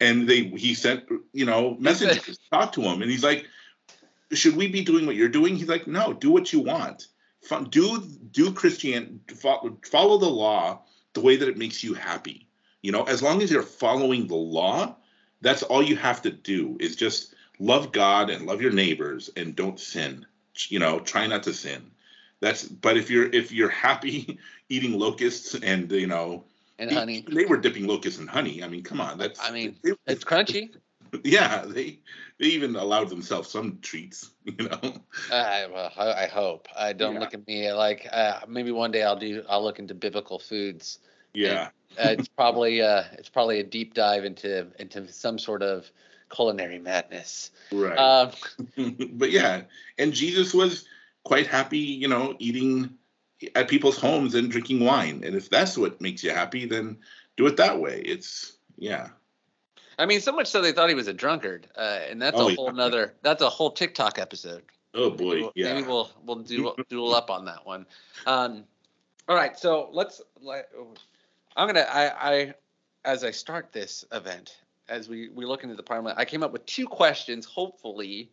And 0.00 0.28
they 0.28 0.44
he 0.44 0.74
sent 0.74 1.04
you 1.32 1.46
know 1.46 1.76
messengers 1.78 2.38
talk 2.50 2.72
to 2.72 2.82
him 2.82 3.02
and 3.02 3.10
he's 3.10 3.24
like, 3.24 3.46
"Should 4.32 4.56
we 4.56 4.68
be 4.68 4.82
doing 4.82 5.06
what 5.06 5.16
you're 5.16 5.28
doing?" 5.28 5.56
He's 5.56 5.68
like, 5.68 5.86
"No, 5.86 6.12
do 6.12 6.30
what 6.30 6.52
you 6.52 6.60
want. 6.60 7.06
Do 7.70 8.02
do 8.30 8.52
Christian 8.52 9.20
follow, 9.34 9.78
follow 9.84 10.18
the 10.18 10.28
law 10.28 10.82
the 11.14 11.20
way 11.20 11.36
that 11.36 11.48
it 11.48 11.58
makes 11.58 11.82
you 11.82 11.94
happy. 11.94 12.46
You 12.82 12.92
know, 12.92 13.04
as 13.04 13.22
long 13.22 13.42
as 13.42 13.50
you're 13.50 13.62
following 13.62 14.26
the 14.26 14.36
law, 14.36 14.96
that's 15.40 15.62
all 15.62 15.82
you 15.82 15.96
have 15.96 16.22
to 16.22 16.30
do 16.30 16.76
is 16.80 16.96
just 16.96 17.34
love 17.60 17.92
God 17.92 18.30
and 18.30 18.46
love 18.46 18.60
your 18.60 18.72
neighbors 18.72 19.30
and 19.36 19.54
don't 19.54 19.78
sin. 19.78 20.26
You 20.68 20.80
know, 20.80 20.98
try 20.98 21.26
not 21.26 21.44
to 21.44 21.54
sin. 21.54 21.92
That's 22.40 22.64
but 22.64 22.96
if 22.96 23.10
you're 23.10 23.26
if 23.26 23.52
you're 23.52 23.68
happy 23.68 24.38
eating 24.68 24.98
locusts 24.98 25.54
and 25.54 25.90
you 25.92 26.08
know 26.08 26.44
and 26.78 26.90
honey, 26.90 27.24
they 27.30 27.44
were 27.44 27.58
dipping 27.58 27.86
locusts 27.86 28.18
in 28.18 28.26
honey. 28.26 28.64
I 28.64 28.68
mean, 28.68 28.82
come 28.82 29.00
on, 29.00 29.18
that's 29.18 29.38
I 29.40 29.52
mean, 29.52 29.76
they, 29.84 29.92
it's 30.06 30.24
crunchy. 30.24 30.70
Yeah, 31.24 31.64
they 31.66 31.98
they 32.38 32.46
even 32.46 32.76
allowed 32.76 33.08
themselves 33.08 33.48
some 33.48 33.78
treats. 33.82 34.30
You 34.44 34.68
know. 34.68 34.80
Well, 35.30 35.92
I, 35.96 36.24
I 36.24 36.26
hope. 36.28 36.68
I 36.76 36.92
don't 36.92 37.14
yeah. 37.14 37.20
look 37.20 37.34
at 37.34 37.46
me 37.48 37.72
like 37.72 38.08
uh, 38.12 38.40
maybe 38.46 38.70
one 38.70 38.92
day 38.92 39.02
I'll 39.02 39.18
do. 39.18 39.42
I'll 39.48 39.62
look 39.62 39.80
into 39.80 39.92
biblical 39.92 40.38
foods. 40.38 41.00
Yeah. 41.34 41.70
And, 41.98 42.10
uh, 42.10 42.12
it's 42.12 42.28
probably 42.28 42.80
uh, 42.80 43.02
it's 43.14 43.28
probably 43.28 43.58
a 43.58 43.64
deep 43.64 43.94
dive 43.94 44.24
into 44.24 44.68
into 44.78 45.12
some 45.12 45.36
sort 45.36 45.64
of 45.64 45.90
culinary 46.30 46.78
madness. 46.78 47.50
Right. 47.72 47.96
Um, 47.96 48.30
but 49.12 49.30
yeah, 49.30 49.62
and 49.98 50.12
Jesus 50.12 50.54
was 50.54 50.86
quite 51.24 51.46
happy, 51.46 51.78
you 51.78 52.08
know, 52.08 52.34
eating 52.38 52.94
at 53.54 53.68
people's 53.68 53.98
homes 53.98 54.34
and 54.34 54.50
drinking 54.50 54.84
wine. 54.84 55.22
And 55.24 55.34
if 55.34 55.50
that's 55.50 55.76
what 55.76 56.00
makes 56.00 56.22
you 56.22 56.30
happy, 56.30 56.66
then 56.66 56.98
do 57.36 57.46
it 57.46 57.56
that 57.56 57.80
way. 57.80 58.00
It's 58.04 58.56
yeah. 58.76 59.08
I 59.98 60.06
mean, 60.06 60.20
so 60.20 60.32
much 60.32 60.46
so 60.46 60.62
they 60.62 60.72
thought 60.72 60.88
he 60.88 60.94
was 60.94 61.08
a 61.08 61.12
drunkard, 61.12 61.68
uh, 61.76 62.00
and 62.08 62.20
that's 62.22 62.38
oh, 62.38 62.48
a 62.48 62.54
whole 62.54 62.66
yeah. 62.66 62.72
nother. 62.72 63.14
That's 63.22 63.42
a 63.42 63.50
whole 63.50 63.70
TikTok 63.70 64.18
episode. 64.18 64.62
Oh 64.94 65.10
boy, 65.10 65.24
maybe 65.28 65.40
we'll, 65.42 65.52
yeah. 65.54 65.74
Maybe 65.74 65.86
we'll 65.86 66.10
we'll 66.24 66.36
do 66.36 66.74
duel 66.88 67.14
up 67.14 67.30
on 67.30 67.44
that 67.44 67.66
one. 67.66 67.86
Um, 68.26 68.64
all 69.28 69.36
right, 69.36 69.58
so 69.58 69.90
let's. 69.92 70.22
Let, 70.40 70.70
I'm 71.54 71.68
gonna. 71.68 71.86
I, 71.88 72.30
I 72.30 72.54
as 73.04 73.24
I 73.24 73.30
start 73.30 73.72
this 73.72 74.04
event, 74.10 74.56
as 74.90 75.08
we 75.08 75.30
we 75.30 75.46
look 75.46 75.62
into 75.62 75.76
the 75.76 75.82
parliament, 75.82 76.18
I 76.18 76.24
came 76.24 76.42
up 76.42 76.52
with 76.52 76.66
two 76.66 76.86
questions. 76.86 77.46
Hopefully, 77.46 78.30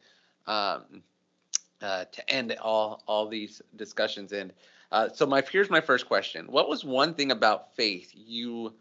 um, 0.48 1.04
uh, 1.82 2.06
to 2.06 2.30
end 2.30 2.56
all 2.62 3.04
all 3.08 3.28
these 3.28 3.62
discussions. 3.76 4.34
And 4.34 4.52
uh, 4.92 5.10
so 5.10 5.26
my 5.26 5.44
here's 5.50 5.70
my 5.70 5.82
first 5.82 6.08
question: 6.08 6.48
What 6.48 6.68
was 6.68 6.84
one 6.84 7.14
thing 7.14 7.32
about 7.32 7.76
faith 7.76 8.12
you 8.14 8.74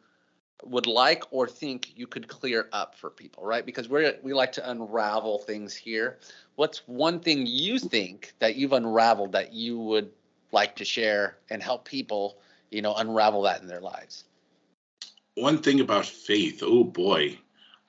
would 0.64 0.86
like 0.86 1.24
or 1.30 1.46
think 1.46 1.92
you 1.96 2.06
could 2.06 2.28
clear 2.28 2.68
up 2.72 2.94
for 2.94 3.10
people, 3.10 3.44
right? 3.44 3.64
Because 3.64 3.88
we 3.88 4.10
we 4.22 4.32
like 4.32 4.52
to 4.52 4.70
unravel 4.70 5.38
things 5.38 5.76
here. 5.76 6.18
What's 6.56 6.78
one 6.86 7.20
thing 7.20 7.46
you 7.46 7.78
think 7.78 8.32
that 8.38 8.56
you've 8.56 8.72
unraveled 8.72 9.32
that 9.32 9.52
you 9.52 9.78
would 9.78 10.10
like 10.52 10.76
to 10.76 10.84
share 10.84 11.36
and 11.50 11.62
help 11.62 11.84
people, 11.84 12.38
you 12.70 12.80
know, 12.80 12.94
unravel 12.94 13.42
that 13.42 13.60
in 13.60 13.68
their 13.68 13.80
lives? 13.80 14.24
One 15.34 15.58
thing 15.58 15.80
about 15.80 16.06
faith, 16.06 16.62
oh 16.64 16.84
boy. 16.84 17.38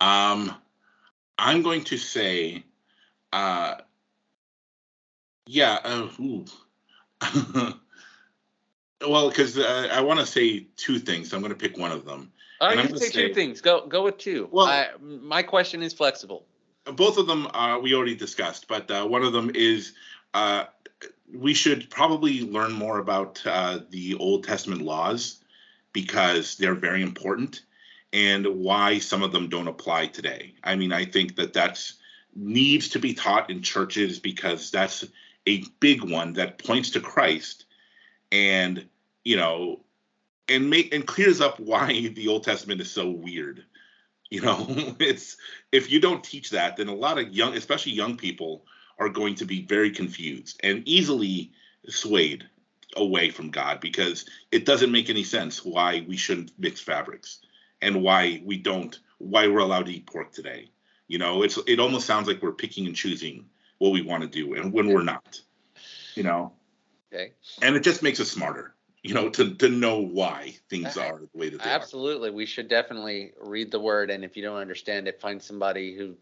Um 0.02 0.56
I'm 1.38 1.62
going 1.62 1.84
to 1.86 1.98
say 1.98 2.64
uh 3.32 3.76
yeah, 5.48 5.80
uh, 5.84 6.10
well, 9.08 9.30
because 9.30 9.58
uh, 9.58 9.90
I 9.92 10.02
want 10.02 10.20
to 10.20 10.26
say 10.26 10.68
two 10.76 11.00
things. 11.00 11.30
So 11.30 11.38
I'm 11.38 11.42
going 11.42 11.54
to 11.54 11.58
pick 11.58 11.78
one 11.78 11.92
of 11.92 12.06
them. 12.06 12.32
You 12.62 12.68
can 12.70 12.98
say, 12.98 13.10
say 13.10 13.28
two 13.28 13.34
things. 13.34 13.62
Go 13.62 13.86
go 13.88 14.04
with 14.04 14.18
two. 14.18 14.50
Well, 14.52 14.66
I, 14.66 14.90
my 15.00 15.44
question 15.44 15.84
is 15.84 15.94
flexible. 15.94 16.46
Both 16.86 17.18
of 17.18 17.28
them 17.28 17.48
uh, 17.54 17.80
we 17.82 17.94
already 17.94 18.16
discussed, 18.16 18.68
but 18.68 18.90
uh, 18.90 19.06
one 19.06 19.24
of 19.24 19.32
them 19.34 19.52
is 19.54 19.94
uh, 20.34 20.66
we 21.34 21.54
should 21.54 21.90
probably 21.90 22.42
learn 22.42 22.72
more 22.74 23.00
about 23.00 23.42
uh, 23.46 23.80
the 23.90 24.16
Old 24.16 24.44
Testament 24.44 24.82
laws 24.82 25.40
because 25.94 26.56
they're 26.56 26.76
very 26.76 27.02
important 27.02 27.62
and 28.18 28.48
why 28.48 28.98
some 28.98 29.22
of 29.22 29.32
them 29.32 29.48
don't 29.48 29.68
apply 29.68 30.08
today. 30.08 30.56
I 30.64 30.76
mean, 30.76 30.92
I 30.92 31.06
think 31.06 31.36
that 31.36 31.54
that's 31.54 31.94
needs 32.36 32.90
to 32.90 33.00
be 33.00 33.14
taught 33.14 33.52
in 33.52 33.62
churches 33.62 34.18
because 34.18 34.72
that's 34.72 35.06
a 35.48 35.64
big 35.80 36.04
one 36.04 36.34
that 36.34 36.58
points 36.58 36.90
to 36.92 37.00
Christ 37.00 37.66
and 38.32 38.88
you 39.24 39.38
know 39.38 39.82
and 40.50 40.68
make 40.68 40.96
and 40.96 41.06
clears 41.06 41.42
up 41.42 41.60
why 41.60 42.08
the 42.16 42.28
Old 42.28 42.44
Testament 42.44 42.82
is 42.82 42.90
so 42.90 43.08
weird. 43.08 43.64
You 44.32 44.42
know, 44.42 44.66
it's 45.00 45.38
if 45.72 45.92
you 45.92 46.00
don't 46.02 46.24
teach 46.24 46.50
that, 46.50 46.76
then 46.76 46.88
a 46.88 46.96
lot 46.96 47.20
of 47.20 47.30
young, 47.30 47.56
especially 47.56 47.92
young 47.92 48.18
people, 48.18 48.66
are 48.98 49.10
going 49.10 49.36
to 49.36 49.46
be 49.46 49.64
very 49.64 49.92
confused 49.92 50.60
and 50.64 50.82
easily 50.88 51.52
swayed 51.88 52.50
away 52.96 53.30
from 53.30 53.52
God 53.52 53.80
because 53.80 54.26
it 54.52 54.66
doesn't 54.66 54.92
make 54.92 55.12
any 55.12 55.24
sense 55.24 55.64
why 55.64 56.04
we 56.08 56.18
shouldn't 56.18 56.58
mix 56.58 56.82
fabrics 56.82 57.42
and 57.82 58.02
why 58.02 58.42
we 58.46 58.58
don't 58.58 58.98
why 59.20 59.48
we're 59.48 59.60
allowed 59.60 59.88
to 59.88 59.94
eat 59.94 60.06
pork 60.06 60.32
today. 60.32 60.70
You 61.08 61.18
know, 61.18 61.44
it's 61.44 61.58
it 61.68 61.80
almost 61.80 62.06
sounds 62.06 62.28
like 62.28 62.42
we're 62.42 62.52
picking 62.52 62.86
and 62.86 62.96
choosing 62.96 63.46
what 63.78 63.92
we 63.92 64.02
want 64.02 64.24
to 64.24 64.30
do 64.30 64.56
and 64.56 64.74
when 64.74 64.88
we're 64.88 65.04
not. 65.04 65.42
You 66.16 66.24
know. 66.24 66.54
Okay. 67.14 67.32
And 67.62 67.76
it 67.76 67.84
just 67.84 68.04
makes 68.04 68.20
us 68.20 68.30
smarter 68.30 68.76
you 69.08 69.14
know, 69.14 69.30
to 69.30 69.54
to 69.56 69.70
know 69.70 70.00
why 70.00 70.54
things 70.70 70.98
are 70.98 71.20
the 71.20 71.30
way 71.38 71.50
that 71.50 71.64
they 71.64 71.70
are. 71.70 71.74
Absolutely. 71.74 72.30
Are. 72.30 72.34
We 72.34 72.46
should 72.46 72.68
definitely 72.68 73.32
read 73.42 73.72
the 73.72 73.80
word 73.80 74.10
and 74.10 74.24
if 74.26 74.36
you 74.36 74.44
don't 74.44 74.58
understand 74.58 75.08
it, 75.08 75.22
find 75.22 75.42
somebody 75.42 75.96
who 75.96 76.16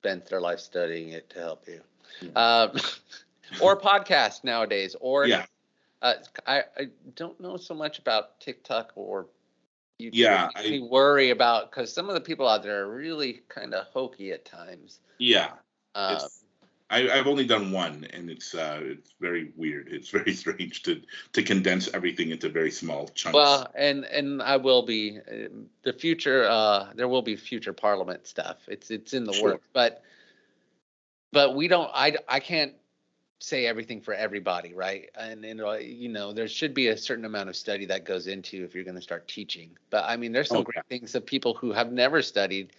spent 0.00 0.26
their 0.26 0.40
life 0.40 0.60
studying 0.60 1.10
it 1.10 1.30
to 1.30 1.38
help 1.38 1.66
you. 1.66 1.80
Yeah. 2.20 2.30
Um, 2.32 2.72
or 3.62 3.80
podcast 3.80 4.44
nowadays. 4.44 4.94
Or 5.00 5.26
yeah. 5.26 5.46
Uh, 6.00 6.14
I, 6.46 6.62
I 6.76 6.88
don't 7.16 7.40
know 7.40 7.56
so 7.56 7.74
much 7.74 7.98
about 7.98 8.38
TikTok 8.40 8.92
or 8.94 9.26
YouTube. 10.00 10.10
Yeah. 10.12 10.48
I 10.54 10.80
worry 10.88 11.30
about 11.30 11.70
because 11.70 11.92
some 11.92 12.08
of 12.08 12.14
the 12.14 12.20
people 12.20 12.48
out 12.48 12.62
there 12.62 12.84
are 12.84 12.94
really 12.94 13.42
kind 13.48 13.74
of 13.74 13.86
hokey 13.86 14.32
at 14.32 14.44
times. 14.44 15.00
Yeah. 15.18 15.50
Um, 15.94 16.18
I, 16.90 17.00
have 17.02 17.26
only 17.26 17.44
done 17.44 17.70
one, 17.70 18.06
and 18.12 18.30
it's 18.30 18.54
uh, 18.54 18.80
it's 18.82 19.14
very 19.20 19.52
weird. 19.56 19.88
It's 19.92 20.08
very 20.08 20.32
strange 20.32 20.82
to 20.84 21.02
to 21.32 21.42
condense 21.42 21.88
everything 21.92 22.30
into 22.30 22.48
very 22.48 22.70
small 22.70 23.08
chunks. 23.08 23.34
Well, 23.34 23.70
and 23.74 24.04
and 24.04 24.42
I 24.42 24.56
will 24.56 24.82
be 24.82 25.18
uh, 25.18 25.48
the 25.82 25.92
future. 25.92 26.44
Uh, 26.48 26.88
there 26.94 27.08
will 27.08 27.22
be 27.22 27.36
future 27.36 27.72
Parliament 27.72 28.26
stuff. 28.26 28.58
It's 28.68 28.90
it's 28.90 29.12
in 29.12 29.24
the 29.24 29.32
sure. 29.32 29.52
works, 29.52 29.66
but 29.72 30.02
but 31.32 31.54
we 31.54 31.68
don't. 31.68 31.90
I 31.92 32.16
I 32.26 32.40
can't 32.40 32.74
say 33.40 33.66
everything 33.66 34.00
for 34.00 34.14
everybody, 34.14 34.74
right? 34.74 35.10
And 35.14 35.44
and 35.44 35.60
uh, 35.60 35.72
you 35.72 36.08
know 36.08 36.32
there 36.32 36.48
should 36.48 36.74
be 36.74 36.88
a 36.88 36.96
certain 36.96 37.24
amount 37.24 37.48
of 37.48 37.56
study 37.56 37.86
that 37.86 38.04
goes 38.04 38.26
into 38.26 38.64
if 38.64 38.74
you're 38.74 38.84
going 38.84 38.96
to 38.96 39.02
start 39.02 39.28
teaching. 39.28 39.76
But 39.90 40.04
I 40.06 40.16
mean, 40.16 40.32
there's 40.32 40.48
some 40.48 40.58
oh, 40.58 40.62
great 40.62 40.86
things 40.88 41.14
of 41.14 41.24
people 41.26 41.54
who 41.54 41.72
have 41.72 41.92
never 41.92 42.22
studied 42.22 42.72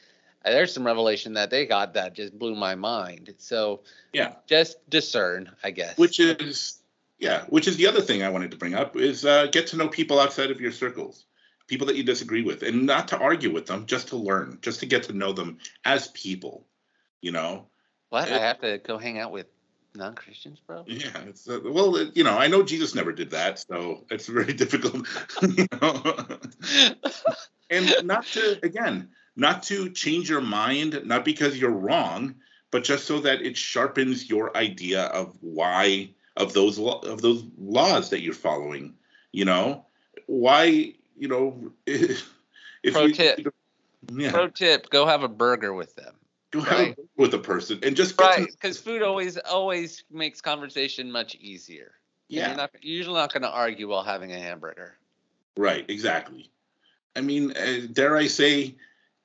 there's 0.45 0.73
some 0.73 0.85
revelation 0.85 1.33
that 1.33 1.49
they 1.49 1.65
got 1.65 1.93
that 1.93 2.13
just 2.13 2.37
blew 2.37 2.55
my 2.55 2.75
mind. 2.75 3.33
So 3.37 3.81
yeah, 4.13 4.35
just 4.47 4.89
discern, 4.89 5.51
I 5.63 5.71
guess. 5.71 5.97
Which 5.97 6.19
is 6.19 6.79
yeah, 7.19 7.43
which 7.49 7.67
is 7.67 7.77
the 7.77 7.87
other 7.87 8.01
thing 8.01 8.23
I 8.23 8.29
wanted 8.29 8.51
to 8.51 8.57
bring 8.57 8.73
up 8.73 8.95
is 8.95 9.25
uh, 9.25 9.47
get 9.47 9.67
to 9.67 9.77
know 9.77 9.87
people 9.87 10.19
outside 10.19 10.51
of 10.51 10.61
your 10.61 10.71
circles, 10.71 11.25
people 11.67 11.87
that 11.87 11.95
you 11.95 12.03
disagree 12.03 12.43
with, 12.43 12.63
and 12.63 12.85
not 12.85 13.07
to 13.09 13.17
argue 13.17 13.51
with 13.51 13.65
them, 13.65 13.85
just 13.85 14.09
to 14.09 14.15
learn, 14.15 14.59
just 14.61 14.79
to 14.79 14.85
get 14.85 15.03
to 15.03 15.13
know 15.13 15.33
them 15.33 15.57
as 15.85 16.07
people. 16.09 16.65
You 17.21 17.31
know. 17.31 17.67
What 18.09 18.31
I 18.31 18.39
have 18.39 18.61
to 18.61 18.79
go 18.79 18.97
hang 18.97 19.19
out 19.19 19.31
with 19.31 19.45
non-Christians, 19.95 20.59
bro. 20.65 20.83
Yeah, 20.87 21.17
it's 21.27 21.49
uh, 21.49 21.59
well, 21.63 21.95
it, 21.95 22.15
you 22.15 22.23
know, 22.23 22.37
I 22.37 22.47
know 22.47 22.63
Jesus 22.63 22.95
never 22.95 23.11
did 23.11 23.31
that, 23.31 23.59
so 23.59 24.05
it's 24.09 24.27
very 24.27 24.53
difficult. 24.63 25.07
you 25.41 25.65
know? 25.81 26.03
and 27.69 27.95
not 28.03 28.25
to 28.27 28.59
again, 28.63 29.09
not 29.35 29.63
to 29.63 29.89
change 29.89 30.29
your 30.29 30.41
mind, 30.41 31.01
not 31.05 31.25
because 31.25 31.57
you're 31.57 31.71
wrong, 31.71 32.35
but 32.71 32.83
just 32.83 33.05
so 33.05 33.19
that 33.21 33.41
it 33.41 33.57
sharpens 33.57 34.29
your 34.29 34.55
idea 34.55 35.05
of 35.05 35.35
why 35.41 36.11
of 36.37 36.53
those 36.53 36.77
lo- 36.77 36.99
of 36.99 37.21
those 37.21 37.43
laws 37.57 38.09
that 38.11 38.21
you're 38.21 38.33
following. 38.33 38.93
You 39.31 39.45
know, 39.45 39.85
why 40.27 40.93
you 41.17 41.27
know 41.27 41.71
if 41.85 42.23
Pro 42.91 43.05
you, 43.05 43.13
tip. 43.13 43.39
yeah, 44.13 44.31
Pro 44.31 44.47
tip: 44.47 44.89
Go 44.89 45.05
have 45.05 45.23
a 45.23 45.29
burger 45.29 45.73
with 45.73 45.95
them. 45.95 46.15
Go 46.51 46.61
have 46.61 46.79
a 46.79 46.83
right. 46.83 46.97
with 47.17 47.33
a 47.33 47.37
person 47.39 47.79
and 47.83 47.95
just 47.95 48.17
get 48.17 48.25
Right, 48.25 48.47
because 48.49 48.79
food 48.79 49.01
always 49.01 49.37
always 49.37 50.03
makes 50.11 50.41
conversation 50.41 51.11
much 51.11 51.35
easier. 51.35 51.93
yeah, 52.27 52.47
You're 52.47 52.57
not 52.57 52.71
you're 52.81 52.97
usually 52.97 53.15
not 53.19 53.33
going 53.33 53.43
to 53.43 53.49
argue 53.49 53.87
while 53.89 54.03
having 54.03 54.31
a 54.33 54.39
hamburger. 54.39 54.97
Right, 55.57 55.85
exactly. 55.89 56.51
I 57.15 57.21
mean, 57.21 57.51
uh, 57.55 57.87
dare 57.91 58.15
I 58.15 58.27
say, 58.27 58.75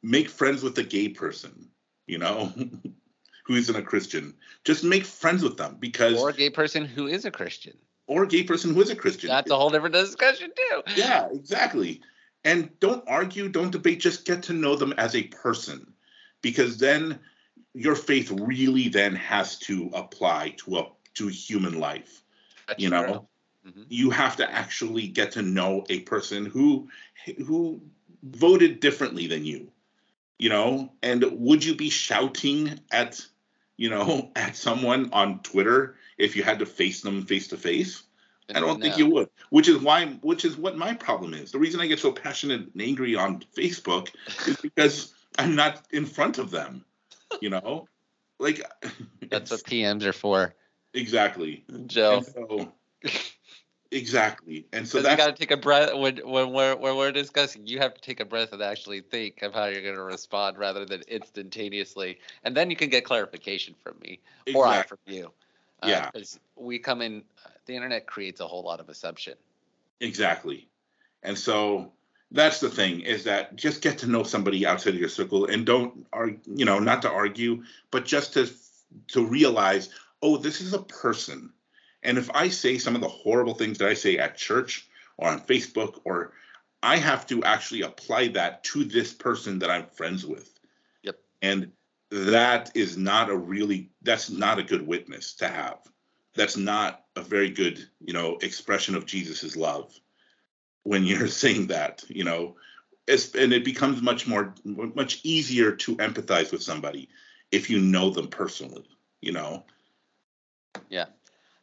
make 0.02 0.28
friends 0.28 0.62
with 0.62 0.76
a 0.78 0.82
gay 0.82 1.08
person, 1.08 1.68
you 2.06 2.18
know, 2.18 2.52
who 3.46 3.54
isn't 3.54 3.76
a 3.76 3.82
Christian. 3.82 4.34
Just 4.64 4.84
make 4.84 5.04
friends 5.04 5.42
with 5.42 5.56
them 5.56 5.76
because, 5.78 6.20
Or 6.20 6.26
or, 6.26 6.30
a 6.30 6.34
gay 6.34 6.50
person 6.50 6.84
who 6.84 7.06
is 7.06 7.24
a 7.24 7.30
Christian. 7.30 7.76
Or 8.06 8.24
a 8.24 8.28
gay 8.28 8.42
person 8.42 8.74
who 8.74 8.82
is 8.82 8.90
a 8.90 8.96
Christian. 8.96 9.28
That's 9.28 9.50
a 9.50 9.56
whole 9.56 9.70
different 9.70 9.94
discussion 9.94 10.50
too. 10.56 10.82
yeah, 10.96 11.28
exactly. 11.32 12.02
And 12.42 12.78
don't 12.80 13.04
argue, 13.06 13.48
don't 13.48 13.70
debate, 13.70 14.00
just 14.00 14.26
get 14.26 14.42
to 14.44 14.52
know 14.52 14.76
them 14.76 14.92
as 14.98 15.14
a 15.14 15.22
person 15.22 15.93
because 16.44 16.78
then 16.78 17.18
your 17.74 17.96
faith 17.96 18.30
really 18.30 18.88
then 18.88 19.16
has 19.16 19.58
to 19.58 19.90
apply 19.94 20.54
to 20.58 20.78
a 20.78 20.86
to 21.14 21.26
human 21.26 21.80
life. 21.80 22.22
That's 22.68 22.80
you 22.80 22.90
know. 22.90 23.28
Mhm. 23.66 23.86
you 23.88 24.10
have 24.10 24.36
to 24.36 24.50
actually 24.50 25.08
get 25.08 25.32
to 25.32 25.42
know 25.42 25.86
a 25.88 26.00
person 26.00 26.44
who 26.44 26.90
who 27.46 27.80
voted 28.22 28.78
differently 28.80 29.26
than 29.26 29.46
you 29.46 29.72
you 30.38 30.50
know 30.50 30.92
and 31.02 31.24
would 31.32 31.64
you 31.64 31.74
be 31.74 31.88
shouting 31.88 32.78
at 32.90 33.26
you 33.78 33.88
know 33.88 34.30
at 34.36 34.54
someone 34.56 35.10
on 35.12 35.40
twitter 35.40 35.96
if 36.18 36.36
you 36.36 36.42
had 36.42 36.58
to 36.58 36.66
face 36.66 37.00
them 37.00 37.24
face 37.24 37.48
to 37.48 37.56
face 37.56 38.02
i 38.54 38.60
don't 38.60 38.82
think 38.82 38.98
you 38.98 39.06
would 39.06 39.30
which 39.48 39.68
is 39.68 39.78
why 39.78 40.06
which 40.20 40.44
is 40.44 40.58
what 40.58 40.76
my 40.76 40.92
problem 40.92 41.32
is 41.32 41.50
the 41.52 41.58
reason 41.58 41.80
i 41.80 41.86
get 41.86 41.98
so 41.98 42.12
passionate 42.12 42.60
and 42.60 42.82
angry 42.82 43.14
on 43.16 43.42
facebook 43.56 44.10
is 44.46 44.56
because 44.56 45.14
i'm 45.38 45.54
not 45.54 45.82
in 45.90 46.06
front 46.06 46.38
of 46.38 46.50
them 46.50 46.84
you 47.40 47.50
know 47.50 47.86
like 48.38 48.62
That's 49.30 49.50
what 49.50 49.60
PMs 49.64 50.04
are 50.04 50.12
for, 50.12 50.54
exactly 50.92 51.64
Joe. 51.86 52.16
and 52.16 52.26
so 52.26 52.72
exactly 53.90 54.66
and 54.72 54.88
so 54.88 54.98
you 54.98 55.04
that's 55.04 55.24
got 55.24 55.36
to 55.36 55.40
take 55.40 55.52
a 55.52 55.56
breath 55.56 55.94
when 55.94 56.16
when 56.28 56.52
we're 56.52 56.76
when 56.76 56.96
we're 56.96 57.12
discussing. 57.12 57.66
You 57.66 57.78
have 57.78 57.94
to 57.94 58.00
take 58.00 58.20
a 58.20 58.24
breath 58.24 58.52
and 58.52 58.62
actually 58.62 59.00
think 59.00 59.42
of 59.42 59.54
how 59.54 59.66
you're 59.66 59.82
going 59.82 59.94
to 59.94 60.02
respond 60.02 60.58
rather 60.58 60.84
than 60.84 61.02
instantaneously, 61.08 62.18
and 62.42 62.56
then 62.56 62.70
you 62.70 62.76
can 62.76 62.90
get 62.90 63.04
clarification 63.04 63.74
from 63.82 63.94
me 64.02 64.20
or 64.54 64.66
I 64.66 64.82
from 64.82 64.98
you. 65.06 65.32
Uh, 65.82 65.88
yeah. 65.88 66.10
Because 66.10 66.38
we 66.56 66.78
come 66.78 67.02
in, 67.02 67.22
uh, 67.44 67.50
the 67.66 67.74
internet 67.74 68.06
creates 68.06 68.40
a 68.40 68.46
whole 68.46 68.62
lot 68.62 68.80
of 68.80 68.88
assumption. 68.88 69.34
Exactly. 70.00 70.68
And 71.22 71.38
so 71.38 71.92
that's 72.34 72.58
the 72.58 72.68
thing 72.68 73.00
is 73.00 73.22
that 73.24 73.54
just 73.54 73.80
get 73.80 73.96
to 73.98 74.08
know 74.08 74.24
somebody 74.24 74.66
outside 74.66 74.94
of 74.94 75.00
your 75.00 75.08
circle 75.08 75.46
and 75.46 75.64
don't 75.64 76.04
argue, 76.12 76.40
you 76.46 76.64
know, 76.64 76.80
not 76.80 77.00
to 77.02 77.10
argue, 77.10 77.62
but 77.92 78.04
just 78.04 78.34
to 78.34 78.50
to 79.08 79.24
realize, 79.24 79.90
oh, 80.20 80.36
this 80.36 80.60
is 80.60 80.74
a 80.74 80.82
person. 80.82 81.52
And 82.02 82.18
if 82.18 82.28
I 82.34 82.48
say 82.48 82.76
some 82.76 82.96
of 82.96 83.00
the 83.00 83.08
horrible 83.08 83.54
things 83.54 83.78
that 83.78 83.88
I 83.88 83.94
say 83.94 84.18
at 84.18 84.36
church 84.36 84.88
or 85.16 85.28
on 85.28 85.40
Facebook 85.40 86.00
or 86.04 86.32
I 86.82 86.96
have 86.96 87.24
to 87.28 87.42
actually 87.44 87.82
apply 87.82 88.28
that 88.28 88.64
to 88.64 88.84
this 88.84 89.12
person 89.12 89.60
that 89.60 89.70
I'm 89.70 89.86
friends 89.86 90.26
with. 90.26 90.58
Yep. 91.04 91.18
And 91.40 91.70
that 92.10 92.72
is 92.74 92.98
not 92.98 93.30
a 93.30 93.36
really 93.36 93.90
that's 94.02 94.28
not 94.28 94.58
a 94.58 94.64
good 94.64 94.84
witness 94.84 95.34
to 95.34 95.46
have. 95.46 95.78
That's 96.34 96.56
not 96.56 97.04
a 97.14 97.22
very 97.22 97.50
good, 97.50 97.88
you 98.04 98.12
know, 98.12 98.38
expression 98.42 98.96
of 98.96 99.06
Jesus's 99.06 99.56
love 99.56 99.94
when 100.84 101.04
you're 101.04 101.28
saying 101.42 101.66
that, 101.66 102.04
you 102.08 102.24
know, 102.24 102.56
it's, 103.06 103.34
and 103.34 103.52
it 103.52 103.64
becomes 103.64 104.00
much 104.00 104.26
more 104.26 104.54
much 104.64 105.20
easier 105.24 105.72
to 105.72 105.96
empathize 105.96 106.50
with 106.52 106.62
somebody 106.62 107.08
if 107.52 107.68
you 107.68 107.78
know 107.78 108.08
them 108.10 108.28
personally, 108.28 108.88
you 109.20 109.32
know. 109.32 109.64
Yeah. 110.88 111.06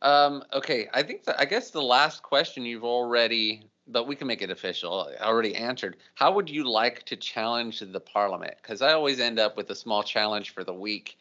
Um, 0.02 0.43
okay, 0.53 0.88
I 0.93 1.03
think 1.03 1.23
I 1.38 1.45
guess 1.45 1.72
the 1.72 1.81
last 1.81 2.23
question 2.23 2.65
you've 2.65 2.84
already, 2.84 3.64
but 3.88 4.07
we 4.07 4.15
can 4.15 4.27
make 4.27 4.41
it 4.41 4.49
official. 4.49 5.11
Already 5.19 5.56
answered. 5.56 5.98
How 6.15 6.31
would 6.31 6.49
you 6.49 6.69
like 6.69 7.03
to 7.06 7.15
challenge 7.15 7.80
the 7.80 7.99
parliament? 7.99 8.56
Because 8.61 8.81
I 8.81 8.93
always 8.93 9.19
end 9.19 9.39
up 9.39 9.57
with 9.57 9.69
a 9.69 9.76
small 9.76 10.03
challenge 10.03 10.53
for 10.53 10.64
the 10.64 10.73
week. 10.73 11.18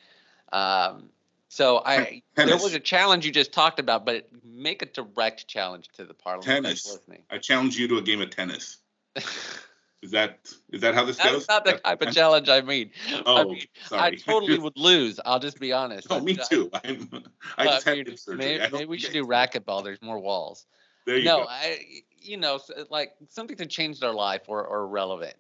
Um, 0.52 1.10
so 1.50 1.82
I 1.84 2.22
there 2.36 2.46
was 2.56 2.72
a 2.74 2.80
challenge 2.80 3.26
you 3.26 3.32
just 3.32 3.52
talked 3.52 3.78
about, 3.80 4.06
but 4.06 4.28
make 4.44 4.80
a 4.82 4.86
direct 4.86 5.46
challenge 5.48 5.88
to 5.96 6.04
the 6.06 6.14
parliament 6.14 6.46
that's 6.62 6.82
Tennis. 6.84 6.86
listening. 6.94 7.22
I 7.28 7.38
challenge 7.38 7.76
you 7.76 7.86
to 7.88 7.98
a 7.98 8.02
game 8.02 8.22
of 8.22 8.30
tennis. 8.30 8.78
Is 10.02 10.12
that 10.12 10.38
is 10.72 10.80
that 10.80 10.94
how 10.94 11.04
this 11.04 11.18
goes? 11.18 11.46
That's 11.46 11.48
not 11.48 11.64
the 11.66 11.72
That- 11.72 11.84
type 11.84 12.00
of 12.00 12.14
challenge 12.14 12.48
I 12.48 12.62
mean. 12.62 12.90
I 13.12 13.22
Oh, 13.26 13.50
mean, 13.50 13.64
I 13.92 14.12
totally 14.14 14.58
would 14.64 14.78
lose. 14.78 15.20
I'll 15.26 15.38
just 15.38 15.60
be 15.60 15.74
honest. 15.74 16.06
oh, 16.08 16.20
me 16.20 16.38
I- 16.40 16.42
too. 16.42 16.70
I'm, 16.72 17.22
I 17.58 17.66
just 17.66 17.84
had 17.84 17.96
mean, 17.98 18.06
hip 18.06 18.18
surgery. 18.18 18.38
Maybe, 18.38 18.62
I 18.62 18.68
maybe 18.70 18.84
we 18.86 18.98
should 18.98 19.12
do 19.12 19.26
racquetball. 19.26 19.84
There's 19.84 20.00
more 20.00 20.18
walls. 20.18 20.64
There 21.04 21.18
you 21.18 21.24
no, 21.26 21.40
go. 21.40 21.46
I, 21.50 21.80
you 22.22 22.38
know, 22.38 22.58
like 22.88 23.12
something 23.28 23.58
to 23.58 23.66
change 23.66 24.00
their 24.00 24.12
life 24.14 24.42
or, 24.48 24.64
or 24.64 24.86
relevant. 24.86 25.34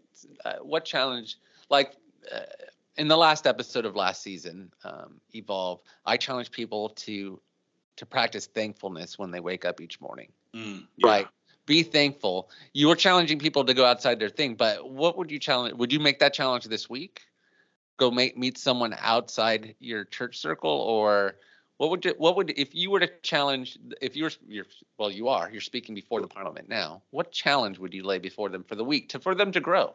Uh, 0.44 0.56
what 0.60 0.84
challenge, 0.84 1.38
like 1.70 1.94
uh, 2.30 2.40
in 2.96 3.08
the 3.08 3.16
last 3.16 3.46
episode 3.46 3.84
of 3.84 3.96
last 3.96 4.22
season, 4.22 4.72
um, 4.84 5.20
Evolve, 5.34 5.80
I 6.04 6.16
challenge 6.16 6.50
people 6.50 6.90
to 6.90 7.40
to 7.96 8.06
practice 8.06 8.46
thankfulness 8.46 9.18
when 9.18 9.30
they 9.30 9.40
wake 9.40 9.64
up 9.66 9.80
each 9.80 10.00
morning. 10.00 10.32
Mm, 10.54 10.86
yeah. 10.96 11.08
Right. 11.08 11.28
Be 11.66 11.82
thankful. 11.82 12.50
You 12.72 12.88
were 12.88 12.96
challenging 12.96 13.38
people 13.38 13.64
to 13.64 13.74
go 13.74 13.84
outside 13.84 14.18
their 14.18 14.30
thing, 14.30 14.54
but 14.54 14.90
what 14.90 15.18
would 15.18 15.30
you 15.30 15.38
challenge? 15.38 15.74
Would 15.76 15.92
you 15.92 16.00
make 16.00 16.18
that 16.20 16.32
challenge 16.32 16.64
this 16.64 16.88
week? 16.88 17.20
Go 17.98 18.10
make 18.10 18.36
meet 18.38 18.56
someone 18.56 18.96
outside 18.98 19.74
your 19.78 20.04
church 20.04 20.38
circle, 20.38 20.70
or 20.70 21.36
what 21.76 21.90
would 21.90 22.04
you, 22.04 22.14
what 22.16 22.36
would 22.36 22.58
if 22.58 22.74
you 22.74 22.90
were 22.90 23.00
to 23.00 23.10
challenge? 23.22 23.78
If 24.00 24.16
you 24.16 24.24
were 24.24 24.32
you're 24.48 24.66
well, 24.98 25.10
you 25.10 25.28
are 25.28 25.50
you're 25.50 25.60
speaking 25.60 25.94
before 25.94 26.20
the 26.22 26.26
parliament 26.26 26.68
now. 26.68 27.02
What 27.10 27.30
challenge 27.30 27.78
would 27.78 27.92
you 27.92 28.02
lay 28.02 28.18
before 28.18 28.48
them 28.48 28.64
for 28.64 28.74
the 28.74 28.84
week 28.84 29.10
to 29.10 29.20
for 29.20 29.34
them 29.34 29.52
to 29.52 29.60
grow? 29.60 29.94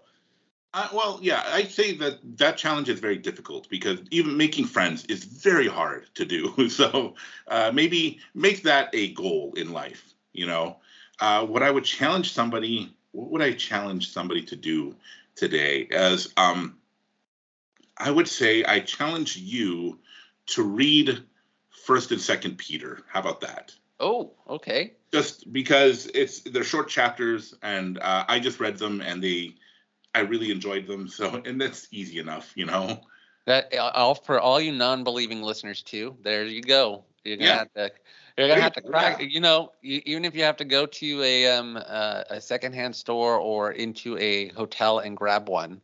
Uh, 0.75 0.89
well, 0.91 1.19
yeah, 1.21 1.41
I'd 1.53 1.71
say 1.71 1.95
that 1.95 2.19
that 2.37 2.57
challenge 2.57 2.89
is 2.89 2.99
very 2.99 3.15
difficult 3.15 3.69
because 3.69 3.99
even 4.11 4.35
making 4.35 4.65
friends 4.65 5.05
is 5.05 5.23
very 5.23 5.69
hard 5.69 6.05
to 6.15 6.25
do. 6.25 6.53
So 6.69 7.15
uh, 7.47 7.71
maybe 7.73 8.19
make 8.33 8.63
that 8.63 8.89
a 8.91 9.13
goal 9.13 9.53
in 9.55 9.71
life. 9.71 10.13
You 10.33 10.47
know, 10.47 10.77
uh, 11.21 11.45
what 11.45 11.63
I 11.63 11.71
would 11.71 11.85
challenge 11.85 12.33
somebody, 12.33 12.93
what 13.13 13.31
would 13.31 13.41
I 13.41 13.53
challenge 13.53 14.11
somebody 14.11 14.41
to 14.47 14.57
do 14.57 14.97
today? 15.35 15.87
As 15.91 16.33
um, 16.35 16.75
I 17.97 18.11
would 18.11 18.27
say, 18.27 18.65
I 18.65 18.81
challenge 18.81 19.37
you 19.37 19.99
to 20.47 20.63
read 20.63 21.23
First 21.85 22.11
and 22.11 22.19
Second 22.19 22.57
Peter. 22.57 22.99
How 23.07 23.21
about 23.21 23.39
that? 23.41 23.73
Oh, 24.01 24.33
okay. 24.49 24.91
Just 25.13 25.53
because 25.53 26.07
it's 26.07 26.41
they're 26.41 26.65
short 26.65 26.89
chapters, 26.89 27.55
and 27.63 27.97
uh, 27.97 28.25
I 28.27 28.39
just 28.39 28.59
read 28.59 28.77
them, 28.77 28.99
and 28.99 29.23
they 29.23 29.55
I 30.15 30.21
really 30.21 30.51
enjoyed 30.51 30.87
them. 30.87 31.07
So, 31.15 31.41
and 31.45 31.59
that's 31.59 31.87
easy 31.91 32.19
enough, 32.19 32.51
you 32.55 32.65
know. 32.65 33.01
That 33.45 33.75
all 33.77 34.15
for 34.15 34.39
all 34.39 34.59
you 34.59 34.71
non-believing 34.71 35.43
listeners 35.43 35.83
too. 35.83 36.17
There 36.23 36.45
you 36.45 36.61
go. 36.61 37.03
You're 37.23 37.37
gonna 37.37 37.49
Yeah. 37.49 37.57
have 37.59 37.73
to. 37.73 37.91
You're 38.37 38.47
gonna 38.47 38.61
have 38.61 38.73
to 38.73 38.81
crack. 38.81 39.21
yeah. 39.21 39.27
You 39.27 39.39
know, 39.39 39.71
you, 39.81 40.01
even 40.05 40.25
if 40.25 40.35
you 40.35 40.43
have 40.43 40.57
to 40.57 40.65
go 40.65 40.87
to 40.87 41.23
a 41.23 41.47
um 41.51 41.77
uh, 41.77 42.23
a 42.29 42.41
secondhand 42.41 42.95
store 42.95 43.37
or 43.37 43.71
into 43.71 44.17
a 44.17 44.49
hotel 44.49 44.99
and 44.99 45.15
grab 45.15 45.47
one. 45.47 45.81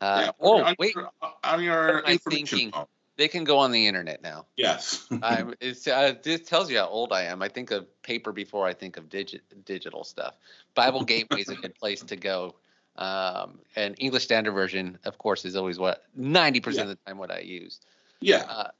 Uh, 0.00 0.22
yeah. 0.24 0.30
Oh 0.40 0.62
on 0.62 0.74
wait, 0.78 0.94
your, 0.94 1.10
on 1.44 1.62
your 1.62 1.86
What 1.86 1.96
am 1.96 2.02
I 2.06 2.12
information 2.12 2.72
they 3.16 3.28
can 3.28 3.44
go 3.44 3.58
on 3.58 3.72
the 3.72 3.86
internet 3.86 4.22
now. 4.22 4.46
Yes. 4.56 5.06
I'm, 5.22 5.54
it's, 5.60 5.86
uh, 5.86 6.14
this 6.22 6.40
tells 6.42 6.70
you 6.70 6.78
how 6.78 6.86
old 6.86 7.12
I 7.12 7.24
am. 7.24 7.42
I 7.42 7.48
think 7.48 7.70
of 7.70 7.86
paper 8.02 8.32
before 8.32 8.66
I 8.66 8.72
think 8.74 8.96
of 8.96 9.08
digi- 9.08 9.40
digital 9.64 10.04
stuff. 10.04 10.34
Bible 10.74 11.04
Gateway 11.04 11.40
is 11.40 11.48
a 11.48 11.56
good 11.56 11.74
place 11.74 12.02
to 12.04 12.16
go. 12.16 12.54
Um, 12.96 13.60
and 13.74 13.94
English 13.98 14.24
Standard 14.24 14.52
Version, 14.52 14.98
of 15.04 15.16
course, 15.18 15.44
is 15.44 15.56
always 15.56 15.78
what 15.78 16.04
90% 16.18 16.74
Yeah. 16.74 16.82
of 16.82 16.88
the 16.88 16.94
time 17.06 17.18
what 17.18 17.30
I 17.30 17.40
use. 17.40 17.80
yeah. 18.20 18.44
Uh, 18.48 18.70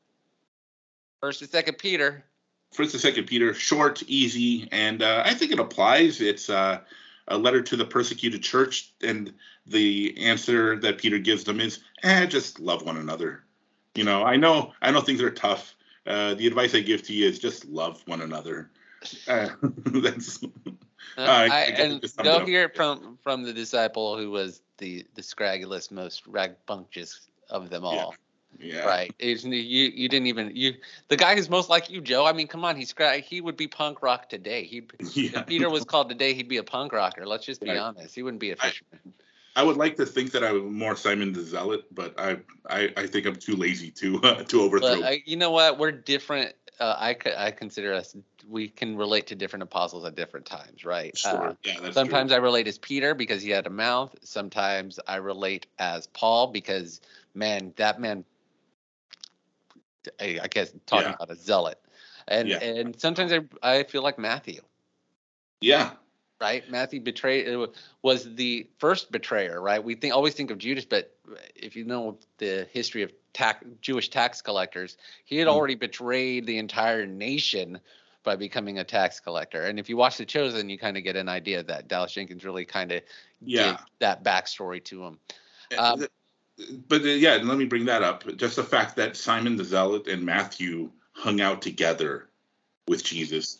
First 1.21 1.41
and 1.41 1.51
Second 1.51 1.79
Peter. 1.79 2.25
First 2.73 2.95
and 2.95 3.01
Second 3.01 3.27
Peter, 3.27 3.55
short, 3.55 4.03
easy, 4.09 4.69
and 4.73 5.03
uh, 5.03 5.23
I 5.25 5.35
think 5.35 5.53
it 5.53 5.61
applies. 5.61 6.21
It's 6.21 6.51
uh, 6.51 6.81
a 7.29 7.39
letter 7.39 7.63
to 7.63 7.77
the 7.77 7.85
persecuted 7.85 8.43
church, 8.43 8.93
and 9.03 9.33
the 9.67 10.17
answer 10.19 10.77
that 10.81 10.99
Peter 10.99 11.19
gives 11.19 11.45
them 11.45 11.61
is, 11.61 11.79
"Eh, 12.03 12.27
just 12.27 12.59
love 12.59 12.83
one 12.83 12.97
another." 12.97 13.45
You 13.95 14.03
know, 14.05 14.25
I 14.25 14.37
know, 14.37 14.73
I 14.83 14.91
know 14.91 15.01
things 15.01 15.23
are 15.23 15.31
tough 15.31 15.77
uh, 16.07 16.35
the 16.35 16.47
advice 16.47 16.75
I 16.75 16.81
give 16.81 17.03
to 17.05 17.13
you 17.13 17.29
is 17.29 17.39
just 17.39 17.65
love 17.67 18.03
one 18.07 18.23
another. 18.23 18.71
Uh, 19.29 19.51
that's 19.63 20.41
Uh, 21.17 21.21
I- 21.23 21.27
I, 21.27 21.47
I 21.47 21.63
and 21.79 21.93
it 21.95 22.03
just 22.03 22.15
sums 22.17 22.29
go 22.29 22.45
hear 22.47 22.65
it 22.65 22.77
from 22.77 23.19
from 23.23 23.43
the 23.43 23.53
disciple 23.53 24.17
who 24.17 24.31
was 24.31 24.63
the 24.79 25.05
the 25.15 25.23
scraggiest, 25.23 25.91
most 25.91 26.27
ragbunctious 26.27 27.29
of 27.51 27.71
them 27.71 27.85
all. 27.85 28.15
yeah. 28.59 28.85
Right? 28.87 29.15
It's, 29.19 29.45
you 29.45 29.53
you 29.53 30.09
didn't 30.09 30.27
even 30.27 30.53
you 30.55 30.75
the 31.09 31.17
guy 31.17 31.35
who's 31.35 31.51
most 31.51 31.69
like 31.69 31.91
you, 31.91 32.01
Joe. 32.01 32.25
I 32.27 32.33
mean, 32.33 32.47
come 32.49 32.65
on, 32.65 32.77
he's. 32.77 32.95
He 33.25 33.41
would 33.41 33.57
be 33.57 33.69
punk 33.69 34.03
rock 34.03 34.29
today. 34.29 34.65
He 34.65 34.83
Yeah. 35.15 35.41
if 35.41 35.47
Peter 35.47 35.69
was 35.71 35.85
called 35.85 36.09
today, 36.09 36.35
he'd 36.35 36.49
be 36.49 36.59
a 36.59 36.63
punk 36.65 36.93
rocker. 36.93 37.27
Let's 37.27 37.45
just 37.47 37.61
be 37.61 37.69
Right. 37.71 37.79
honest. 37.79 38.15
He 38.15 38.23
wouldn't 38.23 38.41
be 38.41 38.51
a 38.51 38.57
fisherman. 38.57 39.15
I 39.55 39.63
would 39.63 39.77
like 39.77 39.97
to 39.97 40.07
think 40.07 40.31
that 40.33 40.43
I'm 40.43 40.73
more 40.73 40.97
Simon 40.97 41.33
the 41.35 41.43
Zealot, 41.43 41.85
but 41.95 42.19
I 42.19 42.39
I, 42.71 42.91
I 42.97 43.07
think 43.07 43.27
I'm 43.27 43.37
too 43.37 43.55
lazy 43.57 43.91
to 43.93 44.19
uh, 44.23 44.43
to 44.49 44.63
overthrow. 44.63 45.01
But 45.01 45.13
uh, 45.13 45.17
you 45.27 45.37
know 45.37 45.51
what? 45.51 45.79
We're 45.79 45.93
different. 45.93 46.55
Uh, 46.83 46.97
I 46.99 47.17
I 47.37 47.51
consider 47.53 47.95
us. 47.95 48.17
We 48.49 48.69
can 48.69 48.97
relate 48.97 49.29
to 49.29 49.37
different 49.37 49.63
apostles 49.63 50.05
at 50.05 50.17
different 50.17 50.47
times, 50.47 50.85
right? 50.85 51.17
sure. 51.17 51.51
Uh, 51.51 51.55
yeah, 51.63 51.91
Sometimes 51.93 52.31
true. 52.33 52.39
I 52.39 52.41
relate 52.41 52.67
as 52.67 52.77
Peter 52.79 53.15
because 53.15 53.41
he 53.41 53.51
had 53.51 53.69
a 53.69 53.71
mouth. 53.71 54.17
Sometimes 54.25 54.99
I 55.07 55.17
relate 55.17 55.69
as 55.79 56.09
Paul 56.09 56.49
because 56.49 57.01
man, 57.35 57.73
that 57.77 58.01
man. 58.01 58.25
I 60.21 60.41
I 60.43 60.49
guess 60.49 60.73
talking 60.87 61.11
Yeah. 61.11 61.15
about 61.15 61.31
a 61.31 61.37
zealot, 61.37 61.79
and 62.27 62.49
Yeah. 62.49 62.59
and 62.59 63.01
sometimes 63.01 63.33
I 63.33 63.41
I 63.63 63.85
feel 63.85 64.03
like 64.03 64.19
Matthew, 64.19 64.61
yeah, 65.61 65.93
right? 66.41 66.69
Matthew 66.69 67.01
betrayed 67.01 67.47
was 68.03 68.35
the 68.35 68.69
first 68.79 69.13
betrayer, 69.13 69.63
right? 69.63 69.85
We 69.85 69.95
think 69.95 70.15
always 70.15 70.35
think 70.35 70.51
of 70.51 70.59
Judas, 70.59 70.85
but 70.85 71.17
if 71.55 71.77
you 71.77 71.85
know 71.85 72.19
the 72.39 72.67
history 72.73 73.03
of 73.05 73.13
tax, 73.33 73.65
Jewish 73.81 74.11
tax 74.11 74.43
collectors, 74.43 74.97
he 75.25 75.39
had 75.39 75.49
Mm. 75.49 75.53
already 75.53 75.75
betrayed 75.75 76.47
the 76.47 76.59
entire 76.59 77.07
nation 77.07 77.81
by 78.23 78.37
becoming 78.37 78.79
a 78.79 78.85
tax 78.85 79.19
collector. 79.21 79.63
And 79.63 79.79
if 79.79 79.89
you 79.89 79.97
watch 79.97 80.17
The 80.17 80.25
Chosen, 80.25 80.69
you 80.69 80.79
kind 80.79 80.97
of 80.97 81.03
get 81.03 81.17
an 81.17 81.29
idea 81.29 81.63
that 81.65 81.89
Dallas 81.89 82.13
Jenkins 82.13 82.45
really 82.45 82.65
kind 82.65 82.93
of 82.93 83.03
yeah. 83.41 83.73
give 83.73 83.81
that 83.99 84.23
backstory 84.23 84.83
to 84.85 85.05
him. 85.05 85.19
Uh, 85.77 85.93
Um, 85.93 86.07
but 86.87 87.03
uh, 87.03 87.07
yeah, 87.07 87.39
let 87.43 87.59
me 87.59 87.65
bring 87.65 87.87
that 87.87 88.03
up. 88.03 88.25
Just 88.37 88.57
the 88.57 88.63
fact 88.63 88.97
that 88.97 89.17
Simon 89.17 89.57
the 89.57 89.65
Zealot 89.65 90.07
and 90.07 90.23
Matthew 90.23 90.91
hung 91.13 91.41
out 91.41 91.63
together 91.63 92.29
with 92.87 93.03
Jesus, 93.03 93.59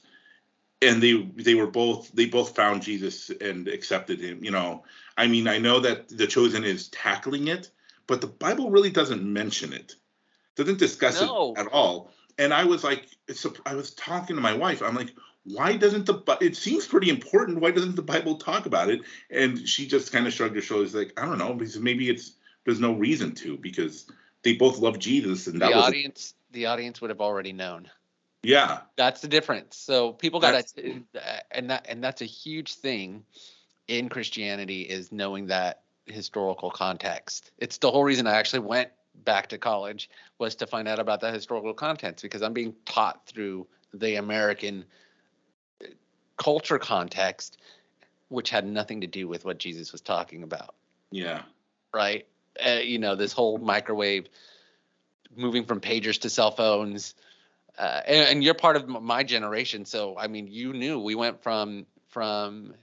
and 0.81 1.03
they 1.03 1.23
they 1.37 1.55
were 1.55 1.67
both 1.67 2.13
they 2.13 2.27
both 2.27 2.55
found 2.55 2.83
Jesus 2.83 3.31
and 3.41 3.67
accepted 3.69 4.21
him. 4.21 4.45
You 4.45 4.51
know, 4.51 4.85
I 5.17 5.27
mean, 5.27 5.49
I 5.49 5.59
know 5.59 5.81
that 5.81 6.09
the 6.09 6.27
chosen 6.27 6.65
is 6.65 6.89
tackling 6.89 7.49
it, 7.49 7.71
but 8.07 8.21
the 8.21 8.27
Bible 8.27 8.71
really 8.71 8.91
doesn't 8.91 9.23
mention 9.25 9.73
it, 9.73 9.95
doesn't 10.57 10.79
discuss 10.79 11.21
No. 11.21 11.55
it 11.57 11.61
at 11.61 11.67
all. 11.69 12.11
And 12.39 12.53
I 12.55 12.65
was 12.65 12.83
like, 12.83 13.07
I 13.67 13.75
was 13.75 13.95
talking 13.95 14.37
to 14.37 14.43
my 14.43 14.55
wife. 14.55 14.83
I'm 14.83 14.95
like, 14.95 15.11
why 15.45 15.77
doesn't 15.77 16.07
the 16.07 16.23
it 16.41 16.57
seems 16.57 16.87
pretty 16.87 17.11
important? 17.11 17.61
Why 17.61 17.73
doesn't 17.73 17.97
the 17.97 18.03
Bible 18.03 18.37
talk 18.37 18.67
about 18.67 18.91
it? 18.91 19.03
And 19.31 19.69
she 19.69 19.87
just 19.87 20.13
kind 20.13 20.27
of 20.27 20.33
shrugged 20.33 20.55
her 20.55 20.63
shoulders, 20.63 20.95
like, 20.95 21.13
I 21.21 21.27
don't 21.27 21.39
know, 21.39 21.53
because 21.55 21.79
maybe 21.79 22.09
it's 22.09 22.33
there's 22.65 22.81
no 22.81 22.93
reason 22.93 23.35
to 23.37 23.57
because 23.57 24.07
they 24.43 24.55
both 24.55 24.79
love 24.79 24.99
Jesus 24.99 25.47
and 25.47 25.57
the 25.57 25.67
that 25.67 25.75
was 25.75 25.85
audience, 25.85 26.35
the 26.53 26.67
audience 26.67 27.01
would 27.01 27.11
have 27.11 27.21
already 27.21 27.53
known. 27.53 27.91
yeah 28.43 28.81
That's 28.97 29.21
the 29.21 29.29
difference. 29.29 29.77
So 29.77 30.13
people 30.13 30.41
got 30.41 30.67
to, 30.77 31.03
and 31.51 31.71
that 31.71 31.87
and 31.89 32.03
that's 32.03 32.23
a 32.23 32.27
huge 32.27 32.75
thing 32.75 33.25
in 33.89 34.09
Christianity 34.09 34.83
is 34.83 35.13
knowing 35.13 35.47
that 35.47 35.82
historical 36.07 36.71
context. 36.71 37.51
It's 37.59 37.79
the 37.79 37.91
whole 37.91 38.05
reason 38.05 38.27
I 38.27 38.35
actually 38.35 38.61
went 38.61 38.91
back 39.25 39.49
to 39.49 39.59
college 39.59 40.11
was 40.39 40.57
to 40.57 40.67
find 40.67 40.89
out 40.89 40.99
about 40.99 41.21
that 41.21 41.35
historical 41.35 41.75
context 41.75 42.23
because 42.23 42.43
I'm 42.43 42.53
being 42.53 42.75
taught 42.85 43.27
through 43.27 43.67
the 43.95 44.17
American 44.17 44.85
uh, 45.83 45.89
culture 46.37 46.79
context, 46.79 47.59
which 48.29 48.51
had 48.51 48.67
nothing 48.67 49.03
to 49.03 49.07
do 49.07 49.29
with 49.29 49.45
what 49.45 49.59
Jesus 49.59 49.93
was 49.93 50.01
talking 50.01 50.43
about. 50.43 50.75
yeah 51.11 51.43
right? 51.93 52.27
Uh, 52.65 52.81
you 52.83 52.99
know, 52.99 53.15
this 53.15 53.33
whole 53.33 53.59
microwave 53.59 54.29
moving 55.37 55.65
from 55.65 55.81
pagers 55.81 56.21
to 56.21 56.31
cell 56.31 56.51
phones. 56.51 57.15
Uh, 57.79 58.01
and, 58.07 58.29
and 58.29 58.45
you're 58.45 58.55
part 58.55 58.77
of 58.77 58.87
my 58.89 59.23
generation, 59.23 59.85
so 59.85 60.17
I 60.19 60.27
mean, 60.27 60.47
you 60.47 60.75
knew 60.75 60.99
we 60.99 61.15
went 61.15 61.43
from 61.43 61.87
from 62.09 62.75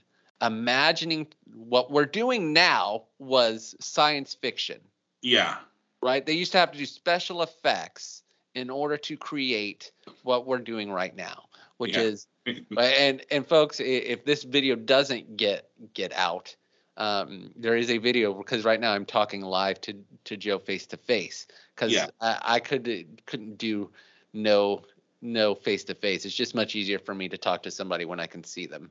imagining 0.42 1.26
what 1.54 1.90
we're 1.90 2.06
doing 2.06 2.52
now 2.52 3.04
was 3.18 3.74
science 3.80 4.34
fiction, 4.34 4.80
yeah 5.22 5.58
right? 6.02 6.24
They 6.24 6.32
used 6.32 6.52
to 6.52 6.58
have 6.58 6.72
to 6.72 6.78
do 6.78 6.86
special 6.86 7.42
effects 7.42 8.22
in 8.54 8.70
order 8.70 8.96
to 8.96 9.16
create 9.16 9.92
what 10.22 10.46
we're 10.46 10.58
doing 10.58 10.90
right 10.90 11.14
now, 11.14 11.44
which 11.78 11.96
Yeah. 11.96 12.02
is 12.02 12.26
and 12.76 13.24
and 13.30 13.46
folks, 13.46 13.80
if 13.80 14.24
this 14.24 14.42
video 14.44 14.76
doesn't 14.76 15.36
get 15.36 15.70
get 15.94 16.12
out, 16.14 16.54
um, 16.96 17.52
there 17.56 17.76
is 17.76 17.90
a 17.90 17.98
video 17.98 18.32
because 18.32 18.64
right 18.64 18.80
now 18.80 18.92
I'm 18.92 19.04
talking 19.04 19.42
live 19.42 19.80
to 19.82 19.94
to 20.24 20.36
Joe 20.36 20.58
face 20.58 20.86
to 20.86 20.96
face 20.96 21.46
because 21.74 21.92
Yeah. 21.92 22.06
I, 22.20 22.38
I 22.42 22.60
could 22.60 23.22
couldn't 23.26 23.58
do 23.58 23.90
no 24.32 24.82
no 25.22 25.54
face 25.54 25.84
to 25.84 25.94
face. 25.94 26.24
It's 26.24 26.34
just 26.34 26.54
much 26.54 26.74
easier 26.74 26.98
for 26.98 27.14
me 27.14 27.28
to 27.28 27.36
talk 27.36 27.62
to 27.64 27.70
somebody 27.70 28.04
when 28.06 28.18
I 28.20 28.26
can 28.26 28.42
see 28.42 28.66
them. 28.66 28.90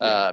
Yeah. 0.00 0.06
Uh, 0.06 0.32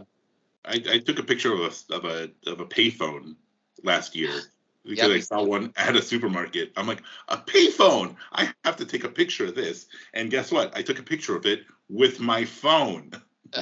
I, 0.65 0.81
I 0.89 0.99
took 0.99 1.19
a 1.19 1.23
picture 1.23 1.53
of 1.53 1.59
a 1.61 1.93
of 1.95 2.05
a 2.05 2.29
of 2.47 2.59
a 2.59 2.65
payphone 2.65 3.35
last 3.83 4.15
year 4.15 4.31
because 4.85 5.09
Yeah, 5.09 5.15
I 5.15 5.19
saw 5.19 5.43
one 5.43 5.73
at 5.77 5.95
a 5.95 6.01
supermarket. 6.01 6.73
I'm 6.75 6.87
like, 6.87 7.01
a 7.27 7.37
payphone! 7.37 8.15
I 8.31 8.51
have 8.63 8.77
to 8.77 8.85
take 8.85 9.03
a 9.03 9.09
picture 9.09 9.45
of 9.45 9.55
this. 9.55 9.87
And 10.13 10.29
guess 10.31 10.51
what? 10.51 10.75
I 10.75 10.81
took 10.81 10.99
a 10.99 11.03
picture 11.03 11.35
of 11.35 11.45
it 11.45 11.61
with 11.89 12.19
my 12.19 12.45
phone. 12.45 13.11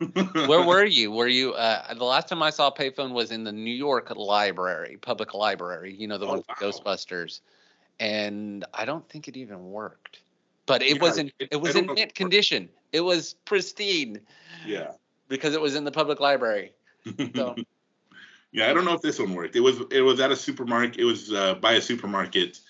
where 0.46 0.62
were 0.62 0.84
you? 0.84 1.12
Were 1.12 1.28
you 1.28 1.52
uh, 1.52 1.94
the 1.94 2.04
last 2.04 2.28
time 2.28 2.42
I 2.42 2.50
saw 2.50 2.68
a 2.68 2.72
payphone 2.72 3.12
was 3.12 3.30
in 3.30 3.44
the 3.44 3.52
New 3.52 3.74
York 3.74 4.12
Library, 4.14 4.98
public 5.00 5.34
library. 5.34 5.94
You 5.94 6.08
know 6.08 6.18
the 6.18 6.26
Oh, 6.26 6.30
one 6.32 6.42
for 6.42 6.54
wow. 6.60 6.70
Ghostbusters, 6.70 7.40
and 8.00 8.64
I 8.74 8.84
don't 8.84 9.08
think 9.08 9.28
it 9.28 9.36
even 9.36 9.70
worked. 9.70 10.20
But 10.66 10.82
it 10.82 10.94
Yeah, 10.94 11.02
was 11.02 11.18
in 11.18 11.32
it- 11.38 11.48
it, 11.52 11.56
was 11.60 11.74
in 11.74 11.86
know 11.86 11.92
if 11.92 11.98
it 11.98 12.00
mint 12.00 12.14
condition. 12.14 12.68
It 12.92 13.00
was 13.00 13.34
pristine 13.44 14.20
yeah. 14.64 14.92
Because 15.32 15.54
it 15.54 15.60
was 15.60 15.74
in 15.74 15.84
the 15.84 15.90
public 15.90 16.20
library. 16.20 16.72
So 17.34 17.56
yeah, 18.52 18.68
I 18.68 18.74
don't 18.74 18.84
know 18.84 18.92
if 18.92 19.00
this 19.00 19.18
one 19.18 19.34
worked. 19.34 19.56
It 19.56 19.60
was 19.60 19.80
it 19.90 20.02
was 20.02 20.20
at 20.20 20.30
a 20.30 20.36
supermarket. 20.36 20.98
It 20.98 21.04
was 21.04 21.32
uh, 21.32 21.54
by 21.54 21.72
a 21.72 21.80
supermarket 21.80 22.60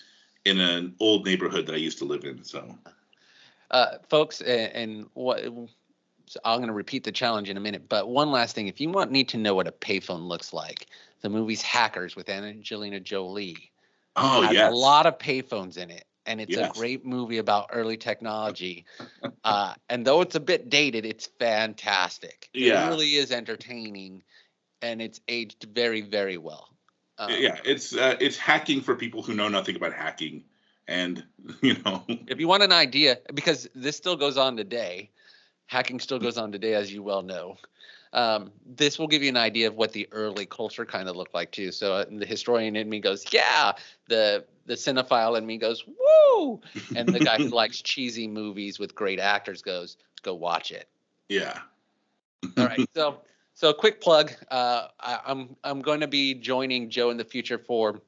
in 0.45 0.61
an 0.61 0.95
old 1.01 1.27
neighborhood 1.27 1.67
that 1.67 1.75
I 1.75 1.79
used 1.79 1.99
to 1.99 2.05
live 2.05 2.25
in. 2.25 2.45
So 2.45 2.79
uh, 3.73 3.99
folks, 4.09 4.41
and, 4.41 4.73
and 4.73 5.07
what 5.15 5.43
so 6.27 6.41
I'm 6.45 6.59
going 6.59 6.69
to 6.69 6.73
repeat 6.73 7.03
the 7.03 7.13
challenge 7.13 7.51
in 7.51 7.57
a 7.57 7.61
minute. 7.61 7.89
But 7.89 8.09
one 8.09 8.31
last 8.31 8.55
thing, 8.55 8.69
if 8.69 8.81
you 8.81 8.89
want 8.89 9.11
need 9.11 9.29
to 9.31 9.39
know 9.39 9.55
what 9.55 9.67
a 9.67 9.73
payphone 9.73 10.29
looks 10.29 10.53
like, 10.53 10.87
the 11.21 11.29
movie's 11.29 11.63
Hackers 11.63 12.15
with 12.15 12.29
Angelina 12.29 13.01
Jolie. 13.01 13.73
oh 14.15 14.43
has 14.43 14.57
a 14.57 14.71
lot 14.71 15.07
of 15.07 15.19
payphones 15.19 15.77
in 15.77 15.91
it 15.91 16.05
and 16.27 16.41
it's 16.41 16.57
Yes. 16.57 16.71
a 16.71 16.79
great 16.79 17.05
movie 17.05 17.39
about 17.39 17.71
early 17.73 17.97
technology 17.97 18.85
uh, 19.45 19.75
and 19.89 20.07
though 20.07 20.21
it's 20.21 20.35
a 20.35 20.41
bit 20.41 20.69
dated 20.69 21.05
it's 21.05 21.27
fantastic 21.39 22.49
Yeah. 22.55 22.85
it 22.85 22.91
really 22.91 23.15
is 23.15 23.33
entertaining 23.33 24.23
and 24.83 25.01
it's 25.03 25.21
aged 25.29 25.67
very 25.75 26.01
very 26.01 26.37
well 26.37 26.69
um, 27.19 27.31
yeah, 27.31 27.59
it's 27.65 27.95
uh, 27.95 28.17
it's 28.21 28.37
hacking 28.37 28.81
for 28.81 28.97
people 28.97 29.23
who 29.23 29.35
know 29.35 29.49
nothing 29.49 29.77
about 29.77 29.93
hacking, 29.93 30.45
and 30.89 31.23
you 31.63 31.77
know, 31.85 32.03
if 32.27 32.41
you 32.41 32.49
want 32.49 32.63
an 32.63 32.73
idea 32.73 33.19
because 33.35 33.69
this 33.75 33.97
still 33.97 34.17
goes 34.17 34.37
on 34.37 34.57
today 34.57 35.11
hacking 35.67 36.01
still 36.01 36.19
goes 36.19 36.37
on 36.39 36.53
today 36.53 36.75
as 36.75 36.93
you 36.93 37.03
well 37.03 37.23
know 37.23 37.57
um, 38.13 38.53
this 38.67 38.99
will 38.99 39.09
give 39.09 39.23
you 39.23 39.29
an 39.29 39.37
idea 39.37 39.69
of 39.69 39.77
what 39.77 39.93
the 39.93 40.09
early 40.13 40.47
culture 40.47 40.85
kind 40.85 41.09
of 41.09 41.17
looked 41.17 41.35
like 41.35 41.51
too. 41.51 41.73
So 41.73 41.95
uh, 41.95 42.05
the 42.11 42.27
historian 42.27 42.77
in 42.77 42.89
me 42.89 43.01
goes 43.01 43.25
yeah! 43.33 43.73
The 44.09 44.45
the 44.67 44.75
cinephile 44.75 45.37
in 45.37 45.47
me 45.47 45.59
goes 45.59 45.85
woo! 45.87 46.61
And 46.97 47.09
the 47.09 47.21
guy 47.21 47.37
who 47.39 47.49
likes 47.49 47.83
cheesy 47.83 48.27
movies 48.29 48.79
with 48.79 48.95
great 48.95 49.21
actors 49.21 49.63
goes 49.63 49.97
go 50.23 50.35
watch 50.35 50.71
it. 50.71 50.89
Yeah, 51.29 51.59
all 52.57 52.67
right 52.67 52.89
so 52.95 53.19
so 53.55 53.71
a 53.71 53.75
quick 53.75 54.01
plug 54.01 54.33
uh, 54.51 54.89
I, 55.01 55.21
i'm 55.27 55.57
i'm 55.65 55.81
going 55.81 56.01
to 56.01 56.09
be 56.09 56.35
joining 56.35 56.91
joe 56.91 57.11
in 57.11 57.17
the 57.17 57.25
future 57.25 57.59
for 57.59 58.01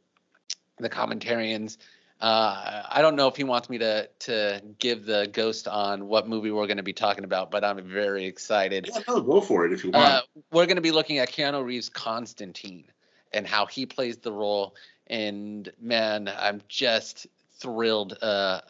the 0.79 0.91
commentarians 0.91 1.79
uh, 2.21 2.83
I 2.89 3.03
don't 3.03 3.17
know 3.17 3.29
if 3.29 3.37
he 3.37 3.45
wants 3.45 3.69
me 3.69 3.79
to 3.79 4.09
to 4.21 4.63
give 4.79 5.05
the 5.05 5.29
ghost 5.33 5.69
on 5.69 6.07
what 6.07 6.29
movie 6.29 6.51
we're 6.51 6.67
going 6.67 6.79
to 6.79 6.83
be 6.83 6.93
talking 6.93 7.25
about, 7.25 7.51
but 7.51 7.65
I'm 7.65 7.83
very 7.87 8.25
excited. 8.25 8.89
yeah, 8.89 9.01
no, 9.09 9.21
go 9.21 9.41
for 9.41 9.67
it 9.67 9.73
if 9.73 9.85
you 9.85 9.91
want. 9.91 10.05
Uh, 10.05 10.23
we're 10.53 10.67
going 10.67 10.77
to 10.77 10.83
be 10.83 10.93
looking 10.93 11.19
at 11.19 11.31
Keanu 11.31 11.65
Reeves' 11.65 11.89
Constantine 11.89 12.85
and 13.33 13.47
how 13.47 13.67
he 13.67 13.85
plays 13.85 14.19
the 14.19 14.33
role. 14.33 14.75
And 15.09 15.71
man, 15.81 16.31
I'm 16.39 16.63
just 16.69 17.27
thrilled 17.59 18.17
uh, 18.23 18.61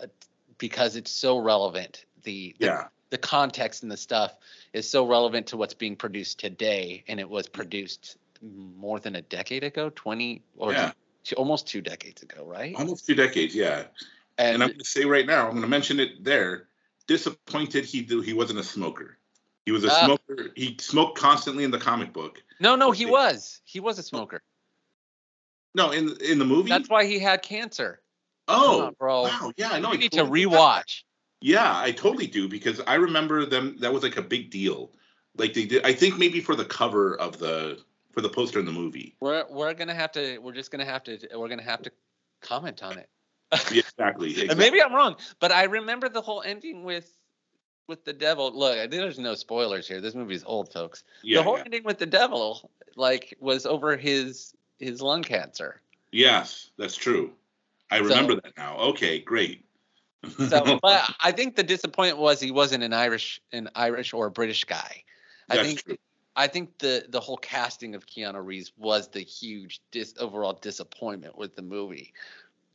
because 0.58 0.96
it's 0.96 1.10
so 1.10 1.38
relevant. 1.38 2.06
The, 2.24 2.56
the 2.58 2.66
yeah, 2.66 2.84
the 3.10 3.18
context 3.18 3.82
and 3.82 3.92
the 3.92 3.96
stuff 3.96 4.36
is 4.72 4.90
so 4.90 5.06
relevant 5.06 5.46
to 5.48 5.56
what's 5.56 5.74
being 5.74 5.94
produced 5.94 6.40
today, 6.40 7.04
and 7.06 7.20
it 7.20 7.28
was 7.30 7.46
produced 7.46 8.16
more 8.42 8.98
than 8.98 9.14
a 9.16 9.22
decade 9.22 9.62
ago, 9.62 9.90
20 9.94 10.42
or 10.56 10.72
Yeah. 10.72 10.92
Almost 11.32 11.66
two 11.66 11.80
decades 11.80 12.22
ago, 12.22 12.44
right? 12.44 12.74
almost 12.76 13.06
two 13.06 13.14
decades. 13.14 13.54
Yeah, 13.54 13.84
And, 14.38 14.54
and 14.54 14.62
I'm 14.62 14.68
going 14.70 14.78
to 14.78 14.84
say 14.84 15.04
right 15.04 15.26
now, 15.26 15.46
I'm 15.46 15.52
going 15.52 15.62
to 15.62 15.68
mention 15.68 16.00
it 16.00 16.22
there. 16.22 16.68
Disappointed 17.06 17.84
he 17.84 18.02
do, 18.02 18.20
he 18.20 18.32
wasn't 18.32 18.58
a 18.58 18.64
smoker. 18.64 19.18
He 19.66 19.72
was 19.72 19.84
a 19.84 19.88
uh, 19.88 20.04
smoker. 20.04 20.50
He 20.54 20.76
smoked 20.80 21.18
constantly 21.18 21.64
in 21.64 21.70
the 21.70 21.78
comic 21.78 22.12
book. 22.12 22.42
No, 22.60 22.76
no, 22.76 22.90
he 22.90 23.06
was. 23.06 23.60
He 23.64 23.80
was 23.80 23.98
a 23.98 24.02
smoker. 24.02 24.42
No, 25.74 25.90
in 25.90 26.16
in 26.22 26.38
the 26.38 26.44
movie. 26.44 26.68
That's 26.68 26.88
why 26.88 27.04
he 27.04 27.18
had 27.18 27.42
cancer. 27.42 28.00
Oh, 28.46 28.86
on, 28.86 28.96
bro. 28.98 29.22
Wow. 29.22 29.52
Yeah, 29.56 29.70
I 29.70 29.80
know. 29.80 29.92
You 29.92 29.98
need 29.98 30.12
to 30.12 30.24
rewatch. 30.24 31.02
Yeah, 31.40 31.76
I 31.76 31.90
totally 31.90 32.26
do 32.26 32.48
because 32.48 32.80
I 32.86 32.94
remember 32.94 33.44
them. 33.44 33.76
That 33.80 33.92
was 33.92 34.02
like 34.02 34.16
a 34.16 34.22
big 34.22 34.50
deal. 34.50 34.92
Like 35.36 35.54
they 35.54 35.64
did. 35.64 35.84
I 35.84 35.92
think 35.92 36.18
maybe 36.18 36.40
for 36.40 36.54
the 36.54 36.64
cover 36.64 37.16
of 37.16 37.38
the 37.38 37.78
for 38.14 38.20
the 38.20 38.28
poster 38.28 38.58
in 38.58 38.64
the 38.64 38.72
movie. 38.72 39.14
We're 39.20 39.44
we're 39.50 39.74
gonna 39.74 39.94
have 39.94 40.12
to. 40.12 40.38
We're 40.38 40.52
just 40.52 40.70
gonna 40.70 40.84
have 40.84 41.04
to. 41.04 41.18
We're 41.34 41.48
gonna 41.48 41.62
have 41.62 41.82
to 41.82 41.92
comment 42.40 42.82
on 42.82 42.98
it. 42.98 43.08
yeah, 43.72 43.80
exactly, 43.80 44.30
exactly. 44.42 44.56
maybe 44.56 44.82
I'm 44.82 44.94
wrong, 44.94 45.16
but 45.40 45.52
I 45.52 45.64
remember 45.64 46.08
the 46.08 46.22
whole 46.22 46.42
ending 46.42 46.84
with 46.84 47.10
with 47.88 48.04
the 48.04 48.12
devil. 48.12 48.50
Look, 48.56 48.90
there's 48.90 49.18
no 49.18 49.34
spoilers 49.34 49.86
here. 49.86 50.00
This 50.00 50.14
movie's 50.14 50.44
old, 50.44 50.72
folks. 50.72 51.04
Yeah, 51.22 51.38
the 51.38 51.42
whole 51.42 51.58
yeah. 51.58 51.64
ending 51.66 51.84
with 51.84 51.98
the 51.98 52.06
devil, 52.06 52.70
like, 52.96 53.36
was 53.40 53.66
over 53.66 53.96
his 53.96 54.54
his 54.78 55.02
lung 55.02 55.22
cancer. 55.22 55.80
Yes, 56.12 56.70
that's 56.78 56.96
true. 56.96 57.32
I 57.90 57.98
remember 57.98 58.34
so, 58.34 58.40
that 58.44 58.56
now. 58.56 58.78
Okay, 58.78 59.18
great 59.18 59.64
so, 60.30 60.78
but 60.82 61.14
I 61.20 61.32
think 61.32 61.56
the 61.56 61.62
disappointment 61.62 62.18
was 62.18 62.40
he 62.40 62.50
wasn't 62.50 62.84
an 62.84 62.92
Irish, 62.92 63.40
an 63.52 63.68
Irish 63.74 64.12
or 64.12 64.26
a 64.26 64.30
British 64.30 64.64
guy. 64.64 65.02
I 65.48 65.56
That's 65.56 65.68
think, 65.68 65.84
true. 65.84 65.96
I 66.36 66.48
think 66.48 66.78
the 66.78 67.06
the 67.08 67.20
whole 67.20 67.36
casting 67.36 67.94
of 67.94 68.06
Keanu 68.06 68.44
Reeves 68.44 68.72
was 68.76 69.08
the 69.08 69.20
huge 69.20 69.80
dis, 69.90 70.14
overall 70.18 70.54
disappointment 70.54 71.38
with 71.38 71.54
the 71.54 71.62
movie. 71.62 72.12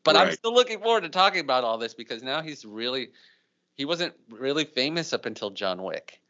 But 0.04 0.16
right. 0.16 0.28
I'm 0.28 0.34
still 0.34 0.54
looking 0.54 0.80
forward 0.80 1.04
to 1.04 1.10
talking 1.10 1.42
about 1.42 1.64
all 1.64 1.78
this 1.78 1.94
because 1.94 2.24
now 2.24 2.42
he's 2.42 2.64
really, 2.64 3.10
he 3.76 3.84
wasn't 3.84 4.14
really 4.30 4.64
famous 4.64 5.12
up 5.12 5.26
until 5.26 5.50
John 5.50 5.84
Wick. 5.84 6.22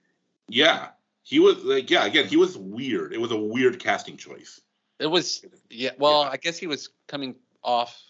Yeah, 0.48 0.88
he 1.22 1.40
was 1.40 1.64
like, 1.64 1.90
yeah, 1.92 2.06
again, 2.06 2.26
he 2.26 2.36
was 2.36 2.58
weird. 2.58 3.14
It 3.14 3.22
was 3.22 3.32
a 3.32 3.38
weird 3.38 3.80
casting 3.80 4.18
choice. 4.18 4.60
It 4.98 5.06
was, 5.06 5.46
yeah. 5.70 5.92
Well, 6.00 6.24
yeah. 6.24 6.30
I 6.30 6.38
guess 6.38 6.58
he 6.58 6.66
was 6.66 6.90
coming 7.08 7.36
off 7.64 8.02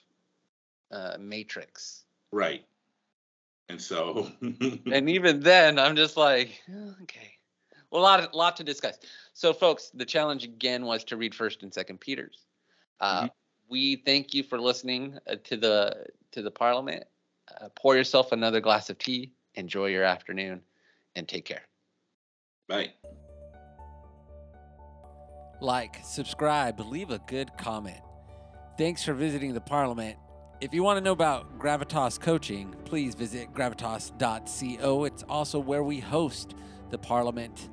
uh, 0.92 1.18
Matrix. 1.20 2.06
Right. 2.32 2.64
And 3.68 3.82
so, 3.82 4.32
and 4.42 5.10
even 5.10 5.42
then, 5.42 5.78
I'm 5.78 5.96
just 5.96 6.16
like, 6.18 6.62
okay. 7.04 7.36
Well, 7.92 8.02
a 8.02 8.04
lot, 8.04 8.36
lot 8.36 8.58
to 8.58 8.64
discuss. 8.64 9.00
So, 9.34 9.54
folks, 9.54 9.92
the 9.94 10.06
challenge 10.06 10.44
again 10.44 10.86
was 10.86 11.04
to 11.06 11.18
read 11.18 11.34
First 11.34 11.64
and 11.64 11.74
Second 11.74 12.00
Peter's. 12.00 12.46
Uh, 13.00 13.24
mm-hmm. 13.24 13.28
We 13.70 13.98
thank 13.98 14.34
you 14.34 14.44
for 14.44 14.60
listening 14.60 15.18
uh, 15.28 15.36
to 15.46 15.58
the 15.58 16.06
to 16.32 16.42
the 16.42 16.52
Parliament. 16.52 17.06
Uh, 17.50 17.70
pour 17.76 17.96
yourself 17.96 18.32
another 18.32 18.62
glass 18.62 18.90
of 18.90 18.98
tea. 18.98 19.32
Enjoy 19.56 19.88
your 19.88 20.04
afternoon, 20.04 20.62
and 21.16 21.28
take 21.28 21.46
care. 21.46 21.62
Bye. 22.68 22.94
Like, 25.62 25.98
subscribe, 26.04 26.80
leave 26.80 27.10
a 27.10 27.20
good 27.28 27.50
comment. 27.58 28.00
Thanks 28.78 29.04
for 29.04 29.14
visiting 29.14 29.54
the 29.54 29.62
Parliament 29.62 30.18
if 30.62 30.74
you 30.74 30.84
want 30.84 30.98
to 30.98 31.02
know 31.02 31.14
about 31.14 31.58
Gravitas 31.58 32.20
coaching, 32.20 32.76
please 32.84 33.16
visit 33.16 33.54
gravitas.co. 33.54 35.06
It's 35.06 35.24
also 35.24 35.58
where 35.58 35.84
we 35.84 36.00
host 36.00 36.56
the 36.90 36.98
Parliament. 36.98 37.70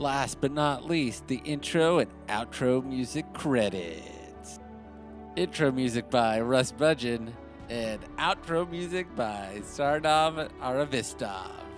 Last 0.00 0.40
but 0.40 0.52
not 0.52 0.86
least, 0.86 1.26
the 1.26 1.42
intro 1.44 1.98
and 1.98 2.10
outro 2.26 2.82
music 2.82 3.30
credits. 3.34 4.58
Intro 5.36 5.70
music 5.70 6.08
by 6.08 6.40
Russ 6.40 6.72
Budgeon 6.72 7.34
and 7.68 8.00
outro 8.16 8.66
music 8.70 9.14
by 9.14 9.60
Sarnav 9.62 10.48
Aravistov. 10.62 11.69